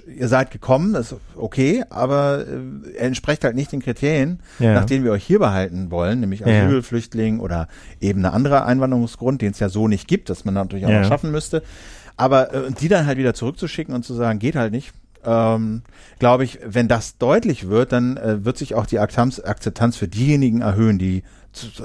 ihr 0.06 0.28
seid 0.28 0.50
gekommen, 0.50 0.94
ist 0.94 1.14
okay, 1.36 1.82
aber 1.90 2.44
äh, 2.46 2.96
er 2.96 3.06
entspricht 3.06 3.44
halt 3.44 3.56
nicht 3.56 3.72
den 3.72 3.80
Kriterien, 3.82 4.40
Ja. 4.58 4.74
nach 4.74 4.84
denen 4.84 5.04
wir 5.04 5.12
euch 5.12 5.24
hier 5.24 5.38
behalten 5.38 5.90
wollen, 5.90 6.20
nämlich 6.20 6.40
Ja. 6.40 6.46
Asyl, 6.46 6.82
Flüchtling 6.82 7.40
oder 7.40 7.68
eben 8.00 8.20
eine 8.20 8.32
andere 8.32 8.64
Einwanderungsgrund, 8.64 9.42
den 9.42 9.52
es 9.52 9.58
ja 9.58 9.68
so 9.68 9.88
nicht 9.88 10.06
gibt, 10.08 10.30
dass 10.30 10.44
man 10.44 10.54
natürlich 10.54 10.86
auch 10.86 10.90
Ja. 10.90 11.00
noch 11.02 11.08
schaffen 11.08 11.30
müsste. 11.30 11.62
Aber 12.16 12.52
äh, 12.54 12.70
die 12.72 12.88
dann 12.88 13.06
halt 13.06 13.18
wieder 13.18 13.34
zurückzuschicken 13.34 13.94
und 13.94 14.04
zu 14.04 14.14
sagen, 14.14 14.38
geht 14.38 14.54
halt 14.56 14.72
nicht, 14.72 14.92
ähm, 15.24 15.82
glaube 16.18 16.42
ich, 16.44 16.58
wenn 16.64 16.88
das 16.88 17.16
deutlich 17.18 17.68
wird, 17.68 17.92
dann 17.92 18.16
äh, 18.16 18.44
wird 18.44 18.58
sich 18.58 18.74
auch 18.74 18.86
die 18.86 18.98
Akzeptanz, 18.98 19.40
Akzeptanz 19.40 19.96
für 19.96 20.08
diejenigen 20.08 20.60
erhöhen, 20.62 20.98
die 20.98 21.22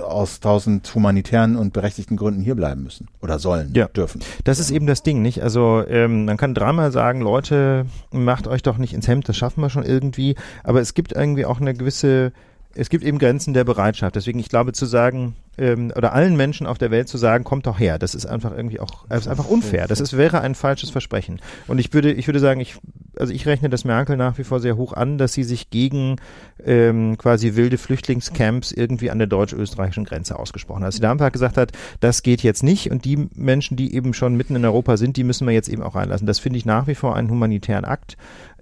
aus 0.02 0.40
tausend 0.40 0.94
humanitären 0.96 1.56
und 1.56 1.74
berechtigten 1.74 2.16
Gründen 2.18 2.42
hier 2.42 2.56
bleiben 2.56 2.84
müssen 2.84 3.08
oder 3.22 3.38
sollen, 3.40 3.74
Ja. 3.76 3.88
dürfen. 3.88 4.22
Das 4.44 4.60
ist 4.60 4.72
eben 4.72 4.88
das 4.88 5.04
Ding, 5.04 5.22
nicht? 5.22 5.44
Also 5.44 5.84
ähm, 5.88 6.26
man 6.26 6.38
kann 6.38 6.54
dreimal 6.54 6.92
sagen, 6.92 7.22
Leute, 7.22 7.86
macht 8.12 8.48
euch 8.48 8.64
doch 8.64 8.78
nicht 8.78 8.94
ins 8.94 9.08
Hemd, 9.08 9.28
das 9.28 9.36
schaffen 9.38 9.62
wir 9.62 9.70
schon 9.70 9.84
irgendwie. 9.84 10.36
Aber 10.64 10.80
es 10.82 10.94
gibt 10.94 11.12
irgendwie 11.14 11.46
auch 11.46 11.60
eine 11.60 11.74
gewisse, 11.74 12.32
es 12.78 12.90
gibt 12.90 13.04
eben 13.04 13.18
Grenzen 13.18 13.54
der 13.56 13.64
Bereitschaft. 13.64 14.16
Deswegen, 14.16 14.38
ich 14.38 14.50
glaube, 14.50 14.72
zu 14.72 14.86
sagen, 14.86 15.36
ähm, 15.58 15.92
oder 15.96 16.14
allen 16.14 16.38
Menschen 16.38 16.68
auf 16.68 16.78
der 16.78 16.92
Welt 16.92 17.08
zu 17.08 17.18
sagen, 17.18 17.44
kommt 17.44 17.66
doch 17.66 17.80
her, 17.80 17.98
das 17.98 18.14
ist 18.14 18.28
einfach 18.28 18.56
irgendwie 18.56 18.80
auch, 18.80 19.08
das 19.10 19.22
ist 19.22 19.28
einfach 19.28 19.48
unfair. 19.48 19.88
Das 19.88 20.00
ist, 20.00 20.16
wäre 20.16 20.42
ein 20.42 20.54
falsches 20.54 20.92
Versprechen. 20.92 21.42
Und 21.68 21.80
ich 21.80 21.92
würde, 21.94 22.14
ich 22.14 22.28
würde 22.28 22.40
sagen, 22.40 22.60
ich, 22.60 22.76
also 23.18 23.34
ich 23.34 23.48
rechne 23.48 23.70
das 23.70 23.84
Merkel 23.84 24.16
nach 24.16 24.38
wie 24.38 24.44
vor 24.44 24.60
sehr 24.60 24.78
hoch 24.78 24.94
an, 24.94 25.18
dass 25.18 25.34
sie 25.34 25.44
sich 25.44 25.72
gegen 25.72 26.18
ähm, 26.64 27.18
quasi 27.18 27.56
wilde 27.56 27.80
Flüchtlingscamps 27.80 28.72
irgendwie 28.72 29.10
an 29.10 29.18
der 29.18 29.28
deutsch-österreichischen 29.28 30.06
Grenze 30.06 30.38
ausgesprochen 30.38 30.82
hat. 30.82 30.90
Dass 30.90 30.96
sie 30.96 31.02
da 31.02 31.12
einfach 31.12 31.32
gesagt 31.32 31.58
hat, 31.58 31.72
das 32.00 32.22
geht 32.22 32.44
jetzt 32.44 32.62
nicht 32.62 32.92
und 32.92 33.06
die 33.06 33.28
Menschen, 33.34 33.76
die 33.76 33.96
eben 33.96 34.14
schon 34.14 34.36
mitten 34.36 34.56
in 34.56 34.66
Europa 34.66 34.98
sind, 34.98 35.18
die 35.18 35.24
müssen 35.24 35.48
wir 35.48 35.54
jetzt 35.56 35.70
eben 35.70 35.82
auch 35.82 35.96
reinlassen. 35.96 36.28
Das 36.28 36.38
finde 36.38 36.60
ich 36.60 36.66
nach 36.66 36.86
wie 36.86 36.96
vor 36.96 37.16
einen 37.16 37.32
humanitären 37.32 37.86
Akt 37.86 38.18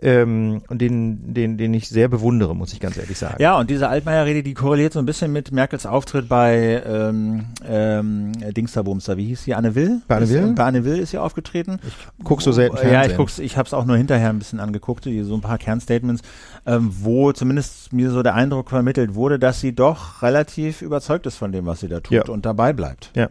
ähm, 0.05 0.61
und 0.69 0.79
den, 0.81 1.33
den, 1.33 1.57
den 1.57 1.73
ich 1.73 1.89
sehr 1.89 2.07
bewundere, 2.07 2.55
muss 2.55 2.71
ich 2.71 2.79
ganz 2.79 2.95
ehrlich 2.97 3.17
sagen. 3.17 3.35
Ja, 3.41 3.57
und 3.59 3.69
diese 3.69 3.89
Altmaier-Rede, 3.89 4.43
die 4.43 4.53
korreliert 4.53 4.93
so 4.93 4.99
ein 4.99 5.05
bisschen 5.05 5.31
mit 5.33 5.51
Merkels 5.51 5.85
Auftritt 5.85 6.29
bei 6.29 6.81
ähm, 6.85 7.45
ähm, 7.67 8.31
Dingsterbumster. 8.55 9.17
Wie 9.17 9.25
hieß 9.25 9.43
sie? 9.43 9.55
Anne 9.55 9.75
Will? 9.75 10.01
Bei 10.07 10.15
Anne 10.17 10.25
Ist- 10.25 10.31
Will? 10.33 10.53
Bei 10.53 10.65
Anne 10.65 10.85
Will 10.85 10.99
ist 10.99 11.09
sie 11.11 11.17
aufgetreten. 11.17 11.79
guck 12.23 12.41
so 12.41 12.51
selten 12.51 12.75
Ja, 12.77 12.81
Fernsehen. 12.83 13.11
ich 13.11 13.17
guck's, 13.17 13.39
ich 13.39 13.57
habe 13.57 13.65
es 13.67 13.73
auch 13.73 13.85
nur 13.85 13.97
hinterher 13.97 14.29
ein 14.29 14.37
bisschen 14.39 14.59
angeguckt, 14.59 15.05
die, 15.05 15.23
so 15.23 15.33
ein 15.35 15.41
paar 15.41 15.57
Kernstatements, 15.57 16.21
ähm, 16.67 16.89
wo 17.01 17.31
zumindest 17.31 17.91
mir 17.91 18.11
so 18.11 18.21
der 18.23 18.35
Eindruck 18.35 18.69
vermittelt 18.69 19.15
wurde, 19.15 19.39
dass 19.39 19.59
sie 19.59 19.73
doch 19.73 20.21
relativ 20.21 20.81
überzeugt 20.83 21.25
ist 21.25 21.37
von 21.37 21.51
dem, 21.51 21.65
was 21.65 21.79
sie 21.79 21.87
da 21.87 21.99
tut 21.99 22.11
Ja. 22.11 22.23
und 22.29 22.45
dabei 22.45 22.73
bleibt. 22.73 23.11
Ja, 23.15 23.29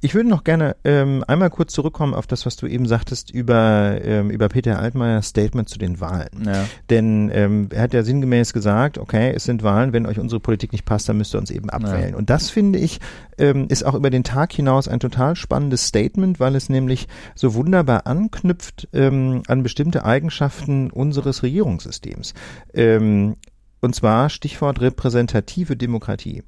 ich 0.00 0.14
würde 0.14 0.28
noch 0.28 0.42
gerne 0.44 0.76
ähm, 0.84 1.24
einmal 1.28 1.50
kurz 1.50 1.72
zurückkommen 1.72 2.14
auf 2.14 2.26
das, 2.26 2.46
was 2.46 2.56
du 2.56 2.66
eben 2.66 2.86
sagtest 2.86 3.30
über, 3.30 3.98
ähm, 4.02 4.30
über 4.30 4.48
Peter 4.48 4.78
Altmaiers 4.80 5.28
Statement 5.28 5.68
zu 5.68 5.78
den 5.78 6.00
Wahlen. 6.00 6.15
Ja. 6.44 6.64
Denn 6.90 7.30
ähm, 7.32 7.68
er 7.72 7.82
hat 7.82 7.94
ja 7.94 8.02
sinngemäß 8.02 8.52
gesagt, 8.52 8.98
okay, 8.98 9.32
es 9.34 9.44
sind 9.44 9.62
Wahlen, 9.62 9.92
wenn 9.92 10.06
euch 10.06 10.18
unsere 10.18 10.40
Politik 10.40 10.72
nicht 10.72 10.84
passt, 10.84 11.08
dann 11.08 11.16
müsst 11.16 11.34
ihr 11.34 11.38
uns 11.38 11.50
eben 11.50 11.70
abwählen. 11.70 12.14
Und 12.14 12.30
das 12.30 12.50
finde 12.50 12.78
ich, 12.78 13.00
ähm, 13.38 13.66
ist 13.68 13.84
auch 13.84 13.94
über 13.94 14.10
den 14.10 14.24
Tag 14.24 14.52
hinaus 14.52 14.88
ein 14.88 15.00
total 15.00 15.36
spannendes 15.36 15.86
Statement, 15.86 16.40
weil 16.40 16.54
es 16.54 16.68
nämlich 16.68 17.08
so 17.34 17.54
wunderbar 17.54 18.06
anknüpft 18.06 18.88
ähm, 18.92 19.42
an 19.48 19.62
bestimmte 19.62 20.04
Eigenschaften 20.04 20.90
unseres 20.90 21.42
Regierungssystems. 21.42 22.34
Ähm, 22.74 23.36
und 23.80 23.94
zwar 23.94 24.30
Stichwort 24.30 24.80
repräsentative 24.80 25.76
Demokratie. 25.76 26.42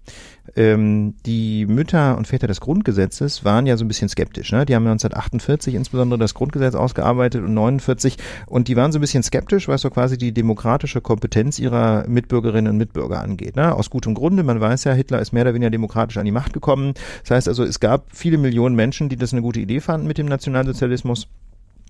Ähm, 0.56 1.14
die 1.26 1.66
Mütter 1.66 2.16
und 2.16 2.26
Väter 2.26 2.46
des 2.46 2.60
Grundgesetzes 2.60 3.44
waren 3.44 3.66
ja 3.66 3.76
so 3.76 3.84
ein 3.84 3.88
bisschen 3.88 4.08
skeptisch. 4.08 4.50
Ne? 4.52 4.64
Die 4.64 4.74
haben 4.74 4.84
ja 4.84 4.92
1948 4.92 5.74
insbesondere 5.74 6.18
das 6.18 6.34
Grundgesetz 6.34 6.74
ausgearbeitet 6.74 7.42
und 7.44 7.54
49 7.54 8.16
und 8.46 8.68
die 8.68 8.76
waren 8.76 8.92
so 8.92 8.98
ein 8.98 9.02
bisschen 9.02 9.22
skeptisch, 9.22 9.68
was 9.68 9.82
so 9.82 9.90
quasi 9.90 10.16
die 10.16 10.32
demokratische 10.32 11.00
Kompetenz 11.00 11.58
ihrer 11.58 12.06
Mitbürgerinnen 12.08 12.72
und 12.72 12.78
Mitbürger 12.78 13.20
angeht. 13.20 13.56
Ne? 13.56 13.74
Aus 13.74 13.90
gutem 13.90 14.14
Grunde, 14.14 14.42
man 14.42 14.60
weiß 14.60 14.84
ja, 14.84 14.92
Hitler 14.92 15.20
ist 15.20 15.32
mehr 15.32 15.42
oder 15.42 15.54
weniger 15.54 15.70
demokratisch 15.70 16.16
an 16.16 16.24
die 16.24 16.32
Macht 16.32 16.52
gekommen. 16.52 16.94
Das 17.22 17.32
heißt 17.32 17.48
also, 17.48 17.62
es 17.64 17.80
gab 17.80 18.06
viele 18.12 18.38
Millionen 18.38 18.74
Menschen, 18.74 19.08
die 19.08 19.16
das 19.16 19.32
eine 19.32 19.42
gute 19.42 19.60
Idee 19.60 19.80
fanden 19.80 20.06
mit 20.06 20.18
dem 20.18 20.26
Nationalsozialismus. 20.26 21.28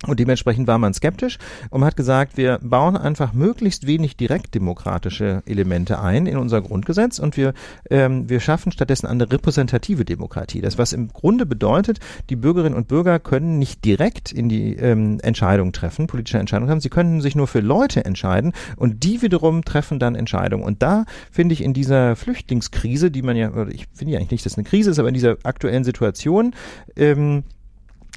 Und 0.06 0.20
dementsprechend 0.20 0.68
war 0.68 0.78
man 0.78 0.94
skeptisch 0.94 1.38
und 1.70 1.84
hat 1.84 1.96
gesagt, 1.96 2.36
wir 2.36 2.60
bauen 2.62 2.96
einfach 2.96 3.32
möglichst 3.32 3.88
wenig 3.88 4.16
direktdemokratische 4.16 5.42
Elemente 5.44 6.00
ein 6.00 6.26
in 6.26 6.36
unser 6.36 6.62
Grundgesetz 6.62 7.18
und 7.18 7.36
wir, 7.36 7.52
ähm, 7.90 8.28
wir 8.28 8.38
schaffen 8.38 8.70
stattdessen 8.70 9.06
eine 9.06 9.30
repräsentative 9.30 10.04
Demokratie. 10.04 10.60
Das, 10.60 10.78
was 10.78 10.92
im 10.92 11.08
Grunde 11.08 11.46
bedeutet, 11.46 11.98
die 12.30 12.36
Bürgerinnen 12.36 12.76
und 12.76 12.86
Bürger 12.86 13.18
können 13.18 13.58
nicht 13.58 13.84
direkt 13.84 14.30
in 14.30 14.48
die 14.48 14.76
ähm, 14.76 15.18
Entscheidung 15.20 15.72
treffen, 15.72 16.06
politische 16.06 16.38
Entscheidungen 16.38 16.68
treffen, 16.68 16.80
sie 16.80 16.90
können 16.90 17.20
sich 17.20 17.34
nur 17.34 17.48
für 17.48 17.60
Leute 17.60 18.04
entscheiden 18.04 18.52
und 18.76 19.02
die 19.02 19.20
wiederum 19.20 19.64
treffen 19.64 19.98
dann 19.98 20.14
Entscheidungen. 20.14 20.62
Und 20.62 20.80
da 20.80 21.06
finde 21.32 21.54
ich 21.54 21.60
in 21.60 21.74
dieser 21.74 22.14
Flüchtlingskrise, 22.14 23.10
die 23.10 23.22
man 23.22 23.36
ja, 23.36 23.50
oder 23.50 23.68
ich 23.68 23.86
finde 23.92 24.12
ja 24.12 24.20
eigentlich 24.20 24.30
nicht, 24.30 24.46
dass 24.46 24.52
es 24.52 24.58
eine 24.58 24.68
Krise 24.68 24.90
ist, 24.90 25.00
aber 25.00 25.08
in 25.08 25.14
dieser 25.14 25.38
aktuellen 25.42 25.82
Situation, 25.82 26.54
ähm, 26.94 27.42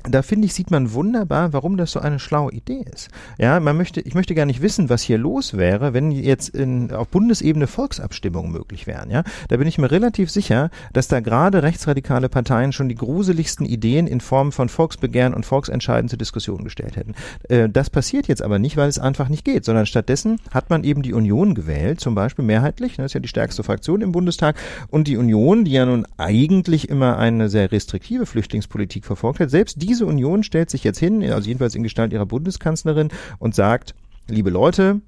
da 0.10 0.22
finde 0.22 0.45
ich, 0.45 0.54
sieht 0.54 0.72
man 0.72 0.93
wunderbar, 0.93 1.54
warum 1.54 1.78
das 1.78 1.91
so 1.91 1.99
eine 1.99 2.20
schlaue 2.20 2.52
Idee 2.52 2.84
ist. 2.93 3.10
Ja, 3.38 3.60
man 3.60 3.78
möchte, 3.78 4.02
ich 4.02 4.16
möchte 4.16 4.36
gar 4.36 4.45
nicht 4.45 4.62
wissen, 4.62 4.89
was 4.89 5.02
hier 5.02 5.18
los 5.18 5.58
wäre, 5.58 5.93
wenn 5.93 6.12
jetzt 6.12 6.49
in, 6.49 6.91
auf 6.91 7.08
Bundesebene 7.10 7.68
Volksabstimmungen 7.68 8.52
möglich 8.52 8.88
wären. 8.88 9.10
Ja, 9.10 9.24
da 9.49 9.58
bin 9.58 9.68
ich 9.68 9.78
mir 9.78 9.91
relativ 9.91 10.32
sicher, 10.32 10.70
dass 10.93 11.08
da 11.08 11.20
gerade 11.20 11.64
rechtsradikale 11.64 12.30
Parteien 12.30 12.72
schon 12.72 12.89
die 12.89 12.95
gruseligsten 12.95 13.66
Ideen 13.66 14.08
in 14.08 14.22
Form 14.22 14.52
von 14.52 14.70
Volksbegehren 14.70 15.34
und 15.34 15.45
Volksentscheiden 15.45 16.10
zur 16.10 16.18
Diskussion 16.18 16.64
gestellt 16.64 16.95
hätten. 16.95 17.14
Äh, 17.49 17.70
das 17.70 17.89
passiert 17.89 18.28
jetzt 18.28 18.41
aber 18.41 18.60
nicht, 18.60 18.78
weil 18.78 18.89
es 18.89 18.99
einfach 18.99 19.30
nicht 19.30 19.45
geht, 19.45 19.66
sondern 19.66 19.86
stattdessen 19.86 20.39
hat 20.52 20.70
man 20.70 20.84
eben 20.84 21.02
die 21.02 21.14
Union 21.14 21.56
gewählt, 21.56 21.99
zum 21.99 22.16
Beispiel 22.16 22.45
mehrheitlich, 22.45 22.97
ne, 22.97 23.04
das 23.04 23.12
ist 23.12 23.16
ja 23.16 23.20
die 23.20 23.28
stärkste 23.28 23.64
Fraktion 23.64 24.02
im 24.02 24.12
Bundestag, 24.12 24.56
und 24.89 25.08
die 25.08 25.18
Union, 25.18 25.66
die 25.66 25.72
ja 25.72 25.86
nun 25.86 26.06
eigentlich 26.18 26.89
immer 26.89 27.18
eine 27.18 27.49
sehr 27.49 27.72
restriktive 27.72 28.26
Flüchtlingspolitik 28.26 29.06
verfolgt 29.06 29.39
hat, 29.39 29.49
selbst 29.49 29.82
diese 29.92 30.06
Union 30.06 30.42
stellt 30.44 30.70
sich 30.70 30.86
jetzt 30.86 31.00
hin, 31.00 31.22
also 31.34 31.50
jedenfalls 31.50 31.76
in 31.76 31.84
Gestalt 31.84 32.14
ihrer 32.14 32.26
Bundeskanzlerin, 32.26 33.10
und 33.39 33.54
sagt, 33.54 33.94
liebe 34.30 34.50
Leute, 34.50 35.02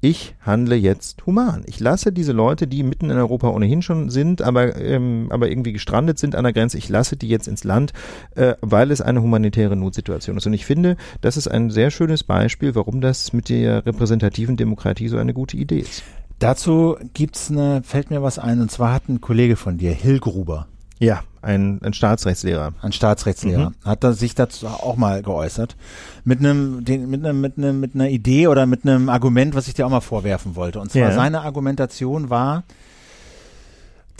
ich 0.00 0.36
handle 0.40 0.76
jetzt 0.76 1.26
human. 1.26 1.64
Ich 1.66 1.80
lasse 1.80 2.12
diese 2.12 2.30
Leute, 2.30 2.68
die 2.68 2.84
mitten 2.84 3.10
in 3.10 3.16
Europa 3.16 3.48
ohnehin 3.48 3.82
schon 3.82 4.10
sind, 4.10 4.40
aber, 4.40 4.76
ähm, 4.76 5.26
aber 5.30 5.48
irgendwie 5.48 5.72
gestrandet 5.72 6.20
sind 6.20 6.36
an 6.36 6.44
der 6.44 6.52
Grenze, 6.52 6.78
ich 6.78 6.88
lasse 6.88 7.16
die 7.16 7.26
jetzt 7.26 7.48
ins 7.48 7.64
Land, 7.64 7.92
äh, 8.36 8.54
weil 8.60 8.92
es 8.92 9.00
eine 9.00 9.22
humanitäre 9.22 9.74
Notsituation 9.74 10.36
ist. 10.36 10.46
Und 10.46 10.52
ich 10.52 10.66
finde, 10.66 10.96
das 11.20 11.36
ist 11.36 11.48
ein 11.48 11.70
sehr 11.70 11.90
schönes 11.90 12.22
Beispiel, 12.22 12.76
warum 12.76 13.00
das 13.00 13.32
mit 13.32 13.48
der 13.48 13.84
repräsentativen 13.84 14.56
Demokratie 14.56 15.08
so 15.08 15.18
eine 15.18 15.34
gute 15.34 15.56
Idee 15.56 15.80
ist. 15.80 16.04
Dazu 16.38 16.96
gibt's 17.12 17.50
eine, 17.50 17.82
fällt 17.82 18.10
mir 18.10 18.22
was 18.22 18.38
ein, 18.38 18.60
und 18.60 18.70
zwar 18.70 18.92
hat 18.92 19.08
ein 19.08 19.20
Kollege 19.20 19.56
von 19.56 19.78
dir, 19.78 19.90
Hill 19.90 20.20
Gruber, 20.20 20.68
Ja, 21.02 21.24
ein, 21.42 21.80
ein 21.82 21.92
Staatsrechtslehrer. 21.94 22.74
ein 22.80 22.92
Staatsrechtslehrer, 22.92 23.70
Mhm. 23.70 23.74
hat 23.84 24.04
er 24.04 24.12
sich 24.12 24.36
dazu 24.36 24.68
auch 24.68 24.94
mal 24.96 25.20
geäußert. 25.22 25.76
Mit 26.24 26.38
einem, 26.38 26.84
den, 26.84 27.10
mit 27.10 27.24
einem, 27.24 27.40
mit 27.40 27.58
einem, 27.58 27.80
mit 27.80 27.94
einer 27.96 28.08
Idee 28.08 28.46
oder 28.46 28.66
mit 28.66 28.86
einem 28.86 29.08
Argument, 29.08 29.54
was 29.56 29.66
ich 29.66 29.74
dir 29.74 29.84
auch 29.84 29.90
mal 29.90 30.00
vorwerfen 30.00 30.54
wollte. 30.54 30.78
Und 30.78 30.92
zwar 30.92 31.02
Ja. 31.08 31.12
seine 31.12 31.40
Argumentation 31.42 32.30
war, 32.30 32.62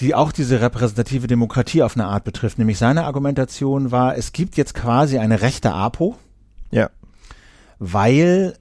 die 0.01 0.17
auch 0.17 0.33
diese 0.33 0.61
repräsentative 0.61 1.29
Demokratie 1.29 1.85
auf 1.85 1.95
eine 1.97 2.07
Art 2.07 2.25
betrifft. 2.25 2.59
Nämlich 2.59 2.79
seine 2.79 3.05
Argumentation 3.05 3.93
war, 3.93 4.17
es 4.17 4.33
gibt 4.33 4.57
jetzt 4.57 4.75
quasi 4.75 5.19
eine 5.19 5.41
rechte 5.41 5.73
APO, 5.73 6.17
Ja. 6.73 6.91
weil 7.79 8.55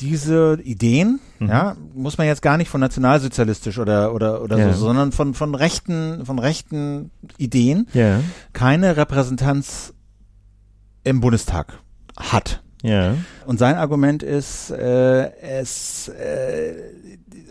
diese 0.00 0.58
Ideen, 0.62 1.20
Mhm. 1.38 1.48
ja, 1.48 1.76
muss 1.94 2.18
man 2.18 2.26
jetzt 2.26 2.42
gar 2.42 2.56
nicht 2.56 2.68
von 2.68 2.80
nationalsozialistisch 2.80 3.78
oder 3.78 4.14
oder 4.14 4.42
oder 4.42 4.58
Ja. 4.58 4.72
so, 4.72 4.86
sondern 4.86 5.12
von 5.12 5.34
von 5.34 5.54
rechten 5.54 6.24
von 6.24 6.38
rechten 6.38 7.10
Ideen 7.36 7.86
Ja. 7.92 8.20
keine 8.52 8.96
Repräsentanz 8.96 9.94
im 11.04 11.20
Bundestag 11.20 11.78
hat. 12.16 12.62
Ja. 12.82 13.14
Und 13.46 13.58
sein 13.58 13.74
Argument 13.76 14.22
ist, 14.22 14.70
äh, 14.70 15.32
es, 15.40 16.08
äh, 16.08 16.74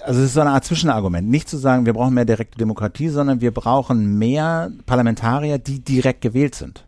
also 0.05 0.19
es 0.21 0.27
ist 0.27 0.33
so 0.35 0.41
eine 0.41 0.51
Art 0.51 0.63
Zwischenargument. 0.63 1.27
Nicht 1.27 1.49
zu 1.49 1.57
sagen, 1.57 1.85
wir 1.85 1.93
brauchen 1.93 2.13
mehr 2.13 2.23
direkte 2.25 2.57
Demokratie, 2.57 3.09
sondern 3.09 3.41
wir 3.41 3.51
brauchen 3.53 4.17
mehr 4.17 4.71
Parlamentarier, 4.85 5.57
die 5.57 5.79
direkt 5.83 6.21
gewählt 6.21 6.55
sind. 6.55 6.85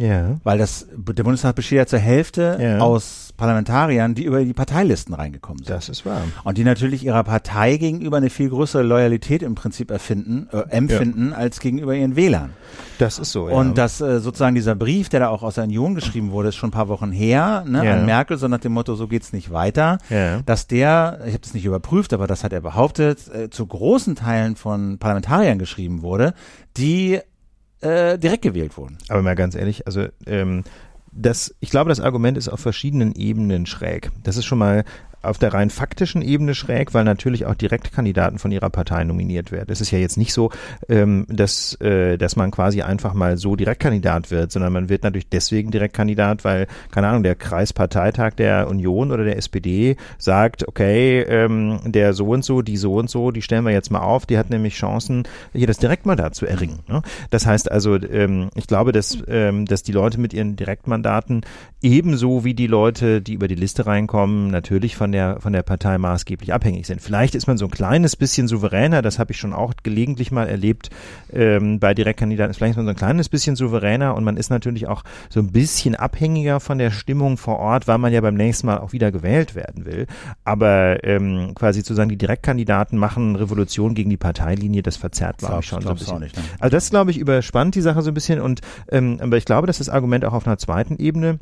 Ja. 0.00 0.36
Weil 0.44 0.58
das, 0.58 0.86
der 0.96 1.22
Bundestag 1.22 1.54
besteht 1.56 1.78
ja 1.78 1.86
zur 1.86 1.98
Hälfte 1.98 2.58
Ja. 2.60 2.78
aus 2.78 3.32
Parlamentariern, 3.36 4.14
die 4.14 4.24
über 4.24 4.44
die 4.44 4.52
Parteilisten 4.52 5.14
reingekommen 5.14 5.58
sind. 5.64 5.70
Das 5.74 5.88
ist 5.88 6.04
wahr. 6.04 6.22
Und 6.44 6.58
die 6.58 6.64
natürlich 6.64 7.04
ihrer 7.04 7.24
Partei 7.24 7.76
gegenüber 7.78 8.18
eine 8.18 8.28
viel 8.30 8.50
größere 8.50 8.82
Loyalität 8.82 9.42
im 9.42 9.54
Prinzip 9.54 9.90
erfinden, 9.90 10.48
äh, 10.52 10.58
empfinden, 10.70 11.32
als 11.32 11.60
gegenüber 11.60 11.94
ihren 11.94 12.16
Wählern. 12.16 12.50
Das 12.98 13.18
ist 13.18 13.32
so, 13.32 13.48
ja. 13.48 13.54
Und 13.56 13.78
dass 13.78 14.00
äh, 14.02 14.20
sozusagen 14.20 14.54
dieser 14.54 14.74
Brief, 14.74 15.08
der 15.08 15.20
da 15.20 15.28
auch 15.28 15.42
aus 15.42 15.54
der 15.54 15.64
Union 15.64 15.94
geschrieben 15.94 16.32
wurde, 16.32 16.50
ist 16.50 16.56
schon 16.56 16.68
ein 16.68 16.72
paar 16.72 16.88
Wochen 16.88 17.12
her, 17.12 17.64
ne, 17.66 17.84
Ja. 17.84 17.94
an 17.94 18.04
Merkel, 18.06 18.36
so 18.36 18.46
nach 18.46 18.58
dem 18.60 18.72
Motto, 18.72 18.94
so 18.94 19.06
geht's 19.08 19.32
nicht 19.32 19.50
weiter, 19.50 19.98
Ja. 20.10 20.40
dass 20.44 20.66
der, 20.66 21.20
ich 21.24 21.32
habe 21.32 21.40
das 21.40 21.54
nicht 21.54 21.64
überprüft, 21.64 22.12
aber 22.12 22.26
das 22.26 22.44
hat 22.44 22.52
er 22.52 22.60
behauptet, 22.60 23.20
äh, 23.34 23.48
zu 23.48 23.66
großen 23.66 24.16
Teilen 24.16 24.56
von 24.56 24.98
Parlamentariern 24.98 25.58
geschrieben 25.58 26.02
wurde, 26.02 26.34
die 26.76 27.20
äh, 27.80 28.18
direkt 28.18 28.42
gewählt 28.42 28.76
wurden. 28.76 28.98
Aber 29.08 29.22
mal 29.22 29.34
ganz 29.34 29.54
ehrlich, 29.54 29.86
also 29.86 30.06
ähm, 30.26 30.64
das, 31.12 31.54
ich 31.60 31.70
glaube, 31.70 31.88
das 31.88 32.00
Argument 32.00 32.38
ist 32.38 32.48
auf 32.48 32.60
verschiedenen 32.60 33.14
Ebenen 33.14 33.66
schräg. 33.66 34.10
Das 34.22 34.36
ist 34.36 34.44
schon 34.44 34.58
mal 34.58 34.84
auf 35.22 35.38
der 35.38 35.52
rein 35.52 35.70
faktischen 35.70 36.22
Ebene 36.22 36.54
schräg, 36.54 36.94
weil 36.94 37.04
natürlich 37.04 37.46
auch 37.46 37.54
Direktkandidaten 37.54 38.38
von 38.38 38.52
ihrer 38.52 38.70
Partei 38.70 39.04
nominiert 39.04 39.52
werden. 39.52 39.70
Es 39.70 39.80
ist 39.80 39.90
ja 39.90 39.98
jetzt 39.98 40.16
nicht 40.16 40.32
so, 40.32 40.50
ähm, 40.88 41.26
dass, 41.28 41.74
äh, 41.80 42.16
dass 42.16 42.36
man 42.36 42.50
quasi 42.50 42.82
einfach 42.82 43.14
mal 43.14 43.36
so 43.36 43.56
Direktkandidat 43.56 44.30
wird, 44.30 44.52
sondern 44.52 44.72
man 44.72 44.88
wird 44.88 45.02
natürlich 45.02 45.28
deswegen 45.28 45.70
Direktkandidat, 45.70 46.44
weil, 46.44 46.66
keine 46.90 47.08
Ahnung, 47.08 47.22
der 47.22 47.34
Kreisparteitag 47.34 48.32
der 48.34 48.68
Union 48.68 49.12
oder 49.12 49.24
der 49.24 49.36
SPD 49.36 49.96
sagt, 50.18 50.66
okay, 50.66 51.20
ähm, 51.22 51.80
der 51.84 52.14
so 52.14 52.28
und 52.28 52.44
so, 52.44 52.62
die 52.62 52.76
so 52.76 52.94
und 52.94 53.10
so, 53.10 53.30
die 53.30 53.42
stellen 53.42 53.64
wir 53.64 53.72
jetzt 53.72 53.90
mal 53.90 54.00
auf, 54.00 54.26
die 54.26 54.38
hat 54.38 54.50
nämlich 54.50 54.74
Chancen, 54.74 55.24
hier 55.52 55.66
das 55.66 55.78
Direktmandat 55.78 56.34
zu 56.34 56.46
erringen. 56.46 56.80
Ne? 56.88 57.02
Das 57.30 57.46
heißt 57.46 57.70
also, 57.70 57.96
ähm, 57.96 58.50
ich 58.54 58.66
glaube, 58.66 58.92
dass, 58.92 59.18
ähm, 59.28 59.66
dass 59.66 59.82
die 59.82 59.92
Leute 59.92 60.18
mit 60.18 60.32
ihren 60.32 60.56
Direktmandaten 60.56 61.42
ebenso 61.82 62.44
wie 62.44 62.54
die 62.54 62.66
Leute, 62.66 63.20
die 63.20 63.34
über 63.34 63.48
die 63.48 63.54
Liste 63.54 63.86
reinkommen, 63.86 64.48
natürlich 64.48 64.96
von 64.96 65.09
der, 65.12 65.40
von 65.40 65.52
der 65.52 65.62
Partei 65.62 65.98
maßgeblich 65.98 66.52
abhängig 66.52 66.86
sind. 66.86 67.00
Vielleicht 67.00 67.34
ist 67.34 67.46
man 67.46 67.58
so 67.58 67.66
ein 67.66 67.70
kleines 67.70 68.16
bisschen 68.16 68.48
souveräner, 68.48 69.02
das 69.02 69.18
habe 69.18 69.32
ich 69.32 69.38
schon 69.38 69.52
auch 69.52 69.74
gelegentlich 69.82 70.30
mal 70.30 70.48
erlebt 70.48 70.90
ähm, 71.32 71.78
bei 71.78 71.94
Direktkandidaten, 71.94 72.54
vielleicht 72.54 72.72
ist 72.72 72.76
man 72.76 72.86
so 72.86 72.90
ein 72.90 72.96
kleines 72.96 73.28
bisschen 73.28 73.56
souveräner 73.56 74.14
und 74.14 74.24
man 74.24 74.36
ist 74.36 74.50
natürlich 74.50 74.86
auch 74.86 75.02
so 75.28 75.40
ein 75.40 75.52
bisschen 75.52 75.94
abhängiger 75.94 76.60
von 76.60 76.78
der 76.78 76.90
Stimmung 76.90 77.36
vor 77.36 77.58
Ort, 77.58 77.88
weil 77.88 77.98
man 77.98 78.12
ja 78.12 78.20
beim 78.20 78.34
nächsten 78.34 78.66
Mal 78.66 78.78
auch 78.78 78.92
wieder 78.92 79.12
gewählt 79.12 79.54
werden 79.54 79.84
will. 79.84 80.06
Aber 80.44 81.04
ähm, 81.04 81.52
quasi 81.54 81.82
zu 81.82 81.94
sagen, 81.94 82.08
die 82.08 82.18
Direktkandidaten 82.18 82.98
machen 82.98 83.36
Revolution 83.36 83.94
gegen 83.94 84.10
die 84.10 84.16
Parteilinie, 84.16 84.82
das 84.82 84.96
verzerrt, 84.96 85.38
glaube 85.38 85.60
ich, 85.60 85.66
schon 85.66 85.82
so 85.82 85.90
ein 85.90 85.96
bisschen. 85.96 86.20
nicht, 86.20 86.36
ne? 86.36 86.42
Also 86.58 86.76
das, 86.76 86.90
glaube 86.90 87.10
ich, 87.10 87.18
überspannt 87.18 87.74
die 87.74 87.80
Sache 87.80 88.02
so 88.02 88.10
ein 88.10 88.14
bisschen 88.14 88.40
und 88.40 88.60
ähm, 88.90 89.18
aber 89.20 89.36
ich 89.36 89.44
glaube, 89.44 89.66
dass 89.66 89.78
das 89.78 89.88
Argument 89.88 90.24
auch 90.24 90.32
auf 90.32 90.46
einer 90.46 90.58
zweiten 90.58 90.96
Ebene 90.96 91.38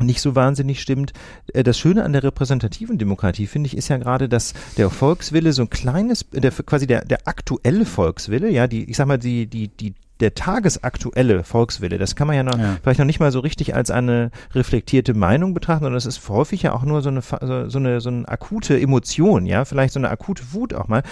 nicht 0.00 0.20
so 0.20 0.34
wahnsinnig 0.34 0.80
stimmt. 0.80 1.12
Äh, 1.52 1.62
Das 1.62 1.78
Schöne 1.78 2.04
an 2.04 2.12
der 2.12 2.22
repräsentativen 2.22 2.98
Demokratie, 2.98 3.46
finde 3.46 3.68
ich, 3.68 3.76
ist 3.76 3.88
ja 3.88 3.98
gerade, 3.98 4.28
dass 4.28 4.54
der 4.76 4.90
Volkswille 4.90 5.52
so 5.52 5.62
ein 5.62 5.70
kleines, 5.70 6.26
der 6.32 6.50
quasi 6.50 6.86
der, 6.86 7.04
der 7.04 7.26
aktuelle 7.26 7.84
Volkswille, 7.84 8.50
ja, 8.50 8.66
die, 8.66 8.88
ich 8.88 8.96
sag 8.96 9.06
mal, 9.06 9.18
die, 9.18 9.46
die, 9.46 9.68
die, 9.68 9.94
der 10.22 10.34
tagesaktuelle 10.34 11.44
Volkswille, 11.44 11.98
das 11.98 12.16
kann 12.16 12.26
man 12.26 12.36
ja 12.36 12.42
noch 12.42 12.58
Ja. 12.58 12.76
vielleicht 12.82 12.98
noch 12.98 13.06
nicht 13.06 13.20
mal 13.20 13.32
so 13.32 13.40
richtig 13.40 13.74
als 13.74 13.90
eine 13.90 14.30
reflektierte 14.54 15.14
Meinung 15.14 15.54
betrachten, 15.54 15.84
sondern 15.84 15.96
das 15.96 16.06
ist 16.06 16.28
häufig 16.28 16.62
ja 16.62 16.72
auch 16.72 16.84
nur 16.84 17.02
so 17.02 17.08
eine, 17.10 17.20
so 17.68 17.78
eine, 17.78 18.00
so 18.00 18.08
eine 18.08 18.28
akute 18.28 18.80
Emotion, 18.80 19.46
ja, 19.46 19.64
vielleicht 19.64 19.92
so 19.92 20.00
eine 20.00 20.10
akute 20.10 20.42
Wut 20.52 20.74
auch 20.74 20.88
mal. 20.88 21.02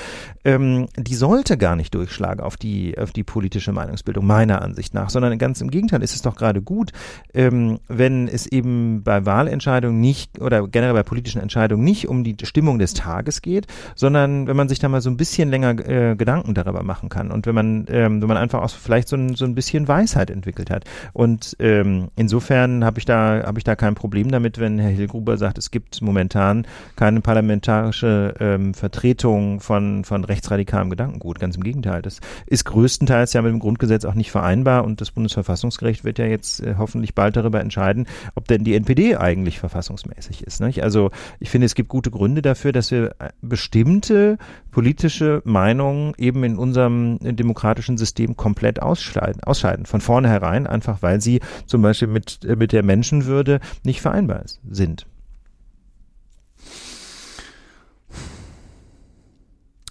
Ähm, 0.45 0.87
die 0.97 1.15
sollte 1.15 1.59
gar 1.59 1.77
nicht 1.77 1.95
durchschlagen 1.95 2.43
auf 2.43 2.57
die, 2.57 2.97
auf 2.99 3.13
die 3.13 3.25
politische 3.25 3.73
Meinungsbildung, 3.73 4.25
meiner 4.27 4.63
Ansicht 4.63 4.95
nach, 4.95 5.11
sondern 5.11 5.37
ganz 5.39 5.61
im 5.61 5.71
Gegenteil 5.71 6.03
ist 6.03 6.15
es 6.15 6.23
doch 6.23 6.37
gerade 6.37 6.63
gut, 6.63 6.93
ähm, 7.35 7.81
wenn 7.89 8.29
es 8.29 8.47
eben 8.47 9.03
bei 9.03 9.27
Wahlentscheidungen 9.27 10.01
nicht 10.01 10.41
oder 10.41 10.67
generell 10.69 10.95
bei 10.95 11.03
politischen 11.03 11.41
Entscheidungen 11.43 11.85
nicht 11.85 12.09
um 12.09 12.25
die 12.25 12.37
Stimmung 12.45 12.79
des 12.79 12.95
Tages 12.95 13.43
geht, 13.43 13.67
sondern 13.95 14.47
wenn 14.47 14.57
man 14.57 14.69
sich 14.69 14.79
da 14.79 14.89
mal 14.89 15.01
so 15.01 15.11
ein 15.11 15.17
bisschen 15.17 15.51
länger 15.51 15.71
äh, 15.89 16.17
Gedanken 16.17 16.55
darüber 16.55 16.83
machen 16.83 17.09
kann 17.09 17.31
und 17.31 17.47
wenn 17.47 17.55
man, 17.55 17.87
ähm, 17.89 18.21
wenn 18.21 18.29
man 18.29 18.37
einfach 18.37 18.63
auch 18.63 18.71
vielleicht 18.71 19.00
so 19.09 19.17
ein, 19.17 19.35
so 19.35 19.45
ein 19.45 19.55
bisschen 19.55 19.89
Weisheit 19.89 20.31
entwickelt 20.31 20.71
hat. 20.71 20.85
Und 21.13 21.57
ähm, 21.59 22.09
insofern 22.17 22.85
habe 22.85 22.99
ich 22.99 23.05
da 23.05 23.51
ich 23.57 23.65
da 23.65 23.77
kein 23.77 23.95
Problem 23.95 24.31
damit, 24.31 24.59
wenn 24.59 24.79
Herr 24.79 24.91
Hilgruber 24.91 25.37
sagt, 25.37 25.59
es 25.59 25.71
gibt 25.71 26.01
momentan 26.03 26.67
keine 26.97 27.21
parlamentarische 27.21 28.35
ähm, 28.41 28.75
Vertretung 28.75 29.61
von 29.61 30.05
von 30.05 30.25
rechtsradikalem 30.25 30.91
Gedankengut. 30.91 31.39
Ganz 31.39 31.57
im 31.57 31.63
Gegenteil, 31.63 32.03
das 32.03 32.21
ist 32.47 32.65
größtenteils 32.65 33.33
ja 33.33 33.43
mit 33.43 33.53
dem 33.53 33.59
Grundgesetz 33.61 34.05
auch 34.05 34.15
nicht 34.15 34.31
vereinbar 34.31 34.85
und 34.85 35.01
das 35.01 35.11
Bundesverfassungsgericht 35.11 36.05
wird 36.05 36.19
ja 36.19 36.27
jetzt 36.27 36.61
äh, 36.63 36.75
hoffentlich 36.79 37.15
bald 37.15 37.37
darüber 37.37 37.61
entscheiden, 37.61 38.07
ob 38.35 38.49
denn 38.49 38.65
die 38.65 38.75
NPD 38.75 39.17
eigentlich 39.17 39.59
verfassungsmäßig 39.59 40.43
ist. 40.45 40.61
Nicht? 40.61 40.83
Also 40.83 41.11
ich 41.39 41.51
finde, 41.51 41.67
es 41.67 41.75
gibt 41.75 41.89
gute 41.89 42.11
Gründe 42.11 42.43
dafür, 42.43 42.73
dass 42.73 42.91
wir 42.91 43.15
äh, 43.19 43.31
bestimmte 43.43 44.39
politische 44.71 45.43
Meinungen 45.45 46.13
eben 46.17 46.45
in 46.45 46.57
unserem 46.57 47.19
äh, 47.23 47.33
demokratischen 47.33 47.99
System 47.99 48.37
komplett 48.37 48.81
ausscheiden, 48.91 49.43
ausscheiden. 49.45 49.87
Von 49.87 50.01
vornherein, 50.01 50.67
einfach 50.67 51.03
weil 51.03 51.21
sie 51.21 51.41
zum 51.67 51.83
Beispiel 51.83 52.09
mit, 52.09 52.45
äh, 52.45 52.57
mit 52.57 52.73
der 52.73 52.83
Menschenwürde 52.83 53.61
nicht 53.85 54.01
vereinbar 54.01 54.43
sind. 54.69 55.07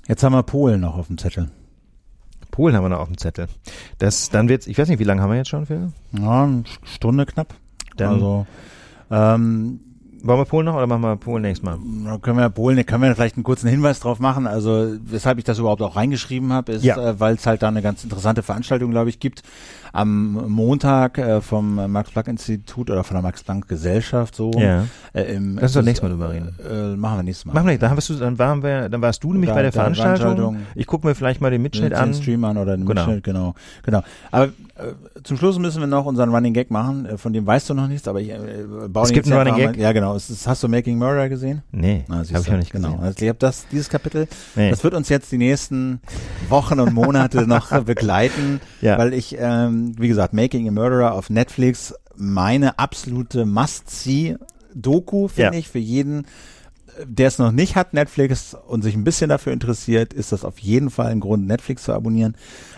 Jetzt 0.08 0.24
haben 0.24 0.34
wir 0.34 0.44
Polen 0.44 0.82
noch 0.82 0.98
auf 0.98 1.08
dem 1.08 1.18
Zettel. 1.18 1.52
Polen 2.52 2.76
haben 2.76 2.84
wir 2.84 2.90
noch 2.90 3.00
auf 3.00 3.08
dem 3.10 3.18
Zettel. 3.18 3.48
Das, 4.00 4.30
dann 4.30 4.50
wird's, 4.50 4.66
ich 4.68 4.78
weiß 4.78 4.90
nicht, 4.90 5.00
wie 5.00 5.04
lange 5.04 5.22
haben 5.22 5.30
wir 5.30 5.38
jetzt 5.38 5.50
schon, 5.50 5.66
Phil? 5.68 5.92
Ja, 6.12 6.44
eine 6.46 6.64
Stunde 6.84 7.26
knapp. 7.26 7.54
Dann- 7.96 8.14
also, 8.16 8.48
ähm, 9.12 9.80
Wollen 10.22 10.40
wir 10.40 10.46
Polen 10.46 10.66
noch 10.66 10.76
oder 10.76 10.86
machen 10.88 11.02
wir 11.02 11.16
Polen 11.16 11.44
nächstes 11.44 11.64
Mal? 11.64 11.78
Können 12.20 12.38
wir 12.38 12.50
Polen, 12.50 12.86
können 12.86 13.04
wir 13.04 13.16
vielleicht 13.16 13.36
einen 13.38 13.44
kurzen 13.44 13.70
Hinweis 13.70 14.00
drauf 14.02 14.20
machen. 14.20 14.48
Also 14.48 14.96
weshalb 15.06 15.38
ich 15.38 15.46
das 15.46 15.60
überhaupt 15.60 15.82
auch 15.82 15.96
reingeschrieben 15.96 16.52
habe, 16.52 16.74
ist, 16.74 16.84
Ja. 16.84 16.98
äh, 17.12 17.20
weil 17.20 17.36
es 17.36 17.46
halt 17.46 17.62
da 17.62 17.70
eine 17.70 17.82
ganz 17.82 18.04
interessante 18.04 18.44
Veranstaltung, 18.44 18.92
glaube 18.92 19.10
ich, 19.10 19.20
gibt. 19.20 19.44
Am 19.94 20.34
Montag 20.52 21.18
äh, 21.18 21.42
vom 21.42 21.76
Max-Planck-Institut 21.92 22.90
oder 22.90 23.04
von 23.04 23.16
der 23.16 23.22
Max-Planck-Gesellschaft 23.24 24.36
so. 24.36 24.52
Ja. 24.58 24.86
Äh, 25.14 25.36
im, 25.36 25.56
Lass 25.56 25.64
uns 25.64 25.74
doch 25.74 25.82
nächstes 25.84 26.04
Mal 26.04 26.10
drüber 26.10 26.32
reden. 26.32 26.56
Äh, 26.70 26.96
machen 26.96 27.20
wir 27.20 27.24
nächstes 27.24 27.46
Mal. 27.46 27.54
Machen 27.54 27.66
wir 27.68 27.72
nicht. 27.72 27.82
Dann, 27.84 27.96
hast 27.96 28.10
du, 28.10 28.14
dann, 28.16 28.38
waren 28.40 28.62
wir, 28.64 28.90
dann 28.90 29.02
warst 29.02 29.24
du 29.24 29.34
nämlich 29.34 29.50
Da- 29.50 29.56
bei 29.56 29.62
der 29.64 29.72
Veranstaltung. 29.72 30.18
Veranstaltung. 30.36 30.58
Ich 30.76 30.88
gucke 30.88 31.08
mir 31.08 31.16
vielleicht 31.16 31.42
mal 31.42 31.52
den 31.52 31.62
Mitschnitt 31.62 31.92
den 31.92 31.98
an. 32.00 32.14
Stream 32.14 32.44
an 32.44 32.58
oder 32.58 32.78
den 32.78 32.86
Genau. 32.86 33.02
Mitschnitt, 33.06 33.24
genau. 33.24 33.56
genau. 33.84 34.02
Aber 34.32 34.46
äh, 34.46 34.50
zum 35.24 35.38
Schluss 35.38 35.58
müssen 35.60 35.80
wir 35.80 35.88
noch 35.88 36.06
unseren 36.06 36.34
Running 36.34 36.54
Gag 36.54 36.72
machen, 36.72 37.06
äh, 37.06 37.18
von 37.18 37.34
dem 37.34 37.46
weißt 37.46 37.70
du 37.70 37.74
noch 37.74 37.88
nichts, 37.88 38.08
aber 38.08 38.22
ich 38.22 38.30
äh, 38.30 38.38
baue 38.90 39.04
Es 39.04 39.10
den 39.10 39.16
gibt 39.16 39.28
einen 39.32 39.38
Running 39.48 39.56
Gag? 39.56 39.78
Ja, 39.78 39.92
genau. 39.92 40.16
Es 40.16 40.30
ist, 40.30 40.48
hast 40.48 40.64
du 40.64 40.68
Making 40.68 40.98
Murder 40.98 41.30
gesehen? 41.30 41.64
Nee, 41.72 42.06
siehst 42.08 42.34
habe 42.34 42.44
ich 42.44 42.50
noch 42.52 42.58
nicht 42.58 42.72
genau. 42.72 42.90
gesehen. 42.92 43.04
Also 43.04 43.22
ich 43.24 43.30
habe 43.30 43.40
das, 43.40 43.66
dieses 43.72 43.90
Kapitel, 43.90 44.28
Nee. 44.56 44.70
das 44.70 44.84
wird 44.84 44.94
uns 44.94 45.10
jetzt 45.10 45.32
die 45.32 45.38
nächsten 45.38 46.00
Wochen 46.50 46.80
und 46.80 46.94
Monate 46.94 47.48
noch 47.48 47.72
begleiten, 47.84 48.60
Ja. 48.82 48.98
weil 48.98 49.14
ich, 49.14 49.36
ähm, 49.40 49.94
wie 50.00 50.08
gesagt, 50.08 50.34
Making 50.34 50.68
a 50.68 50.72
Murderer 50.72 51.14
auf 51.14 51.30
Netflix 51.30 51.94
meine 52.16 52.80
absolute 52.80 53.46
Must-See-Doku, 53.46 55.28
finde 55.28 55.54
Ja. 55.54 55.60
ich, 55.60 55.70
für 55.70 55.80
jeden, 55.80 56.26
der 57.06 57.28
es 57.28 57.38
noch 57.40 57.52
nicht 57.52 57.76
hat, 57.76 57.94
Netflix, 57.94 58.56
und 58.68 58.82
sich 58.82 58.96
ein 58.96 59.04
bisschen 59.04 59.30
dafür 59.30 59.54
interessiert, 59.54 60.14
ist 60.14 60.32
das 60.32 60.44
auf 60.44 60.60
jeden 60.60 60.90
Fall 60.90 61.08
ein 61.08 61.20
Grund, 61.22 61.48
Netflix 61.48 61.84
zu 61.84 61.94
abonnieren. 61.94 62.36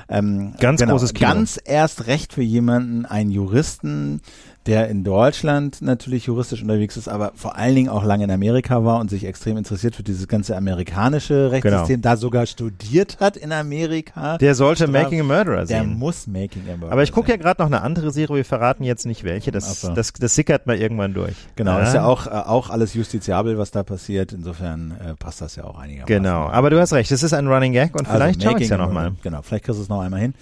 Ähm, 0.09 0.53
Ganz 0.59 0.81
großes 0.81 1.13
Kino. 1.13 1.29
Ganz 1.29 1.59
erst 1.63 2.07
recht 2.07 2.33
für 2.33 2.43
jemanden, 2.43 3.05
einen 3.05 3.31
Juristen, 3.31 4.21
der 4.67 4.89
in 4.89 5.03
Deutschland 5.03 5.81
natürlich 5.81 6.27
juristisch 6.27 6.61
unterwegs 6.61 6.95
ist, 6.95 7.07
aber 7.07 7.31
vor 7.35 7.55
allen 7.55 7.73
Dingen 7.73 7.89
auch 7.89 8.03
lange 8.03 8.25
in 8.25 8.31
Amerika 8.31 8.83
war 8.85 8.99
und 8.99 9.09
sich 9.09 9.25
extrem 9.25 9.57
interessiert 9.57 9.95
für 9.95 10.03
dieses 10.03 10.27
ganze 10.27 10.55
amerikanische 10.55 11.51
Rechtssystem, 11.51 12.01
da 12.01 12.15
sogar 12.15 12.45
studiert 12.45 13.17
hat 13.19 13.37
in 13.37 13.51
Amerika. 13.51 14.21
Genau. 14.21 14.37
Der 14.37 14.55
sollte 14.55 14.83
Straf- 14.83 14.91
Making 15.03 15.21
a 15.21 15.23
Murderer 15.23 15.65
Der 15.65 15.81
sehen. 15.81 15.97
muss 15.97 16.27
Making 16.27 16.63
a 16.67 16.71
Murderer 16.77 16.91
Aber 16.91 17.03
ich 17.03 17.11
gucke 17.11 17.29
ja 17.29 17.33
sein. 17.35 17.41
gerade 17.41 17.61
noch 17.61 17.67
eine 17.67 17.81
andere 17.81 18.11
Serie, 18.11 18.35
wir 18.37 18.45
verraten 18.45 18.83
jetzt 18.83 19.05
nicht 19.07 19.23
welche. 19.23 19.51
Das, 19.51 19.81
so. 19.81 19.93
das, 19.93 20.13
das 20.13 20.35
sickert 20.35 20.67
mal 20.67 20.77
irgendwann 20.77 21.13
durch. 21.13 21.35
Genau, 21.55 21.79
ist 21.79 21.93
ja 21.95 22.05
auch, 22.05 22.27
äh, 22.27 22.29
auch 22.29 22.69
alles 22.69 22.93
justiziabel, 22.93 23.57
was 23.57 23.71
da 23.71 23.81
passiert. 23.83 24.31
Insofern 24.31 24.91
äh, 25.03 25.15
passt 25.15 25.41
das 25.41 25.55
ja 25.55 25.63
auch 25.63 25.79
einigermaßen. 25.79 26.05
Genau, 26.15 26.47
aber 26.49 26.69
du 26.69 26.79
hast 26.79 26.93
recht, 26.93 27.09
das 27.09 27.23
ist 27.23 27.33
ein 27.33 27.47
Running 27.47 27.73
Gag 27.73 27.95
und 27.95 28.01
Also 28.07 28.11
vielleicht 28.13 28.43
schaue 28.43 28.57
ich 28.57 28.63
es 28.65 28.69
ja 28.69 28.77
nochmal. 28.77 29.13
Genau, 29.23 29.41
vielleicht 29.41 29.65
kriegst 29.65 29.79
du 29.79 29.83
es 29.83 29.89
noch 29.89 30.01
einmal 30.01 30.19
hin. 30.19 30.35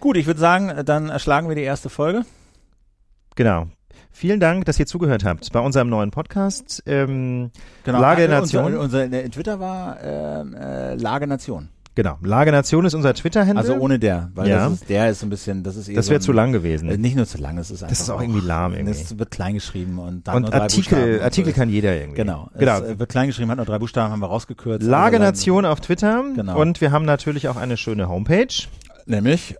Gut, 0.00 0.18
ich 0.18 0.26
würde 0.26 0.40
sagen, 0.40 0.70
dann 0.84 1.08
erschlagen 1.08 1.48
wir 1.48 1.56
die 1.56 1.62
erste 1.62 1.88
Folge. 1.88 2.26
Genau. 3.34 3.66
Vielen 4.12 4.38
Dank, 4.38 4.64
dass 4.66 4.78
ihr 4.78 4.86
zugehört 4.86 5.24
habt 5.24 5.50
bei 5.52 5.58
unserem 5.60 5.88
neuen 5.88 6.10
Podcast. 6.12 6.82
Ähm, 6.86 7.50
Genau. 7.84 8.00
Lage 8.00 8.26
der 8.28 8.40
Nation. 8.40 8.64
Unser, 8.66 8.80
unser, 8.80 9.08
der 9.08 9.30
Twitter 9.30 9.58
war 9.60 9.98
ähm, 10.02 10.54
äh, 10.54 10.94
Lage 10.94 11.26
Nation. 11.26 11.68
Genau. 11.96 12.18
Lage 12.22 12.50
Nation 12.50 12.84
ist 12.84 12.94
unser 12.94 13.14
Twitter-Handle. 13.14 13.56
Also 13.58 13.74
ohne 13.74 14.00
der, 14.00 14.30
weil 14.34 14.48
Ja. 14.48 14.64
das 14.68 14.74
ist, 14.80 14.88
der 14.88 15.10
ist 15.10 15.20
so 15.20 15.26
ein 15.26 15.30
bisschen, 15.30 15.62
das 15.62 15.76
ist 15.76 15.88
eher 15.88 15.94
das 15.96 16.06
so 16.06 16.10
wäre 16.10 16.18
ein- 16.18 16.22
zu 16.22 16.32
lang 16.32 16.52
gewesen. 16.52 16.88
Äh, 16.88 16.96
nicht 16.96 17.14
nur 17.16 17.24
zu 17.26 17.38
lang, 17.38 17.56
es 17.58 17.70
ist 17.70 17.82
einfach 17.84 17.90
Das 17.90 18.00
ist 18.00 18.10
auch 18.10 18.20
irgendwie 18.20 18.44
lahm 18.44 18.72
irgendwie. 18.74 18.90
Es 18.92 19.16
wird 19.16 19.30
klein 19.30 19.54
geschrieben 19.54 19.98
und 20.00 20.26
dann 20.26 20.36
und 20.36 20.42
nur 20.42 20.50
drei 20.50 20.58
Buchstaben 20.66 20.96
Artikel, 20.96 21.14
und 21.18 21.22
Artikel 21.24 21.52
so. 21.52 21.56
kann 21.60 21.68
jeder 21.68 21.94
irgendwie. 21.96 22.16
Genau. 22.20 22.50
genau. 22.58 22.78
Es 22.78 22.82
äh, 22.90 22.98
wird 22.98 23.10
klein 23.10 23.28
geschrieben, 23.28 23.50
hat 23.50 23.58
nur 23.58 23.66
drei 23.66 23.78
Buchstaben, 23.78 24.12
haben 24.12 24.20
wir 24.20 24.26
rausgekürzt. 24.26 24.84
Lage 24.84 25.18
dann- 25.18 25.26
Nation 25.28 25.64
auf 25.64 25.80
Twitter. 25.80 26.24
Genau. 26.34 26.60
Und 26.60 26.80
wir 26.80 26.90
haben 26.90 27.04
natürlich 27.04 27.46
auch 27.48 27.56
eine 27.56 27.76
schöne 27.76 28.08
Homepage. 28.08 28.48
Nämlich 29.06 29.54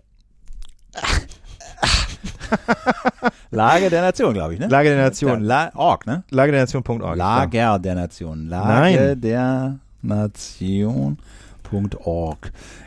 Lage 3.51 3.89
der 3.89 4.01
Nation, 4.01 4.33
glaube 4.33 4.53
ich, 4.53 4.59
ne? 4.59 4.67
Lage 4.67 4.89
der 4.89 4.97
Nation. 5.03 5.41
La 5.41 5.71
Org, 5.75 6.05
ne? 6.07 6.23
Lage 6.31 6.51
der 6.51 6.61
Nation.org. 6.61 7.15
Lager 7.17 7.79
der 7.79 7.95
Nation. 7.95 8.47
Lage 8.47 8.97
Nein. 8.97 9.21
der 9.21 9.79
Nation.org. 10.01 11.17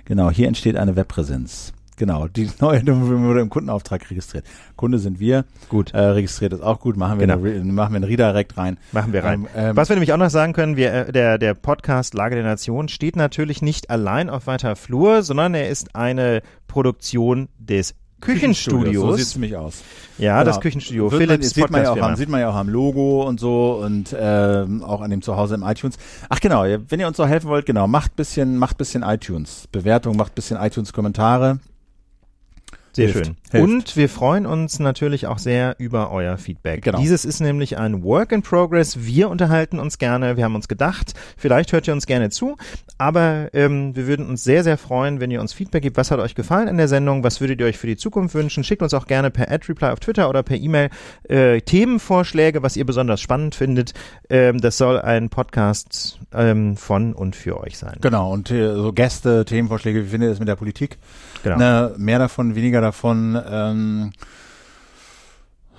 Genau, 0.04 0.30
hier 0.30 0.48
entsteht 0.48 0.76
eine 0.76 0.96
Webpräsenz. 0.96 1.72
Genau, 1.96 2.28
die 2.28 2.48
neue 2.61 2.84
Nummer 2.84 3.20
wurde 3.26 3.40
im 3.40 3.50
Kundenauftrag 3.50 4.09
registriert. 4.11 4.44
Kunde 4.76 4.98
sind 5.00 5.18
wir. 5.18 5.44
Gut. 5.68 5.92
Äh, 5.94 5.98
registriert 5.98 6.52
ist 6.52 6.62
auch 6.62 6.78
gut. 6.78 6.96
Machen 6.96 7.18
wir, 7.18 7.26
Genau. 7.26 7.44
eine, 7.44 7.64
machen 7.72 7.92
wir 7.92 7.96
einen 7.96 8.04
Redirect 8.04 8.56
rein. 8.56 8.78
Machen 8.92 9.12
wir 9.12 9.24
rein. 9.24 9.48
Ähm, 9.56 9.70
ähm, 9.70 9.76
Was 9.76 9.88
wir 9.88 9.96
nämlich 9.96 10.12
auch 10.12 10.16
noch 10.18 10.30
sagen 10.30 10.52
können, 10.52 10.76
wir, 10.76 10.92
äh, 10.92 11.12
der, 11.12 11.38
der 11.38 11.54
Podcast 11.54 12.14
Lage 12.14 12.36
der 12.36 12.44
Nation 12.44 12.86
steht 12.88 13.16
natürlich 13.16 13.62
nicht 13.62 13.90
allein 13.90 14.30
auf 14.30 14.46
weiter 14.46 14.76
Flur, 14.76 15.22
sondern 15.24 15.54
er 15.54 15.68
ist 15.68 15.96
eine 15.96 16.42
Produktion 16.68 17.48
des 17.59 17.96
Küchenstudios. 18.21 19.03
So 19.03 19.12
sieht's 19.16 19.35
nämlich 19.35 19.57
aus. 19.57 19.83
ja, 20.19 20.39
Genau. 20.39 20.45
das 20.51 20.61
Küchenstudio. 20.61 21.11
Wird 21.11 21.21
man, 21.21 21.29
Philips 21.29 21.47
das 21.47 21.55
sieht 21.55 21.71
man, 21.71 21.83
ja 21.83 21.93
auch 21.93 22.01
am, 22.03 22.16
sieht 22.16 22.29
man 22.29 22.41
ja 22.41 22.51
auch 22.51 22.55
am 22.55 22.69
Logo 22.69 23.23
und 23.27 23.39
so 23.41 23.81
und 23.85 24.14
ähm, 24.19 24.83
auch 24.83 25.01
an 25.01 25.11
dem 25.11 25.23
Zuhause 25.23 25.55
im 25.55 25.62
iTunes. 25.62 25.97
Ach 26.29 26.41
genau, 26.41 26.64
wenn 26.64 27.01
ihr 27.01 27.07
uns 27.07 27.16
so 27.16 27.27
helfen 27.27 27.49
wollt, 27.49 27.66
genau, 27.66 27.87
macht 27.87 28.16
bisschen, 28.16 28.57
macht 28.57 28.79
bisschen 28.79 29.03
iTunes 29.03 29.69
Bewertung, 29.71 30.16
macht 30.16 30.35
bisschen 30.35 30.61
iTunes 30.61 30.93
Kommentare. 30.93 31.61
Sehr 32.93 33.09
Hilft. 33.09 33.26
schön. 33.26 33.36
Hilft. 33.51 33.64
Und 33.64 33.97
wir 33.97 34.09
freuen 34.09 34.47
uns 34.47 34.78
natürlich 34.78 35.26
auch 35.26 35.39
sehr 35.39 35.76
über 35.78 36.11
euer 36.11 36.39
Feedback. 36.39 36.82
Genau. 36.82 36.99
Dieses 36.99 37.24
ist 37.24 37.41
nämlich 37.41 37.78
ein 37.78 38.03
Work 38.03 38.32
in 38.32 38.43
Progress. 38.43 39.05
Wir 39.05 39.28
unterhalten 39.28 39.78
uns 39.78 39.99
gerne. 39.99 40.36
Wir 40.36 40.45
haben 40.45 40.55
uns 40.55 40.68
gedacht, 40.68 41.14
vielleicht 41.36 41.72
hört 41.72 41.86
ihr 41.86 41.95
uns 41.95 42.07
gerne 42.07 42.30
zu, 42.30 42.57
aber 42.99 43.49
ähm, 43.53 43.95
wir 43.95 44.07
würden 44.07 44.28
uns 44.28 44.45
sehr, 44.45 44.64
sehr 44.64 44.78
freuen, 44.78 45.20
wenn 45.20 45.30
ihr 45.30 45.41
uns 45.41 45.53
Feedback 45.53 45.82
gebt. 45.82 45.97
Was 45.97 46.11
hat 46.11 46.20
euch 46.20 46.34
gefallen 46.34 46.68
in 46.68 46.76
der 46.76 46.89
Sendung? 46.89 47.24
Was 47.24 47.41
würdet 47.41 47.61
ihr 47.61 47.66
euch 47.66 47.78
für 47.78 47.86
die 47.86 47.97
Zukunft 47.97 48.34
wünschen? 48.34 48.64
Schickt 48.64 48.82
uns 48.82 48.95
auch 48.95 49.07
gerne 49.07 49.30
per 49.30 49.51
Ad-Reply 49.51 49.89
auf 49.89 50.01
Twitter 50.01 50.28
oder 50.28 50.43
per 50.43 50.57
E-Mail 50.57 50.91
äh, 51.28 51.61
Themenvorschläge, 51.61 52.62
was 52.62 52.76
ihr 52.76 52.86
besonders 52.86 53.20
spannend 53.20 53.55
findet. 53.55 53.95
Ähm, 54.30 54.61
das 54.61 54.78
soll 54.78 55.01
ein 55.01 55.28
Podcast 55.28 56.18
ähm, 56.33 56.76
von 56.76 57.12
und 57.14 57.37
für 57.37 57.59
euch 57.61 57.79
sein. 57.79 57.97
Genau, 58.01 58.33
und 58.33 58.51
äh, 58.51 58.74
so 58.74 58.93
Gäste, 58.93 59.45
Themenvorschläge, 59.45 60.05
wie 60.05 60.09
findet 60.09 60.29
ihr 60.29 60.31
das 60.31 60.39
mit 60.39 60.49
der 60.49 60.57
Politik? 60.57 60.99
Genau. 61.43 61.57
Ne, 61.57 61.95
mehr 61.97 62.18
davon, 62.18 62.55
weniger 62.55 62.81
davon. 62.81 63.41
Ähm, 63.51 64.12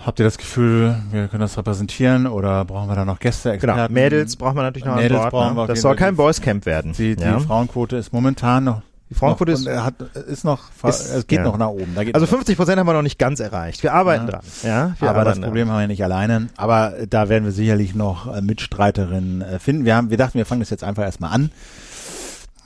habt 0.03 0.19
ihr 0.19 0.25
das 0.25 0.37
Gefühl, 0.37 0.95
wir 1.11 1.27
können 1.27 1.41
das 1.41 1.57
repräsentieren 1.57 2.25
oder 2.25 2.65
brauchen 2.65 2.87
wir 2.89 2.95
da 2.95 3.05
noch 3.05 3.19
Gäste, 3.19 3.57
Genau. 3.57 3.73
Experten? 3.73 3.93
Mädels 3.93 4.35
braucht 4.35 4.55
man 4.55 4.65
natürlich 4.65 4.85
noch 4.85 4.95
Mädels 4.95 5.21
an 5.21 5.29
Bord. 5.29 5.31
brauchen 5.31 5.55
wir 5.57 5.61
Ne? 5.63 5.67
Das 5.67 5.81
soll 5.81 5.95
kein 5.95 6.15
Boyscamp 6.15 6.65
werden. 6.65 6.93
Die, 6.93 7.15
die 7.15 7.23
ja? 7.23 7.39
Frauenquote 7.39 7.97
ist 7.97 8.13
momentan 8.13 8.63
noch. 8.63 8.81
Die 9.09 9.15
Frauenquote 9.15 9.51
noch, 9.53 9.59
ist- 9.59 9.65
und, 9.67 9.73
äh, 9.73 9.77
hat, 9.77 9.95
ist 10.27 10.43
noch, 10.43 10.59
Ist- 10.87 11.09
es 11.09 11.25
geht 11.27 11.39
ja. 11.39 11.43
noch 11.43 11.57
nach 11.57 11.69
oben. 11.69 11.95
Also 12.13 12.19
noch 12.25 12.27
50 12.29 12.55
Prozent 12.57 12.79
haben 12.79 12.85
wir 12.87 12.93
noch 12.93 13.01
nicht 13.01 13.17
ganz 13.17 13.39
erreicht. 13.39 13.81
Wir 13.81 13.93
arbeiten 13.93 14.25
Ja. 14.25 14.31
dran. 14.31 14.41
Ja, 14.63 14.95
wir 14.99 15.09
aber 15.09 15.23
das 15.23 15.39
Problem 15.39 15.69
haben 15.69 15.79
wir 15.79 15.87
nicht 15.87 16.03
alleine. 16.03 16.49
Aber 16.57 16.97
äh, 16.97 17.07
da 17.07 17.27
werden 17.29 17.43
wir 17.45 17.51
sicherlich 17.51 17.95
noch 17.95 18.33
äh, 18.33 18.41
Mitstreiterinnen 18.41 19.41
äh, 19.41 19.59
finden. 19.59 19.85
Wir 19.85 19.95
haben, 19.95 20.09
wir 20.11 20.17
dachten, 20.17 20.37
wir 20.37 20.45
fangen 20.45 20.61
das 20.61 20.69
jetzt 20.69 20.83
einfach 20.83 21.03
erstmal 21.03 21.31
an. 21.33 21.51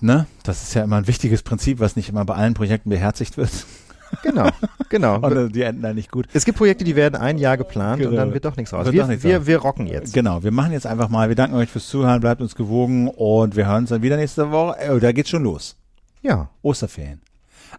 Ne? 0.01 0.25
Das 0.43 0.63
ist 0.63 0.73
ja 0.73 0.83
immer 0.83 0.97
ein 0.97 1.07
wichtiges 1.07 1.43
Prinzip, 1.43 1.79
was 1.79 1.95
nicht 1.95 2.09
immer 2.09 2.25
bei 2.25 2.33
allen 2.35 2.53
Projekten 2.55 2.89
beherzigt 2.89 3.37
wird. 3.37 3.49
Dran. 3.49 4.21
Genau, 4.21 4.49
genau. 4.89 5.15
Und 5.21 5.55
die 5.55 5.61
enden 5.63 5.81
da 5.81 5.93
nicht 5.93 6.11
gut. 6.11 6.27
es 6.33 6.45
gibt 6.45 6.57
Projekte, 6.57 6.83
die 6.83 6.95
werden 6.95 7.15
ein 7.15 7.37
Jahr 7.39 7.57
geplant 7.57 7.99
und 8.03 8.09
Genau. 8.11 8.21
dann 8.21 8.33
wird 8.33 8.45
doch 8.45 8.55
nichts 8.57 8.71
raus. 8.73 8.85
Wir, 8.91 9.07
nichts 9.07 9.23
wir, 9.23 9.37
raus. 9.39 9.47
wir 9.47 9.57
rocken 9.57 9.87
jetzt. 9.87 10.13
Genau, 10.13 10.43
wir 10.43 10.51
machen 10.51 10.71
jetzt 10.71 10.85
einfach 10.85 11.09
mal. 11.09 11.29
Wir 11.29 11.35
danken 11.35 11.55
euch 11.55 11.69
fürs 11.69 11.87
Zuhören, 11.87 12.19
bleibt 12.21 12.39
uns 12.41 12.53
gewogen 12.53 13.07
und 13.07 13.55
wir 13.55 13.65
hören 13.65 13.83
uns 13.83 13.89
dann 13.89 14.03
wieder 14.03 14.17
nächste 14.17 14.51
Woche. 14.51 14.99
Da 14.99 15.11
geht's 15.13 15.29
schon 15.31 15.43
los. 15.43 15.77
Ja, 16.23 16.49
Osterferien. 16.63 17.21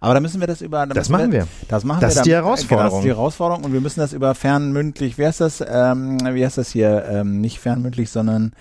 Aber 0.01 0.15
da 0.15 0.21
müssen 0.21 0.41
wir 0.41 0.47
das 0.47 0.61
über. 0.61 0.87
da 0.87 0.95
Das 0.95 1.09
machen 1.09 1.33
wir. 1.33 1.47
Das 1.69 1.85
machen 1.85 2.01
Das 2.01 2.15
wir. 2.15 2.21
ist 2.21 2.27
die 2.27 2.33
Herausforderung. 2.35 2.79
Genau, 2.79 2.91
das 2.91 2.99
ist 2.99 3.05
die 3.05 3.09
Herausforderung 3.17 3.65
und 3.65 3.73
wir 3.73 3.81
müssen 3.81 4.01
das 4.01 4.13
über 4.13 4.35
fernmündlich. 4.35 5.19
Wer 5.19 5.29
ist 5.31 5.41
das? 5.41 5.61
Ähm, 5.67 6.19
wie 6.35 6.45
heißt 6.45 6.59
das 6.59 6.71
hier? 6.71 7.05
Ähm, 7.09 7.41
nicht 7.41 7.59
fernmündlich, 7.61 8.11
sondern 8.11 8.53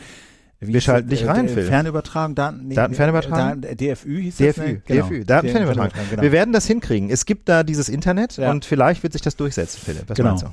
wie 0.59 0.73
Wir 0.73 0.79
schalten 0.81 1.09
das? 1.09 1.19
dich 1.19 1.27
rein, 1.27 1.45
Äh, 1.47 1.49
Phil. 1.49 1.63
Fernübertragung, 1.65 2.35
Daten, 2.35 2.67
nee, 2.67 2.75
Datenfernübertragung? 2.75 3.61
Da, 3.61 3.73
DFÜ 3.73 4.21
hieß 4.21 4.37
das? 4.37 4.55
DFÜ, 4.55 4.61
ne? 4.61 4.81
Genau. 4.85 5.05
DFÜ, 5.07 5.25
Datenfernübertragung. 5.25 5.91
Genau. 6.11 6.21
Wir 6.21 6.31
werden 6.31 6.53
das 6.53 6.65
hinkriegen. 6.67 7.09
Es 7.09 7.25
gibt 7.25 7.49
da 7.49 7.63
dieses 7.63 7.89
Internet 7.89 8.37
Ja. 8.37 8.51
und 8.51 8.63
vielleicht 8.63 9.03
wird 9.03 9.11
sich 9.13 9.21
das 9.23 9.35
durchsetzen, 9.35 9.81
Philipp. 9.83 10.03
Was 10.07 10.15
Genau. 10.15 10.29
meinst 10.29 10.43
du? 10.45 10.49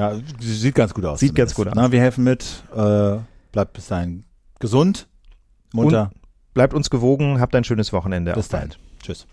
Ja, 0.00 0.12
sieht 0.40 0.74
ganz 0.76 0.94
gut 0.94 1.04
aus. 1.04 1.20
Sieht 1.20 1.34
ganz 1.34 1.54
gut 1.54 1.66
aus. 1.68 1.74
Na, 1.76 1.92
wir 1.92 2.00
helfen 2.00 2.24
mit. 2.24 2.64
Äh, 2.74 3.16
bleibt 3.52 3.74
bis 3.74 3.88
dahin 3.88 4.24
gesund, 4.60 5.06
munter. 5.72 6.10
Bleibt 6.54 6.72
uns 6.72 6.88
gewogen, 6.88 7.40
habt 7.40 7.54
ein 7.54 7.64
schönes 7.64 7.92
Wochenende. 7.92 8.32
bis 8.32 8.48
dahin. 8.48 8.70
Tschüss. 9.02 9.26